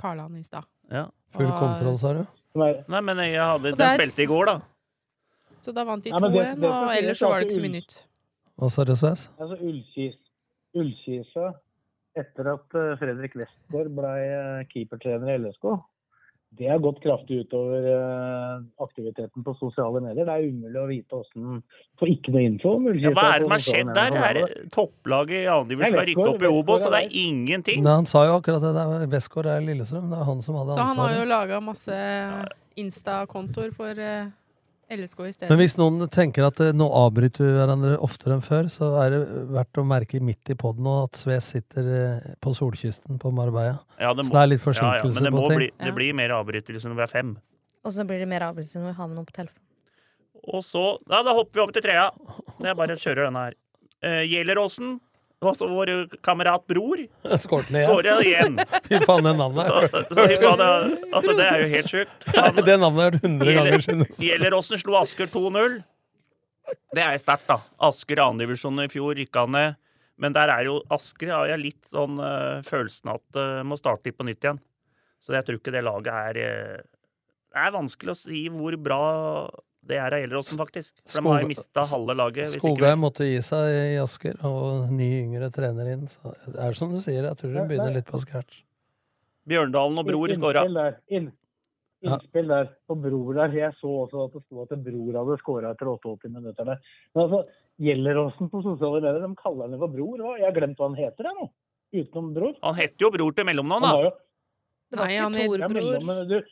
Karland 0.00 0.38
i 0.38 0.42
stad. 0.46 0.64
ja. 0.90 1.08
Full 1.34 1.46
Og- 1.50 1.58
kontroll, 1.58 1.96
sa 1.98 2.12
du? 2.14 2.20
Nei, 2.54 3.00
men 3.02 3.18
jeg 3.18 3.40
hadde, 3.42 3.72
den 3.74 3.80
er- 3.82 3.98
spilte 3.98 4.22
i 4.22 4.26
går, 4.30 4.46
da. 4.46 4.60
Så 5.60 5.72
da 5.74 5.82
vant 5.84 6.04
de 6.04 6.10
Ja, 6.10 6.18
men 6.22 6.30
det- 6.32 6.44
2-1, 6.58 6.64
og 6.70 6.90
ellers 6.96 7.18
så 7.18 7.28
var 7.28 7.40
det 7.40 7.48
ikke 7.50 7.56
så 7.58 7.64
mye 7.64 7.72
nytt. 7.80 8.06
Hva 8.56 8.70
sa 8.70 8.84
du, 8.84 8.92
Sves? 8.94 9.28
Altså, 9.40 9.56
Ullkis, 9.58 10.14
Ullkisa, 10.76 11.54
etter 12.16 12.52
at 12.54 12.74
eh, 12.78 12.94
Fredrik 13.00 13.34
Westgård 13.34 13.90
ble 13.96 14.12
eh, 14.14 14.64
keepertrener 14.70 15.34
i 15.34 15.38
LSK, 15.42 15.66
det 16.58 16.68
har 16.70 16.78
gått 16.82 17.00
kraftig 17.02 17.40
utover 17.44 17.86
eh, 17.90 18.62
aktiviteten 18.84 19.44
på 19.44 19.54
sosiale 19.58 20.02
medier. 20.04 20.26
Det 20.28 20.34
er 20.34 20.46
umulig 20.50 20.80
å 20.80 20.86
vite 20.90 21.18
åssen 21.18 21.62
Får 22.00 22.10
ikke 22.10 22.34
noe 22.34 22.44
info 22.46 22.74
Ja, 22.98 23.12
hva 23.14 23.26
er 23.32 23.42
det 23.42 23.46
som 23.46 23.54
har 23.54 23.64
skjedd 23.64 23.90
der? 23.96 24.18
Er 24.28 24.40
topplaget 24.74 25.40
i 25.40 25.48
andre 25.50 25.74
divisjon 25.74 25.96
skal 25.96 26.08
rykke 26.10 26.28
opp 26.32 26.44
i 26.44 26.52
Obos, 26.52 26.86
og 26.86 26.94
det 26.94 27.02
er 27.04 27.18
ingenting? 27.24 27.82
Nei, 27.86 27.98
han 28.02 28.08
sa 28.10 28.24
jo 28.28 28.38
akkurat 28.38 28.62
det. 28.64 28.72
det 28.76 28.84
er 28.84 29.10
Westgård 29.14 29.50
er 29.50 29.66
Lillestrøm. 29.66 30.08
Det 30.12 30.20
er 30.20 30.30
han 30.30 30.42
som 30.46 30.60
hadde 30.60 30.76
ansvaret. 30.76 30.94
Så 30.94 30.94
han 30.94 31.04
har 31.04 31.18
jo 31.18 31.28
laga 31.30 31.60
masse 31.64 31.98
Insta-kontoer 32.84 33.74
for 33.74 34.02
eh, 34.02 34.32
LSK 34.96 35.20
i 35.26 35.32
stedet. 35.34 35.50
Men 35.50 35.60
hvis 35.60 35.76
noen 35.80 36.08
tenker 36.12 36.46
at 36.48 36.60
eh, 36.62 36.72
nå 36.76 36.86
avbryter 36.98 37.46
vi 37.46 37.54
hverandre 37.56 37.94
oftere 38.04 38.36
enn 38.36 38.44
før, 38.44 38.68
så 38.72 38.90
er 39.02 39.14
det 39.14 39.20
verdt 39.54 39.80
å 39.80 39.86
merke 39.88 40.20
midt 40.24 40.52
i 40.54 40.56
poden 40.58 40.88
at 40.92 41.18
Sves 41.18 41.50
sitter 41.54 41.90
eh, 41.98 42.30
på 42.44 42.54
solkysten 42.56 43.20
på 43.22 43.32
Marbella. 43.34 43.80
Ja, 43.98 44.12
det 44.14 44.28
så 44.28 44.36
det 44.36 44.42
er 44.42 44.50
litt 44.52 44.60
ja, 44.60 44.62
ja, 44.62 44.66
forsinkelse 44.68 45.24
men 45.24 45.28
det, 45.28 45.34
på 45.34 45.50
ting. 45.50 45.62
bli, 45.62 45.70
det 45.84 45.94
blir 45.98 46.16
mer 46.20 46.36
avbrytelser 46.38 46.92
når 46.92 47.00
vi 47.00 47.06
er 47.06 47.12
fem. 47.14 47.34
Og 47.84 47.96
så 47.96 48.06
blir 48.08 48.22
det 48.22 48.30
mer 48.30 48.46
avbrytelser 48.48 48.82
når 48.82 48.92
vi 48.92 48.98
har 49.00 49.10
med 49.10 49.20
noen 49.20 49.28
på 49.28 49.36
telefonen. 49.36 49.60
Og 50.44 50.60
så 50.64 50.84
ja, 51.08 51.22
Da 51.24 51.32
hopper 51.32 51.56
vi 51.56 51.64
opp 51.64 51.74
til 51.76 51.84
trea. 51.84 52.08
Jeg 52.60 52.76
bare 52.76 52.96
kjører 53.00 53.28
denne 53.28 53.44
her. 53.46 53.58
Uh, 54.04 54.22
Gjelleråsen. 54.28 54.98
Også 55.44 55.68
vår 55.68 55.92
kamerat 56.24 56.64
Bror. 56.70 57.00
Skåret 57.42 57.70
den 57.72 57.84
igjen. 57.84 58.24
Igjen. 58.24 58.58
Fy 58.88 59.00
faen, 59.04 59.26
det 59.26 59.34
navnet. 59.38 59.68
Så, 59.68 60.04
så 60.14 60.26
fy 60.28 60.38
faen, 60.40 60.60
det, 60.60 60.68
altså, 61.10 61.36
det 61.38 61.46
er 61.46 61.64
jo 61.64 61.70
helt 61.74 61.92
sjukt. 61.92 62.28
Det 62.64 62.76
navnet 62.80 63.00
har 63.00 63.08
jeg 63.08 63.14
hørt 63.14 63.26
hundre 63.26 63.56
ganger 63.58 63.84
siden. 63.84 64.04
Gjelleråsen 64.22 64.80
slo 64.80 64.96
Asker 65.00 65.28
2-0. 65.30 65.80
Det 66.96 67.02
er 67.04 67.18
sterkt, 67.20 67.48
da. 67.50 67.58
Asker 67.88 68.22
andredivisjon 68.24 68.84
i 68.84 68.90
fjor 68.92 69.16
rykka 69.18 69.44
ned. 69.52 69.80
Men 70.20 70.34
der 70.36 70.50
er 70.52 70.68
jo 70.68 70.78
Asker 70.94 71.32
har 71.34 71.50
jeg 71.50 71.62
litt 71.62 71.90
sånn 71.90 72.16
uh, 72.22 72.62
følelsen 72.66 73.14
at 73.16 73.38
uh, 73.38 73.62
må 73.66 73.78
starte 73.80 74.08
litt 74.08 74.18
på 74.18 74.26
nytt 74.26 74.46
igjen. 74.46 74.60
Så 75.24 75.34
jeg 75.34 75.46
tror 75.46 75.58
ikke 75.58 75.74
det 75.74 75.82
laget 75.84 76.12
er 76.14 76.38
uh, 76.38 76.82
Det 77.50 77.64
er 77.64 77.74
vanskelig 77.74 78.14
å 78.14 78.18
si 78.18 78.44
hvor 78.52 78.76
bra 78.78 79.02
det 79.88 79.98
er 80.00 80.16
Gjelleråsen, 80.22 80.58
faktisk. 80.60 80.92
For 81.04 81.20
de 81.20 81.32
har 81.32 81.46
mista 81.48 81.84
halve 81.90 82.14
laget. 82.16 82.52
Skogheim 82.54 83.02
måtte 83.04 83.26
gi 83.28 83.40
seg 83.44 83.70
i 83.94 83.96
Asker, 84.00 84.38
og 84.48 84.92
ny 84.94 85.08
yngre 85.22 85.50
trener 85.54 85.90
inn. 85.92 86.06
Så 86.08 86.32
det 86.46 86.60
er 86.66 86.78
som 86.78 86.94
du 86.94 87.00
sier, 87.04 87.26
jeg 87.28 87.40
tror 87.40 87.52
de 87.56 87.64
begynner 87.68 87.98
litt 87.98 88.08
på 88.08 88.20
scratch. 88.22 88.62
Bjørndalen 89.48 90.00
og 90.00 90.08
Bror 90.08 90.32
skåra. 90.32 90.64
Innspill 90.64 90.78
der. 90.80 90.96
og 92.04 92.14
innspill 92.14 92.48
der 92.52 92.70
på 92.88 92.96
Bror 93.04 93.36
der. 93.40 93.58
Jeg 93.60 93.76
så 93.80 93.92
også 94.06 94.24
at 94.24 94.38
det 94.38 94.44
sto 94.46 94.64
at 94.64 94.74
Bror 94.86 95.20
hadde 95.20 95.38
skåra 95.42 95.74
etter 95.76 95.92
88 95.92 96.32
minutter 96.32 96.70
der. 96.72 96.80
Men 97.12 97.26
altså, 97.26 97.44
Gjelleråsen 97.84 98.50
på 98.52 98.62
sosiale 98.62 99.00
medier, 99.02 99.22
de 99.26 99.36
kaller 99.40 99.68
henne 99.68 99.80
for 99.82 99.92
Bror. 99.92 100.20
Hva? 100.22 100.36
Jeg 100.40 100.48
har 100.48 100.56
glemt 100.56 100.80
hva 100.80 100.88
han 100.88 100.98
heter 100.98 101.28
jeg 101.28 101.38
nå. 101.40 101.48
Utenom 101.94 102.34
Bror. 102.36 102.54
Han 102.64 102.78
heter 102.78 103.04
jo 103.06 103.10
Bror 103.14 103.34
til 103.36 103.48
mellomnavn, 103.50 103.84
Han 103.84 103.96
var 103.98 104.06
jo 104.08 104.12
Det 104.90 104.98
var 105.00 105.10
Nei, 105.10 105.16
han 105.18 105.34
heter 105.38 105.68
Bror. 105.74 106.44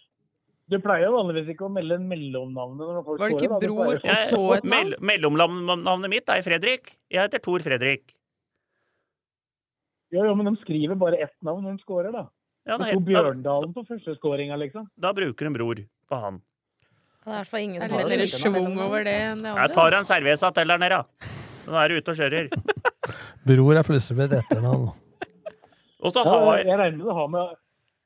Du, 0.68 0.76
du 0.76 0.82
pleier 0.84 1.06
jo 1.08 1.14
vanligvis 1.16 1.50
ikke 1.54 1.66
å 1.66 1.70
melde 1.72 1.98
mellomnavnet 2.00 2.82
når 2.82 3.04
folk 3.06 3.20
Var 3.22 3.32
det 3.32 3.38
ikke 3.38 3.60
Bror 3.62 3.94
og 3.96 4.06
så 4.30 4.42
et 4.56 4.66
navn? 4.66 4.94
Mell 5.00 5.26
mellomnavnet 5.30 6.12
mitt 6.12 6.32
er 6.32 6.42
Fredrik. 6.46 6.94
Jeg 7.12 7.26
heter 7.26 7.42
Tor 7.44 7.64
Fredrik. 7.64 8.14
Ja, 10.12 10.26
jo, 10.28 10.34
men 10.36 10.50
de 10.50 10.56
skriver 10.60 10.98
bare 11.00 11.18
ett 11.24 11.36
navn 11.44 11.64
når 11.64 11.78
de 11.78 11.84
scorer, 11.86 12.12
da. 12.12 12.26
Ja, 12.68 12.76
det 12.78 12.92
sto 12.92 13.00
Bjørndalen 13.02 13.72
på 13.74 13.82
første 13.88 14.14
scoringa, 14.18 14.58
liksom. 14.60 14.86
da 15.00 15.10
bruker 15.16 15.48
en 15.48 15.54
Bror 15.56 15.80
på 15.82 16.18
han. 16.24 16.42
Det 17.22 17.30
er 17.30 17.32
i 17.32 17.38
hvert 17.38 17.50
fall 17.52 17.64
ingen 17.64 17.82
som 17.82 17.94
har 17.96 18.26
schwung 18.34 18.76
over 18.82 19.04
det 19.06 19.14
enn 19.14 19.42
det 19.46 19.54
Jeg 19.54 19.72
tar 19.76 19.96
en 19.98 20.06
cerveza 20.06 20.50
til 20.54 20.72
der 20.74 20.80
nede, 20.82 20.98
da. 21.00 21.32
Nå 21.70 21.78
er 21.78 21.88
du 21.92 21.98
ute 22.02 22.14
og 22.14 22.18
kjører. 22.18 22.48
Bror 23.48 23.78
er 23.78 23.86
plutselig 23.86 24.18
blitt 24.18 24.36
etternavn. 24.40 24.88
Og 26.02 26.10
så 26.14 26.24
Ja, 26.26 26.32
har 26.34 26.58
jeg 26.66 26.78
regner 26.78 26.98
med 26.98 27.06
det 27.06 27.14
har 27.18 27.28
med, 27.30 27.52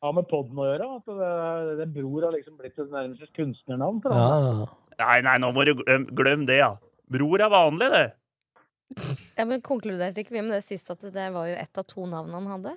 har 0.05 0.13
med 0.17 0.27
podden 0.31 0.59
å 0.61 0.67
gjøre. 0.69 0.89
At 0.99 1.09
det, 1.09 1.77
det 1.81 1.87
Bror 1.95 2.27
har 2.29 2.35
liksom 2.37 2.59
blitt 2.61 2.79
et 2.79 2.93
nærmest 2.93 3.33
kunstnernavn. 3.37 4.03
For 4.05 4.17
Ja, 4.17 4.67
Nei, 4.97 5.17
nei, 5.27 5.35
nå 5.43 5.51
må 5.53 5.65
du 5.69 5.75
glem, 5.83 6.07
glem 6.17 6.47
det, 6.49 6.57
ja. 6.63 6.71
Bror 7.13 7.43
er 7.45 7.51
vanlig, 7.53 7.91
det. 7.93 8.07
Ja, 9.37 9.45
men 9.45 9.61
Konkluderte 9.67 10.23
ikke 10.23 10.37
vi 10.39 10.45
med 10.47 10.55
det 10.57 10.63
sist 10.65 10.89
at 10.95 11.03
det 11.13 11.27
var 11.35 11.49
jo 11.51 11.57
ett 11.59 11.81
av 11.81 11.85
to 11.91 12.07
navn 12.09 12.33
han 12.33 12.47
hadde? 12.55 12.73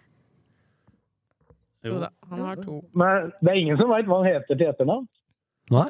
Jo 1.88 2.00
da, 2.02 2.10
han 2.28 2.42
har 2.44 2.60
to. 2.60 2.82
Men 2.98 3.30
det 3.40 3.54
er 3.54 3.60
ingen 3.62 3.80
som 3.80 3.92
veit 3.94 4.10
hva 4.10 4.20
han 4.20 4.28
heter 4.34 4.58
til 4.60 4.68
etternavn. 4.68 5.06
Nei? 5.72 5.88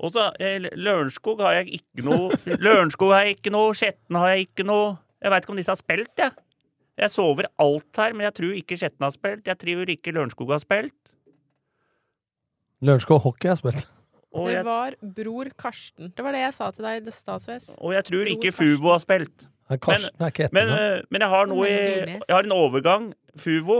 Og 0.00 0.12
så 0.14 0.30
eh, 0.40 0.64
Lørenskog 0.76 1.40
har 1.44 1.58
jeg 1.58 1.80
ikke 1.80 2.04
noe 2.04 2.36
Lørenskog 2.64 3.14
har 3.14 3.24
jeg 3.26 3.38
ikke 3.38 3.52
noe, 3.54 3.72
Skjetten 3.76 4.18
har 4.20 4.34
jeg 4.34 4.44
ikke 4.50 4.66
noe 4.68 4.90
Jeg 5.24 5.32
veit 5.32 5.46
ikke 5.46 5.54
om 5.54 5.60
disse 5.60 5.72
har 5.72 5.80
spilt, 5.80 6.12
jeg. 6.20 6.34
Jeg 6.96 7.12
sover 7.12 7.48
alt 7.60 8.00
her, 8.00 8.14
men 8.16 8.24
jeg 8.24 8.36
tror 8.38 8.54
ikke 8.56 8.78
Skjetten 8.80 9.04
har 9.04 9.12
spilt. 9.12 9.44
Jeg 9.46 9.60
tror 9.60 9.92
ikke 9.92 10.14
Lørenskog 10.16 10.54
har 10.54 10.62
spilt. 10.62 10.96
Lørenskog 12.84 13.20
hockey 13.24 13.52
har 13.52 13.58
spilt. 13.60 13.84
Og 14.36 14.48
Det 14.48 14.54
jeg, 14.56 14.64
var 14.66 14.96
bror 15.16 15.50
Karsten. 15.56 16.10
Det 16.12 16.24
var 16.24 16.36
det 16.36 16.42
jeg 16.42 16.54
sa 16.56 16.70
til 16.74 16.84
deg 16.84 17.06
i 17.08 17.12
Statsves. 17.14 17.68
og 17.78 17.92
jeg 17.94 18.04
tror 18.04 18.24
Bror 18.24 18.32
ikke 18.32 18.50
Karsten. 18.50 18.72
Fuvo 18.76 18.92
har 18.92 19.04
spilt. 19.04 19.46
Nei, 19.66 19.78
Karsten 19.82 20.22
er 20.22 20.32
ikke 20.32 20.48
Men, 20.54 20.72
eh, 20.72 21.04
men 21.10 21.24
jeg 21.24 21.32
har 21.32 21.46
noe 21.50 21.68
i 21.68 21.76
Jeg 21.76 22.34
har 22.34 22.44
en 22.44 22.56
overgang. 22.56 23.06
Fuvo. 23.36 23.78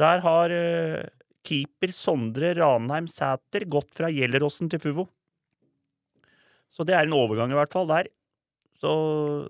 Der 0.00 0.22
har 0.24 0.54
uh, 0.54 1.08
keeper 1.44 1.92
Sondre 1.92 2.54
Ranheim 2.56 3.08
Sæter 3.10 3.66
gått 3.68 3.90
fra 3.94 4.08
Gjelleråsen 4.10 4.70
til 4.70 4.80
Fuvo. 4.82 5.08
Så 6.70 6.86
det 6.86 6.94
er 6.94 7.04
en 7.04 7.16
overgang 7.16 7.50
i 7.52 7.58
hvert 7.58 7.72
fall 7.72 7.90
der. 7.90 8.08
Så 8.80 8.90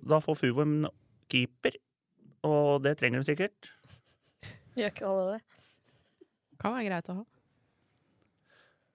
da 0.03 0.19
får 0.25 0.41
Fuvo 0.41 0.65
en 0.65 0.89
keeper, 1.31 1.77
og 2.47 2.83
det 2.85 2.97
trenger 3.01 3.21
de 3.23 3.29
sikkert. 3.33 3.71
Gjør 4.79 4.93
ikke 4.93 5.07
alle 5.11 5.25
det? 5.35 5.41
Kan 6.61 6.75
være 6.77 6.89
greit 6.91 7.11
å 7.13 7.17
ha. 7.21 7.25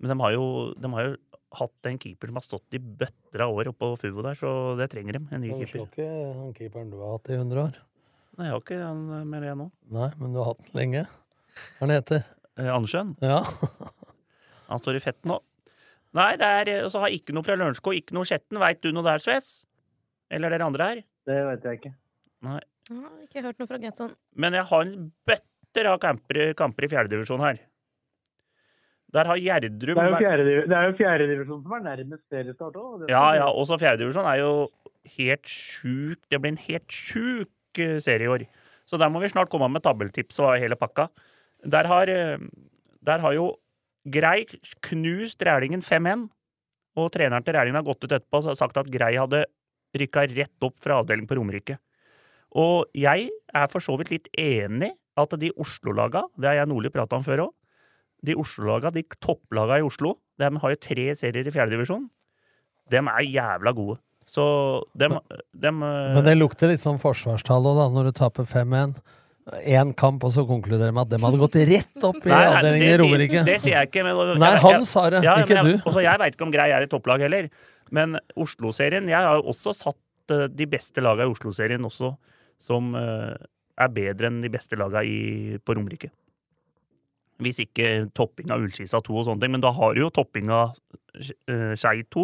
Men 0.02 0.12
de 0.12 0.18
har 0.22 0.36
jo, 0.36 0.46
de 0.80 0.92
har 0.96 1.08
jo 1.10 1.16
hatt 1.56 1.88
en 1.90 2.00
keeper 2.02 2.30
som 2.32 2.38
har 2.40 2.44
stått 2.46 2.76
i 2.76 2.82
bøtter 2.84 3.44
av 3.46 3.54
år 3.56 3.70
oppå 3.72 3.94
Fuvo 4.00 4.24
der, 4.26 4.36
så 4.40 4.50
det 4.80 4.90
trenger 4.92 5.18
de. 5.20 5.22
En 5.36 5.44
ny 5.44 5.52
Du 5.54 5.60
keeper. 5.62 5.72
slår 5.72 5.92
ikke 5.92 6.08
han 6.42 6.56
keeperen 6.58 6.90
du 6.92 6.98
har 7.00 7.14
hatt 7.16 7.32
i 7.32 7.38
100 7.40 7.62
år. 7.64 7.78
Nei, 8.36 8.48
jeg 8.50 8.52
har 8.56 8.64
ikke 8.66 8.80
han 8.84 9.04
med 9.32 9.46
det 9.48 9.54
nå. 9.62 9.70
Nei, 9.96 10.10
men 10.20 10.34
du 10.36 10.42
har 10.42 10.50
hatt 10.52 10.66
den 10.68 10.80
lenge. 10.82 11.06
Hva 11.78 11.86
er 11.86 11.88
den 11.88 11.96
heter 12.00 12.26
Eh, 12.56 12.70
Andersen? 12.72 13.10
Ja. 13.20 13.42
Han 14.70 14.80
står 14.80 14.96
i 14.96 15.00
fett 15.04 15.26
nå. 15.28 15.42
Nei, 16.16 16.38
det 16.40 16.48
er 16.48 16.86
så 16.88 17.02
har 17.04 17.12
ikke 17.12 17.34
noe 17.36 17.44
fra 17.44 17.58
Lørenskog, 17.60 17.98
ikke 18.00 18.16
noe 18.16 18.24
Skjetten. 18.24 18.56
Veit 18.64 18.80
du 18.80 18.94
noe 18.96 19.04
der, 19.04 19.20
Sves? 19.20 19.50
Eller 20.32 20.54
dere 20.54 20.64
andre 20.64 20.88
her? 20.88 21.02
Det 21.28 21.36
vet 21.50 21.68
jeg 21.68 21.80
ikke. 21.82 21.92
Nei. 22.48 22.62
Jeg 22.86 23.02
har 23.02 23.14
ikke 23.26 23.42
hørt 23.48 23.62
noe 23.62 23.70
fra 23.70 23.80
Getson. 23.82 24.12
Men 24.38 24.54
jeg 24.54 24.68
har 24.70 24.84
en 24.86 25.08
bøtter 25.26 25.90
av 25.90 25.98
kamper, 26.04 26.42
kamper 26.58 26.86
i 26.86 26.90
fjerdedivisjon 26.92 27.42
her. 27.42 27.64
Der 29.16 29.30
har 29.30 29.40
Gjerdrum 29.40 29.98
Det 29.98 30.76
er 30.76 30.88
jo 30.90 30.92
er 30.92 30.98
fjerdedivisjon 30.98 31.62
som 31.64 31.76
er 31.78 31.84
nærmest 31.86 32.24
seriestart 32.30 32.78
òg. 32.78 33.06
Ja, 33.10 33.26
ja. 33.38 33.48
Også 33.48 33.78
fjerdedivisjon 33.82 34.28
er 34.28 34.42
jo 34.42 34.52
helt 35.16 35.50
sjuk 35.50 36.22
Det 36.30 36.40
blir 36.42 36.56
en 36.56 36.64
helt 36.66 36.92
sjuk 36.92 37.82
eh, 37.82 37.98
serie 38.04 38.28
i 38.28 38.32
år. 38.32 38.46
Så 38.86 39.00
der 39.02 39.10
må 39.10 39.22
vi 39.24 39.32
snart 39.32 39.50
komme 39.50 39.70
med 39.72 39.86
tabelltips 39.86 40.42
og 40.44 40.58
hele 40.62 40.78
pakka. 40.78 41.08
Der 41.66 41.90
har, 41.90 42.12
eh, 42.12 42.38
der 43.02 43.24
har 43.24 43.38
jo 43.38 43.54
Grei 44.06 44.46
knust 44.86 45.42
Rælingen 45.42 45.82
5-1. 45.82 46.28
Og 46.96 47.10
treneren 47.12 47.44
til 47.44 47.56
Rælingen 47.56 47.80
har 47.80 47.88
gått 47.88 48.04
ut 48.06 48.12
etterpå 48.12 48.44
og 48.44 48.58
sagt 48.58 48.78
at 48.78 48.92
Grei 48.92 49.16
hadde 49.18 49.46
rykka 49.96 50.28
rett 50.30 50.68
opp 50.68 50.78
fra 50.84 51.00
avdeling 51.02 51.26
på 51.28 51.40
Romerike. 51.40 51.80
Og 52.56 52.88
jeg 52.96 53.30
er 53.56 53.68
for 53.72 53.84
så 53.84 53.98
vidt 54.00 54.14
litt 54.14 54.30
enig 54.40 54.94
at 55.20 55.36
de 55.40 55.52
Oslo-laga, 55.60 56.26
det 56.40 56.50
har 56.50 56.62
jeg 56.62 56.72
Nordli 56.72 56.92
prata 56.94 57.20
om 57.20 57.26
før 57.26 57.48
òg, 57.48 57.54
de 58.26 58.36
Oslo-laga, 58.40 58.92
de 58.96 59.04
topplaga 59.22 59.80
i 59.80 59.86
Oslo, 59.86 60.16
de 60.40 60.50
har 60.62 60.74
jo 60.74 60.82
tre 60.82 61.10
serier 61.20 61.48
i 61.48 61.54
fjerdedivisjon. 61.54 62.08
De 62.92 63.02
er 63.02 63.28
jævla 63.28 63.74
gode. 63.76 64.00
Så 64.32 64.46
de, 64.98 65.10
dem 65.54 65.84
eh, 65.86 66.16
Men 66.18 66.26
det 66.26 66.34
lukter 66.40 66.72
litt 66.72 66.82
sånn 66.82 66.98
forsvarstall 67.02 67.70
òg, 67.70 67.78
da, 67.80 67.86
når 67.94 68.10
du 68.10 68.18
taper 68.18 68.48
5-1. 68.50 68.98
Én 69.62 69.92
kamp, 69.94 70.24
og 70.26 70.32
så 70.34 70.42
konkluderer 70.50 70.90
med 70.96 71.04
at 71.04 71.12
dem 71.12 71.26
hadde 71.28 71.38
gått 71.38 71.58
rett 71.70 72.06
opp 72.08 72.24
i 72.26 72.34
avdelingen 72.34 72.88
i 72.88 72.96
Romerike. 72.98 73.44
Det 73.46 73.60
sier 73.62 73.76
jeg 73.78 73.92
ikke. 73.92 74.06
Men, 74.08 74.40
Nei, 74.42 74.56
han 74.64 74.88
sa 74.90 75.06
det, 75.14 75.22
ja, 75.28 75.36
ikke 75.44 75.60
jeg, 75.60 75.68
du. 75.68 75.90
Også, 75.92 76.02
jeg 76.02 76.22
veit 76.24 76.38
ikke 76.38 76.48
om 76.48 76.54
Grei 76.56 76.72
er 76.74 76.88
i 76.88 76.90
topplag 76.90 77.22
heller. 77.28 77.52
Men 77.94 78.18
Oslo-serien 78.42 79.06
Jeg 79.12 79.22
har 79.22 79.38
jo 79.38 79.52
også 79.54 79.76
satt 79.78 80.34
eh, 80.34 80.48
de 80.50 80.66
beste 80.72 81.04
laga 81.06 81.28
i 81.28 81.30
Oslo-serien 81.30 81.86
også 81.86 82.16
som 82.62 82.94
eh, 82.96 83.36
er 83.82 83.92
bedre 83.92 84.30
enn 84.32 84.42
de 84.44 84.52
beste 84.54 84.78
laga 84.80 85.02
i, 85.04 85.58
på 85.60 85.76
Romerike. 85.76 86.12
Hvis 87.44 87.60
ikke 87.66 88.08
topping 88.16 88.52
av 88.54 88.64
Ullskisa 88.64 89.02
2 89.04 89.16
og 89.20 89.26
sånne 89.28 89.44
ting. 89.44 89.52
Men 89.58 89.64
da 89.66 89.74
har 89.76 89.94
du 89.94 90.06
jo 90.06 90.12
topping 90.16 90.48
av 90.56 90.72
uh, 90.72 91.74
Skeid 91.76 92.08
2. 92.16 92.24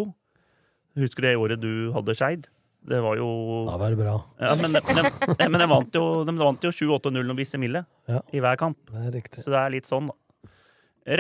Husker 1.01 1.23
du 1.23 1.27
det 1.27 1.34
året 1.39 1.59
du 1.59 1.71
hadde 1.91 2.15
Skeid? 2.15 2.47
Det 2.88 2.97
var 3.03 3.19
jo 3.19 3.27
Da 3.67 3.75
var 3.77 3.91
det 3.91 3.99
bra. 3.99 4.13
ja, 4.39 4.55
men, 4.57 4.71
de, 4.73 4.79
de, 4.82 5.49
men 5.51 5.59
de 5.61 5.67
vant 5.69 5.97
jo, 5.99 6.05
de 6.25 6.34
vant 6.39 6.63
jo 6.65 6.71
7-8-0 6.73 7.19
og 7.29 7.38
Visse 7.38 7.59
Mille 7.61 7.84
Ja. 8.09 8.21
i 8.34 8.39
hver 8.41 8.55
kamp. 8.57 8.79
Det 8.88 9.19
er. 9.19 9.43
Så 9.43 9.51
det 9.51 9.59
er 9.59 9.75
litt 9.75 9.89
sånn, 9.91 10.07
da. 10.09 10.15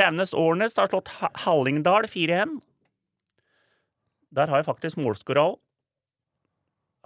Raunes 0.01 0.31
Årnes 0.37 0.79
har 0.79 0.87
slått 0.89 1.11
Hallingdal 1.43 2.07
4-1. 2.09 2.55
Der 4.31 4.47
har 4.47 4.61
jeg 4.61 4.69
faktisk 4.71 4.97
målskåra 5.03 5.49
òg. 5.51 5.59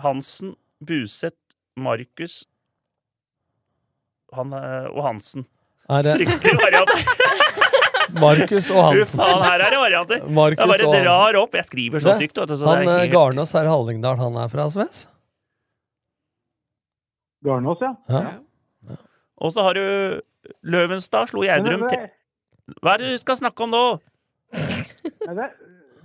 Hansen, 0.06 0.54
Buseth, 0.86 1.40
Markus 1.76 2.44
han, 4.36 4.54
eh, 4.54 4.88
og 4.92 5.04
Hansen. 5.06 5.46
Er 5.92 6.04
det 6.04 6.16
Fryktelig 6.20 6.58
variant. 6.60 6.92
Markus 8.26 8.70
og 8.72 8.82
Hansen? 8.90 9.20
faen, 9.20 9.44
her 9.44 9.64
er 9.64 9.74
det 9.74 9.80
varianter. 9.82 10.24
Markus 10.28 10.64
jeg 10.64 10.88
bare 10.88 11.04
drar 11.04 11.40
opp. 11.40 11.58
Jeg 11.60 11.68
skriver 11.70 12.04
så 12.04 12.16
stygt. 12.20 12.40
Han 12.40 12.82
eh, 12.82 12.92
helt... 13.04 13.12
Garnås 13.14 13.54
er 13.56 13.70
Hallingdal, 13.70 14.18
han 14.22 14.40
er 14.44 14.52
fra 14.52 14.68
Sves? 14.74 15.06
Garnås, 17.46 17.84
ja. 17.84 17.94
Ja. 18.10 18.98
Og 19.36 19.52
så 19.54 19.66
har 19.68 19.78
du 19.78 19.86
Løvenstad 20.66 21.30
slo 21.30 21.44
Gjerdrum 21.44 21.88
til 21.90 22.06
Hva 22.82 22.96
er 22.96 23.02
det 23.02 23.16
du 23.16 23.22
skal 23.22 23.40
snakke 23.42 23.66
om 23.66 23.74
nå? 23.74 23.86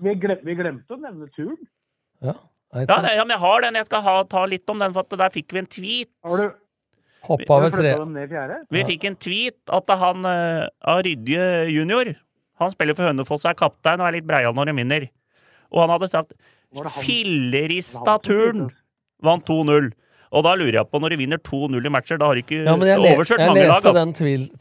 Vi, 0.00 0.14
glemte 0.16 0.96
å 0.96 0.98
nevne 1.00 1.28
turen. 1.34 1.58
Ja, 2.24 2.34
Ja, 2.74 2.84
det- 2.86 3.16
ja, 3.16 3.24
men 3.24 3.34
jeg 3.34 3.40
har 3.40 3.60
den. 3.60 3.74
Jeg 3.74 3.86
skal 3.86 4.02
ha, 4.02 4.22
ta 4.24 4.44
litt 4.46 4.68
om 4.70 4.78
den, 4.78 4.92
for 4.92 5.00
at 5.00 5.18
der 5.18 5.30
fikk 5.34 5.52
vi 5.52 5.58
en 5.58 5.66
tweet. 5.66 6.08
Har 6.24 6.36
du, 6.36 6.54
Hoppa 7.26 7.56
over 7.58 7.70
tre? 7.70 7.90
Vi 8.70 8.84
fikk 8.88 9.04
en 9.04 9.16
tweet 9.16 9.58
at 9.76 9.90
han 10.00 10.24
uh, 10.24 10.68
av 10.88 11.02
Rydje 11.04 11.68
junior 11.68 12.14
Han 12.60 12.70
spiller 12.72 12.94
for 12.96 13.04
Hønefoss, 13.10 13.44
er 13.44 13.54
kaptein 13.54 14.00
og 14.00 14.06
er 14.08 14.12
litt 14.18 14.26
breial 14.26 14.54
når 14.56 14.66
han 14.72 14.76
vinner. 14.80 15.08
Og 15.72 15.80
han 15.82 15.90
hadde 15.92 16.08
sagt 16.08 16.32
Fillerista-turn 17.02 18.70
vant 19.22 19.44
2-0. 19.48 19.90
Og 20.30 20.44
da 20.46 20.52
lurer 20.54 20.76
jeg 20.78 20.86
på, 20.86 21.00
når 21.02 21.10
de 21.10 21.16
vinner 21.18 21.40
2-0 21.42 21.86
i 21.88 21.90
matcher, 21.90 22.18
da 22.22 22.28
har 22.30 22.38
de 22.38 22.42
ikke 22.44 22.60
Ja, 22.62 22.74
jeg, 22.86 22.98
overkjørt 23.02 23.40
jeg 23.42 23.48
mange 23.50 23.64
lag. 23.64 23.72
leste 23.72 23.90
Altså. 23.90 23.94
den 23.98 24.12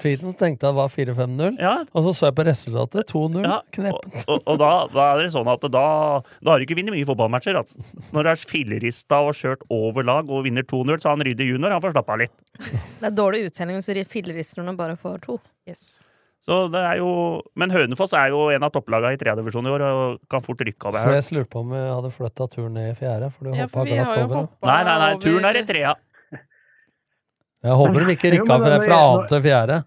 tweeten, 0.02 0.32
så 0.32 0.38
tenkte 0.40 0.66
jeg 0.66 0.74
det 0.74 0.80
var 0.80 0.90
4-5-0. 0.90 1.60
Ja. 1.62 1.74
Og 1.94 2.08
så 2.08 2.14
så 2.18 2.26
jeg 2.32 2.36
på 2.40 2.46
resultatet. 2.48 3.06
2-0. 3.14 3.44
Ja, 3.46 3.60
Kneppent. 3.78 4.26
Og, 4.26 4.42
og 4.50 4.58
da, 4.64 4.72
da 4.90 5.06
er 5.14 5.22
det 5.22 5.30
sånn 5.36 5.52
at 5.54 5.62
da, 5.70 5.86
da 6.42 6.52
har 6.56 6.58
du 6.58 6.66
ikke 6.66 6.80
vunnet 6.82 6.96
mye 6.98 7.06
fotballmatcher. 7.06 7.62
Altså. 7.62 7.86
Når 8.18 8.26
du 8.26 8.32
er 8.34 8.44
fillerista 8.56 9.22
og 9.30 9.38
kjørt 9.38 9.62
over 9.70 10.10
lag 10.10 10.26
og 10.34 10.44
vinner 10.50 10.66
2-0, 10.66 10.98
så 11.06 11.14
han 11.14 11.22
Rydje 11.30 11.46
junior 11.52 11.78
han 11.78 11.86
får 11.86 11.94
slappe 11.94 12.18
av 12.18 12.24
litt. 12.26 12.34
Det 12.60 13.06
er 13.12 13.18
dårlig 13.22 13.46
uttelling 13.52 13.78
hvis 13.78 13.94
du 13.94 14.04
fillerister 14.10 14.66
når 14.66 14.74
du 14.74 14.82
bare 14.82 14.98
får 14.98 15.22
to. 15.30 15.38
Så 16.46 16.58
det 16.72 16.80
er 16.80 17.00
jo, 17.02 17.10
men 17.60 17.74
Hønefoss 17.74 18.14
er 18.16 18.32
jo 18.32 18.46
en 18.54 18.64
av 18.64 18.72
topplagene 18.74 19.18
i 19.18 19.20
tredjedivisjon 19.20 19.68
i 19.68 19.72
år 19.74 19.84
og 19.86 20.22
kan 20.32 20.44
fort 20.44 20.62
rykke 20.66 20.88
av 20.88 20.96
det 20.96 21.02
her. 21.04 21.18
Så 21.20 21.34
jeg 21.34 21.40
lurte 21.40 21.52
på 21.52 21.64
om 21.66 21.74
vi 21.76 21.82
hadde 21.84 22.12
flytta 22.16 22.48
turen 22.54 22.78
ned 22.80 22.94
i 22.94 22.96
fjerde, 22.98 23.30
for 23.34 23.50
du 23.50 23.52
Ja, 23.52 23.66
hoppa 23.68 23.82
for 23.82 23.90
vi 23.90 23.98
har 24.00 24.08
glatt 24.08 24.22
jo 24.22 24.30
over. 24.30 24.48
Nei, 24.70 24.80
nei, 24.88 24.96
nei, 25.04 25.10
turen 25.26 25.50
er 25.50 25.60
i 25.60 25.66
trea. 25.68 25.94
Jeg 27.60 27.76
håper 27.82 28.06
de 28.06 28.16
ikke 28.16 28.32
rykka 28.38 28.58
fra, 28.64 28.80
fra 28.86 29.02
annen 29.04 29.30
til 29.30 29.44
fjerde. 29.44 29.78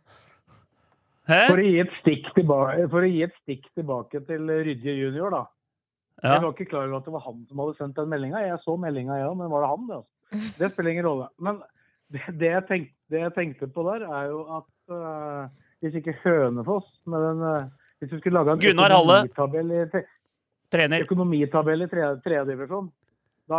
Hæ? 1.31 1.41
For 1.49 1.63
å 1.63 1.65
gi 1.65 1.81
et 1.81 1.97
stikk 2.03 2.31
tilbake, 2.37 2.87
for 2.93 3.07
å 3.07 3.09
gi 3.09 3.25
et 3.25 3.37
stikk 3.41 3.67
tilbake 3.79 4.23
til 4.29 4.55
Rydje 4.69 4.97
junior, 4.99 5.33
da. 5.33 5.43
Ja. 6.23 6.37
Jeg 6.37 6.45
var 6.45 6.53
ikke 6.53 6.69
klar 6.71 6.85
over 6.87 7.01
at 7.01 7.07
det 7.09 7.15
var 7.17 7.25
han 7.25 7.39
som 7.49 7.63
hadde 7.63 7.79
sendt 7.79 7.99
den 7.99 8.11
meldinga. 8.13 8.43
Jeg 8.45 8.61
så 8.63 8.77
meldinga, 8.79 9.17
ja, 9.23 9.31
men 9.35 9.51
var 9.51 9.65
det 9.65 9.71
han? 9.73 9.87
Det, 9.89 10.01
altså? 10.03 10.51
det 10.61 10.73
spiller 10.75 10.93
ingen 10.93 11.09
rolle. 11.09 11.29
Men 11.43 11.63
det, 12.13 12.23
det, 12.29 12.51
jeg 12.51 12.65
tenkte, 12.69 12.95
det 13.11 13.23
jeg 13.25 13.35
tenkte 13.39 13.71
på 13.73 13.87
der, 13.89 14.05
er 14.07 14.29
jo 14.31 14.43
at 14.59 14.95
øh, 14.99 15.62
hvis 15.83 15.99
ikke 15.99 16.15
Hønefoss 16.23 16.89
med 17.11 17.25
den 17.27 17.41
øh, 17.47 17.63
Hvis 17.99 18.11
du 18.11 18.19
skulle 18.19 18.39
lage 18.39 18.55
en 18.55 18.63
Gunnar 18.63 18.95
Halle. 18.95 19.19
i, 19.27 20.03
Trener. 20.73 21.03
økonomitabell 21.05 21.85
i 21.85 21.89
tredje 21.91 22.21
tredje 22.25 22.47
divisjon, 22.49 22.87
da 23.51 23.59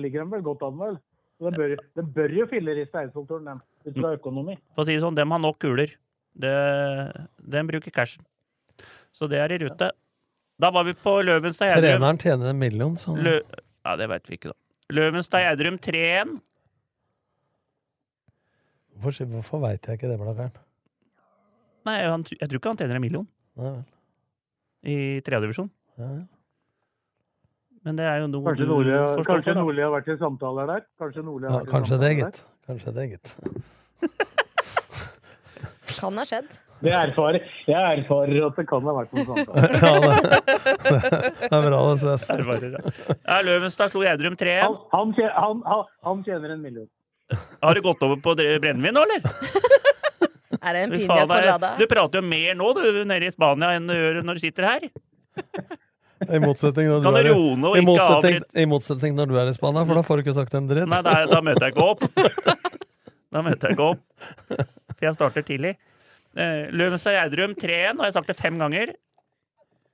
ligger 0.00 0.24
de 0.24 0.32
vel 0.32 0.42
godt 0.46 0.62
an, 0.64 0.78
vel? 0.80 0.96
Den 1.42 1.52
Det 1.52 1.58
bør, 1.58 1.74
det 1.98 2.04
bør 2.14 2.36
jo 2.38 2.46
filleriste 2.48 3.02
Eidsvollturen, 3.02 3.50
den, 3.50 3.60
ut 3.84 3.98
fra 3.98 4.14
økonomi. 4.16 4.56
For 4.74 4.84
å 4.84 4.86
si 4.88 4.96
det 4.96 5.02
sånn, 5.02 5.18
dem 5.18 5.34
har 5.34 5.42
nok 5.42 5.58
kuler. 5.60 5.92
Det, 6.34 6.54
dem 7.52 7.68
bruker 7.68 7.94
cashen. 7.94 8.24
Så 9.14 9.28
det 9.30 9.42
er 9.42 9.52
i 9.52 9.60
rute. 9.62 9.90
Da 10.58 10.70
var 10.74 10.86
vi 10.86 10.94
på 10.96 11.18
Løvenstad 11.26 11.68
Gjerdrum. 11.68 11.90
Treneren 11.90 12.22
tjener 12.22 12.54
en 12.54 12.58
million, 12.58 12.96
sånn. 12.98 13.20
Lø 13.26 13.36
ja, 13.84 13.96
det 14.00 14.08
veit 14.08 14.30
vi 14.30 14.38
ikke, 14.38 14.54
da. 14.54 14.58
Løvenstad 14.94 15.44
Gjerdrum 15.44 15.76
3-1. 15.84 16.36
Hvorfor, 19.02 19.28
hvorfor 19.34 19.64
veit 19.66 19.84
jeg 19.84 19.98
ikke 19.98 20.08
det, 20.08 20.20
Blakkaren? 20.22 20.54
Nei, 21.84 21.98
han, 22.08 22.24
jeg 22.32 22.48
tror 22.48 22.60
ikke 22.60 22.72
han 22.72 22.80
tjener 22.80 22.96
en 22.98 23.04
million 23.04 23.26
Nei 23.60 23.70
vel. 23.74 23.82
i 24.84 24.96
tredjedivisjon. 25.24 25.70
Ja, 26.00 26.08
ja. 26.08 26.24
Men 27.84 27.98
det 27.98 28.06
er 28.08 28.22
jo 28.22 28.28
noe 28.32 28.46
Kanskje 28.48 28.64
du 28.64 28.70
Nordli, 28.72 28.92
kanskje 29.28 29.54
Nordli 29.58 29.82
har 29.84 29.90
vært 29.92 30.06
i 30.08 30.16
samtaler 30.16 30.70
der? 30.70 30.84
Kanskje 31.00 31.24
Nordli 31.24 31.50
har 31.50 31.52
Ja, 31.52 31.58
vært 31.60 31.68
i 31.68 31.74
kanskje 31.74 31.96
det, 32.00 32.08
samtaler 32.08 32.16
det, 32.16 32.24
gitt. 32.24 32.38
Kanskje 32.64 32.90
det, 32.96 33.04
gitt. 33.12 33.28
Kan 36.00 36.16
ha 36.20 36.24
skjedd. 36.28 36.48
Det 36.84 36.92
erfarer, 36.92 37.44
jeg 37.68 37.98
erfarer 38.00 38.46
at 38.48 38.58
det 38.58 38.64
kan 38.68 38.82
ha 38.84 38.94
vært 38.96 39.12
noen 39.14 39.26
samtaler. 39.28 39.68
Ja, 39.84 39.92
det, 40.00 41.20
det 41.38 41.48
er 41.48 41.62
bra, 41.68 41.78
det. 41.78 42.00
Ses. 42.02 42.26
Erfarer, 42.34 42.74
ja. 42.76 42.82
Ja, 43.14 43.38
Løvenstad 43.46 43.92
slo 43.92 44.02
Gjerdrum 44.04 44.36
3-1. 44.40 44.60
Han, 44.92 45.14
han, 45.16 45.62
han, 45.68 45.86
han, 46.08 46.24
tjener 46.26 46.56
en 46.56 46.64
million. 46.64 46.88
Har 47.62 47.76
du 47.76 47.80
gått 47.84 48.04
over 48.04 48.20
på 48.24 48.34
brennevin 48.36 48.96
nå, 48.96 49.04
eller? 49.06 49.20
Er 50.62 50.76
det 50.76 50.82
en 50.86 50.92
piña 50.94 51.26
colada? 51.26 51.70
Du 51.78 51.86
prater 51.90 52.20
jo 52.20 52.26
mer 52.26 52.54
nå 52.58 52.68
du, 52.76 52.82
nede 53.08 53.26
i 53.28 53.32
Spania 53.34 53.72
enn 53.78 53.86
du 53.90 53.94
gjør 53.94 54.20
når 54.24 54.38
du 54.38 54.42
sitter 54.44 54.68
her. 54.68 54.86
I 56.24 56.38
motsetning 56.40 56.88
når 56.88 57.02
du 57.04 57.18
er 57.18 57.78
i- 57.80 57.84
motsetning. 57.84 58.42
I 58.56 58.66
motsetning 58.70 59.16
når 59.18 59.26
du 59.32 59.38
er 59.40 59.48
i 59.50 59.54
Spania, 59.56 59.84
for 59.84 59.94
da 59.98 60.02
får 60.06 60.20
du 60.20 60.22
ikke 60.24 60.34
sagt 60.36 60.54
en 60.54 60.68
dritt. 60.70 60.88
Nei, 60.88 61.00
da, 61.04 61.16
da 61.28 61.40
møter 61.44 61.66
jeg 61.68 61.74
ikke 61.74 61.88
opp. 61.88 62.04
Da 63.34 63.42
møter 63.42 63.68
jeg 63.72 63.76
ikke 63.76 63.88
opp. 63.90 64.04
For 64.94 65.02
jeg 65.08 65.16
starter 65.16 65.42
tidlig. 65.42 65.74
Eh, 66.38 66.70
Løvenstad 66.74 67.16
Gjerdrum 67.18 67.52
3-1, 67.58 67.98
har 67.98 68.08
jeg 68.08 68.14
sagt 68.16 68.30
det 68.30 68.36
fem 68.38 68.56
ganger. 68.62 68.94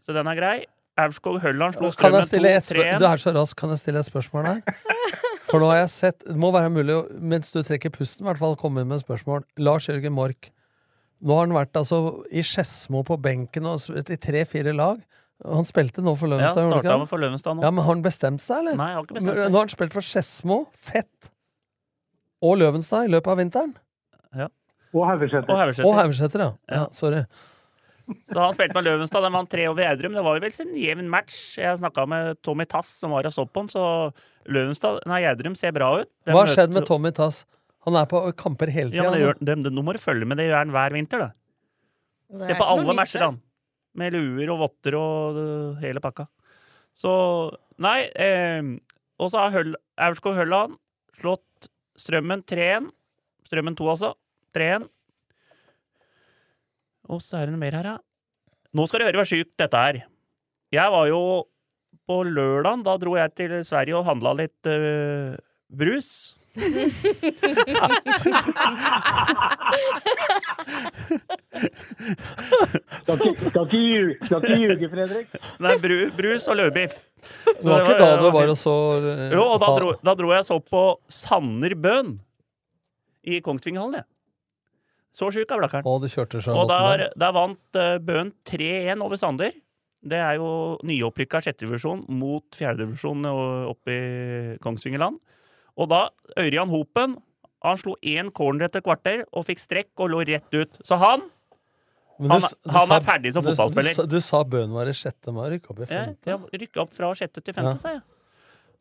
Så 0.04 0.12
den 0.16 0.28
er 0.28 0.36
grei. 0.38 0.54
Aurskog 1.00 1.38
Hølland 1.40 1.76
slo 1.78 1.88
Strømmen 1.94 2.26
stille 2.28 2.50
et 2.58 2.64
2-3-1. 2.68 2.98
du 3.00 3.06
er 3.08 3.20
så 3.22 3.32
rask, 3.32 3.56
kan 3.56 3.70
jeg 3.72 3.80
stille 3.80 4.00
et 4.04 4.08
spørsmål 4.10 4.48
her? 4.50 4.60
For 5.50 5.58
nå 5.62 5.68
har 5.72 5.80
jeg 5.82 5.90
sett 5.90 6.24
Det 6.26 6.36
må 6.38 6.52
være 6.54 6.70
mulig, 6.72 6.96
mens 7.18 7.50
du 7.50 7.60
trekker 7.66 7.92
pusten, 7.94 8.24
i 8.24 8.28
hvert 8.30 8.40
fall 8.40 8.56
komme 8.60 8.82
inn 8.84 8.90
med 8.90 9.02
spørsmål. 9.02 9.44
Lars 9.58 9.88
Jørgen 9.90 10.14
Mork. 10.16 10.50
Nå 11.20 11.36
har 11.36 11.48
han 11.48 11.56
vært 11.56 11.76
altså 11.76 11.98
i 12.32 12.44
Skedsmo 12.46 13.02
på 13.04 13.18
benken 13.20 13.66
og 13.68 13.82
i 14.00 14.16
tre-fire 14.16 14.72
lag. 14.76 15.02
Han 15.44 15.66
spilte 15.68 16.04
nå 16.04 16.14
for 16.20 16.28
Ja, 16.28 16.36
Løvenstad. 16.36 16.62
han 16.62 16.72
starta 16.74 16.96
med 17.00 17.08
for 17.10 17.20
Løvenstad 17.20 17.56
nå. 17.56 17.64
Ja, 17.64 17.70
men 17.72 17.84
Har 17.84 17.94
han 17.94 18.02
bestemt 18.04 18.42
seg, 18.44 18.62
eller? 18.62 18.76
Nei, 18.76 18.88
jeg 18.92 18.98
har 18.98 19.04
ikke 19.06 19.18
bestemt 19.18 19.38
seg. 19.40 19.50
Nå 19.50 19.58
har 19.60 19.66
han 19.66 19.74
spilt 19.74 19.94
for 19.96 20.06
Skedsmo, 20.06 20.58
Fett 20.76 21.30
og 22.44 22.58
Løvenstad 22.60 23.08
i 23.08 23.12
løpet 23.12 23.32
av 23.34 23.40
vinteren. 23.40 23.76
Haugesæter. 25.06 25.46
Og 25.50 25.58
Haugeseter. 25.58 25.86
Og 25.86 25.94
Haugeseter, 25.94 26.40
ja. 26.42 26.52
ja. 26.74 26.86
Sorry. 26.92 27.22
Så 28.30 28.38
han 28.38 28.54
spilte 28.56 28.76
med 28.76 28.86
Løvenstad, 28.86 29.24
den 29.26 29.34
vant 29.36 29.50
tre 29.52 29.66
over 29.70 29.84
Gjerdrum. 29.84 30.16
Det 30.16 30.24
var 30.26 30.36
jo 30.38 30.42
vel 30.44 30.58
en 30.64 30.74
jevn 30.80 31.08
match. 31.12 31.38
Jeg 31.60 31.78
snakka 31.80 32.06
med 32.10 32.40
Tommy 32.46 32.66
Tass, 32.70 32.92
som 33.02 33.14
var 33.14 33.28
og 33.28 33.34
så 33.34 33.44
på 33.46 33.64
han, 33.64 33.70
så 33.72 33.84
Løvenstad, 34.50 35.02
nei, 35.10 35.22
Gjerdrum 35.24 35.56
ser 35.58 35.74
bra 35.76 35.92
ut. 36.00 36.10
De 36.26 36.34
Hva 36.34 36.44
har 36.44 36.54
skjedd 36.54 36.74
med 36.74 36.88
Tommy 36.88 37.12
Tass? 37.16 37.44
Han 37.86 37.96
er 37.96 38.08
på 38.10 38.20
kamper 38.36 38.72
hele 38.72 38.92
Ja, 38.92 39.08
tida. 39.08 39.34
men 39.40 39.62
det, 39.64 39.72
Nå 39.72 39.84
må 39.84 39.94
du 39.96 40.00
følge 40.02 40.28
med, 40.28 40.36
det 40.40 40.50
gjør 40.50 40.60
han 40.60 40.74
hver 40.74 40.96
vinter, 40.96 41.24
da. 41.24 41.30
Det 42.30 42.44
er 42.46 42.52
Se 42.52 42.58
på 42.60 42.68
alle 42.68 42.94
matcher, 42.96 43.24
han. 43.24 43.40
Med 43.98 44.14
luer 44.14 44.52
og 44.52 44.60
votter 44.62 44.94
og 44.98 45.38
uh, 45.40 45.80
hele 45.82 46.02
pakka. 46.02 46.28
Så 46.98 47.10
Nei. 47.80 48.04
Eh, 48.12 48.60
og 49.20 49.30
så 49.32 49.40
har 49.42 49.54
Høll, 49.54 49.74
Aurskog 50.00 50.36
Hølland 50.36 50.76
slått 51.20 51.68
Strømmen 52.00 52.42
3-1. 52.48 52.88
Strømmen 53.48 53.76
2, 53.76 53.88
altså. 53.92 54.14
3-1. 54.56 54.86
Og 57.10 57.22
så 57.24 57.40
er 57.40 57.48
det 57.48 57.54
noe 57.56 57.62
mer 57.62 57.76
her, 57.78 57.88
ja. 57.94 57.98
Nå 58.76 58.86
skal 58.86 59.02
du 59.02 59.08
høre 59.08 59.18
hvor 59.18 59.28
sjukt 59.28 59.56
dette 59.58 59.78
er. 59.90 60.02
Jeg 60.70 60.92
var 60.94 61.08
jo 61.10 61.22
på 62.06 62.20
lørdag, 62.26 62.84
da 62.86 62.94
dro 63.02 63.16
jeg 63.18 63.34
til 63.38 63.56
Sverige 63.66 63.98
og 63.98 64.06
handla 64.06 64.34
litt 64.38 64.70
eh, 64.70 65.34
brus. 65.70 66.10
Skal 73.06 73.18
ikke, 73.30 74.56
ljuge, 74.58 74.88
Fredrik. 74.92 75.34
Nei, 75.62 75.74
bru, 75.82 75.98
brus 76.18 76.46
og 76.50 76.58
løvbiff. 76.60 76.96
Det 77.46 77.66
var 77.66 77.84
ikke 77.84 77.98
da 78.00 78.10
du 78.20 78.28
var 78.34 78.50
og 78.54 78.58
så 78.58 78.74
eh, 78.98 79.26
Jo, 79.34 79.44
og 79.54 79.58
da 79.62 79.74
dro, 79.76 79.92
da 80.02 80.14
dro 80.18 80.32
jeg 80.32 80.46
så 80.48 80.56
på 80.62 80.84
Sanner 81.12 81.74
Bøhn 81.76 82.14
i 83.28 83.42
Kongsvingerhallen, 83.44 84.00
jeg. 84.00 84.08
Så 85.12 85.30
sjuk 85.34 85.50
er 85.50 85.58
seg 86.44 86.54
Og 86.54 86.68
med 86.68 86.70
der, 86.70 87.10
der 87.18 87.32
vant 87.34 87.78
uh, 87.80 87.96
Bøhn 87.98 88.30
3-1 88.46 89.02
over 89.02 89.18
Sander. 89.18 89.52
Det 90.00 90.16
er 90.16 90.36
jo 90.38 90.78
nyopprykka 90.86 91.42
sjettedivisjon 91.44 92.06
mot 92.08 92.46
fjerdedivisjon 92.56 93.26
oppe 93.68 93.90
i 93.92 94.54
Kongsvingerland. 94.64 95.18
Og 95.76 95.90
da, 95.90 96.06
Ørjan 96.40 96.70
Hopen, 96.72 97.18
han 97.60 97.76
slo 97.76 97.96
én 98.00 98.30
corner 98.32 98.68
etter 98.70 98.80
kvarter 98.86 99.26
og 99.36 99.44
fikk 99.50 99.60
strekk 99.60 99.90
og 100.00 100.14
lå 100.14 100.22
rett 100.30 100.56
ut. 100.56 100.78
Så 100.86 100.96
han 101.02 101.26
du, 102.20 102.28
han, 102.28 102.40
du 102.40 102.70
han 102.72 102.86
sa- 102.88 102.96
er 102.96 103.04
ferdig 103.04 103.32
som 103.34 103.44
fotballspiller. 103.44 103.98
Du, 104.06 104.14
du 104.16 104.24
sa 104.24 104.42
Bøhn 104.44 104.72
var 104.72 104.88
i 104.88 104.94
sjette, 104.96 105.32
men 105.32 105.50
rykka 105.54 105.72
opp 105.74 105.82
i 105.84 105.88
femte. 105.90 106.28
Ja, 106.32 106.38
rykka 106.62 106.82
opp 106.84 106.92
fra 106.96 107.12
sjette 107.16 107.42
til 107.44 107.56
femte, 107.56 107.76
Ja. 107.76 107.80
sa 107.80 107.94
jeg. 107.98 108.02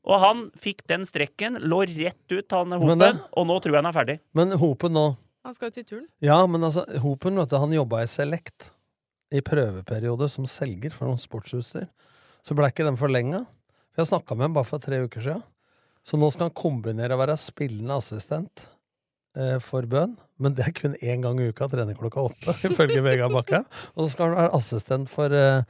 Og 0.09 0.19
han 0.23 0.45
fikk 0.59 0.85
den 0.87 1.03
strekken, 1.07 1.57
lå 1.67 1.81
rett 1.87 2.31
ut, 2.31 2.51
han 2.55 2.71
Hopen, 2.79 2.99
det- 2.99 3.25
og 3.35 3.47
nå 3.47 3.59
tror 3.59 3.73
jeg 3.75 3.83
han 3.83 3.89
er 3.91 3.97
ferdig. 3.99 4.19
Men 4.33 4.51
Hopen 4.59 4.93
nå 4.95 5.05
Han 5.47 5.55
skal 5.55 5.69
jo 5.69 5.75
til 5.79 5.85
turn. 5.87 6.07
Ja, 6.25 6.41
men 6.51 6.63
altså, 6.67 6.83
Hopen 7.03 7.39
vet 7.39 7.51
du, 7.51 7.57
han 7.61 7.73
jobba 7.75 8.03
i 8.03 8.09
Select 8.11 8.71
i 9.31 9.41
prøveperiode 9.45 10.27
som 10.31 10.47
selger 10.49 10.91
for 10.95 11.07
noen 11.09 11.21
sportsutstyr. 11.21 11.85
Så 12.45 12.55
ble 12.57 12.69
ikke 12.71 12.85
den 12.87 12.97
forlenga. 12.99 13.43
Jeg 13.99 14.09
snakka 14.09 14.35
med 14.35 14.47
ham 14.49 14.57
bare 14.57 14.67
for 14.67 14.81
tre 14.83 15.01
uker 15.05 15.21
siden. 15.23 15.43
Så 16.07 16.17
nå 16.17 16.29
skal 16.33 16.47
han 16.49 16.55
kombinere 16.57 17.13
å 17.15 17.19
være 17.21 17.35
spillende 17.37 17.97
assistent 17.99 18.65
eh, 19.37 19.57
for 19.61 19.85
Bøhn, 19.91 20.15
men 20.41 20.55
det 20.57 20.65
er 20.69 20.73
kun 20.77 20.95
én 21.03 21.21
gang 21.21 21.39
i 21.43 21.49
uka, 21.51 21.67
trener 21.69 21.97
klokka 21.99 22.23
åtte, 22.31 22.55
ifølge 22.71 23.03
Vegard 23.05 23.35
Bakke. 23.35 23.59
Og 23.95 24.05
så 24.05 24.13
skal 24.15 24.31
han 24.31 24.37
være 24.39 24.55
assistent 24.57 25.11
for 25.11 25.35
eh, 25.35 25.61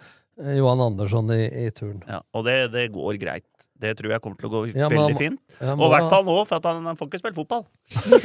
Johan 0.55 0.85
Andersson 0.85 1.33
i, 1.35 1.41
i 1.65 1.69
turn. 1.75 1.99
Ja, 2.07 2.21
og 2.37 2.45
det, 2.47 2.59
det 2.77 2.87
går 2.95 3.17
greit. 3.19 3.47
Det 3.79 3.93
tror 3.99 4.11
jeg 4.13 4.21
kommer 4.23 4.39
til 4.39 4.49
å 4.49 4.53
gå 4.53 4.61
Ja, 4.75 4.87
veldig 4.91 5.03
han 5.15 5.19
fint. 5.19 5.41
ja, 5.59 5.73
og 5.75 5.85
i 5.87 5.91
hvert 5.95 6.09
fall 6.11 6.25
nå, 6.27 6.37
for 6.47 6.59
at 6.61 6.65
han, 6.69 6.85
han 6.87 6.97
får 6.99 7.09
ikke 7.09 7.21
spille 7.25 7.37
fotball. 7.41 7.65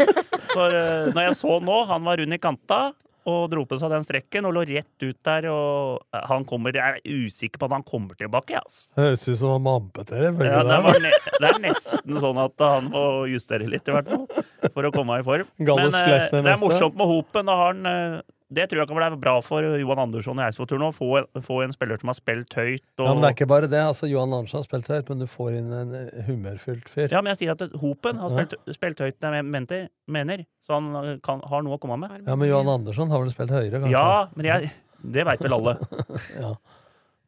For 0.54 0.74
uh, 0.74 1.10
når 1.12 1.30
jeg 1.30 1.40
så 1.42 1.58
nå, 1.64 1.80
han 1.90 2.06
var 2.06 2.22
rund 2.22 2.36
i 2.36 2.40
kanta, 2.42 2.82
og 3.24 3.46
dro 3.52 3.62
på 3.68 3.78
seg 3.80 3.92
den 3.92 4.04
strekken 4.04 4.44
og 4.48 4.52
lå 4.56 4.64
rett 4.68 5.04
ut 5.04 5.16
der. 5.24 5.46
Og 5.48 6.20
han 6.28 6.44
kommer, 6.48 6.76
jeg 6.76 7.00
er 7.00 7.24
usikker 7.24 7.60
på 7.60 7.68
at 7.70 7.76
han 7.78 7.86
kommer 7.86 8.18
tilbake. 8.20 8.60
ass. 8.60 8.90
Høres 8.98 9.24
ut 9.28 9.38
som 9.40 9.54
han 9.54 9.64
må 9.64 9.78
amputere. 9.80 10.32
Ja, 10.44 10.60
det, 10.68 10.78
ne 11.04 11.12
det 11.40 11.50
er 11.50 11.60
nesten 11.64 12.20
sånn 12.20 12.40
at 12.44 12.66
han 12.66 12.90
må 12.92 13.04
justere 13.32 13.68
litt, 13.70 13.88
i 13.88 13.96
hvert 13.96 14.12
fall. 14.12 14.26
For 14.74 14.88
å 14.88 14.92
komme 14.94 15.20
i 15.20 15.26
form. 15.26 15.48
Men 15.60 15.88
uh, 15.88 16.30
det 16.30 16.44
er 16.44 16.60
morsomt 16.60 16.98
med 17.00 17.10
Hopen. 17.10 17.48
Da 17.48 17.56
har 17.62 17.72
han, 17.72 17.88
eh, 17.88 18.20
det 18.52 18.66
tror 18.70 18.82
jeg 18.82 18.88
kan 18.90 18.98
være 19.00 19.16
bra 19.18 19.32
for 19.42 19.64
Johan 19.64 19.98
Andersson 20.04 20.38
i 20.38 20.44
Eidsvoll 20.44 20.78
nå. 20.78 20.90
Få, 20.94 21.08
få 21.42 21.62
en 21.64 21.72
spiller 21.72 21.96
som 21.98 22.10
har 22.12 22.18
spilt 22.18 22.52
høyt. 22.54 22.84
Og, 23.00 23.06
Ja, 23.06 23.14
men 23.14 23.22
det 23.24 23.30
er 23.30 23.34
ikke 23.38 23.48
bare 23.50 23.68
det. 23.72 23.80
altså 23.80 24.06
Johan 24.10 24.32
Andersson 24.36 24.60
har 24.60 24.66
spilt 24.68 24.90
høyt, 24.92 25.08
men 25.08 25.18
du 25.24 25.26
får 25.26 25.56
inn 25.58 25.72
en 25.72 25.94
eh, 25.96 26.22
humørfylt 26.28 26.88
fyr. 26.92 27.08
Ja, 27.10 27.22
men 27.24 27.32
jeg 27.32 27.40
sier 27.40 27.54
at 27.56 27.64
Hopen 27.80 28.20
har 28.20 28.30
Ja. 28.30 28.44
spilt, 28.44 28.54
spilt 28.76 29.00
høyt, 29.00 29.16
jeg 29.24 29.44
mener, 29.48 29.88
mener, 30.06 30.44
så 30.66 30.76
han 30.78 30.90
eh, 31.00 31.16
kan, 31.24 31.40
har 31.50 31.62
noe 31.66 31.78
å 31.78 31.80
komme 31.82 31.96
med. 32.04 32.20
Ja, 32.28 32.36
men 32.36 32.48
Johan 32.52 32.68
Andersson 32.76 33.10
har 33.10 33.24
vel 33.24 33.32
spilt 33.32 33.50
høyere, 33.54 33.80
kanskje? 33.80 33.90
Ja, 33.96 34.28
men 34.36 34.46
jeg, 34.52 34.70
det 35.02 35.24
veit 35.26 35.40
vel 35.42 35.56
alle. 35.58 35.78
Ja. 36.44 36.52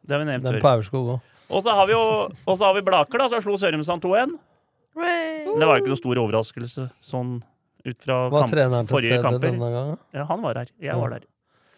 Det 0.07 0.15
har 0.15 0.21
vi 0.23 0.27
nevnt 0.29 0.45
Den 0.47 0.61
før. 0.61 0.63
på 0.63 0.69
Aurskog 0.77 1.09
òg. 1.17 1.33
Og 1.51 1.63
så 1.65 1.73
har 1.75 1.87
vi 1.89 1.93
jo 1.97 2.05
og 2.31 2.55
så 2.59 2.63
har 2.69 2.75
vi 2.77 2.83
Blaker, 2.87 3.19
da, 3.19 3.27
som 3.33 3.41
slo 3.43 3.57
Sørumsand 3.59 4.05
2-1. 4.05 4.37
Det 4.97 5.67
var 5.67 5.77
jo 5.77 5.83
ikke 5.83 5.91
noen 5.93 5.99
stor 6.01 6.21
overraskelse 6.23 6.85
sånn 7.05 7.33
ut 7.87 7.99
fra 8.03 8.19
Var 8.33 8.45
kamp, 8.45 8.53
treneren 8.53 8.87
til 8.89 8.97
forrige 8.97 9.17
stede 9.17 9.25
kamper. 9.27 9.49
denne 9.49 9.73
gangen? 9.75 9.99
Ja, 10.15 10.25
han 10.29 10.43
var 10.43 10.61
her. 10.63 10.71
Jeg 10.83 10.97
var 11.01 11.17
der. 11.17 11.27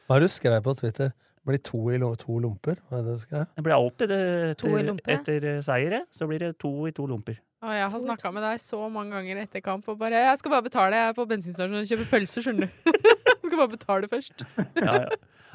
Hva 0.09 0.17
er 0.17 0.25
det 0.25 0.31
du 0.31 0.35
skrev 0.35 0.63
på 0.65 0.77
Twitter? 0.79 1.13
Blir 1.49 1.61
to 1.65 1.79
i 1.95 1.99
lo 2.01 2.11
to 2.21 2.39
lomper? 2.45 2.77
Hva 2.89 2.99
er 2.99 3.05
det 3.07 3.15
du 3.17 3.21
skrev? 3.25 3.45
Det 3.57 3.65
blir 3.65 3.77
alltid 3.77 4.11
det 4.13 4.57
To 4.61 4.73
i 4.77 4.83
etter, 4.83 5.13
etter 5.15 5.47
eh, 5.49 5.61
seire, 5.65 6.03
så 6.13 6.29
blir 6.29 6.43
det 6.45 6.59
to 6.61 6.73
i 6.89 6.93
to 6.93 7.07
lomper. 7.09 7.39
Og 7.65 7.73
jeg 7.75 7.89
har 7.91 8.03
snakka 8.05 8.31
med 8.35 8.45
deg 8.45 8.61
så 8.63 8.85
mange 8.93 9.17
ganger 9.17 9.41
etter 9.43 9.63
kamp 9.65 9.89
og 9.89 9.99
bare 9.99 10.15
'Jeg 10.15 10.39
skal 10.39 10.51
bare 10.51 10.63
betale, 10.63 10.95
jeg 10.95 11.09
er 11.09 11.13
på 11.17 11.27
bensinstasjonen 11.27 11.81
og 11.81 11.89
kjøper 11.91 12.07
pølser, 12.13 12.43
skjønner 12.45 12.69
du'. 12.69 12.93
jeg 13.27 13.51
skal 13.51 13.59
bare 13.59 13.73
betale 13.73 14.09
først. 14.09 14.45
Ja, 14.85 14.93
ja. 14.93 15.09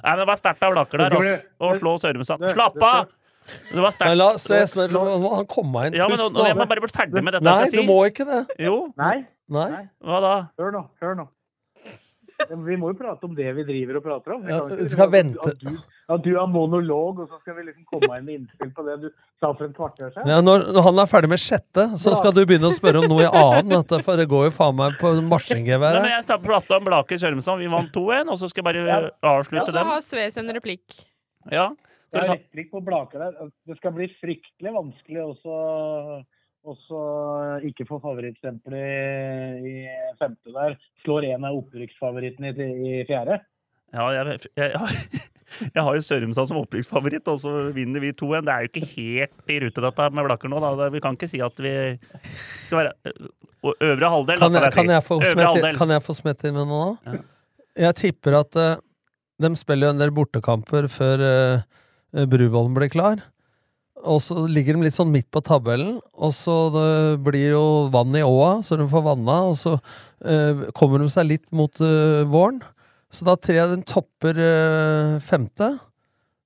Nei, 0.03 0.11
men 0.11 0.19
det 0.19 0.27
var 0.27 0.35
sterkt 0.35 0.63
av 0.67 0.73
Blaker 0.73 0.97
der, 0.97 1.09
Det 1.09 1.17
altså. 1.17 1.35
Å 1.63 1.75
slå 1.79 1.91
Sørumsand. 2.03 2.49
Slapp 2.51 2.81
av! 2.83 3.05
Det 3.71 3.79
var 3.79 3.91
sterkt. 3.95 4.17
la 4.17 4.27
se, 4.39 4.59
han 4.83 5.47
komme 5.51 5.87
inn. 5.87 5.95
Ja, 5.95 6.07
men 6.11 6.17
Pust 6.17 6.35
nå- 6.35 6.45
jeg 6.47 6.57
må 6.59 6.67
bare 6.67 6.83
bli 6.83 6.91
ferdig 6.91 7.23
med 7.23 7.33
dette 7.37 7.43
Nei, 7.47 7.55
jeg 7.63 7.71
skal 7.71 7.85
du 7.85 7.87
må 7.87 7.97
ikke 8.07 8.25
det. 8.27 8.41
Jo. 8.59 8.75
Nei. 8.99 9.25
Nei. 9.51 9.87
Hva 10.03 10.19
da? 10.23 10.35
Hør 10.59 10.75
nå. 10.75 10.83
Hør 11.03 11.17
nå. 11.19 11.29
Vi 12.49 12.75
må 12.79 12.89
jo 12.91 12.95
prate 12.97 13.27
om 13.27 13.33
det 13.37 13.45
vi 13.55 13.63
driver 13.67 13.99
og 13.99 14.03
prater 14.05 14.33
om. 14.35 14.41
Vi 14.43 14.51
Ja, 14.51 14.59
kan 14.63 14.71
ikke 14.71 14.87
du 14.87 14.89
skal 14.91 15.09
liksom 15.09 15.13
vente. 15.13 15.51
At 15.53 15.61
du, 15.61 15.77
at 16.15 16.23
du 16.25 16.31
har 16.35 16.47
monolog, 16.51 17.21
og 17.23 17.29
så 17.29 17.39
skal 17.41 17.55
vi 17.59 17.65
liksom 17.69 17.85
komme 17.87 18.17
inn 18.17 18.25
med 18.25 18.35
innspill 18.39 18.73
på 18.75 18.85
det 18.87 18.97
du 19.03 19.07
sa 19.39 19.51
for 19.53 19.67
en 19.67 19.75
kvarter 19.75 20.11
siden. 20.11 20.27
Ja, 20.31 20.41
når, 20.41 20.65
når 20.75 20.87
han 20.87 21.03
er 21.03 21.11
ferdig 21.11 21.29
med 21.33 21.43
sjette, 21.43 21.87
så 22.01 22.15
skal 22.17 22.35
du 22.35 22.43
begynne 22.43 22.69
å 22.71 22.75
spørre 22.75 23.03
om 23.03 23.07
noe 23.11 23.25
i 23.25 23.29
annen. 23.29 23.87
For 23.93 24.19
det 24.19 24.27
går 24.31 24.49
jo 24.49 24.55
faen 24.55 24.77
meg 24.79 24.99
på 25.01 25.13
her. 25.13 26.11
jeg 26.11 26.41
prata 26.43 26.79
om 26.79 26.89
Blaker 26.89 27.21
Sørumsand. 27.21 27.63
Vi 27.63 27.71
vant 27.71 27.93
2-1, 27.95 28.33
og 28.33 28.41
så 28.41 28.51
skal 28.51 28.63
jeg 28.63 28.69
bare 28.71 28.85
ja. 28.89 28.99
avslutte 29.33 29.71
så 29.71 29.87
har 29.87 30.03
Sves 30.03 30.37
en 30.41 30.53
replikk. 30.53 31.03
Ja. 31.51 31.71
Det 32.13 32.21
er 32.21 32.35
replikk 32.35 32.69
på 32.73 32.81
Blaker 32.85 33.23
der. 33.23 33.51
Det 33.67 33.77
skal 33.79 33.95
bli 33.95 34.09
fryktelig 34.19 34.73
vanskelig 34.73 35.23
også 35.31 36.23
også 36.63 36.99
ikke 37.67 37.85
få 37.87 37.99
favorittstempelet 38.03 39.63
i, 39.67 39.73
i 39.83 40.13
femte 40.19 40.53
der. 40.55 40.77
Slår 41.03 41.29
en 41.33 41.47
av 41.49 41.57
opprykksfavorittene 41.59 42.53
i, 42.53 42.69
i 42.89 43.05
fjerde. 43.09 43.39
Ja, 43.93 44.07
jeg, 44.15 44.39
jeg, 44.57 44.71
jeg, 44.73 45.21
jeg 45.75 45.85
har 45.85 45.97
jo 45.97 46.05
Sørumsand 46.05 46.49
som 46.49 46.61
opprykksfavoritt, 46.63 47.27
og 47.29 47.41
så 47.43 47.53
vinner 47.75 48.03
vi 48.03 48.13
2-1. 48.15 48.47
Det 48.47 48.53
er 48.53 48.65
jo 48.65 48.71
ikke 48.71 48.91
helt 48.95 49.51
i 49.53 49.59
rute, 49.63 49.85
dette 49.85 50.09
med 50.15 50.29
Blakker 50.29 50.51
nå. 50.51 50.61
Da. 50.63 50.89
Vi 50.93 51.03
kan 51.03 51.19
ikke 51.19 51.29
si 51.29 51.43
at 51.45 51.61
vi 51.61 51.75
skal 52.65 52.81
være 52.81 52.95
og 53.63 53.77
Øvre 53.79 54.09
halvdel, 54.11 54.41
Kan 54.41 54.57
jeg, 54.59 54.71
kan 54.75 54.89
jeg 54.91 55.03
få 55.03 55.15
Øvre 55.21 55.29
smette, 55.31 55.51
halvdel. 55.53 55.77
kan 55.79 55.93
jeg 55.93 56.03
få 56.03 56.15
smette 56.17 56.49
inn 56.49 56.57
med 56.57 56.67
noe 56.67 56.87
nå? 56.89 57.19
Jeg 57.79 57.95
tipper 57.95 58.35
at 58.41 58.57
uh, 58.59 58.81
de 59.39 59.51
spiller 59.55 59.87
jo 59.87 59.93
en 59.95 60.01
del 60.01 60.11
bortekamper 60.11 60.89
før 60.91 61.23
uh, 61.23 62.25
Bruvollen 62.27 62.75
blir 62.75 62.91
klar. 62.91 63.23
Og 64.03 64.19
så 64.19 64.35
ligger 64.51 64.75
de 64.75 64.83
litt 64.83 64.95
sånn 64.97 65.11
midt 65.13 65.29
på 65.31 65.39
tabellen, 65.45 65.95
og 66.19 66.33
så 66.35 66.55
det 66.73 66.87
blir 67.23 67.53
jo 67.53 67.65
vann 67.93 68.15
i 68.19 68.23
åa, 68.25 68.57
så 68.65 68.75
de 68.79 68.87
får 68.91 69.05
vanna, 69.05 69.37
og 69.47 69.55
så 69.55 69.77
eh, 70.27 70.65
kommer 70.75 70.99
de 70.99 71.07
seg 71.13 71.29
litt 71.29 71.45
mot 71.55 71.79
eh, 71.79 72.23
våren. 72.27 72.59
Så 73.13 73.23
da 73.27 73.37
tror 73.39 73.55
jeg 73.59 73.71
de 73.71 73.87
topper 73.87 74.41
eh, 74.43 75.13
femte, 75.23 75.69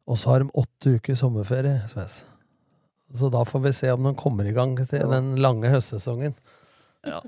og 0.08 0.20
så 0.22 0.36
har 0.36 0.46
de 0.46 0.54
åtte 0.62 0.98
uker 1.00 1.18
sommerferie, 1.18 1.80
Sves. 1.90 2.20
Så 3.18 3.32
da 3.34 3.42
får 3.48 3.64
vi 3.66 3.74
se 3.74 3.90
om 3.96 4.06
de 4.06 4.14
kommer 4.20 4.46
i 4.46 4.54
gang 4.54 4.76
til 4.78 5.10
den 5.10 5.34
lange 5.42 5.72
høstsesongen. 5.72 6.36
Ja. 7.08 7.22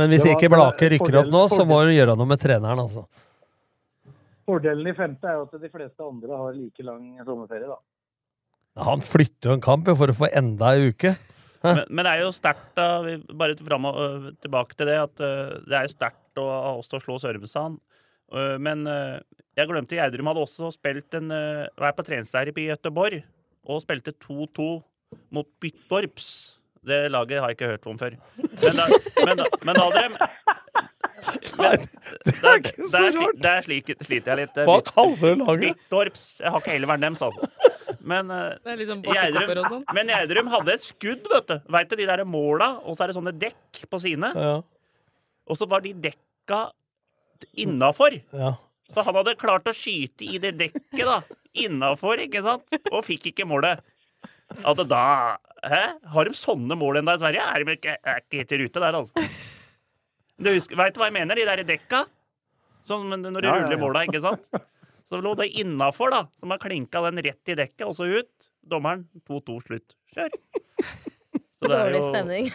Men 0.00 0.10
hvis 0.10 0.24
var- 0.24 0.34
ikke 0.34 0.50
Blake 0.50 0.90
rykker 0.96 1.20
opp 1.22 1.30
nå, 1.30 1.46
så 1.52 1.62
må 1.68 1.82
du 1.86 1.92
gjøre 1.94 2.16
noe 2.18 2.26
med 2.26 2.40
treneren, 2.42 2.82
altså. 2.82 3.06
Fordelen 4.46 4.86
i 4.90 4.94
femte 4.96 5.26
er 5.26 5.38
jo 5.38 5.46
at 5.46 5.60
de 5.60 5.68
fleste 5.70 6.02
andre 6.02 6.36
har 6.38 6.52
like 6.56 6.82
lang 6.86 7.18
sommerferie, 7.22 7.68
da. 7.70 7.78
Han 8.76 9.00
flytter 9.04 9.50
jo 9.50 9.56
en 9.56 9.64
kamp 9.64 9.88
for 9.96 10.12
å 10.12 10.16
få 10.16 10.28
enda 10.36 10.74
ei 10.76 10.90
uke. 10.92 11.14
Men, 11.64 11.82
men 11.88 12.06
det 12.06 12.12
er 12.12 12.22
jo 12.22 12.32
sterkt, 12.34 12.76
bare 12.76 13.56
frem 13.58 13.88
og, 13.88 14.00
øh, 14.02 14.26
tilbake 14.44 14.76
til 14.76 14.90
det, 14.90 14.98
at 15.02 15.22
øh, 15.24 15.54
det 15.66 15.78
er 15.78 15.86
jo 15.86 15.94
sterkt 15.94 16.42
av 16.42 16.82
oss 16.82 16.92
å 16.94 17.00
slå 17.02 17.16
Sørumsand. 17.22 17.78
Øh, 18.36 18.56
men 18.62 18.84
jeg 18.86 19.70
glemte 19.70 19.96
Gjerdrum 19.96 20.28
hadde 20.30 20.44
også 20.44 20.70
spilt 20.74 21.16
en 21.16 21.32
vært 21.32 21.96
på 21.96 22.04
treningsleir 22.06 22.52
i 22.52 22.68
Gøteborg 22.68 23.22
og 23.66 23.82
spilte 23.82 24.14
2-2 24.26 24.68
mot 25.34 25.48
Byttorps. 25.62 26.28
Det 26.86 27.06
laget 27.10 27.40
har 27.42 27.50
jeg 27.50 27.58
ikke 27.58 27.72
hørt 27.72 27.88
om 27.90 27.98
før. 27.98 28.18
Men 28.36 28.78
da, 28.78 28.86
men 29.24 29.40
da, 29.40 29.46
men 29.64 29.78
da 29.78 29.86
hadde 29.88 30.04
de 30.04 30.26
men, 31.56 31.86
det 32.26 32.34
er 32.44 32.58
ikke 32.60 32.88
så 32.92 33.00
rart. 33.16 33.38
Der 33.42 33.64
slik, 33.64 33.90
sliter 34.04 34.34
jeg 34.34 34.44
litt. 34.44 34.60
Hva 34.68 34.76
kaller 34.86 35.16
du 35.22 35.42
laget? 35.42 35.80
Byttorps. 35.80 36.26
Jeg 36.42 36.52
har 36.52 36.62
ikke 36.62 36.76
hele 36.76 36.90
verden 36.90 37.06
deres, 37.08 37.24
altså. 37.26 37.65
Men 38.06 38.28
Det 38.30 38.70
er 38.70 38.78
liksom 38.78 39.00
Gjerdrum, 39.02 39.50
og 39.58 39.66
sånn. 39.72 39.84
men 39.96 40.10
Gjerdrum 40.12 40.50
hadde 40.52 40.74
et 40.76 40.84
skudd, 40.84 41.24
vet 41.32 41.48
du. 41.50 41.56
Veit 41.74 41.90
du, 41.90 41.96
de 41.98 42.06
der 42.06 42.22
måla, 42.28 42.68
og 42.86 42.94
så 42.94 43.04
er 43.06 43.10
det 43.10 43.16
sånne 43.18 43.32
dekk 43.34 43.80
på 43.90 43.98
sine. 44.02 44.30
Ja. 44.38 44.52
Og 45.50 45.58
så 45.58 45.66
var 45.70 45.82
de 45.82 45.90
dekka 46.06 46.60
innafor. 47.58 48.14
Ja. 48.32 48.52
Så 48.94 49.02
han 49.02 49.18
hadde 49.18 49.34
klart 49.40 49.66
å 49.66 49.74
skyte 49.74 50.22
i 50.26 50.38
det 50.42 50.54
dekket, 50.60 51.02
da. 51.02 51.18
Innafor, 51.66 52.20
ikke 52.22 52.42
sant? 52.46 52.78
Og 52.92 53.02
fikk 53.08 53.32
ikke 53.32 53.46
målet. 53.48 53.82
Altså, 54.62 54.84
da 54.86 55.02
Hæ? 55.66 55.80
Har 56.12 56.28
de 56.28 56.36
sånne 56.36 56.76
mål 56.78 57.00
ennå 57.00 57.14
i 57.16 57.18
Sverige? 57.18 57.42
Er 57.42 57.64
de 57.64 57.74
ikke, 57.74 57.94
er 58.06 58.20
ikke 58.20 58.38
helt 58.42 58.52
i 58.54 58.58
rute 58.60 58.82
der, 58.84 58.94
altså. 59.00 59.24
Du 60.38 60.50
husker, 60.52 60.76
Veit 60.78 60.94
du 60.94 61.00
hva 61.00 61.08
jeg 61.08 61.16
mener? 61.16 61.34
De 61.40 61.46
der 61.48 61.62
dekka? 61.66 62.04
Sånn 62.86 63.08
når 63.10 63.40
du 63.40 63.48
Ja, 63.48 63.56
ja, 63.56 63.62
ruller 63.64 63.74
ja. 63.74 63.80
måla, 63.80 64.02
ikke 64.06 64.20
sant? 64.22 64.44
Så 65.06 65.20
lå 65.22 65.32
det 65.38 65.46
innafor, 65.62 66.10
da. 66.10 66.24
Så 66.40 66.48
man 66.50 66.58
klinka 66.62 67.00
den 67.06 67.22
rett 67.22 67.52
i 67.52 67.54
dekket, 67.58 67.84
og 67.86 67.94
så 67.98 68.08
ut. 68.10 68.48
Dommeren 68.66 69.04
2-2 69.28 69.60
slutt. 69.68 69.94
Kjør. 70.16 70.34
Så 71.56 71.68
det 71.70 71.76
er 71.76 71.84
Dårlig 71.86 72.00
jo- 72.02 72.08
stemning. 72.10 72.48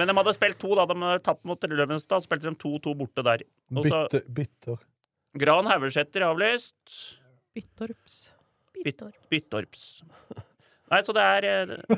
Men 0.00 0.08
de 0.08 0.14
hadde 0.16 0.32
spilt 0.34 0.58
to, 0.62 0.70
da. 0.78 0.86
De 0.88 0.96
hadde 1.02 1.22
tapt 1.26 1.44
mot 1.46 1.66
Løvenstad. 1.68 2.24
Spilte 2.24 2.48
de 2.48 2.56
2-2 2.62 2.94
borte 2.98 3.24
der. 3.26 3.44
Også... 3.76 4.00
Bitter. 4.08 4.24
Bytte. 4.40 4.78
Gran 5.36 5.68
Haugesæter 5.68 6.24
avlyst. 6.24 6.96
Byttorps. 7.56 8.16
Byttorps. 8.80 9.20
Byttorps. 9.32 9.84
Nei, 10.92 11.00
så 11.04 11.12
det 11.16 11.22
er 11.24 11.46
eh, 11.50 11.96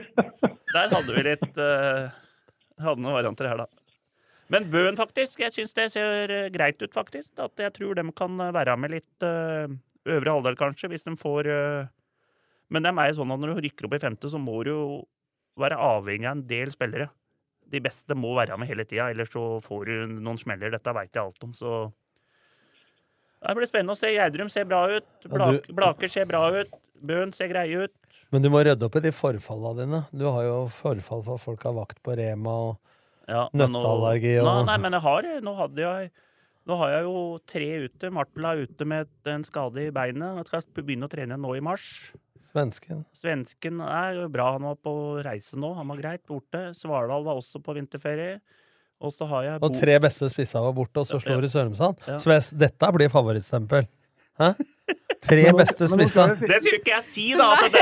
Der 0.72 0.90
hadde 0.94 1.12
vi 1.12 1.22
litt 1.26 1.58
uh, 1.60 2.08
Hadde 2.80 3.02
noen 3.02 3.14
varianter 3.18 3.48
her, 3.50 3.62
da. 3.62 3.77
Men 4.52 4.68
Bøen, 4.72 4.96
faktisk. 4.96 5.42
Jeg 5.42 5.54
syns 5.54 5.76
det 5.76 5.90
ser 5.92 6.32
eh, 6.32 6.48
greit 6.52 6.80
ut, 6.80 6.92
faktisk. 6.94 7.34
At 7.42 7.60
jeg 7.60 7.74
tror 7.76 7.98
de 7.98 8.06
kan 8.16 8.40
eh, 8.40 8.54
være 8.56 8.76
med 8.80 8.94
litt 8.96 9.26
uh, 9.26 9.68
øvre 10.08 10.34
halvdel, 10.38 10.56
kanskje, 10.56 10.88
hvis 10.92 11.04
de 11.04 11.14
får 11.20 11.50
uh, 11.52 11.90
Men 12.72 12.84
de 12.84 12.92
er 12.92 13.10
jo 13.10 13.20
sånn 13.20 13.32
at 13.34 13.42
når 13.42 13.54
du 13.54 13.62
rykker 13.66 13.88
opp 13.88 13.96
i 13.96 14.02
femte, 14.02 14.30
så 14.32 14.40
må 14.40 14.62
du 14.64 14.72
jo 14.72 14.82
være 15.60 15.78
avhengig 15.80 16.28
av 16.28 16.38
en 16.38 16.44
del 16.48 16.72
spillere. 16.72 17.10
De 17.68 17.80
beste 17.84 18.16
må 18.16 18.32
være 18.38 18.56
med 18.60 18.70
hele 18.70 18.86
tida, 18.88 19.10
ellers 19.12 19.32
så 19.34 19.58
får 19.64 19.88
du 19.88 20.18
noen 20.18 20.40
smeller. 20.40 20.72
Dette 20.72 20.94
veit 20.96 21.12
jeg 21.12 21.22
alt 21.22 21.44
om, 21.44 21.54
så 21.56 21.72
Det 23.38 23.54
blir 23.54 23.68
spennende 23.70 23.96
å 23.96 24.00
se. 24.00 24.14
Gjerdrum 24.14 24.48
ser 24.50 24.68
bra 24.68 24.82
ut. 24.90 25.08
Blak 25.28 25.68
Blaker 25.76 26.12
ser 26.12 26.28
bra 26.28 26.48
ut. 26.56 26.72
Bøen 27.04 27.32
ser 27.36 27.52
greie 27.52 27.84
ut. 27.84 27.94
Men 28.32 28.44
du 28.44 28.48
må 28.52 28.60
rydde 28.64 28.84
opp 28.84 28.96
i 28.98 29.04
de 29.04 29.12
forfallene 29.14 29.84
dine. 29.84 30.00
Du 30.12 30.24
har 30.26 30.42
jo 30.44 30.56
forfall 30.72 31.22
for 31.24 31.36
at 31.36 31.44
folk 31.44 31.62
har 31.68 31.76
vakt 31.76 32.00
på 32.04 32.16
Rema 32.18 32.56
og 32.68 32.96
Ja, 33.28 33.44
nøtteallergi 33.52 34.38
og 34.40 34.48
Nei, 34.48 34.62
nei, 34.70 34.78
men 34.86 34.96
jeg 34.96 35.04
har 35.04 35.28
Nå 35.44 35.52
hadde 35.58 35.84
jeg 35.84 36.10
Nå 36.68 36.76
har 36.82 36.90
jeg 36.92 37.04
jo 37.06 37.20
tre 37.48 37.68
ute. 37.86 38.10
Martel 38.12 38.44
er 38.44 38.62
ute 38.68 38.84
med 38.88 39.28
en 39.32 39.44
skade 39.46 39.86
i 39.86 39.92
beinet. 39.94 40.36
Jeg 40.36 40.48
skal 40.66 40.84
begynne 40.84 41.08
å 41.08 41.12
trene 41.12 41.38
nå 41.40 41.54
i 41.56 41.62
mars. 41.64 42.12
svensken. 42.44 43.06
Svensken 43.16 43.80
er 43.80 44.28
bra. 44.28 44.50
Han 44.58 44.66
var 44.68 44.76
på 44.76 44.92
reise 45.24 45.56
nå. 45.56 45.70
Han 45.78 45.88
var 45.88 45.96
greit 46.02 46.26
borte. 46.28 46.66
Svardal 46.76 47.24
var 47.24 47.40
også 47.40 47.62
på 47.64 47.72
vinterferie. 47.78 48.42
Og 49.00 49.14
så 49.14 49.28
har 49.30 49.46
jeg 49.46 49.62
Og 49.62 49.78
tre 49.78 49.96
beste 50.02 50.28
spissa 50.28 50.60
var 50.60 50.74
borte, 50.76 51.00
og 51.00 51.06
så 51.06 51.20
slår 51.22 51.40
du 51.40 51.48
Sørumsand. 51.48 52.04
Ja. 52.04 52.18
Sves, 52.20 52.50
dette 52.50 52.92
blir 52.92 53.08
favorittstempel. 53.08 53.86
Hæ? 54.38 54.52
Tre 55.28 55.50
beste 55.52 55.84
spissa. 55.90 56.22
Det 56.38 56.58
skulle 56.62 56.78
ikke 56.78 56.92
jeg 56.94 57.04
si, 57.04 57.24
da! 57.36 57.48
Det, 57.68 57.80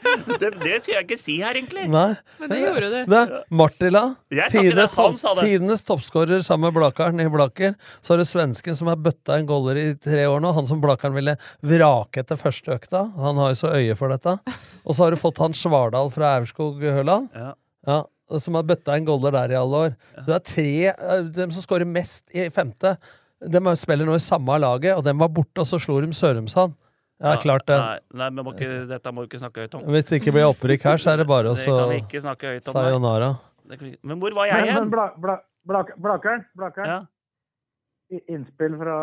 det, 0.40 0.48
det 0.62 0.78
skulle 0.82 0.96
jeg 0.96 1.04
ikke 1.04 1.18
si 1.20 1.36
her, 1.44 1.54
egentlig. 1.60 1.84
Nei. 1.92 2.08
Men 2.40 2.50
det 2.50 2.58
gjorde 2.64 2.88
du. 2.90 2.96
Det 3.12 3.20
Martila, 3.60 4.02
tidenes, 4.50 4.94
topp- 4.96 5.20
tidenes 5.38 5.84
toppskårer 5.86 6.42
sammen 6.42 6.66
med 6.72 6.78
Blakeren 6.80 7.22
i 7.22 7.28
Blaker. 7.30 7.76
Så 8.00 8.14
har 8.16 8.22
du 8.22 8.26
svensken 8.26 8.74
som 8.78 8.90
har 8.90 8.98
bøtta 9.04 9.36
en 9.38 9.46
goller 9.46 9.78
i 9.78 9.86
tre 10.02 10.24
år 10.26 10.42
nå. 10.42 10.50
Han 10.56 10.66
som 10.66 10.80
Blakeren 10.82 11.14
ville 11.14 11.36
vrake 11.62 12.24
etter 12.24 12.40
første 12.40 12.74
økta. 12.74 13.04
Han 13.20 13.38
har 13.44 13.52
jo 13.54 13.60
så 13.62 13.74
øye 13.78 13.94
for 14.00 14.10
dette. 14.16 14.34
Og 14.82 14.96
så 14.98 15.04
har 15.06 15.14
du 15.14 15.20
fått 15.20 15.38
han 15.44 15.54
Svardal 15.54 16.10
fra 16.14 16.34
Aurskog 16.40 16.82
Høland. 16.82 17.30
Ja. 17.38 17.52
Ja, 17.86 18.00
som 18.42 18.58
har 18.58 18.66
bøtta 18.68 18.96
en 18.98 19.06
goller 19.06 19.32
der 19.38 19.54
i 19.54 19.60
alle 19.60 19.84
år. 19.86 19.94
Så 20.18 20.26
det 20.26 20.34
er 20.40 20.44
tre 20.50 20.68
eh, 20.90 21.22
Dem 21.38 21.52
som 21.54 21.62
skårer 21.64 21.86
mest 21.88 22.26
i 22.36 22.48
femte, 22.52 22.96
de 23.40 23.74
spiller 23.78 24.06
nå 24.08 24.14
i 24.18 24.22
samme 24.22 24.58
laget, 24.58 24.96
og 24.98 25.04
den 25.06 25.18
var 25.18 25.28
borte, 25.28 25.62
og 25.62 25.66
så 25.68 25.78
slo 25.82 26.00
de 26.02 26.10
Sørumsand. 26.12 26.74
Ja, 27.18 27.34
klart 27.42 27.66
det. 27.66 27.76
Nei, 27.78 27.98
nei 28.20 28.30
men 28.30 28.44
må 28.46 28.52
ikke, 28.54 28.86
dette 28.86 29.10
må 29.10 29.24
vi 29.24 29.30
ikke 29.32 29.40
snakke 29.42 29.64
høyt 29.64 29.72
om. 29.74 29.86
Hvis 29.90 30.06
det 30.06 30.20
ikke 30.20 30.34
blir 30.36 30.46
opprykk 30.52 30.84
her, 30.86 31.00
så 31.02 31.12
er 31.12 31.22
det 31.22 31.26
bare 31.26 31.50
å 31.52 31.56
sayonara. 31.58 33.32
Men 33.68 34.18
hvor 34.22 34.34
var 34.38 34.46
jeg 34.46 34.54
Men, 34.54 34.64
men 34.64 34.70
igjen? 34.70 34.90
bla, 34.92 35.06
bla, 35.18 35.34
bla, 35.66 35.82
Blakeren, 35.98 36.44
Blakeren. 36.56 36.88
Ja. 36.88 38.18
Innspill 38.32 38.76
fra 38.80 38.94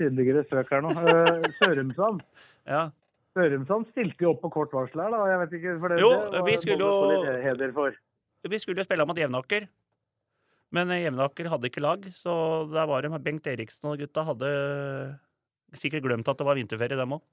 sydligere 0.00 0.42
strøk 0.48 0.72
her 0.74 0.82
nå. 0.82 0.90
Eh, 0.96 1.50
Sørumsand. 1.60 2.24
Ja. 2.68 2.90
Sørumsand 3.32 3.86
stilte 3.94 4.26
jo 4.26 4.34
opp 4.34 4.42
på 4.42 4.50
kort 4.52 4.72
varsel 4.76 5.00
her, 5.00 5.12
da. 5.14 5.20
Jeg 5.30 5.38
vet 5.40 5.52
ikke, 5.56 5.74
for 5.80 5.92
det, 5.92 6.00
Jo, 6.02 6.08
det 6.32 6.40
var 6.40 6.48
vi 6.48 6.56
skulle 6.60 6.84
jo- 6.84 7.36
heder 7.44 7.70
for. 7.72 7.94
Vi 8.48 8.58
skulle 8.60 8.82
jo 8.82 8.84
spille 8.84 9.06
mot 9.08 9.16
Jevnaker. 9.16 9.68
Men 10.74 10.92
eh, 10.92 11.04
Jevnaker 11.06 11.50
hadde 11.52 11.70
ikke 11.70 11.84
lag, 11.84 12.04
så 12.16 12.34
der 12.72 12.88
var 12.90 13.04
det 13.04 13.12
Bengt 13.24 13.48
Eriksen 13.50 13.92
og 13.92 13.98
gutta 14.02 14.26
hadde 14.28 14.52
sikkert 15.76 16.06
glemt 16.06 16.28
at 16.28 16.38
det 16.38 16.46
var 16.48 16.58
vinterferie, 16.58 16.98
dem 16.98 17.18
òg. 17.18 17.24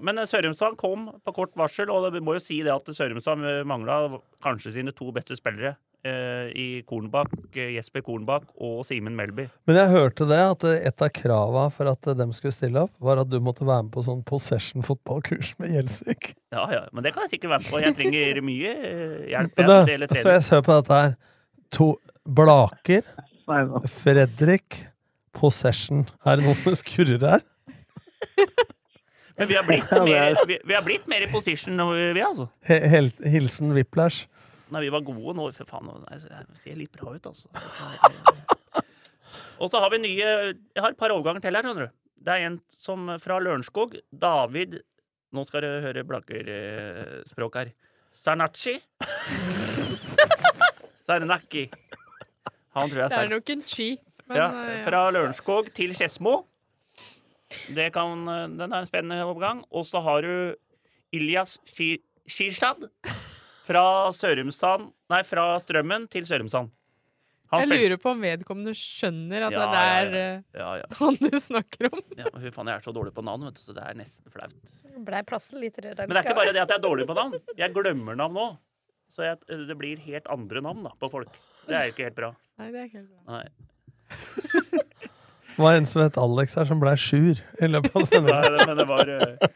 Men 0.00 0.18
eh, 0.22 0.28
Sørumsand 0.28 0.78
kom 0.80 1.10
på 1.24 1.36
kort 1.36 1.56
varsel, 1.58 1.92
og 1.92 2.10
vi 2.14 2.24
må 2.24 2.38
jo 2.38 2.44
si 2.44 2.62
det 2.64 2.72
at 2.74 2.88
Sørumsand 2.96 3.44
mangla 3.68 4.18
kanskje 4.44 4.78
sine 4.78 4.94
to 4.96 5.12
beste 5.12 5.36
spillere 5.36 5.76
eh, 6.06 6.48
i 6.56 6.82
Kornbakk, 6.86 7.32
eh, 7.56 7.74
Jesper 7.76 8.02
Kornbakk 8.06 8.50
og 8.64 8.82
Simen 8.86 9.16
Melby. 9.18 9.48
Men 9.68 9.80
jeg 9.80 9.92
hørte 9.92 10.28
det, 10.30 10.40
at 10.52 10.66
eh, 10.68 10.82
et 10.90 11.04
av 11.04 11.12
krava 11.14 11.68
for 11.74 11.90
at 11.90 12.10
eh, 12.10 12.16
dem 12.18 12.32
skulle 12.36 12.54
stille 12.54 12.84
opp, 12.86 12.94
var 13.02 13.22
at 13.22 13.30
du 13.30 13.38
måtte 13.44 13.66
være 13.68 13.86
med 13.88 13.94
på 13.94 14.04
sånn 14.06 14.22
possession 14.28 14.86
fotballkurs 14.86 15.54
med 15.62 15.74
Gjelsvik. 15.76 16.32
Ja, 16.54 16.68
ja, 16.72 16.84
men 16.92 17.06
det 17.06 17.14
kan 17.16 17.26
jeg 17.26 17.36
sikkert 17.36 17.56
være 17.56 17.64
med 17.64 17.72
på. 17.72 17.82
Jeg 17.84 17.98
trenger 17.98 18.42
mye 18.48 18.76
eh, 18.76 19.18
hjelp. 19.34 19.58
Jeg, 19.68 19.84
det, 19.88 20.08
det 20.12 20.22
så 20.22 20.32
jeg 20.36 20.44
ser 20.46 20.62
på 20.64 20.78
dette 20.78 21.02
her. 21.02 21.18
To 21.76 21.96
Blaker, 22.24 23.02
Fredrik, 23.88 24.84
Possession. 25.36 26.04
Er 26.24 26.38
det 26.40 26.46
noen 26.46 26.56
som 26.58 26.74
skurrer 26.78 27.22
her? 27.24 27.44
Men 29.38 29.46
vi 29.48 29.54
har 29.54 29.66
blitt 29.68 29.92
er- 29.94 30.02
mer, 30.04 30.38
vi, 30.48 30.56
vi 30.66 30.74
har 30.74 30.82
blitt 30.82 31.06
mer 31.10 31.22
i 31.22 31.30
position, 31.30 31.76
nå, 31.78 31.90
vi, 31.94 32.22
altså. 32.24 32.48
Hilsen 32.66 33.70
Whiplash. 33.76 34.26
Nei, 34.74 34.82
vi 34.84 34.90
var 34.92 35.04
gode 35.06 35.36
nå. 35.38 35.46
For 35.56 35.68
faen, 35.70 35.88
jeg 36.10 36.20
ser 36.58 36.76
litt 36.80 36.92
bra 36.98 37.14
ut, 37.14 37.28
altså. 37.30 37.48
Og 39.58 39.70
så 39.72 39.80
har 39.82 39.90
vi 39.90 39.98
nye 40.02 40.26
Jeg 40.26 40.82
har 40.82 40.92
et 40.92 40.98
par 40.98 41.10
overganger 41.14 41.42
til 41.42 41.56
her, 41.56 41.64
skjønner 41.66 41.88
du. 41.88 41.94
Det 42.18 42.34
er 42.34 42.44
en 42.48 42.58
som 42.78 43.06
fra 43.22 43.38
Lørenskog. 43.42 43.94
David 44.12 44.80
Nå 45.34 45.42
skal 45.44 45.60
du 45.60 45.68
høre 45.84 46.02
Blaker-språk 46.08 47.58
her. 47.60 47.72
Sarnacci. 48.16 48.78
Sarnacki. 51.08 51.66
Han 52.76 52.90
tror 52.90 53.00
jeg 53.04 53.10
Det 53.10 53.18
er 53.18 53.24
er 53.26 53.32
nok 53.32 53.50
en 53.54 53.62
chi. 53.66 53.88
Men, 54.28 54.36
ja, 54.36 54.46
eh, 54.52 54.72
ja. 54.78 54.84
fra 54.84 55.02
Lørenskog 55.14 55.70
til 55.74 55.94
Skedsmo. 55.96 56.34
Det 57.72 57.88
kan, 57.94 58.26
den 58.58 58.68
er 58.72 58.82
en 58.82 58.88
spennende 58.88 59.24
overgang. 59.24 59.62
Og 59.72 59.86
så 59.88 60.02
har 60.04 60.20
du 60.26 60.54
Ilyas 61.16 61.56
Shir- 61.72 62.02
Shirshad 62.28 62.90
fra 63.64 63.84
Sørumsand 64.12 64.90
Nei, 65.08 65.22
fra 65.24 65.54
Strømmen 65.64 66.04
til 66.12 66.26
Sørumsand. 66.28 66.68
Han 67.48 67.62
Jeg 67.64 67.68
lurer 67.80 67.96
på 67.96 68.10
om 68.12 68.18
vedkommende 68.20 68.74
skjønner 68.76 69.46
at 69.46 69.54
Ja, 69.54 69.60
det 69.72 69.78
er 69.80 70.10
ja, 70.12 70.24
eh, 70.36 70.42
ja, 70.60 70.66
ja. 70.82 70.88
han 70.98 71.16
du 71.16 71.30
snakker 71.40 71.88
om. 71.88 72.02
Ja, 72.18 72.26
men 72.34 72.42
fy 72.44 72.50
faen, 72.52 72.68
jeg 72.68 72.76
er 72.76 72.84
så 72.84 72.92
dårlig 72.92 73.14
på 73.16 73.24
navn, 73.24 73.46
vet 73.48 73.56
du, 73.56 73.62
så 73.64 73.72
det 73.72 73.86
er 73.88 73.96
nesten 73.96 74.28
flaut. 74.34 74.52
Blei 75.06 75.22
plassen 75.24 75.56
litt 75.62 75.78
rød 75.80 76.02
Men 76.02 76.12
det 76.12 76.20
er 76.20 76.26
ikke 76.28 76.36
bare 76.36 76.52
det 76.52 76.60
at 76.66 76.74
jeg 76.74 76.76
er 76.76 76.84
dårlig 76.84 77.06
på 77.08 77.16
navn. 77.16 77.38
Jeg 77.56 77.72
glemmer 77.72 78.18
navn 78.20 78.36
òg. 78.44 78.58
Så 79.12 79.24
jeg, 79.24 79.38
det 79.68 79.76
blir 79.80 79.98
helt 80.04 80.26
andre 80.30 80.60
navn 80.64 80.84
da, 80.86 80.92
på 81.00 81.08
folk. 81.10 81.32
Det 81.68 81.74
er 81.76 81.88
jo 81.88 81.94
ikke 81.96 82.06
helt 82.08 82.18
bra. 82.18 82.32
Nei, 82.60 82.70
det 82.72 82.80
er 82.80 82.88
ikke 82.90 83.00
helt 83.02 83.12
bra. 83.12 83.38
Nei. 83.38 83.46
Det 85.58 85.64
var 85.64 85.74
en 85.74 85.86
som 85.90 86.02
het 86.04 86.16
Alex 86.22 86.54
her, 86.54 86.68
som 86.68 86.78
blei 86.82 86.94
sjur 87.00 87.40
i 87.58 87.66
løpet 87.70 87.96
av 87.98 88.04
sendinga. 88.06 88.42
det- 88.54 88.66
men 88.68 88.76
det 88.78 88.86
var 88.86 89.08
eh, 89.10 89.48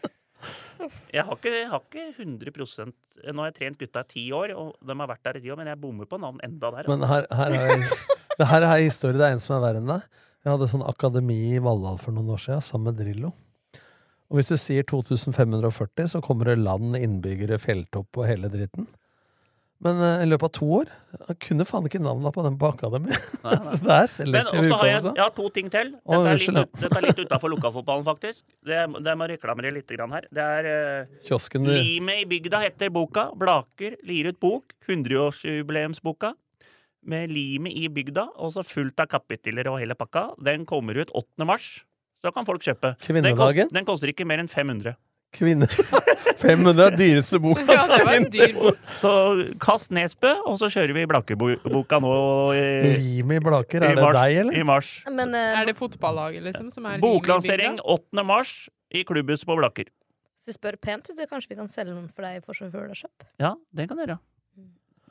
jeg 1.12 1.24
har, 1.28 1.36
ikke, 1.36 1.52
jeg 1.52 1.68
har 1.70 1.80
ikke 1.84 2.06
100 2.18 2.92
Nå 3.32 3.38
har 3.38 3.50
jeg 3.52 3.54
trent 3.60 3.78
gutta 3.78 4.00
i 4.00 4.08
ti 4.10 4.24
år, 4.34 4.50
og 4.58 4.72
de 4.82 4.96
har 4.98 5.06
vært 5.12 5.22
der 5.28 5.36
i 5.38 5.42
ti 5.44 5.50
år, 5.52 5.56
men 5.60 5.68
jeg 5.70 5.78
bommer 5.80 6.08
på 6.10 6.18
navn 6.18 6.40
enda 6.42 6.70
der. 6.74 6.88
Men 6.90 7.04
Altså. 7.04 7.12
her, 7.12 7.26
her 7.38 7.50
er 7.54 7.68
jeg, 7.68 8.46
her 8.50 8.62
er 8.66 8.80
historie. 8.82 9.14
Det 9.20 9.28
er 9.28 9.36
en 9.36 9.40
som 9.44 9.54
er 9.56 9.62
verre 9.68 9.78
enn 9.82 9.86
deg. 9.92 10.02
Jeg 10.42 10.50
hadde 10.56 10.68
sånn 10.72 10.82
akademi 10.88 11.36
i 11.54 11.60
Valhall 11.62 12.00
for 12.02 12.10
noen 12.16 12.32
år 12.34 12.40
siden, 12.42 12.64
sammen 12.66 12.90
med 12.90 12.98
Drillo. 12.98 13.30
Og 14.32 14.40
hvis 14.40 14.48
du 14.50 14.56
sier 14.58 14.82
2540, 14.82 16.08
så 16.16 16.22
kommer 16.24 16.50
det 16.50 16.58
land, 16.64 16.96
innbyggere, 16.98 17.60
fjelltopp 17.62 18.18
og 18.18 18.26
hele 18.26 18.50
dritten. 18.50 18.88
Men 19.82 19.98
eh, 19.98 20.20
i 20.22 20.26
løpet 20.30 20.46
av 20.46 20.52
to 20.54 20.66
år 20.78 20.90
Han 21.28 21.38
kunne 21.42 21.64
faen 21.66 21.86
ikke 21.88 22.00
navnene 22.02 22.30
på 22.34 22.44
den 22.46 22.58
på 22.60 22.68
akademi. 22.70 23.10
Nei, 23.42 23.54
nei. 23.58 23.72
Så 23.72 23.80
det 23.82 23.96
er 23.96 24.10
selektiv 24.12 24.60
også 24.62 24.78
har 24.78 24.88
jeg, 24.88 25.02
jeg 25.08 25.22
har 25.24 25.32
to 25.38 25.48
ting 25.56 25.72
til. 25.74 25.90
Dette 25.98 26.30
er 26.32 26.38
litt, 26.38 26.60
ut- 26.60 26.82
dette 26.84 27.00
er 27.00 27.06
litt 27.08 27.22
utafor 27.24 27.52
lokalfotballen, 27.56 28.06
faktisk. 28.06 28.44
Det, 28.68 28.82
det 29.08 29.16
må 29.18 29.28
reklamere 29.32 29.74
litt 29.74 29.90
grann 29.90 30.14
her. 30.14 30.28
Det 30.30 30.46
er 30.58 30.70
uh, 30.70 31.12
Limet 31.82 32.22
i 32.22 32.28
bygda 32.30 32.62
heter 32.62 32.92
boka. 32.94 33.28
Blaker 33.38 33.98
gir 34.06 34.30
ut 34.30 34.38
bok. 34.42 34.76
100-årsjubileumsboka. 34.88 36.32
Med 37.02 37.32
limet 37.34 37.74
i 37.74 37.88
bygda, 37.90 38.28
og 38.38 38.52
så 38.54 38.62
fullt 38.62 39.00
av 39.02 39.08
kapitler 39.10 39.66
og 39.72 39.80
hele 39.82 39.96
pakka. 39.98 40.28
Den 40.38 40.62
kommer 40.70 41.00
ut 41.02 41.10
8. 41.10 41.46
mars. 41.48 41.72
Så 42.22 42.30
kan 42.30 42.46
folk 42.46 42.62
kjøpe. 42.62 42.94
Den, 43.26 43.34
kost, 43.34 43.74
den 43.74 43.88
koster 43.88 44.12
ikke 44.12 44.26
mer 44.30 44.38
enn 44.38 44.50
500. 44.50 44.94
Kvinne 45.32 45.66
500 46.42 46.82
er 46.90 46.96
dyreste 46.98 47.38
boka. 47.40 47.62
Ja, 47.70 47.84
det 47.86 47.98
var 48.04 48.16
en 48.18 48.24
dyr 48.34 48.52
bok. 48.56 48.78
Så 48.98 49.10
kast 49.62 49.92
Nesbø, 49.94 50.32
og 50.50 50.56
så 50.58 50.66
kjører 50.74 50.92
vi 50.96 51.04
Blakerboka 51.06 52.00
nå 52.02 52.14
i, 52.58 52.64
Rim 52.98 53.30
i 53.36 53.38
Blaker, 53.44 53.84
i 53.86 53.92
er 53.92 53.94
det 53.96 54.02
mars. 54.02 54.16
deg, 54.18 54.38
eller? 54.42 54.58
I 54.58 54.64
mars. 54.66 54.90
Men 55.06 55.36
uh, 55.38 55.60
Er 55.60 55.68
det 55.70 55.76
fotballaget, 55.78 56.42
liksom, 56.48 56.68
som 56.74 56.88
er 56.90 56.98
Boklansering 57.02 57.78
8. 57.84 58.24
mars 58.26 58.54
i 58.90 59.04
klubbhuset 59.08 59.46
på 59.48 59.56
Blaker. 59.60 59.86
hvis 60.34 60.50
du 60.50 60.56
spør 60.58 60.76
pent, 60.82 61.06
så 61.06 61.28
kanskje 61.30 61.54
vi 61.54 61.60
kan 61.62 61.70
selge 61.70 61.94
noen 61.94 62.10
for 62.10 62.26
deg 62.26 62.42
for 62.44 62.58
Sjåførershop? 62.58 63.22
Ja, 63.40 63.54
det 63.72 63.86
kan 63.88 63.96
du 63.96 64.02
gjøre. 64.04 64.18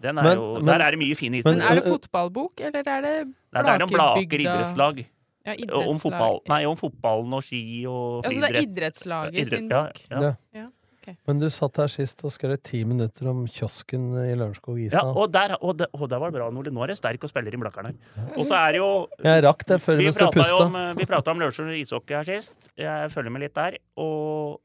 Den 0.01 0.17
er 0.17 0.23
Men- 0.27 0.37
jo, 0.37 0.45
men- 0.59 0.65
der 0.73 0.83
er 0.85 0.91
det 0.91 0.99
mye 0.99 1.15
fin 1.15 1.31
fine 1.31 1.43
Men 1.45 1.61
er 1.61 1.75
det 1.79 1.83
fotballbok, 1.87 2.59
eller 2.59 2.79
er 2.83 3.01
det 3.07 3.15
Nei, 3.53 3.61
det 3.63 3.69
er 3.77 3.83
om 3.87 3.89
Blaker 3.89 4.19
Blakerbygda- 4.27 4.41
idrettslag. 4.59 5.05
Ja, 5.45 5.55
Om, 5.73 5.97
fotball, 5.97 6.39
nei, 6.51 6.65
om 6.69 6.75
fotballen 6.77 7.33
og 7.33 7.41
ski 7.43 7.61
og 7.89 8.21
Ja, 8.25 8.29
så 8.29 8.41
det 8.43 8.49
er 8.51 8.61
idrettslaget 8.61 9.33
idrettslaget 9.33 9.49
sin 9.49 9.69
bok? 9.71 10.01
ja. 10.11 10.21
Ja. 10.21 10.33
Ja, 10.53 10.65
ok. 11.01 11.07
Men 11.25 11.39
du 11.41 11.47
satt 11.49 11.79
her 11.81 11.87
sist 11.89 12.21
og 12.23 12.31
skrev 12.35 12.59
ti 12.61 12.83
minutter 12.85 13.29
om 13.31 13.47
kiosken 13.49 14.11
i 14.21 14.35
Lørenskog 14.37 14.77
Ja, 14.91 15.01
og 15.09 15.31
der, 15.33 15.55
og, 15.61 15.77
der, 15.79 15.87
og 15.97 16.07
der 16.11 16.19
var 16.21 16.29
det 16.29 16.37
bra, 16.37 16.49
Nordli. 16.53 16.69
Nå 16.75 16.83
er 16.85 16.93
det 16.93 16.97
sterk 16.99 17.23
og 17.25 17.29
spiller 17.33 17.53
i 17.57 17.57
Blakkern 17.57 17.89
her. 17.89 17.95
Og 18.37 18.45
så 18.45 18.53
er 18.59 18.71
det 18.77 18.83
jo 18.83 18.91
Jeg 19.25 19.43
rakk 19.47 19.65
det 19.65 19.79
før 19.81 19.97
Vi 19.97 20.05
du 20.05 20.11
skulle 20.11 20.31
puste. 20.37 20.61
om, 20.67 20.75
eh, 20.75 20.93
vi 21.01 21.05
pratet 21.09 21.27
om 21.33 21.39
Lørenskog 21.41 21.73
ishockey 21.79 22.15
her 22.19 22.23
sist. 22.29 22.53
Jeg 22.77 23.09
følger 23.11 23.31
med 23.33 23.41
litt 23.47 23.55
der. 23.57 23.79
Og 23.97 24.61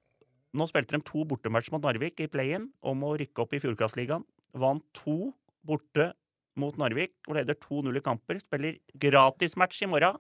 nå 0.56 0.68
spilte 0.68 0.92
de 0.92 1.00
to 1.08 1.24
bortematcher 1.24 1.72
mot 1.72 1.82
Narvik 1.88 2.20
i 2.20 2.28
play-in 2.28 2.68
om 2.84 3.00
å 3.00 3.16
rykke 3.16 3.40
opp 3.46 3.56
i 3.56 3.58
Fjordkraftligaen. 3.64 4.24
Vant 4.56 4.84
to 4.92 5.32
borte 5.66 6.12
mot 6.56 6.76
Narvik 6.76 7.12
og 7.28 7.36
leder 7.40 7.56
2-0 7.64 7.96
i 7.96 8.00
kamper. 8.04 8.38
Spiller 8.44 8.76
gratismatch 9.00 9.80
i 9.82 9.86
morgen 9.90 10.16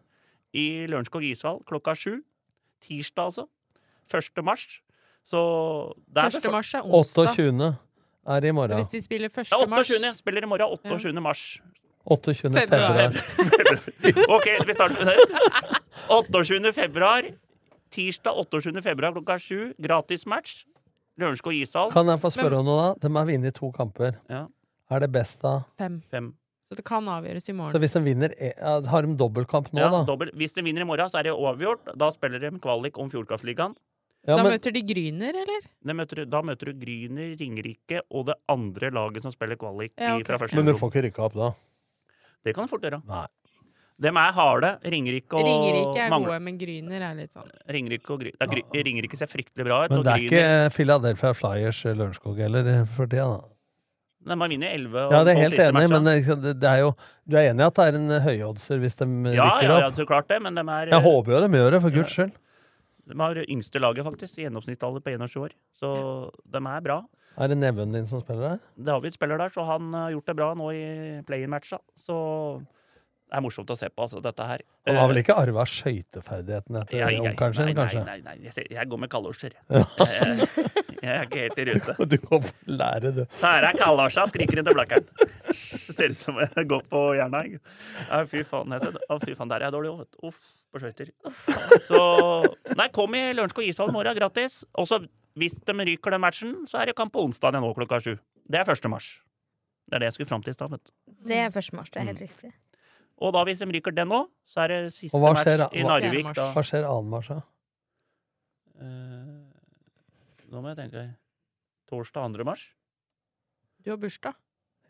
i 0.56 0.86
Lørenskog 0.90 1.24
ishall 1.26 1.60
klokka 1.68 1.94
sju. 1.98 2.20
Tirsdag, 2.86 3.30
altså. 3.30 3.46
1. 4.12 4.44
mars. 4.46 4.66
Så 5.26 5.40
det 6.06 6.22
er 6.22 6.38
1. 6.38 6.50
mars 6.54 6.74
er 6.74 6.84
onsdag. 6.86 7.32
28. 7.34 7.72
er 8.26 8.44
i 8.44 8.48
Så 8.48 8.54
morgen. 8.54 8.76
hvis 8.80 8.92
de 8.92 9.00
spiller 9.02 9.28
1. 9.28 9.50
Ja, 9.52 9.58
mars 9.68 9.90
28. 9.90 10.14
Spiller 10.22 10.42
i 10.42 10.46
morgen. 10.46 10.78
28. 10.86 11.20
mars. 11.20 11.42
28. 12.06 12.52
Februar. 12.54 13.10
februar. 13.10 14.30
OK, 14.36 14.46
vi 14.66 14.72
starter 14.72 14.96
med 15.04 15.06
det. 15.10 15.80
28. 16.08 16.72
februar. 16.72 17.22
Tirsdag 17.90 18.32
28. 18.38 18.82
februar 18.82 19.12
klokka 19.12 19.38
sju. 19.42 19.72
Gratis 19.82 20.26
match. 20.26 20.64
Lørenskog 21.18 21.54
ishall. 21.56 21.90
Kan 21.92 22.08
jeg 22.12 22.20
få 22.20 22.30
spørre 22.30 22.60
om 22.60 22.66
noe, 22.68 22.80
da? 22.82 23.08
De 23.08 23.12
har 23.16 23.26
vunnet 23.26 23.54
to 23.56 23.70
kamper. 23.72 24.18
Ja. 24.30 24.44
Er 24.90 25.02
det 25.02 25.10
best 25.12 25.42
da? 25.42 25.60
Fem. 25.80 26.02
Fem. 26.12 26.34
Så 26.68 26.74
det 26.80 26.84
kan 26.84 27.04
avgjøres 27.06 27.48
i 27.48 27.52
morgen. 27.54 27.72
Så 27.72 27.78
hvis 27.78 27.92
de 27.94 28.00
vinner 28.02 28.32
e- 28.42 28.54
Har 28.90 29.02
de 29.06 29.14
dobbeltkamp 29.14 29.68
nå, 29.72 29.78
Ja, 29.78 29.88
da? 29.90 30.00
dobbelt. 30.04 30.34
Hvis 30.34 30.52
de 30.56 30.62
vinner 30.66 30.82
i 30.82 30.84
morgen, 30.88 31.08
så 31.08 31.20
er 31.20 31.28
det 31.28 31.32
overgjort. 31.32 31.92
Da 31.96 32.10
spiller 32.10 32.40
de 32.42 32.50
kvalik 32.58 32.98
om 32.98 33.08
Fjordkraftligaen. 33.10 33.76
Ja, 34.26 34.34
da 34.34 34.42
men, 34.42 34.52
møter 34.58 34.72
de 34.74 34.82
Gryner, 34.82 35.30
eller? 35.44 35.60
Da 35.86 35.92
møter, 35.94 36.16
du- 36.16 36.24
da 36.26 36.40
møter 36.42 36.72
du 36.72 36.72
Gryner, 36.74 37.36
Ringerike 37.38 38.00
og 38.10 38.26
det 38.26 38.34
andre 38.48 38.90
laget 38.90 39.22
som 39.22 39.30
spiller 39.30 39.54
kvalik 39.56 39.92
Ja, 39.96 40.16
i- 40.18 40.24
fra 40.24 40.38
første 40.38 40.56
men 40.56 40.64
du 40.66 40.72
får 40.74 40.90
ikke 40.90 41.04
rykka 41.06 41.22
opp 41.28 41.34
da? 41.34 41.52
Det 42.44 42.54
kan 42.54 42.64
du 42.66 42.68
fort 42.68 42.82
gjøre. 42.82 43.02
Nei. 43.06 43.26
Dem 43.98 44.16
er 44.16 44.32
harde. 44.32 44.78
Ringerike 44.84 45.32
og 45.32 45.46
Ringerike 45.46 45.96
er 46.02 46.10
Mangler- 46.10 46.26
gode, 46.34 46.42
men 46.42 46.58
Gryner 46.58 47.00
er 47.00 47.14
litt 47.14 47.30
sånn 47.32 47.48
Ringerike 47.70 48.10
og 48.10 48.20
Gry... 48.20 48.32
ja. 48.40 48.46
Gry... 48.46 48.62
Ringerike 48.74 49.16
ser 49.16 49.26
fryktelig 49.30 49.64
bra 49.64 49.84
ut. 49.84 49.90
Men 49.90 49.98
og 50.00 50.04
det 50.04 50.12
er 50.12 50.18
Gryner- 50.18 50.66
ikke 50.66 50.74
Philadelphia 50.74 51.32
Flyers 51.32 51.84
Lørenskog 51.84 52.36
heller 52.36 52.84
for 52.84 53.06
tida, 53.06 53.38
da. 53.40 53.48
Nei, 54.26 54.34
Man 54.34 54.50
vinner 54.50 54.72
11 54.74 55.04
Ja, 55.12 55.20
det 55.24 55.32
er 55.36 55.40
helt 55.44 55.58
enig, 55.62 55.74
matcha. 55.76 55.88
men 56.00 56.04
det, 56.10 56.40
det- 56.42 56.54
det 56.60 56.70
er 56.70 56.80
jo 56.82 56.88
Du 57.28 57.36
er 57.38 57.50
enig 57.52 57.62
i 57.62 57.66
at 57.66 57.74
det 57.78 57.84
er 57.86 57.98
en 58.00 58.10
eh, 58.10 58.24
høyoddser 58.26 58.80
hvis 58.82 58.96
de 58.98 59.06
ja, 59.34 59.44
rykker 59.46 59.68
ja, 59.70 59.78
ja, 59.78 59.86
opp? 59.88 59.94
så 59.94 60.06
klart 60.08 60.28
det, 60.28 60.40
men 60.42 60.54
de 60.58 60.64
er 60.66 60.90
Jeg 60.90 61.02
håper 61.06 61.32
jo 61.36 61.40
de 61.46 61.58
gjør 61.60 61.70
det, 61.76 61.80
for 61.82 61.90
guds 61.94 62.10
skyld. 62.16 62.32
De 63.06 63.14
har 63.20 63.38
yngste 63.46 63.78
laget, 63.78 64.02
faktisk. 64.04 64.34
Gjennomsnittsalder 64.42 65.00
på 65.04 65.12
21 65.14 65.44
år. 65.46 65.52
Så 65.78 65.90
de 66.50 66.58
er 66.58 66.80
bra. 66.82 66.96
Er 67.38 67.48
det 67.52 67.58
nevøen 67.60 67.92
din 67.94 68.06
som 68.06 68.18
spiller 68.18 68.56
der? 68.56 68.58
Det 68.74 68.90
har 68.90 69.00
vi 69.04 69.06
et 69.12 69.14
spiller 69.14 69.38
der, 69.38 69.52
så 69.54 69.62
han 69.68 69.92
har 69.94 70.10
gjort 70.10 70.26
det 70.26 70.36
bra 70.36 70.48
nå 70.58 70.70
i 70.74 71.22
play-in-matcha. 71.28 71.78
Så 71.94 72.16
det 73.26 73.34
er 73.34 73.42
morsomt 73.42 73.70
å 73.70 73.76
se 73.78 73.88
på, 73.90 74.04
altså, 74.04 74.20
dette 74.22 74.44
her. 74.46 74.62
Han 74.86 74.96
har 75.00 75.08
vel 75.10 75.18
ikke 75.18 75.34
arva 75.34 75.64
skøyteferdighetene 75.66 76.82
etter 76.84 76.98
jeg- 77.00 77.20
onkelen 77.26 77.54
sin, 77.58 77.72
kanskje? 77.74 78.02
Nei, 78.06 78.20
nei, 78.22 78.36
nei. 78.38 78.50
Jeg, 78.54 78.66
jeg 78.70 78.88
går 78.92 79.00
med 79.02 79.10
kalosjer. 79.10 79.56
Ja. 79.76 79.82
Jeg, 81.02 81.10
jeg 81.10 81.12
er 81.12 81.26
ikke 81.26 81.40
helt 81.42 81.58
i 81.58 81.64
rute. 81.68 81.94
Du 82.08 82.16
må 82.30 82.38
lære, 82.78 83.10
du. 83.14 83.20
Her 83.42 83.66
er 83.68 83.76
kalosja, 83.78 84.24
skriker 84.30 84.58
hun 84.62 84.66
til 84.70 84.74
blakkeren. 84.78 85.08
Det 85.86 85.94
ser 85.98 86.14
ut 86.14 86.18
som 86.18 86.38
jeg 86.40 86.64
går 86.70 86.86
på 86.90 87.02
jerna. 87.18 87.42
Ja, 88.08 88.22
fy 88.30 88.40
faen. 88.48 88.72
Jeg 88.74 88.82
ser, 88.86 88.96
å, 89.12 89.18
fy 89.22 89.34
faen, 89.38 89.50
der 89.52 89.60
er 89.62 89.68
jeg 89.68 89.74
dårlig 89.76 89.90
òg, 89.92 90.00
vet 90.04 90.16
du. 90.16 90.18
Uff, 90.30 90.40
på 90.72 90.80
skøyter. 90.82 91.12
Så 91.86 92.00
Nei, 92.78 92.88
kom 92.96 93.14
i 93.18 93.22
Lørenskog 93.36 93.66
ishall 93.68 93.92
i 93.92 93.96
morgen, 93.98 94.16
gratis. 94.18 94.62
Og 94.80 94.88
så, 94.90 95.02
hvis 95.38 95.58
de 95.68 95.76
ryker 95.90 96.16
den 96.16 96.22
matchen, 96.24 96.56
så 96.70 96.80
er 96.82 96.90
det 96.90 96.96
kamp 96.98 97.12
på 97.14 97.22
onsdag 97.26 97.54
igjen 97.54 97.66
nå 97.68 97.74
klokka 97.76 98.00
sju. 98.02 98.14
Det 98.46 98.62
er 98.62 98.72
1. 98.74 98.90
mars. 98.90 99.12
Det 99.86 99.98
er 99.98 100.02
det 100.02 100.08
jeg 100.10 100.16
skulle 100.18 100.32
fram 100.32 100.42
til 100.46 100.54
i 100.54 100.58
stad, 100.58 100.72
vet 100.74 100.88
du. 100.88 100.94
Det 101.30 101.36
er 101.44 101.52
1. 101.52 101.72
mars, 101.78 101.90
det 101.94 102.02
er 102.02 102.08
helt 102.10 102.24
riktig. 102.24 102.50
Og 103.18 103.32
da, 103.32 103.42
hvis 103.48 103.58
de 103.62 103.66
ryker 103.72 103.94
den 103.96 104.08
nå, 104.12 104.22
så 104.44 104.64
er 104.66 104.68
det 104.74 104.80
siste 104.92 105.16
match 105.20 105.40
skjer, 105.46 105.62
i 105.72 105.82
Narvik. 105.86 106.32
Da. 106.36 106.50
hva 106.52 106.62
skjer 106.68 106.84
annen 106.84 107.08
mars, 107.14 107.28
da? 107.32 107.38
Uh, 108.76 109.42
Nå 110.52 110.60
må 110.62 110.68
jeg 110.74 110.78
tenke 110.82 111.04
Torsdag 111.90 112.36
2. 112.36 112.44
mars. 112.46 112.66
Du 113.84 113.90
har 113.94 113.98
bursdag. 114.02 114.34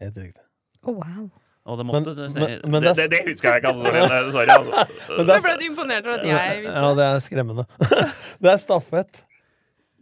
Helt 0.01 0.17
riktig. 0.19 0.43
Oh, 0.83 0.97
wow. 0.99 1.29
Og 1.67 1.79
det 1.81 1.87
måtte 1.87 2.13
men- 2.15 2.33
men 2.37 2.71
men 2.71 2.83
det 2.83 2.97
det, 2.97 3.05
er- 3.05 3.09
det 3.11 3.21
husker 3.27 3.49
jeg 3.49 3.63
ikke, 3.63 3.71
altså. 3.73 4.31
Sorry, 4.33 4.47
altså. 4.55 4.73
Men 5.19 5.27
det 5.27 5.35
er- 5.37 5.43
ble 5.47 5.55
du 5.59 5.65
imponert 5.67 6.07
over 6.07 6.19
at 6.19 6.27
jeg 6.27 6.61
visste 6.63 6.75
det. 6.75 6.83
Ja, 6.83 6.95
det 6.95 7.07
er 7.07 7.19
skremmende. 7.25 7.65
Det 8.43 8.51
er 8.53 8.57
stafett. 8.63 9.23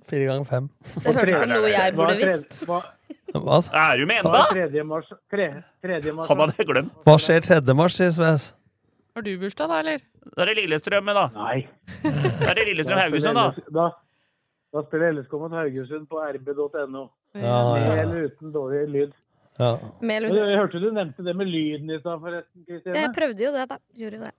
Fire 0.05 0.25
ganger 0.29 0.45
fem. 0.45 0.67
Det 1.01 1.15
hørtes 1.17 1.35
ut 1.35 1.41
som 1.41 1.49
noe 1.55 1.71
jeg 1.73 1.95
burde 1.97 2.15
Hva 2.19 2.27
visst. 2.35 2.65
Hva, 2.69 2.81
Hva, 3.35 3.59
Er 3.75 3.99
du 3.99 4.07
med 4.07 4.21
enda? 4.23 4.45
er 4.55 4.69
3. 4.71 4.83
mars? 4.87 5.09
Tre, 5.31 5.49
3. 5.83 6.13
mars 6.15 6.29
Han 6.31 6.39
hadde 6.45 6.65
glemt. 6.69 6.93
hva 7.05 7.17
skjer 7.19 7.41
3. 7.43 7.75
mars, 7.75 7.97
sier 7.99 8.13
Sves? 8.15 8.55
Har 9.15 9.23
du 9.27 9.33
bursdag, 9.39 9.69
da, 9.71 9.79
eller? 9.83 10.01
Da 10.37 10.43
er 10.43 10.47
det 10.53 10.57
Lillestrøm, 10.63 11.07
da. 11.15 11.27
Nei. 11.35 11.67
Da 12.03 12.49
er 12.51 12.55
det 12.61 12.65
Lillestrøm 12.71 12.99
Haugesund, 13.03 13.35
da. 13.39 13.45
Da, 13.75 13.89
da 14.75 14.83
spiller 14.87 15.13
LSK 15.19 15.33
mot 15.43 15.53
Haugesund 15.55 16.07
på 16.11 16.23
rb.no. 16.23 17.05
Ja, 17.35 17.59
Med 17.75 17.83
ja, 17.83 17.95
eller 18.05 18.29
uten 18.31 18.53
dårlig 18.55 18.89
lyd. 18.95 19.13
ja. 19.59 19.73
Med 20.01 20.29
Jeg 20.31 20.59
hørte 20.59 20.81
du 20.83 20.91
nevnte 20.95 21.23
det 21.27 21.35
med 21.37 21.47
lyden 21.51 21.91
i 21.91 21.99
stad, 21.99 22.21
forresten, 22.23 22.65
Kristine. 22.69 22.95
Jeg 22.95 23.11
prøvde 23.19 23.45
jo 23.45 23.53
det, 23.55 23.65
da. 23.71 23.79
Gjorde 23.99 24.17
jo 24.21 24.23
det. 24.29 24.35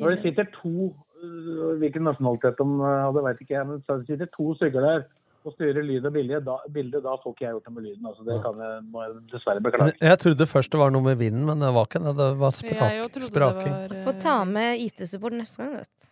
Når 0.00 0.10
det 0.14 0.22
sitter 0.22 0.44
to 0.62 0.96
øh, 1.24 1.78
Hvilken 1.80 2.02
nasjonalitet 2.08 2.56
de 2.60 2.64
øh, 2.64 2.84
hadde, 3.04 3.24
veit 3.24 3.40
ikke 3.40 3.54
jeg, 3.54 3.66
men 3.66 3.82
så 3.86 3.96
det 4.00 4.06
sitter 4.06 4.28
to 4.36 4.54
stykker 4.60 4.80
der 4.80 5.02
og 5.40 5.54
styre 5.54 5.82
lyd 5.86 6.04
og 6.04 6.12
bilde, 6.12 6.38
da, 6.44 6.56
bilde, 6.72 7.00
da 7.00 7.16
får 7.22 7.34
ikke 7.34 7.44
jeg 7.46 7.54
gjort 7.56 7.68
det 7.68 7.74
med 7.76 7.84
lyden. 7.86 8.06
Altså, 8.10 8.24
det 8.28 8.36
kan 8.44 8.62
jeg, 8.64 8.84
må 8.92 9.04
jeg 9.06 9.16
dessverre 9.32 9.64
beklage. 9.64 9.94
Jeg 10.04 10.20
trodde 10.24 10.46
først 10.50 10.74
det 10.74 10.80
var 10.82 10.92
noe 10.92 11.06
med 11.06 11.20
vinden, 11.20 11.46
men 11.48 11.64
det 11.64 11.72
var 11.76 11.88
ikke 11.88 12.02
det. 12.04 12.14
Det 12.20 12.30
var 12.42 12.56
sprak, 12.58 12.96
spraking. 13.24 13.74
det 13.74 13.80
var 13.80 13.96
uh... 13.96 14.06
Få 14.08 14.16
ta 14.20 14.36
med 14.48 14.84
IT-support 14.84 15.38
neste 15.38 15.62
gang, 15.62 15.78
vet. 15.80 16.10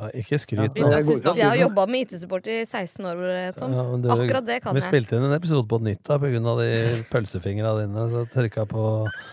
Ja, 0.00 0.08
ikke 0.18 0.38
skryt 0.40 0.80
nå. 0.80 0.88
assistent. 0.96 1.36
Jeg 1.38 1.46
har 1.46 1.58
jobba 1.60 1.84
med 1.92 2.06
IT-support 2.06 2.48
i 2.48 2.58
16 2.64 3.06
år, 3.12 3.22
Tom. 3.58 3.76
Ja, 3.76 3.84
det- 4.00 4.16
Akkurat 4.16 4.46
det 4.48 4.58
kan 4.64 4.74
Vi 4.74 4.80
jeg. 4.80 4.88
spilte 4.88 5.16
inn 5.20 5.28
en 5.28 5.36
episode 5.36 5.68
på 5.68 5.78
nytt 5.84 6.02
da, 6.08 6.18
på 6.18 6.32
av 6.32 6.58
de 6.64 6.70
pølsefingra 7.12 7.76
dine, 7.82 8.08
så 8.10 8.24
trykka 8.32 8.64
jeg 8.64 8.72
på, 8.72 8.86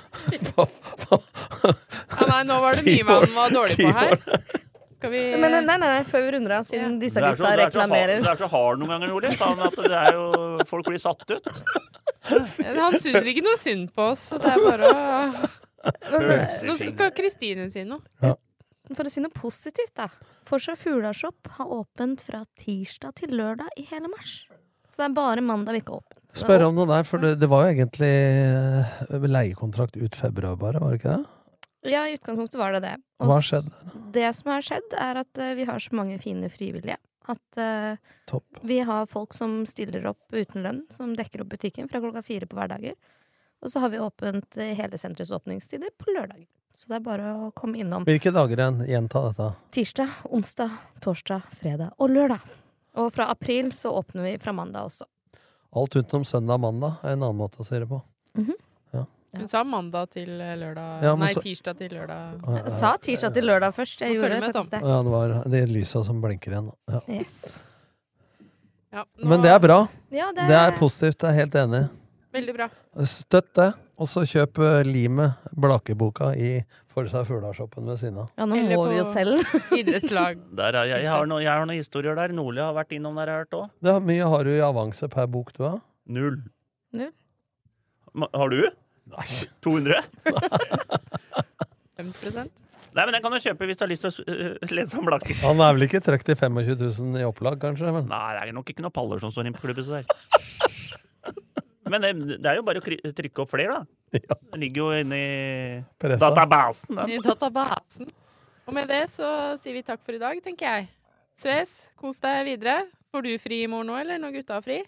på, 0.51 0.67
på 1.07 1.21
Ja, 1.63 2.27
nei, 2.27 2.43
nå 2.43 2.59
var 2.59 2.75
det 2.75 2.83
mye 2.83 3.07
man 3.07 3.31
var 3.39 3.55
dårlig 3.55 3.79
på 3.79 3.95
her. 3.95 4.58
Skal 4.99 5.13
vi 5.13 5.19
Men 5.39 5.53
nei, 5.55 5.61
nei, 5.63 5.77
nei, 5.79 5.99
før 6.03 6.25
vi 6.25 6.31
runder 6.35 6.57
av, 6.57 6.65
siden 6.67 6.97
disse 6.99 7.21
gutta 7.23 7.31
er 7.31 7.37
så, 7.39 7.61
reklamerer. 7.61 8.19
du 8.19 8.27
er 8.27 8.41
så 8.41 8.49
hard 8.51 8.81
noen 8.81 8.91
ganger, 8.97 9.13
Nordli. 9.13 9.31
At 9.31 9.77
det 9.79 9.95
er 9.95 10.17
jo 10.17 10.25
Folk 10.67 10.89
blir 10.89 10.99
satt 10.99 11.23
ut. 11.31 11.47
Han 12.27 12.99
syns 12.99 13.29
ikke 13.31 13.45
noe 13.45 13.55
synd 13.61 13.93
på 13.95 14.09
oss, 14.11 14.27
så 14.33 14.41
det 14.43 14.51
er 14.51 14.65
bare 14.65 14.91
å 14.91 15.47
Nå 16.67 16.75
skal 16.75 17.13
Kristine 17.15 17.69
si 17.71 17.85
noe. 17.87 18.03
For 18.89 19.07
å 19.07 19.13
si 19.13 19.23
noe 19.23 19.31
positivt, 19.31 19.93
da. 19.95 20.09
Forsa 20.49 20.75
Fuglashop 20.75 21.47
har 21.55 21.71
åpent 21.79 22.25
fra 22.25 22.43
tirsdag 22.59 23.15
til 23.21 23.37
lørdag 23.39 23.79
i 23.79 23.87
hele 23.87 24.11
mars. 24.11 24.41
Så 24.83 24.99
det 24.99 25.07
er 25.07 25.15
bare 25.15 25.45
mandag 25.45 25.77
vi 25.77 25.83
ikke 25.85 25.95
har 25.95 26.03
åpent. 26.03 26.23
Spørre 26.43 26.67
om 26.67 26.75
noe 26.75 26.89
der, 26.91 27.07
for 27.07 27.23
det, 27.23 27.37
det 27.39 27.47
var 27.49 27.65
jo 27.65 27.75
egentlig 27.77 28.11
eh, 28.11 29.27
leiekontrakt 29.31 29.95
ut 29.95 30.17
februar, 30.17 30.59
bare, 30.59 30.81
var 30.83 30.91
det 30.91 30.99
ikke 30.99 31.15
det? 31.15 31.38
Ja, 31.87 32.07
i 32.07 32.13
utgangspunktet 32.17 32.59
var 32.59 32.75
det 32.75 32.81
det. 32.83 32.95
Og 33.19 33.29
Hva 33.29 33.37
har 33.39 33.45
skjedd? 33.45 33.69
Det 34.13 34.31
som 34.35 34.51
har 34.51 34.65
skjedd, 34.65 34.95
er 34.99 35.21
at 35.21 35.39
eh, 35.39 35.53
vi 35.55 35.67
har 35.69 35.79
så 35.79 35.95
mange 35.95 36.17
fine 36.19 36.49
frivillige. 36.51 36.97
At 37.29 37.59
uh, 37.61 37.97
Topp. 38.25 38.59
vi 38.65 38.79
har 38.79 39.05
folk 39.05 39.35
som 39.37 39.61
stiller 39.69 40.07
opp 40.09 40.33
uten 40.33 40.63
lønn, 40.65 40.79
som 40.89 41.11
dekker 41.15 41.43
opp 41.43 41.51
butikken 41.51 41.89
fra 41.91 42.01
klokka 42.01 42.23
fire 42.25 42.47
på 42.49 42.57
hverdager. 42.57 42.95
Og 43.61 43.69
så 43.69 43.83
har 43.83 43.91
vi 43.93 43.99
åpent 44.01 44.57
eh, 44.57 44.73
hele 44.75 44.97
senterets 44.97 45.31
åpningstider 45.35 45.93
på 45.97 46.15
lørdager. 46.15 46.47
Så 46.73 46.89
det 46.89 46.99
er 46.99 47.05
bare 47.05 47.33
å 47.35 47.51
komme 47.51 47.77
innom. 47.81 48.05
Hvilke 48.07 48.31
dager 48.33 48.59
igjen? 48.59 48.81
Gjenta 48.87 49.21
dette. 49.27 49.49
Tirsdag, 49.75 50.15
onsdag, 50.31 50.77
torsdag, 51.03 51.49
fredag 51.59 51.93
og 51.99 52.13
lørdag. 52.13 52.55
Og 52.99 53.11
fra 53.13 53.27
april 53.33 53.73
så 53.75 53.91
åpner 53.99 54.25
vi 54.25 54.37
fra 54.41 54.53
mandag 54.55 54.89
også. 54.89 55.05
Alt 55.77 55.99
utenom 55.99 56.25
søndag 56.25 56.57
og 56.57 56.65
mandag 56.65 57.03
er 57.03 57.13
en 57.13 57.27
annen 57.27 57.41
måte 57.43 57.61
å 57.61 57.67
si 57.67 57.77
det 57.77 57.89
på. 57.89 58.01
Hun 59.37 59.47
sa 59.51 59.61
mandag 59.63 60.09
til 60.15 60.29
eh, 60.41 60.55
lørdag 60.57 61.03
Ja, 61.05 61.15
Nei, 61.19 61.33
så- 61.35 61.43
tirsdag 61.45 61.77
til 61.77 61.91
lørdag. 61.93 62.39
Jeg 62.65 62.77
sa 62.81 62.95
tirsdag 62.97 63.33
til 63.35 63.45
lørdag 63.45 63.73
først. 63.75 64.01
Jeg 64.01 64.15
gjorde 64.17 64.29
det 64.39 64.43
faktisk 64.53 64.71
det. 64.71 64.81
Ja, 64.81 65.01
det 65.05 65.11
var 65.13 65.33
de 65.53 65.65
lysa 65.69 66.03
som 66.03 66.21
blinker 66.21 66.55
igjen. 66.55 66.71
Ja. 66.89 67.01
Yes. 67.07 67.35
Ja, 68.91 69.03
nå, 69.05 69.27
Men 69.29 69.41
det 69.45 69.51
er 69.53 69.59
bra. 69.61 69.87
Ja, 70.09 70.31
det, 70.33 70.47
Det 70.49 70.55
er 70.57 70.71
positivt. 70.79 71.21
Jeg 71.21 71.29
er 71.29 71.37
helt 71.43 71.53
enig. 71.61 71.83
Veldig 72.33 72.55
bra. 72.57 72.69
Støtt 73.05 73.53
det. 73.53 73.73
Og 73.99 74.07
så 74.07 74.23
kjøp 74.23 74.57
eh, 74.63 74.83
limet, 74.87 75.35
Blakeboka, 75.53 76.31
i 76.33 76.63
Forsa 76.89 77.21
Fuglashoppen 77.27 77.85
ved 77.85 77.99
siden 77.99 78.17
av. 78.23 78.29
Ja, 78.39 78.45
nå 78.47 78.55
må 78.55 78.85
vi 78.89 78.95
jo 78.97 79.03
selv. 79.03 79.43
Idrettslag. 79.79 80.39
Der 80.55 80.73
er 80.73 80.87
jeg, 80.87 81.03
jeg, 81.03 81.11
har 81.11 81.27
noen, 81.27 81.43
jeg 81.43 81.51
har 81.51 81.65
noen 81.67 81.77
historier 81.77 82.15
der. 82.17 82.31
Nordli 82.33 82.63
har 82.63 82.73
vært 82.73 82.95
innom 82.95 83.19
der, 83.19 83.27
jeg 83.29 83.35
har 83.35 83.43
hørt 83.45 83.57
òg. 83.59 83.69
Det 83.83 83.93
har 83.93 83.99
mye 84.09 84.29
har 84.33 84.43
du 84.47 84.51
i 84.55 84.61
avanse 84.63 85.09
per 85.11 85.27
bok, 85.27 85.51
du 85.57 85.63
har? 85.67 85.81
Null. 86.07 86.39
Null. 86.97 87.11
Har 88.33 88.49
du? 88.55 88.63
200? 89.65 90.01
50 91.99 92.49
Nei, 92.89 93.03
men 93.05 93.13
den 93.13 93.21
kan 93.21 93.33
du 93.33 93.37
kjøpe 93.37 93.67
hvis 93.69 93.77
du 93.77 93.83
har 93.83 93.91
lyst 93.91 94.05
til 94.05 94.09
å 94.09 94.23
uh, 94.25 94.71
lese 94.73 94.97
om 94.97 95.05
Blakker. 95.05 95.37
Han 95.43 95.61
er 95.61 95.75
vel 95.77 95.85
ikke 95.85 96.01
trukket 96.01 96.31
i 96.33 96.37
25 96.39 96.79
000 97.13 97.21
i 97.21 97.27
opplag, 97.27 97.59
kanskje? 97.61 97.91
Men 97.93 98.07
Nei, 98.09 98.29
det 98.33 98.47
er 98.47 98.55
nok 98.57 98.71
ikke 98.73 98.85
noen 98.85 98.95
paller 98.95 99.21
som 99.21 99.33
står 99.33 99.49
inne 99.49 99.59
på 99.59 99.67
klubbhuset 99.67 99.99
der. 99.99 100.07
Men 101.89 102.05
det, 102.05 102.11
det 102.41 102.49
er 102.49 102.57
jo 102.59 102.65
bare 102.65 102.81
å 102.81 102.85
trykke 102.85 103.43
opp 103.43 103.53
flere, 103.53 103.79
da. 103.79 104.17
Ja. 104.17 104.37
Det 104.53 104.61
ligger 104.61 104.81
jo 104.81 105.03
inne 105.03 105.19
i 105.21 106.17
databasen. 106.21 106.97
Den. 106.97 107.13
I 107.13 107.21
databasen. 107.25 108.09
Og 108.69 108.75
med 108.77 108.89
det 108.89 109.03
så 109.13 109.29
sier 109.61 109.77
vi 109.77 109.85
takk 109.85 110.01
for 110.05 110.17
i 110.17 110.21
dag, 110.21 110.37
tenker 110.45 110.69
jeg. 110.69 110.89
Sves, 111.39 111.75
kos 111.97 112.21
deg 112.21 112.43
videre. 112.45 112.83
Får 113.09 113.25
du 113.25 113.31
fri 113.41 113.63
i 113.63 113.69
morgen 113.69 113.89
nå, 113.89 113.97
eller 114.01 114.21
når 114.21 114.35
gutta 114.37 114.59
har 114.59 114.65
fri? 114.65 114.83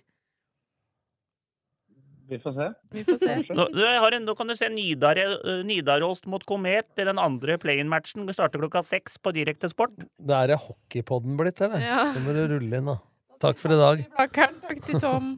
Vi 2.31 2.37
får 2.39 2.53
se. 2.55 2.67
Vi 2.95 3.03
får 3.07 3.17
se. 3.19 3.33
Nå, 3.51 3.65
du, 3.75 3.81
har 3.83 4.15
en, 4.15 4.23
nå 4.23 4.35
kan 4.39 4.47
du 4.47 4.55
se 4.55 4.69
Nidar, 4.71 5.19
uh, 5.43 5.57
Nidaros 5.67 6.23
mot 6.31 6.43
Komet 6.47 7.01
i 7.01 7.07
den 7.07 7.19
andre 7.19 7.57
play-in-matchen. 7.59 8.23
Det 8.29 8.37
starter 8.37 8.61
klokka 8.63 8.83
seks 8.87 9.17
på 9.19 9.33
Direktesport. 9.35 9.91
det 9.99 10.37
er 10.37 10.55
hockeypodden 10.55 11.35
blitt, 11.39 11.59
eller? 11.65 11.83
Ja. 11.83 12.05
Så 12.15 12.23
må 12.23 12.35
du 12.37 12.45
rulle 12.53 12.79
inn, 12.79 12.87
da. 12.87 13.01
Takk 13.41 13.59
for 13.59 13.73
i 13.75 13.79
dag. 13.81 14.05
Takk 14.31 14.79
til 14.85 15.01
Tom. 15.03 15.33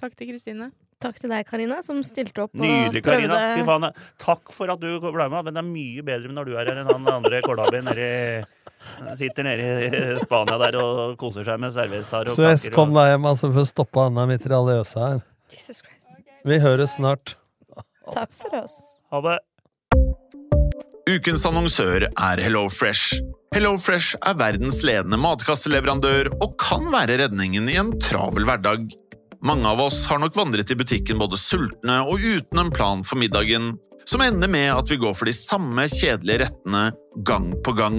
Takk 0.00 0.14
til 0.16 0.30
Kristine. 0.30 0.70
Takk 1.00 1.16
til 1.16 1.32
deg, 1.32 1.46
Karina, 1.48 1.78
som 1.82 1.96
stilte 2.04 2.42
opp 2.44 2.52
Nydelig, 2.60 3.00
og 3.00 3.06
prøvde 3.08 3.24
Karina. 3.24 3.36
Fy 3.56 3.62
faen. 3.64 3.86
Takk 4.20 4.50
for 4.52 4.70
at 4.74 4.82
du 4.82 4.98
ble 5.00 5.26
med. 5.32 5.46
Men 5.48 5.56
det 5.56 5.62
er 5.62 5.68
mye 5.72 6.04
bedre 6.04 6.34
når 6.36 6.50
du 6.50 6.56
er 6.60 6.68
her 6.68 6.82
enn 6.82 6.90
han 6.92 7.08
andre 7.14 7.40
kålabyen 7.46 7.88
nede 7.88 8.10
Sitter 9.16 9.44
nede 9.44 9.64
i 9.88 10.20
Spania 10.22 10.56
der 10.60 10.76
og 10.80 11.16
koser 11.20 11.44
seg 11.44 11.58
med 11.60 11.72
servicer 11.74 12.28
og 12.30 12.36
Så 12.36 12.46
kaker. 12.46 12.74
kom 12.76 12.92
Og... 12.94 13.00
deg 13.00 13.10
hjem, 13.14 13.26
altså, 13.32 13.50
for 13.52 13.64
å 13.64 13.68
stoppe 13.68 14.04
Anna 14.06 14.24
mitraljøse 14.28 15.02
her. 15.02 15.18
Jesus 15.52 15.82
Christ. 15.82 16.08
Vi 16.46 16.58
høres 16.62 16.96
snart. 16.96 17.36
Takk 18.14 18.32
for 18.34 18.54
oss. 18.62 18.76
Ha 19.12 19.20
det. 19.26 19.38
Ukens 21.10 21.44
annonsør 21.48 22.06
er 22.08 22.40
HelloFresh. 22.44 23.20
HelloFresh 23.54 24.14
er 24.30 24.36
verdens 24.38 24.80
ledende 24.86 25.18
matkasseleverandør 25.18 26.30
og 26.38 26.54
kan 26.62 26.86
være 26.92 27.18
redningen 27.24 27.66
i 27.72 27.78
en 27.80 27.90
travel 28.02 28.46
hverdag. 28.46 28.86
Mange 29.42 29.66
av 29.66 29.80
oss 29.82 30.04
har 30.10 30.20
nok 30.22 30.36
vandret 30.36 30.70
i 30.70 30.76
butikken 30.78 31.18
både 31.18 31.38
sultne 31.40 32.02
og 32.06 32.20
uten 32.22 32.60
en 32.62 32.72
plan 32.74 33.02
for 33.06 33.18
middagen. 33.20 33.74
som 34.08 34.20
ender 34.24 34.48
med 34.48 34.72
at 34.72 34.90
vi 34.90 34.96
går 34.96 35.12
for 35.14 35.28
de 35.28 35.32
samme 35.36 35.84
kjedelige 35.86 36.40
rettene 36.46 36.90
gang 37.22 37.52
på 37.62 37.72
gang. 37.78 37.98